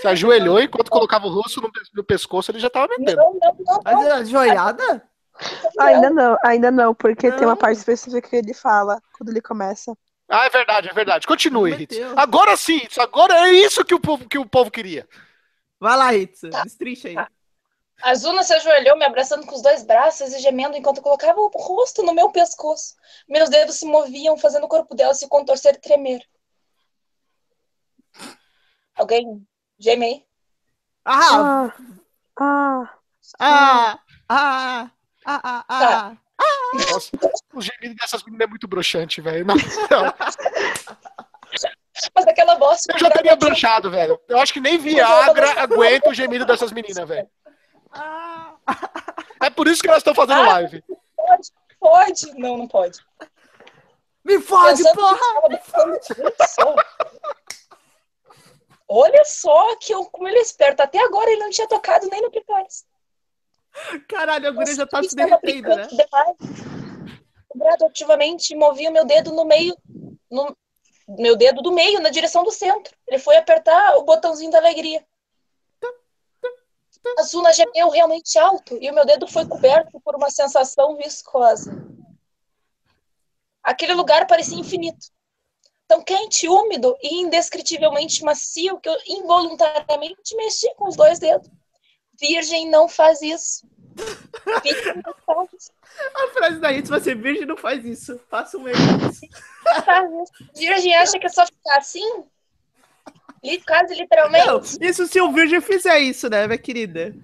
Se 0.00 0.06
ajoelhou 0.06 0.60
enquanto 0.60 0.90
colocava 0.90 1.26
o 1.26 1.30
rosto 1.30 1.60
no, 1.60 1.70
no 1.94 2.04
pescoço, 2.04 2.50
ele 2.50 2.60
já 2.60 2.70
tava 2.70 2.88
metendo. 2.88 3.16
Não, 3.16 3.34
não, 3.34 3.56
não, 3.58 3.80
Mas 3.84 3.94
não. 3.94 4.12
a 4.12 4.24
joelhada? 4.24 5.02
Ainda 5.80 6.10
não, 6.10 6.38
ainda 6.44 6.70
não, 6.70 6.94
porque 6.94 7.32
tem 7.32 7.44
uma 7.44 7.56
parte 7.56 7.78
específica 7.78 8.28
que 8.28 8.36
ele 8.36 8.54
fala 8.54 9.00
quando 9.18 9.30
ele 9.30 9.40
começa. 9.40 9.96
Ah, 10.28 10.46
é 10.46 10.50
verdade, 10.50 10.88
é 10.88 10.92
verdade. 10.92 11.26
Continue, 11.26 11.76
meteu. 11.76 12.12
Agora 12.16 12.56
sim, 12.56 12.80
agora 12.98 13.48
é 13.48 13.52
isso 13.52 13.84
que 13.84 13.94
o 13.94 14.00
povo, 14.00 14.28
que 14.28 14.38
o 14.38 14.46
povo 14.46 14.70
queria. 14.70 15.08
Vai 15.80 15.96
lá, 15.96 16.14
Hitsu. 16.14 16.50
Tá. 16.50 16.62
Destrincha 16.62 17.08
aí. 17.08 17.14
Tá. 17.14 17.30
A 18.02 18.14
Zuna 18.14 18.42
se 18.42 18.52
ajoelhou, 18.52 18.98
me 18.98 19.04
abraçando 19.04 19.46
com 19.46 19.54
os 19.54 19.62
dois 19.62 19.82
braços 19.82 20.32
e 20.32 20.38
gemendo 20.40 20.76
enquanto 20.76 20.98
eu 20.98 21.02
colocava 21.02 21.40
o 21.40 21.48
rosto 21.48 22.02
no 22.02 22.12
meu 22.12 22.30
pescoço. 22.30 22.94
Meus 23.28 23.48
dedos 23.48 23.76
se 23.76 23.86
moviam, 23.86 24.36
fazendo 24.36 24.64
o 24.64 24.68
corpo 24.68 24.94
dela 24.94 25.14
se 25.14 25.28
contorcer 25.28 25.74
e 25.76 25.80
tremer. 25.80 26.20
Alguém 28.94 29.46
geme 29.78 30.04
aí? 30.06 30.26
Ah! 31.04 31.72
Ah, 32.38 32.98
ah, 33.38 33.98
Ah! 33.98 34.00
Ah! 34.28 34.90
Ah! 35.24 35.64
Ah! 35.68 36.16
Ah! 36.38 36.44
Nossa, 36.90 37.10
o 37.54 37.60
gemido 37.60 37.94
dessas 37.94 38.22
meninas 38.24 38.46
é 38.46 38.50
muito 38.50 38.66
broxante, 38.66 39.20
velho. 39.20 39.46
Não, 39.46 39.54
não. 39.54 39.64
Mas 42.14 42.26
aquela 42.26 42.56
voz. 42.56 42.82
Eu 42.92 42.98
já 42.98 43.10
teria 43.10 43.36
broxado, 43.36 43.90
velho. 43.90 44.20
Eu 44.28 44.38
acho 44.38 44.52
que 44.52 44.60
nem 44.60 44.78
Viagra 44.78 45.62
aguenta 45.62 46.10
o 46.10 46.14
gemido 46.14 46.44
dessas 46.44 46.72
meninas, 46.72 47.08
velho. 47.08 47.28
Ah! 47.92 48.54
É 49.40 49.50
por 49.50 49.68
isso 49.68 49.80
que 49.82 49.88
elas 49.88 49.98
estão 50.00 50.14
fazendo 50.14 50.42
live. 50.42 50.82
Pode, 51.16 51.48
pode. 51.78 52.38
Não, 52.38 52.56
não 52.56 52.66
pode. 52.68 52.98
Me 54.24 54.40
fode, 54.40 54.82
Pensando 54.82 54.96
porra! 54.96 55.18
que 55.48 55.54
estava 55.54 55.88
botando- 55.88 56.84
Olha 58.88 59.24
só. 59.24 59.76
Que 59.76 59.94
eu, 59.94 60.04
como 60.06 60.26
ele 60.28 60.38
é 60.38 60.42
esperto. 60.42 60.80
Até 60.80 60.98
agora 60.98 61.30
ele 61.30 61.40
não 61.40 61.50
tinha 61.50 61.68
tocado 61.68 62.08
nem 62.10 62.22
no 62.22 62.30
clitóris. 62.30 62.84
Caralho, 64.08 64.48
a 64.48 64.50
guria 64.50 64.74
já 64.74 64.86
tá 64.86 65.02
se 65.02 65.14
derretendo, 65.16 65.68
né? 65.68 65.86
demais. 65.88 66.36
Gradativamente 67.54 68.54
movi 68.56 68.88
o 68.88 68.92
meu 68.92 69.04
dedo 69.04 69.32
no 69.32 69.44
meio, 69.44 69.76
no 70.30 70.56
meu 71.06 71.36
dedo 71.36 71.62
do 71.62 71.72
meio, 71.72 72.00
na 72.00 72.10
direção 72.10 72.42
do 72.42 72.50
centro. 72.50 72.96
Ele 73.06 73.18
foi 73.18 73.36
apertar 73.36 73.96
o 73.96 74.04
botãozinho 74.04 74.50
da 74.50 74.58
alegria. 74.58 75.04
A 77.18 77.22
Zuna 77.22 77.52
gemeu 77.52 77.90
realmente 77.90 78.38
alto 78.38 78.78
e 78.80 78.90
o 78.90 78.94
meu 78.94 79.04
dedo 79.04 79.26
foi 79.26 79.46
coberto 79.46 80.00
por 80.00 80.14
uma 80.16 80.30
sensação 80.30 80.96
viscosa. 80.96 81.70
Aquele 83.62 83.92
lugar 83.92 84.26
parecia 84.26 84.58
infinito. 84.58 85.12
Tão 85.86 86.02
quente, 86.02 86.48
úmido 86.48 86.96
e 87.02 87.20
indescritivelmente 87.20 88.24
macio 88.24 88.80
que 88.80 88.88
eu 88.88 88.96
involuntariamente 89.06 90.34
mexi 90.34 90.74
com 90.76 90.88
os 90.88 90.96
dois 90.96 91.18
dedos. 91.18 91.48
Virgem 92.18 92.68
não 92.70 92.88
faz 92.88 93.20
isso. 93.20 93.66
Virgem 94.62 95.02
não 95.04 95.14
faz 95.26 95.48
isso. 95.52 95.70
A 96.14 96.28
frase 96.28 96.58
da 96.58 96.72
Hitsu 96.72 96.90
vai 96.90 97.00
ser 97.00 97.16
virgem 97.16 97.46
não 97.46 97.56
faz 97.56 97.84
isso. 97.84 98.20
Faça 98.28 98.58
um 98.58 98.66
erro. 98.68 98.80
Não 99.00 100.22
isso. 100.22 100.32
Virgem 100.54 100.94
acha 100.96 101.18
que 101.18 101.26
é 101.26 101.28
só 101.28 101.46
ficar 101.46 101.78
assim? 101.78 102.24
Quase 103.66 103.94
Não, 103.94 104.00
literalmente. 104.00 104.78
isso 104.80 105.06
se 105.06 105.20
o 105.20 105.30
virgem 105.30 105.60
fizer 105.60 105.98
isso, 105.98 106.28
né, 106.30 106.46
minha 106.46 106.58
querida? 106.58 107.14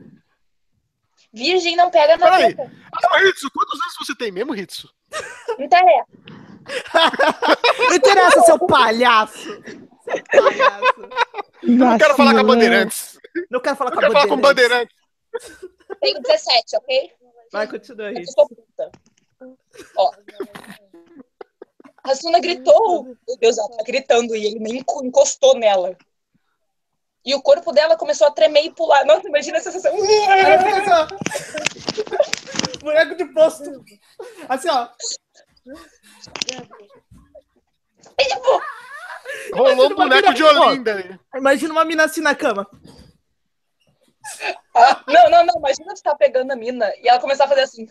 Virgem 1.33 1.77
não 1.77 1.91
pega 1.91 2.17
na 2.19 2.31
Peraí. 2.31 2.55
boca. 2.55 2.71
Ah, 3.11 3.19
Ritsu, 3.21 3.51
quantos 3.51 3.81
anos 3.81 3.95
você 3.99 4.15
tem 4.15 4.31
mesmo, 4.31 4.53
Ritsu? 4.53 4.93
Não 5.57 5.65
interessa. 5.65 6.07
Não 7.79 7.95
interessa, 7.97 8.43
seu 8.43 8.59
palhaço! 8.67 9.63
Seu 10.05 10.23
palhaço. 10.43 11.09
Não 11.63 11.97
quero 11.99 12.15
falar 12.17 12.35
com 12.35 12.41
a 12.41 12.45
Bandeirantes. 12.45 13.19
Não 13.51 13.61
quero 13.61 13.77
falar 13.77 13.91
Eu 13.91 13.95
com 13.95 13.99
a 13.99 14.03
quero 14.03 14.13
falar 14.13 14.29
com 14.29 14.37
Bandeirantes. 14.41 14.97
Tenho 16.01 16.20
17, 16.22 16.77
ok? 16.77 17.12
Vai, 17.52 17.66
continua, 17.68 18.10
Eu 18.12 18.20
Hitsu. 18.20 18.32
sou 18.32 18.48
puta. 18.48 18.90
Ó. 19.97 20.10
A 22.05 22.14
Suna 22.14 22.40
gritou. 22.40 23.05
Meu 23.05 23.36
Deus, 23.39 23.59
ela 23.59 23.68
tá 23.77 23.82
gritando 23.85 24.35
e 24.35 24.47
ele 24.47 24.59
nem 24.59 24.78
enco- 24.78 25.05
encostou 25.05 25.55
nela. 25.59 25.97
E 27.24 27.35
o 27.35 27.43
corpo 27.43 27.70
dela 27.72 27.97
começou 27.98 28.27
a 28.27 28.31
tremer 28.31 28.64
e 28.64 28.70
pular. 28.72 29.05
Nossa, 29.05 29.28
imagina 29.28 29.59
essa 29.59 29.70
sensação. 29.70 29.98
Ó. 30.01 31.06
Boneco 32.82 33.14
de 33.16 33.27
posto. 33.27 33.85
Assim, 34.48 34.68
ó. 34.70 34.89
E, 38.18 38.24
tipo, 38.24 38.62
Rolou 39.55 39.86
um 39.90 39.94
boneco 39.94 40.22
mina- 40.28 40.35
de 40.35 40.43
Olinda. 40.43 40.93
ali. 40.94 41.20
Imagina 41.36 41.72
uma 41.72 41.85
mina 41.85 42.05
assim 42.05 42.20
na 42.22 42.35
cama. 42.35 42.66
Ah, 44.74 45.02
não, 45.07 45.31
não, 45.31 45.47
não. 45.47 45.55
Imagina 45.59 45.94
tu 45.94 46.02
tá 46.02 46.15
pegando 46.15 46.51
a 46.52 46.57
mina 46.57 46.93
e 47.02 47.09
ela 47.09 47.20
começar 47.20 47.44
a 47.44 47.48
fazer 47.48 47.62
assim. 47.62 47.86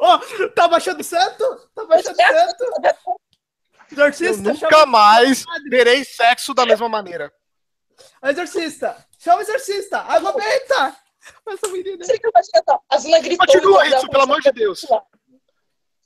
Ó, 0.00 0.18
tá 0.54 0.68
baixando 0.68 1.02
santo? 1.02 1.68
Tá 1.74 1.84
baixando 1.86 2.16
santo? 2.16 2.64
Eu 3.96 4.06
Exorcista, 4.06 4.42
nunca 4.42 4.70
chama 4.70 4.86
mais 4.86 5.44
verei 5.70 6.04
sexo 6.04 6.54
da 6.54 6.66
mesma 6.66 6.88
maneira. 6.88 7.32
exorcista. 8.24 8.96
Chama 9.18 9.38
o 9.38 9.42
exorcista. 9.42 9.98
Água 10.00 10.32
benta. 10.32 10.96
Essa 11.48 11.68
menina. 11.68 12.04
Você 12.04 12.18
que 12.18 12.28
imagina, 12.28 12.62
tá? 12.66 12.78
A 12.88 12.98
Zuna 12.98 13.20
gritou. 13.20 13.46
Continua, 13.46 13.84
Ritsu, 13.84 14.08
pelo 14.08 14.22
amor 14.24 14.40
de 14.40 14.52
Deus. 14.52 14.86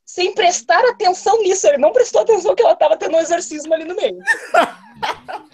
Sem 0.05 0.35
prestar 0.35 0.85
atenção 0.89 1.41
nisso. 1.43 1.67
Ele 1.67 1.79
não 1.79 1.93
prestou 1.93 2.23
atenção 2.23 2.55
que 2.55 2.63
ela 2.63 2.77
tava 2.77 2.97
tendo 2.97 3.17
um 3.17 3.21
exorcismo 3.21 3.75
ali 3.75 3.85
no 3.85 3.95
meio. 3.97 4.19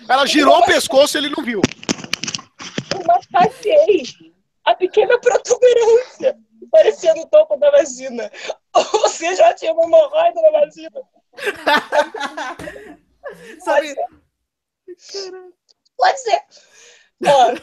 Ela 0.08 0.26
girou 0.26 0.58
o 0.58 0.66
pescoço 0.66 1.16
e 1.16 1.20
ele 1.20 1.34
não 1.36 1.44
viu. 1.44 1.60
Eu 3.04 3.14
massageei 3.14 4.02
a 4.64 4.74
pequena 4.74 5.20
protuberância 5.20 6.36
parecia 6.74 7.14
no 7.14 7.26
topo 7.26 7.56
da 7.56 7.70
vagina. 7.70 8.30
Ou 8.74 9.08
seja, 9.08 9.44
ela 9.44 9.54
tinha 9.54 9.72
uma 9.72 9.84
hemorroida 9.84 10.42
na 10.42 10.50
vagina. 10.50 11.02
Sabe? 13.64 13.94
Pode 15.96 16.20
ser. 16.20 16.42
Ó, 17.26 17.54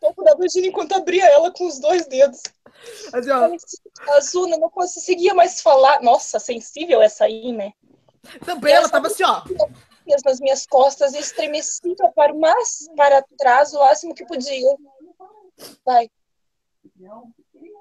topo 0.00 0.22
da 0.24 0.34
vagina 0.34 0.66
enquanto 0.66 0.94
abria 0.94 1.24
ela 1.26 1.52
com 1.52 1.66
os 1.66 1.78
dois 1.78 2.06
dedos. 2.06 2.42
Ó. 3.14 4.10
A 4.12 4.20
Zuna 4.20 4.58
não 4.58 4.68
conseguia 4.68 5.32
mais 5.32 5.62
falar. 5.62 6.02
Nossa, 6.02 6.40
sensível 6.40 7.00
essa 7.00 7.24
aí, 7.24 7.52
né? 7.52 7.72
Também 8.44 8.74
ela 8.74 8.88
tava 8.88 9.06
assim, 9.06 9.22
ó. 9.22 9.44
Nas 10.24 10.40
minhas 10.40 10.66
costas 10.66 11.14
e 11.14 11.18
estremecia 11.18 11.94
para 12.14 12.32
o 12.32 12.40
máximo, 12.40 12.94
para 12.94 13.24
trás 13.36 13.72
o 13.72 13.80
máximo 13.80 14.14
que 14.14 14.24
podia. 14.24 14.76
Vai. 15.84 16.08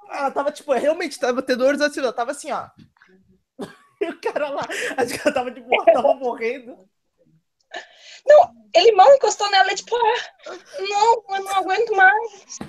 Ela 0.09 0.31
tava, 0.31 0.51
tipo, 0.51 0.73
realmente 0.73 1.19
tava 1.19 1.41
tendo 1.41 1.59
dores 1.59 1.81
assim, 1.81 1.99
ela 1.99 2.13
tava 2.13 2.31
assim, 2.31 2.51
ó. 2.51 2.69
E 4.01 4.09
o 4.09 4.19
cara 4.19 4.49
lá, 4.49 4.67
acho 4.97 5.13
que 5.13 5.21
ela 5.25 5.33
tava 5.33 5.49
de 5.49 5.61
boa, 5.61 5.85
tava 5.85 6.13
morrendo. 6.15 6.77
Ele 8.73 8.91
mal 8.91 9.13
encostou 9.13 9.49
nela, 9.49 9.71
e 9.71 9.75
tipo, 9.75 9.95
ah, 9.95 10.57
não, 10.79 11.23
eu 11.37 11.43
não 11.43 11.55
aguento 11.55 11.95
mais. 11.95 12.59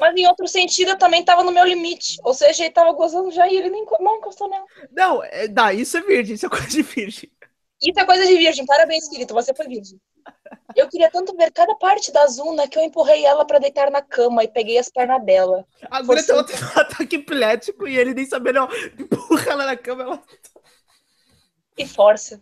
Mas 0.00 0.16
em 0.16 0.26
outro 0.26 0.48
sentido, 0.48 0.90
eu 0.90 0.98
também 0.98 1.24
tava 1.24 1.44
no 1.44 1.52
meu 1.52 1.64
limite. 1.64 2.18
Ou 2.24 2.34
seja, 2.34 2.64
ele 2.64 2.72
tava 2.72 2.92
gozando 2.92 3.30
já 3.30 3.46
e 3.48 3.56
ele 3.56 3.70
nem 3.70 3.86
mal 4.00 4.16
encostou 4.16 4.48
nela. 4.48 4.64
Não, 4.90 5.22
é, 5.22 5.46
dá, 5.48 5.72
isso 5.72 5.96
é 5.96 6.00
virgem, 6.00 6.34
isso 6.34 6.46
é 6.46 6.48
coisa 6.48 6.68
de 6.68 6.82
virgem. 6.82 7.31
Isso 7.82 7.98
é 7.98 8.04
coisa 8.04 8.24
de 8.26 8.36
virgem. 8.36 8.64
Parabéns, 8.64 9.08
querido, 9.08 9.34
você 9.34 9.52
foi 9.54 9.66
virgem. 9.66 10.00
Eu 10.76 10.88
queria 10.88 11.10
tanto 11.10 11.36
ver 11.36 11.50
cada 11.50 11.74
parte 11.76 12.12
da 12.12 12.24
Zuna 12.26 12.68
que 12.68 12.78
eu 12.78 12.82
empurrei 12.82 13.24
ela 13.24 13.44
pra 13.44 13.58
deitar 13.58 13.90
na 13.90 14.00
cama 14.00 14.44
e 14.44 14.48
peguei 14.48 14.78
as 14.78 14.88
pernas 14.88 15.24
dela. 15.24 15.66
A 15.90 16.02
mulher 16.02 16.22
Você- 16.22 16.28
tava 16.32 16.44
tendo 16.44 16.64
um 16.64 16.80
ataque 16.80 17.16
epilético 17.16 17.88
e 17.88 17.96
ele 17.98 18.14
nem 18.14 18.24
sabia, 18.24 18.52
não. 18.52 18.68
Empurra 18.98 19.50
ela 19.50 19.66
na 19.66 19.76
cama, 19.76 20.02
ela. 20.04 20.22
E 21.76 21.86
força. 21.86 22.40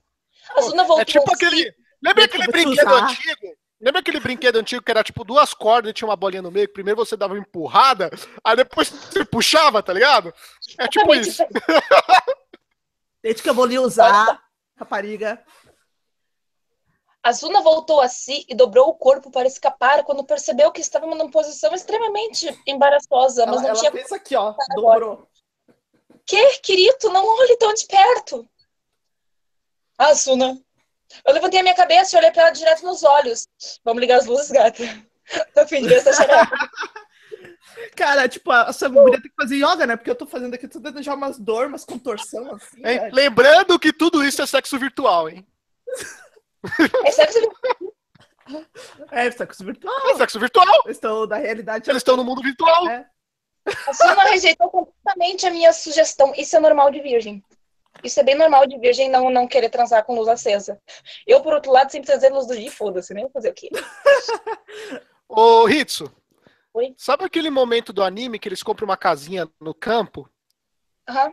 A 0.55 0.61
Zuna 0.63 0.85
voltou 0.85 1.03
É 1.03 1.05
tipo 1.05 1.25
a 1.33 1.37
si. 1.37 1.45
aquele. 1.47 1.75
Lembra 2.03 2.25
aquele 2.25 2.47
brinquedo 2.49 2.89
usar. 2.89 3.05
antigo? 3.05 3.57
Lembra 3.81 4.01
aquele 4.01 4.21
brinquedo 4.21 4.57
antigo 4.57 4.83
que 4.83 4.91
era 4.91 5.03
tipo 5.03 5.25
duas 5.25 5.55
cordas 5.55 5.91
e 5.91 5.95
tinha 5.95 6.07
uma 6.09 6.17
bolinha 6.17 6.43
no 6.43 6.51
meio? 6.51 6.67
que 6.67 6.75
Primeiro 6.75 6.99
você 7.03 7.17
dava 7.17 7.33
uma 7.33 7.41
empurrada, 7.41 8.11
aí 8.45 8.57
depois 8.57 8.89
você 9.11 9.25
puxava, 9.25 9.83
tá 9.83 9.93
ligado? 9.93 10.35
É 10.79 10.87
tipo 10.87 11.15
Exatamente 11.15 11.29
isso. 11.31 11.43
Desde 13.23 13.43
que 13.43 13.49
eu 13.49 13.55
vou 13.55 13.65
lhe 13.67 13.79
usar, 13.79 14.39
rapariga. 14.81 15.43
A 17.23 17.33
Zuna 17.33 17.61
voltou 17.61 18.01
a 18.01 18.09
si 18.09 18.47
e 18.49 18.55
dobrou 18.55 18.89
o 18.89 18.95
corpo 18.95 19.31
para 19.31 19.47
escapar 19.47 20.03
quando 20.05 20.25
percebeu 20.25 20.73
que 20.73 20.81
estava 20.81 21.05
numa 21.07 21.31
posição 21.31 21.75
extremamente 21.75 22.49
embaraçosa, 22.67 23.45
mas 23.45 23.57
Ela, 23.57 23.63
não 23.63 23.69
ela 23.69 23.79
tinha. 23.79 23.93
fez 23.93 24.11
aqui, 24.11 24.35
ó. 24.35 24.55
agora. 24.71 25.01
Dobrou. 25.01 25.29
Que, 26.25 26.59
querido? 26.61 27.11
Não 27.11 27.27
olhe 27.27 27.57
tão 27.59 27.75
de 27.75 27.87
perto. 27.87 28.49
Ah, 29.99 30.15
Zuna. 30.15 30.59
Eu 31.27 31.35
levantei 31.35 31.61
a 31.61 31.63
minha 31.63 31.75
cabeça 31.75 32.17
e 32.17 32.19
olhei 32.19 32.31
para 32.31 32.45
ela 32.45 32.51
direto 32.53 32.85
nos 32.87 33.03
olhos. 33.03 33.47
Vamos 33.85 34.01
ligar 34.01 34.19
as 34.21 34.27
luzes, 34.27 34.51
gata. 34.51 34.83
Tô 35.55 35.67
ver 35.67 35.93
essa 35.93 36.13
xereca. 36.13 36.71
Cara, 37.97 38.29
tipo, 38.29 38.53
essa 38.53 38.89
mulher 38.89 39.21
tem 39.21 39.31
que 39.31 39.37
fazer 39.41 39.57
yoga, 39.57 39.87
né? 39.87 39.97
Porque 39.97 40.11
eu 40.11 40.15
tô 40.15 40.27
fazendo 40.27 40.55
aqui, 40.55 40.67
dando 40.67 41.03
já 41.03 41.15
umas 41.15 41.39
dor, 41.39 41.67
umas 41.67 41.85
contorção 41.85 42.55
assim. 42.55 42.83
Velho. 42.83 43.15
Lembrando 43.15 43.79
que 43.79 43.93
tudo 43.93 44.25
isso 44.25 44.43
é 44.43 44.47
sexo 44.47 44.79
virtual, 44.79 45.29
hein? 45.29 45.47
É 47.07 47.11
sexo 47.11 47.39
É, 49.11 49.31
sexo 49.31 49.65
virtual. 49.65 50.11
É 50.11 50.15
sexo 50.17 50.39
virtual. 50.39 50.85
Estou 50.87 51.27
da 51.27 51.37
realidade. 51.37 51.89
Eles 51.89 52.01
estão 52.01 52.19
no 52.19 52.25
mundo 52.25 52.43
virtual. 52.43 52.87
É. 52.87 53.07
A 53.87 53.95
Suna 53.95 54.25
rejeitou 54.25 54.69
completamente 54.69 55.47
a 55.47 55.51
minha 55.51 55.73
sugestão. 55.73 56.35
Isso 56.37 56.57
é 56.57 56.61
normal 56.61 56.91
de 56.91 57.01
virgem. 57.01 57.43
Isso 58.03 58.19
é 58.21 58.23
bem 58.23 58.35
normal 58.35 58.67
de 58.67 58.79
virgem 58.79 59.11
não, 59.11 59.31
não 59.31 59.47
querer 59.47 59.69
transar 59.69 60.05
com 60.05 60.15
luz 60.15 60.29
acesa. 60.29 60.81
Eu, 61.27 61.41
por 61.43 61.55
outro 61.55 61.73
lado, 61.73 61.91
sempre 61.91 62.07
trazer 62.07 62.31
luz 62.31 62.47
do 62.47 62.57
dia, 62.57 62.71
foda-se, 62.71 63.13
né? 63.13 63.29
Fazer 63.33 63.51
o 63.51 63.55
quê? 63.55 63.71
Ô, 65.29 65.69
Hitsu. 65.69 66.11
Oi? 66.73 66.95
Sabe 66.97 67.25
aquele 67.25 67.51
momento 67.51 67.93
do 67.93 68.03
anime 68.03 68.39
que 68.39 68.49
eles 68.49 68.63
compram 68.63 68.87
uma 68.87 68.97
casinha 68.97 69.49
no 69.61 69.75
campo? 69.75 70.29
Aham. 71.09 71.33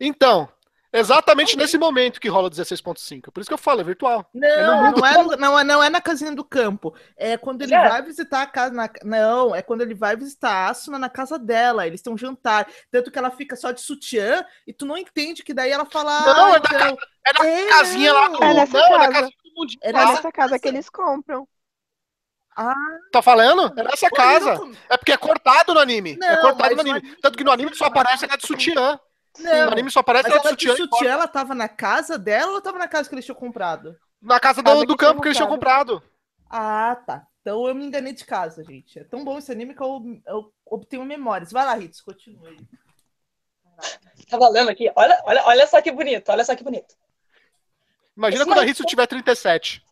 Então, 0.00 0.48
exatamente 0.92 1.56
nesse 1.56 1.76
momento 1.78 2.20
que 2.20 2.28
rola 2.28 2.48
16.5. 2.50 3.30
Por 3.32 3.40
isso 3.40 3.48
que 3.48 3.54
eu 3.54 3.58
falo, 3.58 3.80
é 3.80 3.84
virtual. 3.84 4.28
Não, 4.34 4.92
não 4.92 5.06
é, 5.06 5.36
não, 5.36 5.58
é, 5.58 5.64
não 5.64 5.82
é 5.82 5.90
na 5.90 6.00
casinha 6.00 6.34
do 6.34 6.44
campo. 6.44 6.94
É 7.16 7.36
quando 7.36 7.62
ele 7.62 7.70
Já? 7.70 7.88
vai 7.88 8.02
visitar 8.02 8.42
a 8.42 8.46
casa. 8.46 8.74
Na, 8.74 8.88
não, 9.04 9.54
é 9.54 9.62
quando 9.62 9.82
ele 9.82 9.94
vai 9.94 10.16
visitar 10.16 10.50
a 10.50 10.70
Asuna 10.70 10.98
na 10.98 11.08
casa 11.08 11.38
dela. 11.38 11.86
Eles 11.86 12.02
têm 12.02 12.12
um 12.12 12.18
jantar. 12.18 12.68
Tanto 12.90 13.10
que 13.10 13.18
ela 13.18 13.30
fica 13.30 13.54
só 13.56 13.70
de 13.72 13.80
sutiã 13.80 14.44
e 14.66 14.72
tu 14.72 14.86
não 14.86 14.96
entende 14.96 15.42
que 15.42 15.54
daí 15.54 15.70
ela 15.70 15.84
fala. 15.84 16.20
Não, 16.24 16.46
"Ah, 16.46 16.56
é 16.56 16.58
na 16.58 16.58
então, 16.58 16.98
É 17.24 17.32
na 17.32 17.46
É, 17.46 17.68
casinha 17.68 18.12
lá 18.12 18.28
do. 18.28 18.42
É 18.42 18.54
nessa 18.54 18.78
não, 18.78 18.86
é 18.86 18.90
na 18.90 18.98
casa. 18.98 19.12
casinha 19.12 19.36
do 19.44 19.50
mundinho. 19.56 19.80
É 19.82 19.88
É 19.90 19.92
lá. 19.92 20.06
nessa 20.06 20.32
casa 20.32 20.58
que 20.58 20.68
eles 20.68 20.88
compram. 20.88 21.46
Tá 23.12 23.22
falando? 23.22 23.72
É 23.78 23.82
nessa 23.84 24.10
casa. 24.10 24.54
não- 24.56 24.72
É 24.88 24.96
porque 24.96 25.12
é 25.12 25.16
cortado 25.16 25.72
no 25.74 25.80
anime. 25.80 26.12
é 26.14 26.16
Não, 26.16 26.40
cortado 26.42 26.70
no 26.74 26.82
mas 26.82 26.86
anime. 26.94 27.16
Tanto 27.16 27.38
que 27.38 27.44
no 27.44 27.52
anime 27.52 27.74
só 27.74 27.84
aparece 27.86 28.24
ela 28.24 28.36
de 28.36 28.46
sutiã. 28.46 28.98
Não, 29.38 29.66
No 29.66 29.72
anime 29.72 29.90
só 29.90 30.00
aparece 30.00 30.28
mas 30.28 30.34
ela 30.34 30.42
de 30.42 30.48
sutiã. 30.50 30.74
e 30.74 30.76
sutiã, 30.76 31.10
ela 31.12 31.28
tava 31.28 31.54
na 31.54 31.68
casa 31.68 32.18
dela 32.18 32.52
ou 32.52 32.60
tava 32.60 32.78
na 32.78 32.88
casa 32.88 33.08
que 33.08 33.14
eles 33.14 33.24
tinham 33.24 33.36
comprado? 33.38 33.96
Na 34.20 34.40
casa 34.40 34.60
do, 34.62 34.70
Casa 34.70 34.84
do 34.86 34.96
que 34.96 35.04
campo 35.04 35.20
que 35.22 35.28
eles 35.28 35.36
tinham 35.36 35.48
comprado. 35.48 36.02
Ah, 36.50 36.96
tá. 37.06 37.24
Então 37.40 37.66
eu 37.68 37.74
me 37.74 37.84
enganei 37.86 38.12
de 38.12 38.24
casa, 38.24 38.64
gente. 38.64 38.98
É 38.98 39.04
tão 39.04 39.24
bom 39.24 39.38
esse 39.38 39.52
anime 39.52 39.74
que 39.74 39.82
eu, 39.82 40.02
eu 40.26 40.52
obtenho 40.66 41.04
memórias. 41.04 41.52
Vai 41.52 41.64
lá, 41.64 41.74
Ritz, 41.74 42.00
continue. 42.00 42.56
Tá 44.28 44.36
valendo 44.36 44.68
aqui. 44.70 44.90
Olha, 44.96 45.20
olha, 45.24 45.44
olha 45.46 45.66
só 45.66 45.80
que 45.80 45.92
bonito, 45.92 46.28
olha 46.30 46.44
só 46.44 46.54
que 46.56 46.64
bonito. 46.64 46.94
Imagina 48.16 48.42
Isso 48.42 48.50
quando 48.50 48.58
a 48.58 48.62
aí. 48.62 48.70
Hitsu 48.70 48.84
tiver 48.84 49.06
37. 49.06 49.82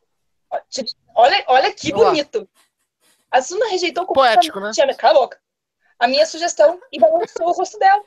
Olha, 1.15 1.45
olha 1.49 1.73
que 1.73 1.91
Vamos 1.91 2.05
lá. 2.05 2.11
bonito. 2.11 2.49
A 3.31 3.43
Suna 3.43 3.69
rejeitou 3.69 4.07
Poético, 4.07 4.61
né? 4.61 4.67
completamente 4.69 4.81
a 4.83 4.87
minha- 4.87 4.97
Cala 4.97 5.19
a 5.19 5.23
boca. 5.23 5.41
A 5.99 6.07
minha 6.09 6.27
sugestão 6.27 6.81
e 6.93 6.99
balançou 6.99 7.49
o 7.49 7.53
rosto 7.53 7.79
dela, 7.79 8.05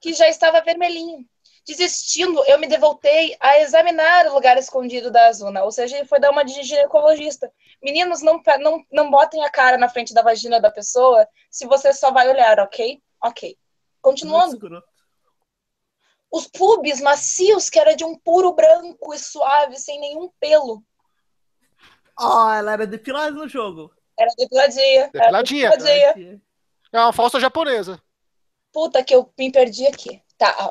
que 0.00 0.12
já 0.12 0.28
estava 0.28 0.60
vermelhinho. 0.60 1.26
Desistindo, 1.64 2.42
eu 2.46 2.58
me 2.58 2.66
devoltei 2.66 3.36
a 3.40 3.60
examinar 3.60 4.26
o 4.26 4.34
lugar 4.34 4.58
escondido 4.58 5.10
da 5.10 5.28
Azuna, 5.28 5.62
ou 5.62 5.70
seja, 5.70 5.96
ele 5.96 6.06
foi 6.08 6.18
dar 6.18 6.30
uma 6.30 6.44
de 6.44 6.60
ginecologista. 6.62 7.52
Meninos, 7.82 8.20
não, 8.20 8.42
não, 8.60 8.84
não 8.90 9.10
botem 9.10 9.44
a 9.44 9.50
cara 9.50 9.78
na 9.78 9.88
frente 9.88 10.12
da 10.12 10.22
vagina 10.22 10.60
da 10.60 10.70
pessoa 10.70 11.26
se 11.50 11.66
você 11.66 11.92
só 11.92 12.10
vai 12.10 12.28
olhar, 12.28 12.58
ok? 12.60 13.00
Ok. 13.22 13.56
Continuando. 14.00 14.58
Os 16.30 16.46
pubs 16.48 17.00
macios, 17.00 17.70
que 17.70 17.78
era 17.78 17.94
de 17.94 18.04
um 18.04 18.18
puro 18.18 18.52
branco 18.54 19.14
e 19.14 19.18
suave, 19.18 19.78
sem 19.78 20.00
nenhum 20.00 20.30
pelo. 20.40 20.82
Ó, 22.22 22.52
ela 22.52 22.72
era 22.72 22.86
depilada 22.86 23.30
no 23.32 23.48
jogo. 23.48 23.90
Era 24.18 24.30
depiladinha. 24.36 25.00
Era 25.02 25.10
Depiladinha. 25.10 25.70
depiladinha. 25.70 26.42
É 26.92 27.00
uma 27.00 27.12
falsa 27.12 27.40
japonesa. 27.40 28.00
Puta 28.72 29.02
que 29.02 29.14
eu 29.14 29.30
me 29.38 29.50
perdi 29.50 29.86
aqui. 29.86 30.22
Tá. 30.38 30.70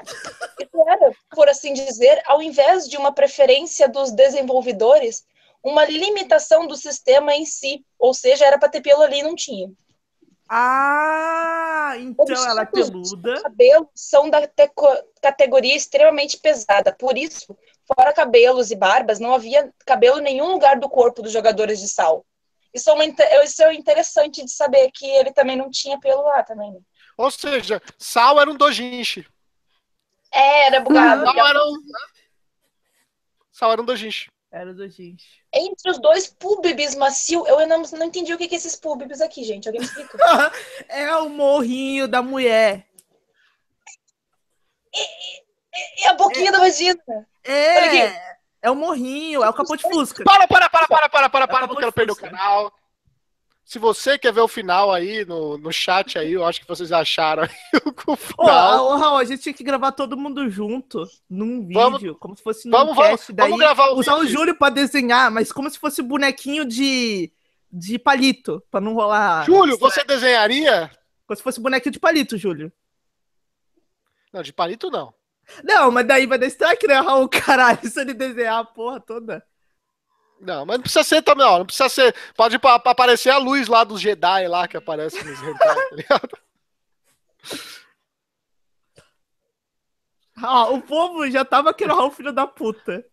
Isso 0.59 0.89
era, 0.89 1.11
por 1.31 1.47
assim 1.49 1.73
dizer, 1.73 2.21
ao 2.25 2.41
invés 2.41 2.87
de 2.89 2.97
uma 2.97 3.11
preferência 3.13 3.87
dos 3.87 4.11
desenvolvedores, 4.11 5.25
uma 5.63 5.85
limitação 5.85 6.67
do 6.67 6.75
sistema 6.75 7.33
em 7.33 7.45
si. 7.45 7.85
Ou 7.97 8.13
seja, 8.13 8.45
era 8.45 8.57
pra 8.57 8.69
ter 8.69 8.81
pelo 8.81 9.01
ali 9.01 9.19
e 9.19 9.23
não 9.23 9.35
tinha. 9.35 9.71
Ah, 10.49 11.93
então 11.97 12.25
ela 12.45 12.63
é 12.63 12.65
peluda. 12.65 13.33
Os 13.35 13.41
cabelos 13.41 13.87
são 13.95 14.29
da 14.29 14.41
categoria 15.21 15.75
extremamente 15.75 16.37
pesada. 16.37 16.91
Por 16.91 17.17
isso, 17.17 17.57
fora 17.93 18.13
cabelos 18.13 18.71
e 18.71 18.75
barbas, 18.75 19.19
não 19.19 19.33
havia 19.33 19.73
cabelo 19.85 20.19
em 20.19 20.23
nenhum 20.23 20.51
lugar 20.51 20.79
do 20.79 20.89
corpo 20.89 21.21
dos 21.21 21.31
jogadores 21.31 21.79
de 21.79 21.87
sal. 21.87 22.25
Isso 22.73 22.89
é, 22.89 22.93
uma 22.93 23.05
isso 23.43 23.63
é 23.63 23.73
interessante 23.73 24.43
de 24.43 24.51
saber 24.51 24.89
que 24.91 25.05
ele 25.05 25.31
também 25.33 25.57
não 25.57 25.69
tinha 25.69 25.99
pelo 25.99 26.21
lá 26.23 26.41
também. 26.43 26.71
né? 26.71 26.79
Ou 27.17 27.29
seja, 27.29 27.81
Sal 27.97 28.39
era 28.39 28.49
um 28.49 28.55
dojinshi. 28.55 29.27
É, 30.31 30.67
era 30.67 30.79
bugado. 30.79 31.25
Sal 31.25 31.47
era 31.47 31.65
um. 31.65 31.73
Sal 33.51 33.71
era 33.73 33.81
um 33.81 33.85
dojinshi. 33.85 34.31
Era 34.51 34.73
do 34.73 34.87
gente. 34.89 35.25
Entre 35.53 35.89
os 35.89 35.97
dois 35.97 36.27
púbibis 36.27 36.93
macio, 36.93 37.47
eu 37.47 37.65
não, 37.65 37.83
não 37.83 38.05
entendi 38.05 38.33
o 38.33 38.37
que 38.37 38.49
que 38.49 38.55
é 38.55 38.57
esses 38.57 38.75
púbibis 38.75 39.21
aqui, 39.21 39.45
gente. 39.45 39.67
Alguém 39.67 39.79
me 39.79 39.87
explica? 39.87 40.17
É 40.89 41.15
o 41.15 41.29
morrinho 41.29 42.05
da 42.05 42.21
mulher. 42.21 42.85
E 44.93 45.40
a 46.07 46.13
boquinha 46.13 46.51
da 46.51 46.59
vagina? 46.59 46.99
Olha 47.07 47.27
É. 47.43 48.05
aqui. 48.07 48.19
É 48.63 48.69
o 48.69 48.75
morrinho, 48.75 49.43
é 49.43 49.49
o 49.49 49.53
capô 49.53 49.75
de 49.75 49.81
fusca. 49.83 50.23
Para, 50.23 50.47
para, 50.47 50.69
para, 50.69 50.87
para, 50.87 51.09
para, 51.09 51.29
para, 51.29 51.47
para, 51.47 51.57
Acabou 51.57 51.67
não 51.75 51.79
quero 51.79 51.91
de 51.91 51.95
perder 51.95 52.11
o 52.11 52.15
canal. 52.15 52.71
Se 53.65 53.79
você 53.79 54.19
quer 54.19 54.33
ver 54.33 54.41
o 54.41 54.47
final 54.47 54.91
aí 54.91 55.23
no, 55.25 55.57
no 55.57 55.71
chat 55.71 56.17
aí, 56.19 56.33
eu 56.33 56.45
acho 56.45 56.59
que 56.61 56.67
vocês 56.67 56.91
acharam 56.91 57.43
aí 57.43 57.49
o 58.05 58.15
final. 58.15 58.85
ô, 58.85 58.97
Raul, 58.97 59.17
a 59.17 59.23
gente 59.23 59.41
tinha 59.43 59.53
que 59.53 59.63
gravar 59.63 59.93
todo 59.93 60.17
mundo 60.17 60.47
junto 60.49 61.07
num 61.29 61.61
vídeo, 61.65 61.73
Vamos- 61.81 62.17
como 62.19 62.35
se 62.35 62.43
fosse 62.43 62.67
num 62.67 62.71
vamos, 62.77 62.95
vamos, 62.95 63.11
cast, 63.21 63.33
daí 63.33 63.49
vamos 63.49 63.59
gravar 63.63 63.87
o 63.91 63.99
usar 63.99 64.15
o 64.15 64.19
vídeo. 64.21 64.33
Júlio 64.33 64.55
pra 64.55 64.69
desenhar, 64.69 65.31
mas 65.31 65.51
como 65.51 65.69
se 65.69 65.79
fosse 65.79 66.01
bonequinho 66.01 66.65
de 66.65 67.31
de 67.73 67.97
palito, 67.97 68.61
pra 68.69 68.81
não 68.81 68.93
rolar. 68.93 69.45
Júlio, 69.45 69.77
você 69.77 70.03
desenharia? 70.03 70.91
Como 71.25 71.37
se 71.37 71.41
fosse 71.43 71.59
bonequinho 71.61 71.93
de 71.93 71.99
palito, 71.99 72.37
Júlio. 72.37 72.69
Não, 74.33 74.41
de 74.41 74.51
palito 74.51 74.91
não. 74.91 75.13
Não, 75.63 75.91
mas 75.91 76.05
daí 76.07 76.25
vai 76.25 76.37
dar 76.37 76.47
strike, 76.47 76.87
né, 76.87 76.95
Raul? 77.01 77.27
Caralho, 77.29 77.87
se 77.89 77.99
ele 77.99 78.13
desenhar 78.13 78.59
a 78.59 78.65
porra 78.65 78.99
toda. 78.99 79.43
Não, 80.39 80.65
mas 80.65 80.77
não 80.77 80.81
precisa 80.83 81.03
ser 81.03 81.21
também, 81.21 81.45
ó. 81.45 81.59
Não 81.59 81.65
precisa 81.65 81.87
ser. 81.89 82.15
Pode 82.35 82.57
pa- 82.57 82.79
pa- 82.79 82.91
aparecer 82.91 83.29
a 83.29 83.37
luz 83.37 83.67
lá 83.67 83.83
dos 83.83 84.01
Jedi 84.01 84.47
lá 84.47 84.67
que 84.67 84.75
aparece 84.77 85.23
nos 85.23 85.41
hentai, 85.41 85.75
tá 85.75 85.89
ligado? 85.95 86.29
Ó, 90.43 90.73
o 90.75 90.81
povo 90.81 91.29
já 91.29 91.45
tava 91.45 91.73
querendo 91.73 91.97
Raul, 91.97 92.11
filho 92.11 92.33
da 92.33 92.47
puta. 92.47 93.05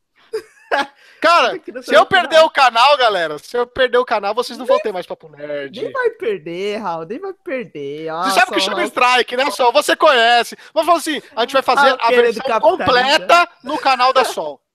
Cara, 1.21 1.61
se 1.83 1.95
eu 1.95 2.07
perder 2.07 2.41
o 2.45 2.51
canal, 2.51 2.97
galera, 2.97 3.39
se 3.39 3.57
eu 3.57 3.67
perder 3.67 3.99
o 3.99 4.05
canal, 4.05 4.35
vocês 4.35 4.57
não 4.59 4.65
vão 4.67 4.79
ter 4.79 4.93
mais 4.93 5.05
Papo 5.07 5.29
Nerd. 5.29 5.81
Nem 5.83 5.91
vai 5.93 6.11
perder, 6.11 6.77
Raul, 6.77 7.05
nem 7.07 7.19
vai 7.19 7.33
perder. 7.33 8.11
Você 8.13 8.39
sabe 8.41 8.53
que 8.53 8.61
chama 8.61 8.85
strike, 8.85 9.37
né, 9.37 9.51
Sol? 9.51 9.73
Você 9.73 9.97
conhece. 9.97 10.57
Vamos 10.73 10.87
falar 10.87 10.99
assim, 10.99 11.21
a 11.35 11.41
gente 11.41 11.53
vai 11.55 11.63
fazer 11.63 11.97
Ah, 12.01 12.07
a 12.07 12.11
versão 12.11 12.61
completa 12.61 13.49
no 13.65 13.79
canal 13.79 14.13
da 14.13 14.25
Sol. 14.25 14.61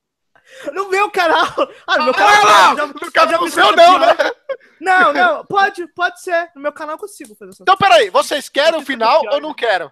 No 0.72 0.88
meu 0.90 1.10
canal. 1.10 1.48
Ah, 1.88 1.98
no 1.98 2.04
meu 2.06 2.14
Ah, 2.14 2.18
canal. 2.18 2.70
não, 2.70 2.76
já- 2.78 2.88
no 2.88 3.12
canal 3.12 3.40
do 3.40 3.50
seu 3.50 3.66
não, 3.72 3.74
pior. 3.74 4.00
né? 4.00 4.32
Não, 4.80 5.14
não, 5.14 5.46
pode, 5.46 5.88
pode 5.96 6.22
ser. 6.22 6.52
No 6.56 6.62
meu 6.62 6.72
canal 6.72 6.94
eu 6.96 7.00
consigo 7.00 7.34
fazer 7.34 7.52
essa 7.52 7.64
Então, 7.64 7.76
peraí, 7.78 8.10
vocês 8.12 8.50
querem 8.50 8.80
o 8.80 8.86
final 8.86 9.24
ou 9.32 9.42
não 9.42 9.52
querem? 9.54 9.90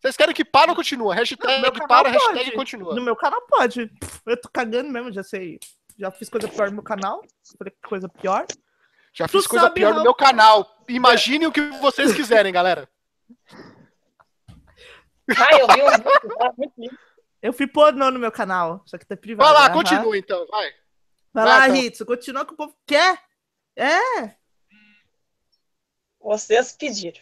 Vocês 0.00 0.16
querem 0.16 0.34
que 0.34 0.44
para 0.44 0.70
ou 0.70 0.76
continua? 0.76 1.14
No 1.14 1.20
Hashtag 1.20 1.60
meu 1.60 1.72
canal 1.72 1.88
para, 1.88 2.10
pode. 2.12 2.18
hashtag 2.24 2.52
continua. 2.52 2.94
No 2.94 3.02
meu 3.02 3.14
canal 3.16 3.42
pode. 3.42 3.90
Eu 4.26 4.40
tô 4.40 4.48
cagando 4.52 4.90
mesmo, 4.90 5.12
já 5.12 5.22
sei. 5.22 5.58
Já 5.98 6.10
fiz 6.10 6.28
coisa 6.30 6.48
pior 6.48 6.68
no 6.68 6.74
meu 6.74 6.82
canal. 6.82 7.22
Falei 7.58 7.74
coisa 7.86 8.08
pior. 8.08 8.46
Já 9.12 9.26
Tu 9.26 9.32
fiz 9.32 9.46
coisa 9.46 9.68
pior 9.70 9.88
no 9.90 9.94
Raul. 9.96 10.04
meu 10.04 10.14
canal. 10.14 10.82
Imagine 10.88 11.46
o 11.46 11.52
que 11.52 11.60
vocês 11.80 12.14
quiserem, 12.14 12.52
galera. 12.52 12.88
Ai, 15.36 15.60
eu 15.60 15.66
vi 15.68 15.82
muito 15.82 16.72
lindo. 16.78 16.98
Eu 17.42 17.52
fui 17.52 17.66
pornô 17.66 18.10
no 18.10 18.18
meu 18.18 18.32
canal, 18.32 18.82
só 18.86 18.98
que 18.98 19.06
tá 19.06 19.16
privado. 19.16 19.46
Vai 19.48 19.54
lá, 19.60 19.66
aham. 19.66 19.74
continua 19.74 20.16
então, 20.16 20.46
vai. 20.48 20.70
Vai 21.32 21.44
Vai, 21.44 21.58
lá, 21.58 21.68
então. 21.68 21.74
Ritz, 21.82 22.02
continua 22.02 22.44
que 22.44 22.52
o 22.52 22.56
povo 22.56 22.76
quer. 22.86 23.18
É. 23.76 24.34
Vocês 26.20 26.72
pediram. 26.72 27.20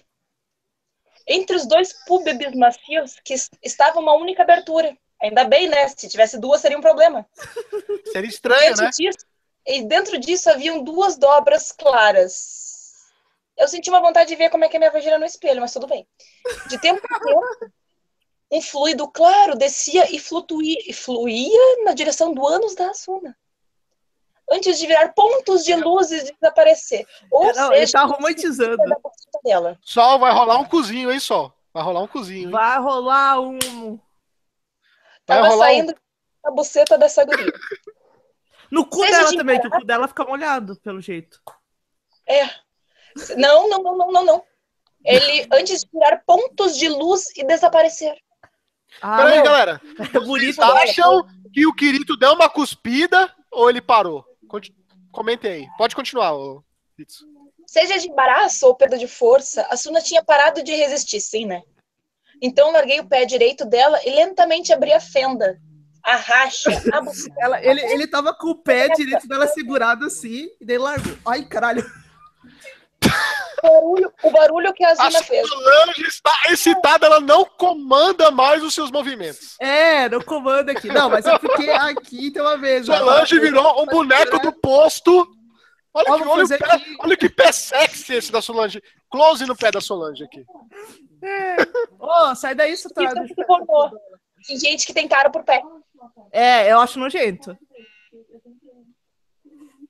Entre 1.28 1.54
os 1.56 1.66
dois 1.66 1.92
púbibis 2.06 2.54
macios, 2.56 3.20
que 3.22 3.34
es- 3.34 3.50
estava 3.62 4.00
uma 4.00 4.14
única 4.14 4.42
abertura. 4.42 4.96
Ainda 5.20 5.44
bem, 5.44 5.68
né? 5.68 5.86
Se 5.88 6.08
tivesse 6.08 6.38
duas, 6.38 6.60
seria 6.60 6.78
um 6.78 6.80
problema. 6.80 7.26
Seria 8.12 8.28
estranho, 8.30 8.68
dentro 8.70 8.84
né? 8.84 8.90
disso, 8.96 9.18
e 9.66 9.82
dentro 9.82 10.18
disso 10.18 10.48
haviam 10.50 10.82
duas 10.82 11.18
dobras 11.18 11.72
claras. 11.72 12.94
Eu 13.56 13.66
senti 13.68 13.90
uma 13.90 14.00
vontade 14.00 14.28
de 14.30 14.36
ver 14.36 14.48
como 14.50 14.64
é 14.64 14.68
que 14.68 14.76
é 14.76 14.78
minha 14.78 14.90
vagina 14.92 15.18
no 15.18 15.26
espelho, 15.26 15.60
mas 15.60 15.72
tudo 15.72 15.86
bem. 15.88 16.06
De 16.68 16.78
tempo 16.80 17.00
em 17.04 17.24
tempo, 17.24 17.72
um 18.52 18.62
fluido 18.62 19.06
claro 19.08 19.56
descia 19.56 20.10
e 20.14 20.18
flutuía, 20.18 20.78
e 20.86 20.92
fluía 20.94 21.84
na 21.84 21.92
direção 21.92 22.32
do 22.32 22.46
ânus 22.46 22.74
da 22.76 22.88
Asuna. 22.90 23.36
Antes 24.50 24.78
de 24.78 24.86
virar 24.86 25.12
pontos 25.12 25.62
de 25.64 25.74
luz 25.74 26.10
e 26.10 26.32
desaparecer. 26.32 27.04
Ou 27.30 27.52
Não, 27.52 27.72
ele 27.72 27.80
seja, 27.86 27.98
tá 27.98 28.04
romantizando. 28.04 28.78
Dela. 29.44 29.78
Sol, 29.82 30.18
vai 30.18 30.32
rolar 30.32 30.58
um 30.58 30.64
cozinho, 30.64 31.10
hein, 31.12 31.20
Sol? 31.20 31.52
Vai 31.72 31.82
rolar 31.82 32.02
um 32.02 32.06
cozinho, 32.08 32.46
hein? 32.46 32.50
Vai 32.50 32.78
rolar 32.80 33.40
um. 33.40 33.58
Vai 35.26 35.36
Tava 35.38 35.48
rolar 35.48 35.66
um- 35.66 35.68
saindo 35.68 35.94
a 36.44 36.50
buceta 36.50 36.96
dessa 36.98 37.24
guria. 37.24 37.52
No 38.70 38.84
cu 38.86 39.00
Seja 39.00 39.18
dela 39.18 39.30
de 39.30 39.36
também, 39.36 39.60
que 39.60 39.66
o 39.66 39.70
cu 39.70 39.84
dela 39.84 40.08
fica 40.08 40.24
molhado, 40.24 40.76
pelo 40.80 41.00
jeito. 41.00 41.40
É. 42.26 42.46
Não, 43.36 43.68
não, 43.68 43.82
não, 43.82 43.96
não, 43.96 44.12
não, 44.12 44.24
não. 44.24 44.44
Ele, 45.04 45.46
antes 45.52 45.80
de 45.82 45.88
tirar 45.90 46.22
pontos 46.26 46.76
de 46.76 46.88
luz 46.88 47.34
e 47.36 47.44
desaparecer. 47.44 48.14
Ah, 49.00 49.16
Peraí, 49.18 49.42
galera. 49.42 49.80
é 50.14 50.20
bonito. 50.20 50.56
Vocês 50.56 50.90
acham 50.90 51.26
que 51.52 51.66
o 51.66 51.74
Kirito 51.74 52.16
deu 52.16 52.32
uma 52.32 52.48
cuspida 52.48 53.32
ou 53.50 53.70
ele 53.70 53.80
parou? 53.80 54.24
Conti- 54.48 54.74
Comentem 55.12 55.50
aí. 55.52 55.68
Pode 55.78 55.94
continuar, 55.96 56.34
ô 56.34 56.62
Pitsu. 56.96 57.26
Seja 57.68 57.98
de 57.98 58.08
embaraço 58.08 58.66
ou 58.66 58.74
perda 58.74 58.96
de 58.96 59.06
força, 59.06 59.66
a 59.68 59.76
Suna 59.76 60.00
tinha 60.00 60.24
parado 60.24 60.62
de 60.62 60.74
resistir, 60.74 61.20
sim, 61.20 61.44
né? 61.44 61.60
Então 62.40 62.72
larguei 62.72 62.98
o 62.98 63.06
pé 63.06 63.26
direito 63.26 63.66
dela 63.66 64.00
e 64.06 64.10
lentamente 64.10 64.72
abri 64.72 64.90
a 64.90 64.98
fenda. 64.98 65.58
A 66.02 66.16
racha, 66.16 66.70
a 66.90 67.02
buceta. 67.02 67.34
Ela, 67.38 67.62
ele, 67.62 67.82
ele 67.92 68.06
tava 68.06 68.32
com 68.32 68.48
o 68.48 68.54
pé 68.54 68.88
direito 68.88 69.28
dela 69.28 69.46
segurado 69.46 70.06
assim, 70.06 70.48
e 70.58 70.64
daí 70.64 70.78
largou. 70.78 71.14
Ai, 71.26 71.44
caralho. 71.44 71.84
O 73.62 73.66
barulho, 73.70 74.12
o 74.22 74.30
barulho 74.30 74.72
que 74.72 74.82
a 74.82 74.92
A 74.92 74.94
Zuna 74.94 75.22
fez. 75.22 75.46
Solange 75.46 76.02
está 76.06 76.32
excitada, 76.48 77.04
ela 77.04 77.20
não 77.20 77.44
comanda 77.44 78.30
mais 78.30 78.62
os 78.62 78.72
seus 78.72 78.90
movimentos. 78.90 79.56
É, 79.60 80.08
no 80.08 80.24
comando 80.24 80.70
aqui. 80.70 80.88
Não, 80.88 81.10
mas 81.10 81.26
eu 81.26 81.38
fiquei 81.38 81.70
aqui 81.70 82.30
tem 82.30 82.40
uma 82.40 82.56
vez. 82.56 82.86
Solange 82.86 83.38
virou 83.38 83.82
um 83.82 83.84
boneco 83.84 84.38
do 84.38 84.52
posto. 84.52 85.37
Olha 85.98 86.04
que, 86.04 86.28
olha, 86.28 86.44
o 86.44 86.48
pé, 86.48 86.74
aqui. 86.74 86.96
olha 87.00 87.16
que 87.16 87.28
pé 87.28 87.52
sexy 87.52 88.14
esse 88.14 88.30
da 88.30 88.40
Solange. 88.40 88.82
Close 89.10 89.44
no 89.46 89.56
pé 89.56 89.70
da 89.70 89.80
Solange 89.80 90.22
aqui. 90.22 90.44
Ô, 91.98 92.34
sai 92.36 92.54
daí, 92.54 92.76
formou. 93.46 93.90
Tem 94.46 94.58
gente 94.58 94.86
que 94.86 94.94
tem 94.94 95.08
cara 95.08 95.28
por 95.30 95.42
pé. 95.42 95.60
É, 96.30 96.70
eu 96.70 96.78
acho 96.78 97.00
nojento. 97.00 97.56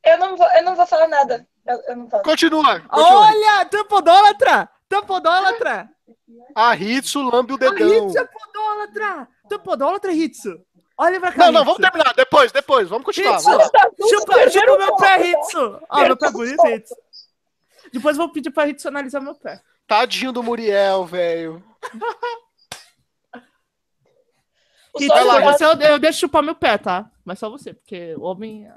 Eu 0.03 0.19
não 0.19 0.37
vou, 0.37 0.47
eu 0.53 0.65
não 0.65 0.75
vou 0.75 0.87
falar 0.87 1.09
nada. 1.09 1.47
Eu, 1.67 1.83
eu 1.89 1.97
não 1.97 2.09
falo. 2.09 2.23
Continua. 2.23 2.81
continua. 2.81 3.27
Olha, 3.27 3.65
tampodólatra! 3.67 4.71
Tampodólatra! 4.89 5.91
A 6.55 6.75
Hitsu 6.75 7.21
lambe 7.21 7.53
o 7.53 7.57
A 7.57 7.59
dedão. 7.59 8.09
Hitsu 8.09 8.19
é 8.19 8.25
podólatra! 8.25 9.29
Tampodólatra, 9.49 10.13
Hitsu! 10.13 10.65
Olha 11.01 11.21
pra 11.21 11.31
cá, 11.31 11.47
Não, 11.47 11.53
não, 11.53 11.65
vamos 11.65 11.81
terminar. 11.81 12.13
Depois, 12.13 12.51
depois. 12.51 12.89
Vamos 12.89 13.05
continuar. 13.05 13.37
Hitsu, 13.37 13.51
Vamos 13.51 14.11
chupa, 14.11 14.51
chupa 14.51 14.79
meu 14.79 14.97
pé. 14.97 15.29
Hitsu! 15.29 15.81
Ó, 15.89 16.03
meu 16.03 16.17
pé 16.17 16.27
é 16.27 16.31
bonito, 16.33 16.67
Hitsu. 16.67 16.97
Depois 17.93 18.17
eu 18.17 18.25
vou 18.25 18.33
pedir 18.33 18.51
pra 18.51 18.67
Hitsu 18.67 18.89
analisar 18.89 19.21
meu 19.21 19.37
pé. 19.37 19.63
Tadinho 19.87 20.33
do 20.33 20.43
Muriel, 20.43 21.07
velho. 21.07 21.63
Vai 25.07 25.25
lá, 25.25 25.41
você, 25.53 25.65
eu, 25.65 25.79
eu 25.81 25.99
deixo 26.01 26.19
chupar 26.19 26.43
meu 26.43 26.57
pé, 26.57 26.77
tá? 26.77 27.09
Mas 27.25 27.39
só 27.39 27.49
você, 27.49 27.73
porque 27.73 28.17
o 28.17 28.23
homem. 28.23 28.69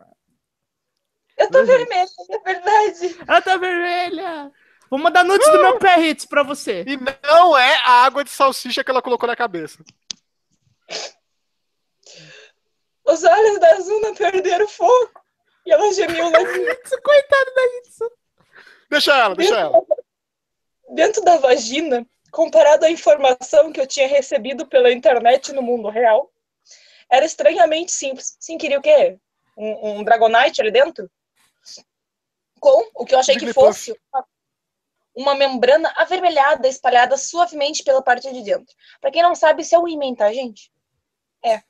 Eu 1.36 1.50
tô 1.50 1.66
vermelha, 1.66 2.08
é 2.30 2.40
verdade. 2.40 3.18
Ela 3.28 3.42
tá 3.42 3.58
vermelha! 3.58 4.52
Vou 4.92 5.00
mandar 5.00 5.24
nudes 5.24 5.50
do 5.52 5.60
meu 5.60 5.80
pé, 5.80 6.00
Hitsu, 6.00 6.28
pra 6.28 6.44
você. 6.44 6.84
E 6.86 6.96
não 7.26 7.58
é 7.58 7.78
a 7.78 8.04
água 8.04 8.24
de 8.24 8.30
salsicha 8.30 8.84
que 8.84 8.92
ela 8.92 9.02
colocou 9.02 9.26
na 9.26 9.36
cabeça. 9.36 9.84
Os 13.12 13.24
olhos 13.24 13.60
da 13.60 13.80
Zuna 13.82 14.16
perderam 14.16 14.68
fogo. 14.68 15.12
E 15.66 15.72
ela 15.72 15.92
gemiu 15.94 16.30
lá 16.30 16.42
Hitsu, 16.42 17.02
coitado 17.02 17.54
da 17.54 17.66
Hitsu. 17.78 18.12
Deixa 18.90 19.16
ela, 19.16 19.36
deixa 19.36 19.60
ela. 19.60 19.86
dentro 20.90 21.24
da 21.24 21.38
vagina, 21.38 22.06
comparado 22.32 22.86
à 22.86 22.90
informação 22.90 23.72
que 23.72 23.80
eu 23.80 23.88
tinha 23.88 24.08
recebido 24.08 24.66
pela 24.66 24.92
internet 24.92 25.52
no 25.52 25.62
mundo 25.62 25.90
real, 25.90 26.32
era 27.10 27.26
estranhamente 27.26 27.92
simples. 27.92 28.38
Sim, 28.40 28.58
queria 28.58 28.80
o 28.80 28.82
quê? 28.82 29.20
Um, 29.58 30.00
um 30.00 30.04
Dragonite 30.04 30.62
ali 30.62 30.72
dentro? 30.72 31.12
Com 32.60 32.90
o 32.96 33.06
que 33.06 33.14
eu 33.14 33.20
achei 33.20 33.36
que 33.36 33.54
fosse 33.54 33.94
uma, 35.14 35.36
membrana 35.36 35.94
avermelhada 35.98 36.68
espalhada 36.68 37.18
suavemente 37.18 37.84
pela 37.84 38.02
parte 38.02 38.32
de 38.32 38.42
dentro. 38.42 38.74
Pra 39.02 39.12
quem 39.12 39.22
não 39.22 39.36
sabe, 39.36 39.64
isso 39.64 39.76
é 39.76 39.80
o 39.80 39.88
ímã, 39.88 40.16
tá, 40.16 40.32
gente? 40.32 40.72
É. 41.44 41.62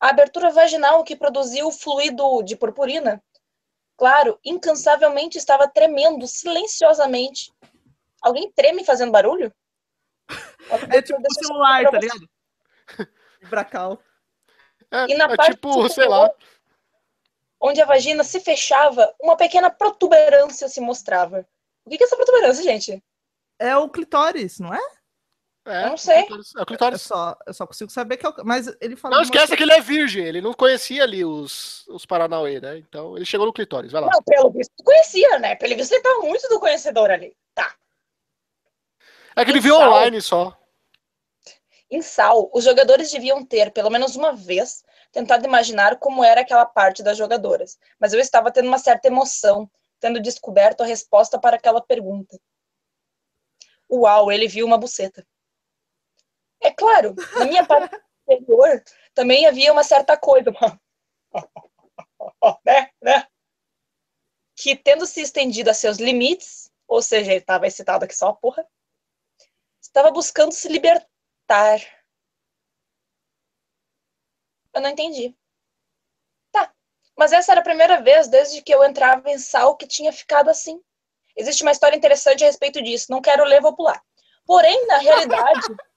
A 0.00 0.10
abertura 0.10 0.50
vaginal 0.50 1.02
que 1.04 1.16
produziu 1.16 1.68
o 1.68 1.72
fluido 1.72 2.42
de 2.42 2.56
purpurina, 2.56 3.22
claro, 3.96 4.38
incansavelmente 4.44 5.38
estava 5.38 5.68
tremendo 5.68 6.26
silenciosamente 6.26 7.52
Alguém 8.20 8.50
treme 8.52 8.84
fazendo 8.84 9.12
barulho? 9.12 9.52
É 10.94 11.00
tipo 11.00 11.18
o 11.18 11.34
celular, 11.34 11.90
tá 11.90 11.98
ligado? 11.98 12.28
Bracal. 13.48 14.02
É, 14.90 15.06
E 15.10 15.14
na 15.14 15.24
é 15.24 15.36
parte 15.36 15.52
tipo, 15.52 15.68
superior, 15.68 15.90
sei 15.90 16.06
lá. 16.06 16.30
Onde 17.58 17.80
a 17.80 17.86
vagina 17.86 18.22
se 18.22 18.38
fechava, 18.38 19.14
uma 19.18 19.34
pequena 19.34 19.70
protuberância 19.70 20.68
se 20.68 20.78
mostrava. 20.80 21.48
O 21.86 21.90
que 21.90 21.96
que 21.96 22.04
é 22.04 22.06
essa 22.06 22.16
protuberância, 22.16 22.62
gente? 22.62 23.02
É 23.58 23.74
o 23.78 23.88
clitóris, 23.88 24.58
não 24.58 24.74
é? 24.74 24.80
É, 25.68 25.84
Eu 25.84 25.88
não 25.90 25.96
sei. 25.96 26.22
o 26.22 26.26
clitóris- 26.26 26.54
É 26.54 26.58
o 26.58 26.62
Eu 26.62 26.66
clitóris. 26.66 27.02
só, 27.02 27.36
eu 27.46 27.52
só 27.54 27.66
consigo 27.66 27.90
saber 27.90 28.16
que 28.16 28.24
é 28.24 28.28
o. 28.28 28.34
Mas 28.44 28.66
ele 28.80 28.96
fala. 28.96 29.16
Não 29.16 29.22
esquece 29.22 29.56
que 29.56 29.62
ele 29.62 29.72
é 29.72 29.80
virgem, 29.80 30.24
ele 30.24 30.40
não 30.40 30.54
conhecia 30.54 31.02
ali 31.02 31.24
os, 31.24 31.86
os 31.88 32.06
Paranauê, 32.06 32.60
né? 32.60 32.78
Então 32.78 33.16
ele 33.16 33.26
chegou 33.26 33.46
no 33.46 33.52
clitóris, 33.52 33.92
vai 33.92 34.00
lá. 34.00 34.08
Não, 34.10 34.22
pelo 34.22 34.50
visto 34.50 34.72
conhecia, 34.82 35.38
né? 35.38 35.54
Pelo 35.56 35.76
visto 35.76 35.92
ele 35.92 36.02
tá 36.02 36.18
muito 36.22 36.48
do 36.48 36.58
conhecedor 36.58 37.10
ali. 37.10 37.36
Tá. 37.54 37.74
É 39.36 39.44
que 39.44 39.50
ele 39.50 39.60
viu 39.60 39.76
online 39.76 40.20
só. 40.20 40.56
Em 41.90 42.02
Sal, 42.02 42.50
os 42.52 42.64
jogadores 42.64 43.10
deviam 43.10 43.44
ter, 43.44 43.70
pelo 43.72 43.88
menos 43.88 44.14
uma 44.16 44.32
vez, 44.34 44.84
tentado 45.10 45.46
imaginar 45.46 45.96
como 45.98 46.22
era 46.22 46.40
aquela 46.42 46.66
parte 46.66 47.02
das 47.02 47.16
jogadoras. 47.16 47.78
Mas 47.98 48.12
eu 48.12 48.20
estava 48.20 48.50
tendo 48.50 48.68
uma 48.68 48.78
certa 48.78 49.08
emoção, 49.08 49.70
tendo 50.00 50.20
descoberto 50.20 50.82
a 50.82 50.86
resposta 50.86 51.38
para 51.38 51.56
aquela 51.56 51.80
pergunta. 51.80 52.38
Uau, 53.90 54.30
ele 54.30 54.46
viu 54.46 54.66
uma 54.66 54.76
buceta. 54.76 55.26
É 56.60 56.72
claro, 56.72 57.14
na 57.36 57.44
minha 57.44 57.64
parte 57.64 57.96
superior 58.20 58.82
também 59.14 59.46
havia 59.46 59.72
uma 59.72 59.84
certa 59.84 60.16
coisa, 60.16 60.50
né, 62.64 62.90
né? 63.02 63.26
Que 64.56 64.76
tendo 64.76 65.06
se 65.06 65.20
estendido 65.20 65.70
a 65.70 65.74
seus 65.74 65.98
limites, 65.98 66.70
ou 66.86 67.00
seja, 67.00 67.30
ele 67.30 67.40
estava 67.40 67.66
excitado 67.66 68.04
aqui 68.04 68.14
só, 68.14 68.32
porra, 68.32 68.66
estava 69.80 70.10
buscando 70.10 70.52
se 70.52 70.68
libertar 70.68 71.08
Tar. 71.48 71.80
Eu 74.74 74.82
não 74.82 74.90
entendi. 74.90 75.34
Tá. 76.52 76.70
Mas 77.16 77.32
essa 77.32 77.52
era 77.52 77.62
a 77.62 77.64
primeira 77.64 78.02
vez 78.02 78.28
desde 78.28 78.60
que 78.60 78.72
eu 78.72 78.84
entrava 78.84 79.30
em 79.30 79.38
sal 79.38 79.74
que 79.74 79.86
tinha 79.86 80.12
ficado 80.12 80.50
assim. 80.50 80.78
Existe 81.34 81.62
uma 81.62 81.72
história 81.72 81.96
interessante 81.96 82.44
a 82.44 82.46
respeito 82.46 82.82
disso. 82.82 83.10
Não 83.10 83.22
quero 83.22 83.44
ler, 83.44 83.62
vou 83.62 83.74
pular. 83.74 84.04
Porém, 84.44 84.86
na 84.86 84.98
realidade, 84.98 85.60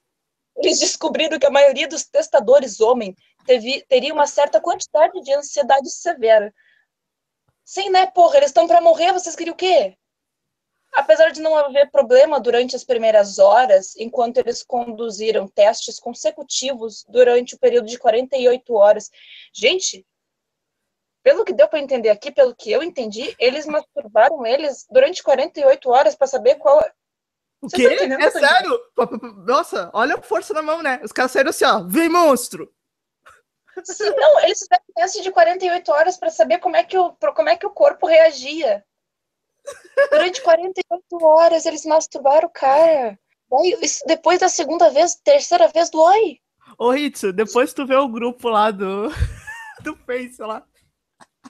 eles 0.56 0.78
descobriram 0.78 1.38
que 1.38 1.46
a 1.46 1.50
maioria 1.50 1.88
dos 1.88 2.04
testadores 2.04 2.80
homem 2.80 3.14
teve, 3.46 3.84
teria 3.88 4.12
uma 4.12 4.26
certa 4.26 4.60
quantidade 4.60 5.20
de 5.22 5.32
ansiedade 5.32 5.90
severa. 5.90 6.52
Sim, 7.64 7.90
né, 7.90 8.06
porra? 8.06 8.36
Eles 8.38 8.50
estão 8.50 8.66
para 8.66 8.80
morrer, 8.80 9.12
vocês 9.12 9.36
queriam 9.36 9.54
o 9.54 9.56
quê? 9.56 9.96
Apesar 10.92 11.30
de 11.30 11.40
não 11.40 11.56
haver 11.56 11.90
problema 11.90 12.38
durante 12.38 12.76
as 12.76 12.84
primeiras 12.84 13.38
horas, 13.38 13.96
enquanto 13.96 14.36
eles 14.36 14.62
conduziram 14.62 15.48
testes 15.48 15.98
consecutivos 15.98 17.04
durante 17.08 17.54
o 17.54 17.58
período 17.58 17.86
de 17.86 17.98
48 17.98 18.74
horas. 18.74 19.10
Gente, 19.54 20.06
pelo 21.22 21.44
que 21.44 21.52
deu 21.52 21.68
para 21.68 21.78
entender 21.78 22.10
aqui, 22.10 22.30
pelo 22.30 22.54
que 22.54 22.70
eu 22.70 22.82
entendi, 22.82 23.34
eles 23.38 23.64
masturbaram 23.64 24.44
eles 24.44 24.86
durante 24.90 25.22
48 25.22 25.88
horas 25.88 26.14
para 26.14 26.26
saber 26.26 26.56
qual. 26.56 26.84
O 27.62 27.70
Vocês 27.70 28.00
quê? 28.00 28.04
É 28.04 28.30
sério? 28.30 28.80
Nossa, 29.46 29.88
olha 29.94 30.16
a 30.16 30.22
força 30.22 30.52
na 30.52 30.62
mão, 30.62 30.82
né? 30.82 31.00
Os 31.04 31.12
caras 31.12 31.30
saíram 31.30 31.50
assim, 31.50 31.64
ó. 31.64 31.84
Vem, 31.84 32.08
monstro! 32.08 32.68
Sim, 33.84 34.10
não, 34.10 34.40
eles 34.40 34.58
fizeram 34.58 34.84
teste 34.94 35.22
de 35.22 35.30
48 35.30 35.92
horas 35.92 36.16
para 36.18 36.28
saber 36.28 36.58
como 36.58 36.76
é, 36.76 36.84
que 36.84 36.98
o, 36.98 37.12
como 37.34 37.48
é 37.48 37.56
que 37.56 37.64
o 37.64 37.70
corpo 37.70 38.06
reagia. 38.06 38.84
Durante 40.10 40.42
48 40.42 41.24
horas 41.24 41.64
eles 41.64 41.86
masturbaram 41.86 42.48
o 42.48 42.52
cara. 42.52 43.18
Daí, 43.50 43.78
isso 43.80 44.04
depois 44.06 44.40
da 44.40 44.48
segunda 44.48 44.90
vez, 44.90 45.14
terceira 45.14 45.68
vez, 45.68 45.88
dói. 45.88 46.38
Ô, 46.76 46.92
Hitsu, 46.92 47.32
depois 47.32 47.72
tu 47.72 47.86
vê 47.86 47.96
o 47.96 48.08
grupo 48.08 48.48
lá 48.48 48.70
do. 48.70 49.08
do 49.82 49.96
Face 50.04 50.40
lá. 50.42 50.64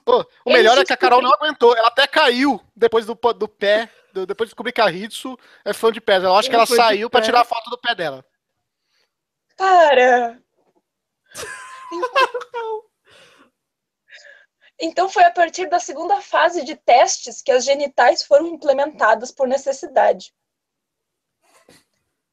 Pô, 0.05 0.25
o 0.45 0.51
melhor 0.51 0.77
é 0.77 0.85
que 0.85 0.93
a 0.93 0.97
Carol 0.97 1.21
não 1.21 1.33
aguentou. 1.33 1.75
Ela 1.75 1.87
até 1.87 2.05
caiu 2.05 2.61
depois 2.75 3.05
do, 3.05 3.15
do 3.15 3.47
pé. 3.47 3.89
Depois 4.13 4.47
de 4.47 4.51
descobrir 4.53 4.71
que 4.71 4.81
a 4.81 4.91
Hitsu 4.91 5.37
é 5.65 5.73
fã 5.73 5.91
de 5.91 5.99
pés. 5.99 6.23
Eu 6.23 6.35
acho 6.35 6.47
que 6.49 6.55
ela 6.55 6.61
Ela 6.61 6.67
foi 6.67 6.77
saiu 6.77 7.09
pra 7.09 7.19
pé. 7.19 7.25
tirar 7.25 7.41
a 7.41 7.45
foto 7.45 7.69
do 7.69 7.77
pé 7.77 7.95
dela. 7.95 8.25
Para! 9.57 10.39
Então 14.79 15.07
foi 15.07 15.23
a 15.23 15.31
partir 15.31 15.69
da 15.69 15.79
segunda 15.79 16.19
fase 16.19 16.65
de 16.65 16.75
testes 16.75 17.41
que 17.41 17.51
as 17.51 17.63
genitais 17.63 18.23
foram 18.23 18.47
implementadas 18.47 19.31
por 19.31 19.47
necessidade. 19.47 20.33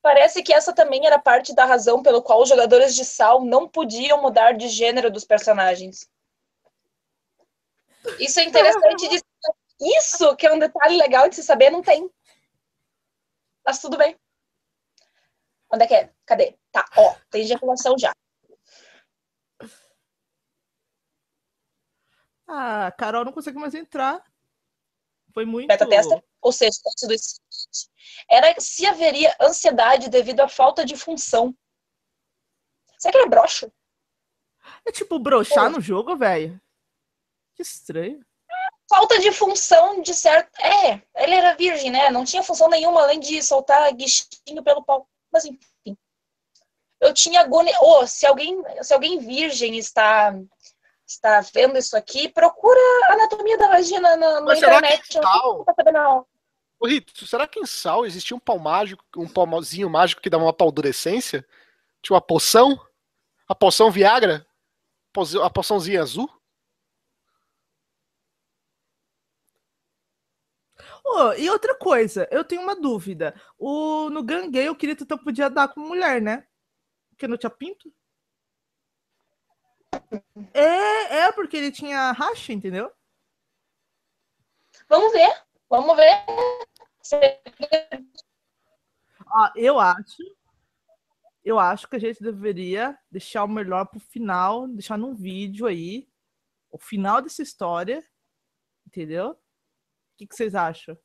Parece 0.02 0.42
que 0.42 0.52
essa 0.52 0.72
também 0.74 1.06
era 1.06 1.18
parte 1.18 1.54
da 1.54 1.64
razão 1.64 2.02
pelo 2.02 2.22
qual 2.22 2.42
os 2.42 2.48
jogadores 2.48 2.96
de 2.96 3.04
Sal 3.04 3.44
não 3.44 3.68
podiam 3.68 4.20
mudar 4.22 4.52
de 4.52 4.66
gênero 4.68 5.10
dos 5.10 5.24
personagens. 5.24 6.08
Isso 8.18 8.40
é 8.40 8.44
interessante 8.44 9.08
de 9.08 9.20
Isso 9.80 10.36
que 10.36 10.46
é 10.46 10.52
um 10.52 10.58
detalhe 10.58 10.96
legal 10.96 11.28
de 11.28 11.36
se 11.36 11.42
saber, 11.42 11.70
não 11.70 11.82
tem. 11.82 12.10
Mas 13.64 13.80
tudo 13.80 13.96
bem. 13.96 14.18
Onde 15.72 15.84
é 15.84 15.86
que 15.86 15.94
é? 15.94 16.12
Cadê? 16.26 16.58
Tá, 16.70 16.84
ó, 16.96 17.14
tem 17.30 17.42
ejaculação 17.42 17.96
já. 17.98 18.12
Ah, 22.48 22.92
Carol 22.98 23.24
não 23.24 23.32
consegue 23.32 23.58
mais 23.58 23.74
entrar. 23.74 24.24
Foi 25.32 25.46
muito. 25.46 25.68
Beta 25.68 25.88
testa. 25.88 26.22
Ou 26.42 26.52
seja, 26.52 26.76
antes 26.86 27.06
do 27.06 27.90
era 28.28 28.60
se 28.60 28.86
haveria 28.86 29.36
ansiedade 29.40 30.08
devido 30.08 30.40
à 30.40 30.48
falta 30.48 30.84
de 30.84 30.96
função. 30.96 31.54
Será 32.98 33.12
que 33.12 33.18
ele 33.18 33.26
é 33.26 33.30
broxa? 33.30 33.72
É 34.86 34.90
tipo 34.90 35.18
broxar 35.18 35.70
Pô. 35.70 35.76
no 35.76 35.80
jogo, 35.80 36.16
velho. 36.16 36.60
Que 37.54 37.62
estranho. 37.62 38.24
Falta 38.90 39.20
de 39.20 39.30
função 39.30 40.02
de 40.02 40.12
certo. 40.12 40.50
É, 40.58 41.00
ele 41.22 41.34
era 41.36 41.54
virgem, 41.54 41.92
né? 41.92 42.10
Não 42.10 42.24
tinha 42.24 42.42
função 42.42 42.68
nenhuma 42.68 43.02
além 43.02 43.20
de 43.20 43.40
soltar 43.40 43.94
guichinho 43.94 44.64
pelo 44.64 44.82
pau. 44.82 45.08
Mas 45.32 45.44
enfim. 45.44 45.96
Eu 47.00 47.14
tinha 47.14 47.40
agonia. 47.40 47.78
Oh, 47.80 48.04
se 48.04 48.26
alguém, 48.26 48.60
se 48.82 48.92
alguém 48.92 49.20
virgem 49.20 49.78
está 49.78 50.34
está 51.06 51.40
vendo 51.40 51.78
isso 51.78 51.96
aqui, 51.96 52.28
procura 52.28 52.80
a 53.08 53.12
anatomia 53.12 53.56
da 53.56 53.68
vagina 53.68 54.16
na, 54.16 54.40
na 54.40 54.56
internet. 54.56 55.14
Não 55.14 55.22
tô 55.22 55.64
sabendo, 55.64 55.92
não. 55.92 56.26
Ô, 56.80 56.86
Rito, 56.88 57.26
será 57.26 57.46
que 57.46 57.60
em 57.60 57.66
Sal 57.66 58.04
existia 58.04 58.36
um 58.36 58.40
pau 58.40 58.58
mágico, 58.58 59.04
um 59.16 59.28
pauzinho 59.28 59.88
mágico 59.88 60.20
que 60.20 60.30
dava 60.30 60.44
uma 60.44 60.52
paldurecência? 60.52 61.46
Tinha 62.02 62.14
uma 62.16 62.20
poção? 62.20 62.80
A 63.46 63.54
poção 63.54 63.90
Viagra? 63.90 64.44
A 65.42 65.50
poçãozinha 65.50 66.02
azul? 66.02 66.28
Ô, 71.04 71.32
e 71.34 71.48
outra 71.50 71.74
coisa, 71.74 72.28
eu 72.30 72.44
tenho 72.44 72.62
uma 72.62 72.76
dúvida. 72.76 73.34
O, 73.58 74.10
no 74.10 74.22
Gangue, 74.22 74.68
o 74.68 74.76
Kirito 74.76 75.04
então 75.04 75.18
podia 75.18 75.48
dar 75.48 75.68
com 75.68 75.80
mulher, 75.80 76.20
né? 76.20 76.46
Porque 77.10 77.26
não 77.26 77.36
tinha 77.36 77.50
pinto? 77.50 77.92
É, 80.52 81.18
é 81.24 81.32
porque 81.32 81.56
ele 81.56 81.72
tinha 81.72 82.12
racha, 82.12 82.52
entendeu? 82.52 82.92
Vamos 84.88 85.12
ver. 85.12 85.42
Vamos 85.68 85.96
ver. 85.96 86.24
Ó, 89.26 89.50
eu 89.56 89.78
acho. 89.78 90.22
Eu 91.44 91.58
acho 91.58 91.88
que 91.88 91.96
a 91.96 91.98
gente 91.98 92.22
deveria 92.22 92.98
deixar 93.10 93.44
o 93.44 93.48
melhor 93.48 93.86
pro 93.86 93.98
final, 93.98 94.68
deixar 94.68 94.98
num 94.98 95.14
vídeo 95.14 95.66
aí 95.66 96.08
o 96.70 96.78
final 96.78 97.20
dessa 97.20 97.42
história, 97.42 98.04
entendeu? 98.86 99.36
O 100.20 100.22
que, 100.22 100.26
que 100.26 100.36
vocês 100.36 100.54
acham? 100.54 100.98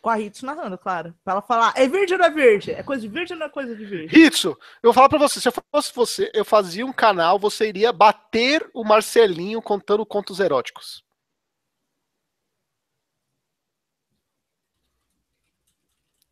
Com 0.00 0.08
a 0.08 0.20
Hitsu 0.20 0.46
narrando, 0.46 0.78
claro. 0.78 1.12
Pra 1.24 1.32
ela 1.32 1.42
falar, 1.42 1.72
é 1.76 1.88
virgem 1.88 2.14
ou 2.14 2.18
não 2.20 2.26
é 2.26 2.30
virgem? 2.30 2.72
É 2.76 2.84
coisa 2.84 3.02
de 3.02 3.08
virgem 3.08 3.34
ou 3.34 3.40
não 3.40 3.46
é 3.46 3.50
coisa 3.50 3.74
de 3.74 3.84
virgem? 3.84 4.06
Ritsu, 4.06 4.50
eu 4.50 4.84
vou 4.84 4.92
falar 4.92 5.08
pra 5.08 5.18
você, 5.18 5.40
se 5.40 5.48
eu 5.48 5.52
fosse 5.52 5.92
você, 5.92 6.30
eu 6.32 6.44
fazia 6.44 6.86
um 6.86 6.92
canal, 6.92 7.36
você 7.36 7.68
iria 7.68 7.92
bater 7.92 8.70
o 8.72 8.84
Marcelinho 8.84 9.60
contando 9.60 10.06
contos 10.06 10.38
eróticos. 10.38 11.04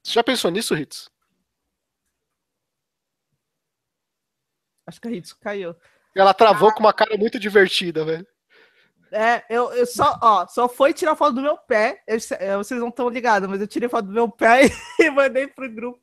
Você 0.05 0.13
já 0.13 0.23
pensou 0.23 0.49
nisso, 0.53 0.77
Ritsu? 0.77 1.11
Acho 4.87 5.01
que 5.01 5.09
a 5.09 5.11
Hitsu 5.11 5.37
caiu. 5.41 5.75
Ela 6.15 6.33
travou 6.33 6.73
com 6.73 6.79
uma 6.79 6.93
cara 6.93 7.17
muito 7.17 7.37
divertida, 7.37 8.05
velho. 8.05 8.27
É, 9.13 9.45
eu, 9.51 9.71
eu 9.75 9.87
só, 9.87 10.19
ó, 10.23 10.47
só 10.47 10.69
foi 10.69 10.95
tirar 10.95 11.15
foto 11.15 11.35
do 11.35 11.43
meu 11.43 11.57
pé. 11.59 12.03
Eu- 12.07 12.19
é, 12.39 12.57
vocês 12.57 12.81
não 12.81 12.89
estão 12.89 13.09
ligados, 13.09 13.49
mas 13.49 13.61
eu 13.61 13.67
tirei 13.67 13.89
foto 13.89 14.07
do 14.07 14.13
meu 14.13 14.29
pé 14.29 14.63
e 14.99 15.11
mandei 15.11 15.47
pro 15.47 15.71
grupo. 15.71 16.01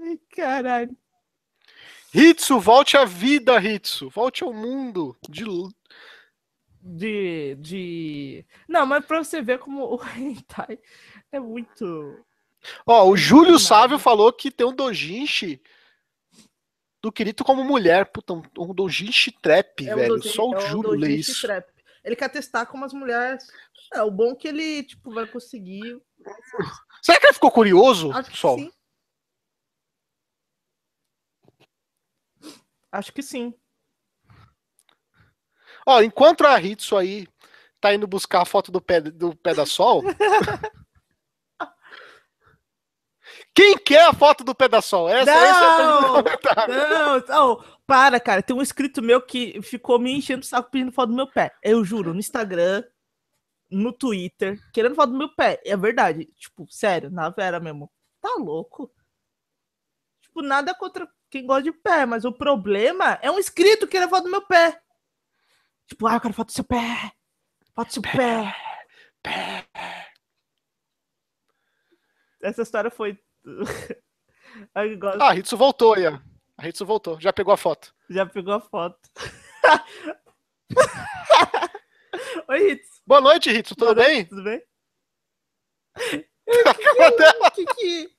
Ai, 0.00 0.18
caralho. 0.34 0.96
Hitsu, 2.14 2.60
volte 2.60 2.96
à 2.96 3.04
vida, 3.04 3.60
Hitsu. 3.60 4.08
Volte 4.08 4.42
ao 4.44 4.52
mundo. 4.52 5.16
De... 5.28 5.44
De, 6.86 7.56
de. 7.60 8.46
Não, 8.68 8.84
mas 8.84 9.04
pra 9.06 9.24
você 9.24 9.40
ver 9.40 9.58
como 9.58 9.84
o 9.84 10.00
hentai 10.16 10.78
é 11.32 11.40
muito. 11.40 12.22
Ó, 12.86 13.08
o 13.08 13.16
Júlio. 13.16 13.58
Sávio 13.58 13.98
falou 13.98 14.30
que 14.32 14.50
tem 14.50 14.66
um 14.66 14.74
dojinshi 14.74 15.62
do 17.04 17.12
Kirito 17.12 17.44
como 17.44 17.62
mulher. 17.62 18.06
Puta, 18.06 18.32
um, 18.32 18.42
um 18.58 18.74
trap, 19.42 19.86
É 19.86 19.94
um 19.94 19.98
velho. 19.98 20.14
doji- 20.16 20.30
Só 20.30 20.48
o 20.48 20.54
é 20.54 20.56
um 20.56 20.60
Júlio 20.68 20.90
lê 20.92 21.16
isso. 21.16 21.42
trap. 21.42 21.68
Ele 22.02 22.16
quer 22.16 22.30
testar 22.30 22.64
como 22.66 22.82
as 22.84 22.94
mulheres. 22.94 23.46
É, 23.92 24.02
o 24.02 24.10
bom 24.10 24.32
é 24.32 24.34
que 24.34 24.48
ele, 24.48 24.82
tipo, 24.84 25.12
vai 25.12 25.26
conseguir. 25.26 26.00
Será 27.02 27.20
que 27.20 27.26
ele 27.26 27.34
ficou 27.34 27.50
curioso, 27.50 28.10
Acho 28.12 28.30
que 28.30 28.36
Sol? 28.38 28.58
sim. 28.58 28.72
Acho 32.90 33.12
que 33.12 33.22
sim. 33.22 33.52
Ó, 35.86 36.00
enquanto 36.00 36.46
a 36.46 36.58
Hitsu 36.60 36.96
aí 36.96 37.26
tá 37.80 37.92
indo 37.94 38.06
buscar 38.06 38.40
a 38.42 38.46
foto 38.46 38.72
do 38.72 38.80
pé, 38.80 39.00
do 39.00 39.36
pé 39.36 39.52
da 39.54 39.66
Sol. 39.66 40.02
Quem 43.54 43.78
quer 43.78 44.06
a 44.06 44.12
foto 44.12 44.42
do 44.42 44.54
pé 44.54 44.68
da 44.68 44.82
Sol? 44.82 45.08
Essa, 45.08 45.30
essa 45.30 45.64
é 45.64 46.68
Não! 46.68 47.20
Não, 47.28 47.64
para, 47.86 48.18
cara. 48.18 48.42
Tem 48.42 48.56
um 48.56 48.62
inscrito 48.62 49.00
meu 49.00 49.22
que 49.22 49.62
ficou 49.62 49.98
me 49.98 50.12
enchendo 50.12 50.42
o 50.42 50.46
saco 50.46 50.70
pedindo 50.70 50.90
foto 50.90 51.10
do 51.10 51.16
meu 51.16 51.30
pé. 51.30 51.54
Eu 51.62 51.84
juro, 51.84 52.12
no 52.12 52.18
Instagram, 52.18 52.82
no 53.70 53.92
Twitter, 53.92 54.58
querendo 54.72 54.96
foto 54.96 55.12
do 55.12 55.18
meu 55.18 55.32
pé. 55.34 55.60
É 55.64 55.76
verdade. 55.76 56.26
Tipo, 56.36 56.66
sério, 56.68 57.10
na 57.10 57.30
Vera 57.30 57.60
mesmo. 57.60 57.90
Tá 58.20 58.34
louco? 58.38 58.90
Tipo, 60.20 60.42
nada 60.42 60.74
contra 60.74 61.08
quem 61.30 61.46
gosta 61.46 61.62
de 61.62 61.72
pé, 61.72 62.06
mas 62.06 62.24
o 62.24 62.32
problema 62.32 63.18
é 63.22 63.30
um 63.30 63.38
inscrito 63.38 63.86
querendo 63.86 64.10
foto 64.10 64.24
do 64.24 64.30
meu 64.30 64.42
pé. 64.46 64.80
Tipo, 65.86 66.06
ah, 66.08 66.14
eu 66.14 66.20
quero 66.20 66.34
foto 66.34 66.48
do 66.48 66.52
seu 66.52 66.64
pé. 66.64 67.12
Foto 67.74 67.88
do 67.88 67.92
seu 67.92 68.02
pé. 68.02 68.56
Pé. 69.22 69.66
Essa 72.42 72.62
história 72.62 72.90
foi. 72.90 73.18
Gosto. 74.98 75.22
Ah, 75.22 75.30
a 75.30 75.36
Hitsu 75.36 75.56
voltou 75.56 75.94
aí, 75.94 76.06
ó. 76.06 76.18
A 76.56 76.68
Hitsu 76.68 76.86
voltou, 76.86 77.20
já 77.20 77.32
pegou 77.32 77.52
a 77.52 77.56
foto. 77.56 77.92
Já 78.08 78.24
pegou 78.24 78.54
a 78.54 78.60
foto. 78.60 78.98
Oi, 82.48 82.58
Ritz. 82.58 83.02
Boa 83.06 83.20
noite, 83.20 83.50
Hitsu, 83.50 83.74
tudo 83.74 83.94
Boa 83.94 84.06
noite, 84.06 84.16
bem? 84.16 84.24
Tudo 84.26 84.44
bem? 84.44 84.62
Vamos 86.98 87.50
Que 87.54 87.64
que... 87.66 88.10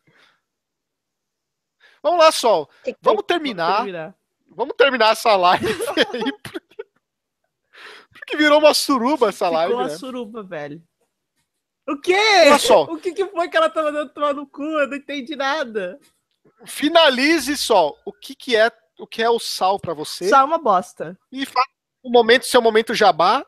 lá, 2.04 2.32
Sol. 2.32 2.68
Que 2.84 2.94
que 2.94 3.00
Vamos 3.02 3.24
terminar. 3.28 3.78
terminar. 3.78 4.16
Vamos 4.48 4.76
terminar 4.78 5.14
essa 5.14 5.36
live 5.36 5.66
aí. 5.68 6.32
Porque, 6.42 6.60
porque 8.12 8.38
virou 8.38 8.60
uma 8.60 8.74
suruba 8.74 9.30
essa 9.30 9.50
live, 9.50 9.72
Ficou 9.72 9.84
uma 9.84 9.90
né? 9.92 9.98
suruba, 9.98 10.44
velho. 10.44 10.82
O 11.88 11.98
quê? 11.98 12.16
Olha 12.48 12.58
só. 12.60 12.84
O 12.84 12.98
que, 12.98 13.12
que 13.14 13.26
foi 13.28 13.48
que 13.48 13.58
ela 13.58 13.70
tava 13.70 13.92
dando 13.92 14.10
tomar 14.12 14.34
no 14.34 14.48
cu? 14.48 14.64
Eu 14.64 14.88
não 14.88 14.98
entendi 14.98 15.36
nada. 15.36 16.00
Finalize, 16.66 17.56
Sol. 17.58 17.98
O 18.06 18.12
que, 18.12 18.34
que 18.36 18.56
é 18.56 18.72
o 18.98 19.06
que 19.06 19.22
é 19.22 19.30
o 19.30 19.40
sal 19.40 19.80
pra 19.80 19.94
você? 19.94 20.28
Só 20.30 20.44
uma 20.46 20.58
bosta. 20.58 21.18
E 21.32 21.46
faça 21.46 21.68
o 22.02 22.10
momento, 22.10 22.46
seu 22.46 22.62
momento 22.62 22.94
jabá. 22.94 23.46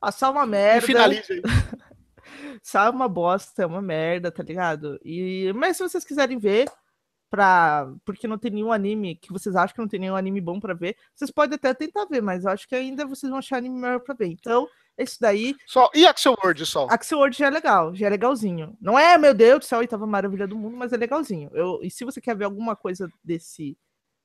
Ah, 0.00 0.12
só 0.12 0.30
uma 0.30 0.44
E 0.44 0.48
merda. 0.48 0.86
finalize 0.86 1.32
aí. 1.32 1.42
Só 2.62 2.90
uma 2.90 3.08
bosta, 3.08 3.62
é 3.62 3.66
uma 3.66 3.80
merda, 3.80 4.30
tá 4.30 4.42
ligado? 4.42 5.00
E... 5.02 5.50
Mas 5.54 5.76
se 5.78 5.82
vocês 5.82 6.04
quiserem 6.04 6.38
ver, 6.38 6.70
pra... 7.30 7.90
porque 8.04 8.28
não 8.28 8.36
tem 8.36 8.50
nenhum 8.50 8.70
anime 8.70 9.16
que 9.16 9.32
vocês 9.32 9.56
acham 9.56 9.74
que 9.74 9.80
não 9.80 9.88
tem 9.88 9.98
nenhum 10.00 10.16
anime 10.16 10.40
bom 10.42 10.60
pra 10.60 10.74
ver, 10.74 10.94
vocês 11.14 11.30
podem 11.30 11.56
até 11.56 11.72
tentar 11.72 12.04
ver, 12.04 12.20
mas 12.20 12.44
eu 12.44 12.50
acho 12.50 12.68
que 12.68 12.74
ainda 12.74 13.06
vocês 13.06 13.30
vão 13.30 13.38
achar 13.38 13.56
anime 13.56 13.80
melhor 13.80 14.00
pra 14.00 14.14
ver. 14.14 14.26
Então, 14.26 14.68
isso 15.02 15.18
daí. 15.20 15.54
Sol. 15.66 15.90
E 15.94 16.06
Axel 16.06 16.34
Word, 16.42 16.64
Sol? 16.66 16.88
Axel 16.90 17.18
World 17.18 17.36
já 17.36 17.46
é 17.46 17.50
legal, 17.50 17.94
já 17.94 18.06
é 18.06 18.10
legalzinho. 18.10 18.76
Não 18.80 18.98
é, 18.98 19.16
meu 19.16 19.34
Deus 19.34 19.60
do 19.60 19.64
céu, 19.64 19.78
a 19.78 19.80
oitava 19.80 20.06
maravilha 20.06 20.46
do 20.46 20.56
mundo, 20.56 20.76
mas 20.76 20.92
é 20.92 20.96
legalzinho. 20.96 21.50
Eu, 21.52 21.80
e 21.82 21.90
se 21.90 22.04
você 22.04 22.20
quer 22.20 22.36
ver 22.36 22.44
alguma 22.44 22.76
coisa 22.76 23.10
desse, 23.22 23.76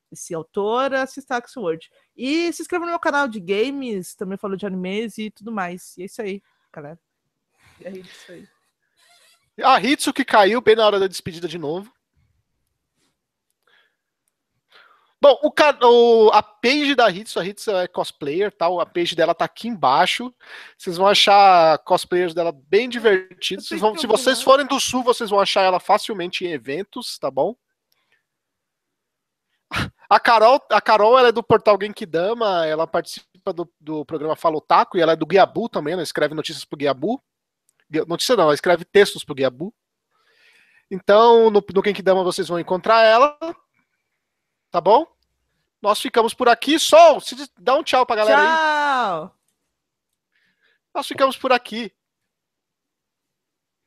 desse 0.09 0.33
autor, 0.33 0.93
assista 0.93 1.37
Axel 1.37 1.63
World. 1.63 1.89
E 2.15 2.51
se 2.53 2.61
inscreva 2.61 2.85
no 2.85 2.91
meu 2.91 2.99
canal 2.99 3.27
de 3.27 3.39
games, 3.39 4.15
também 4.15 4.37
falo 4.37 4.57
de 4.57 4.65
animes 4.65 5.17
e 5.17 5.31
tudo 5.31 5.51
mais. 5.51 5.97
E 5.97 6.03
é 6.03 6.05
isso 6.05 6.21
aí, 6.21 6.41
galera. 6.71 6.99
E 7.79 7.87
é 7.87 7.91
isso 7.91 8.31
aí. 8.31 8.47
A 9.63 9.81
Hitsu 9.81 10.11
que 10.11 10.25
caiu 10.25 10.59
bem 10.59 10.75
na 10.75 10.85
hora 10.85 10.99
da 10.99 11.07
despedida 11.07 11.47
de 11.47 11.57
novo. 11.57 11.94
Bom, 15.25 15.39
o, 15.41 15.51
o- 15.87 16.29
a 16.31 16.43
page 16.43 16.93
da 16.93 17.09
Hitsu, 17.09 17.39
a 17.39 17.43
Hitsu 17.43 17.71
é 17.71 17.87
cosplayer, 17.87 18.51
tal, 18.51 18.79
a 18.79 18.85
page 18.85 19.15
dela 19.15 19.33
tá 19.33 19.43
aqui 19.45 19.67
embaixo. 19.67 20.31
Vocês 20.77 20.97
vão 20.97 21.07
achar 21.07 21.79
cosplayers 21.79 22.35
dela 22.35 22.51
bem 22.51 22.87
divertidos. 22.87 23.67
Vocês 23.67 23.81
vão- 23.81 23.97
se 23.97 24.05
vocês 24.05 24.39
forem 24.43 24.67
do 24.67 24.79
sul, 24.79 25.01
vocês 25.01 25.31
vão 25.31 25.39
achar 25.39 25.63
ela 25.63 25.79
facilmente 25.79 26.45
em 26.45 26.51
eventos, 26.51 27.17
tá 27.17 27.31
bom? 27.31 27.55
A 30.07 30.19
Carol, 30.19 30.61
a 30.69 30.79
Carol 30.79 31.17
ela 31.17 31.29
é 31.29 31.31
do 31.31 31.41
portal 31.41 31.75
Genkidama, 31.81 32.63
ela 32.67 32.85
participa 32.85 33.51
do, 33.51 33.67
do 33.81 34.05
programa 34.05 34.35
Fala 34.35 34.57
Otaku 34.57 34.95
e 34.95 35.01
ela 35.01 35.13
é 35.13 35.15
do 35.15 35.25
Guiabu 35.25 35.67
também, 35.67 35.93
ela 35.93 36.03
escreve 36.03 36.35
notícias 36.35 36.63
pro 36.63 36.77
Guiabu. 36.77 37.19
Gui- 37.89 38.05
Notícia 38.05 38.35
não, 38.35 38.43
ela 38.43 38.53
escreve 38.53 38.85
textos 38.85 39.23
pro 39.23 39.33
Guiabu. 39.33 39.73
Então, 40.91 41.49
no, 41.49 41.63
no 41.73 41.83
Genkidama 41.83 42.23
vocês 42.23 42.47
vão 42.47 42.59
encontrar 42.59 43.01
ela, 43.01 43.35
tá 44.69 44.79
bom? 44.79 45.14
Nós 45.81 45.99
ficamos 46.01 46.33
por 46.33 46.49
aqui. 46.49 46.79
Sol, 46.79 47.19
se 47.21 47.35
dá 47.59 47.75
um 47.75 47.83
tchau 47.83 48.05
pra 48.05 48.15
galera 48.15 48.41
aí. 48.41 48.47
Tchau! 48.47 49.37
Nós 50.93 51.07
ficamos 51.07 51.37
por 51.37 51.51
aqui. 51.51 51.93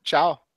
Tchau. 0.02 0.47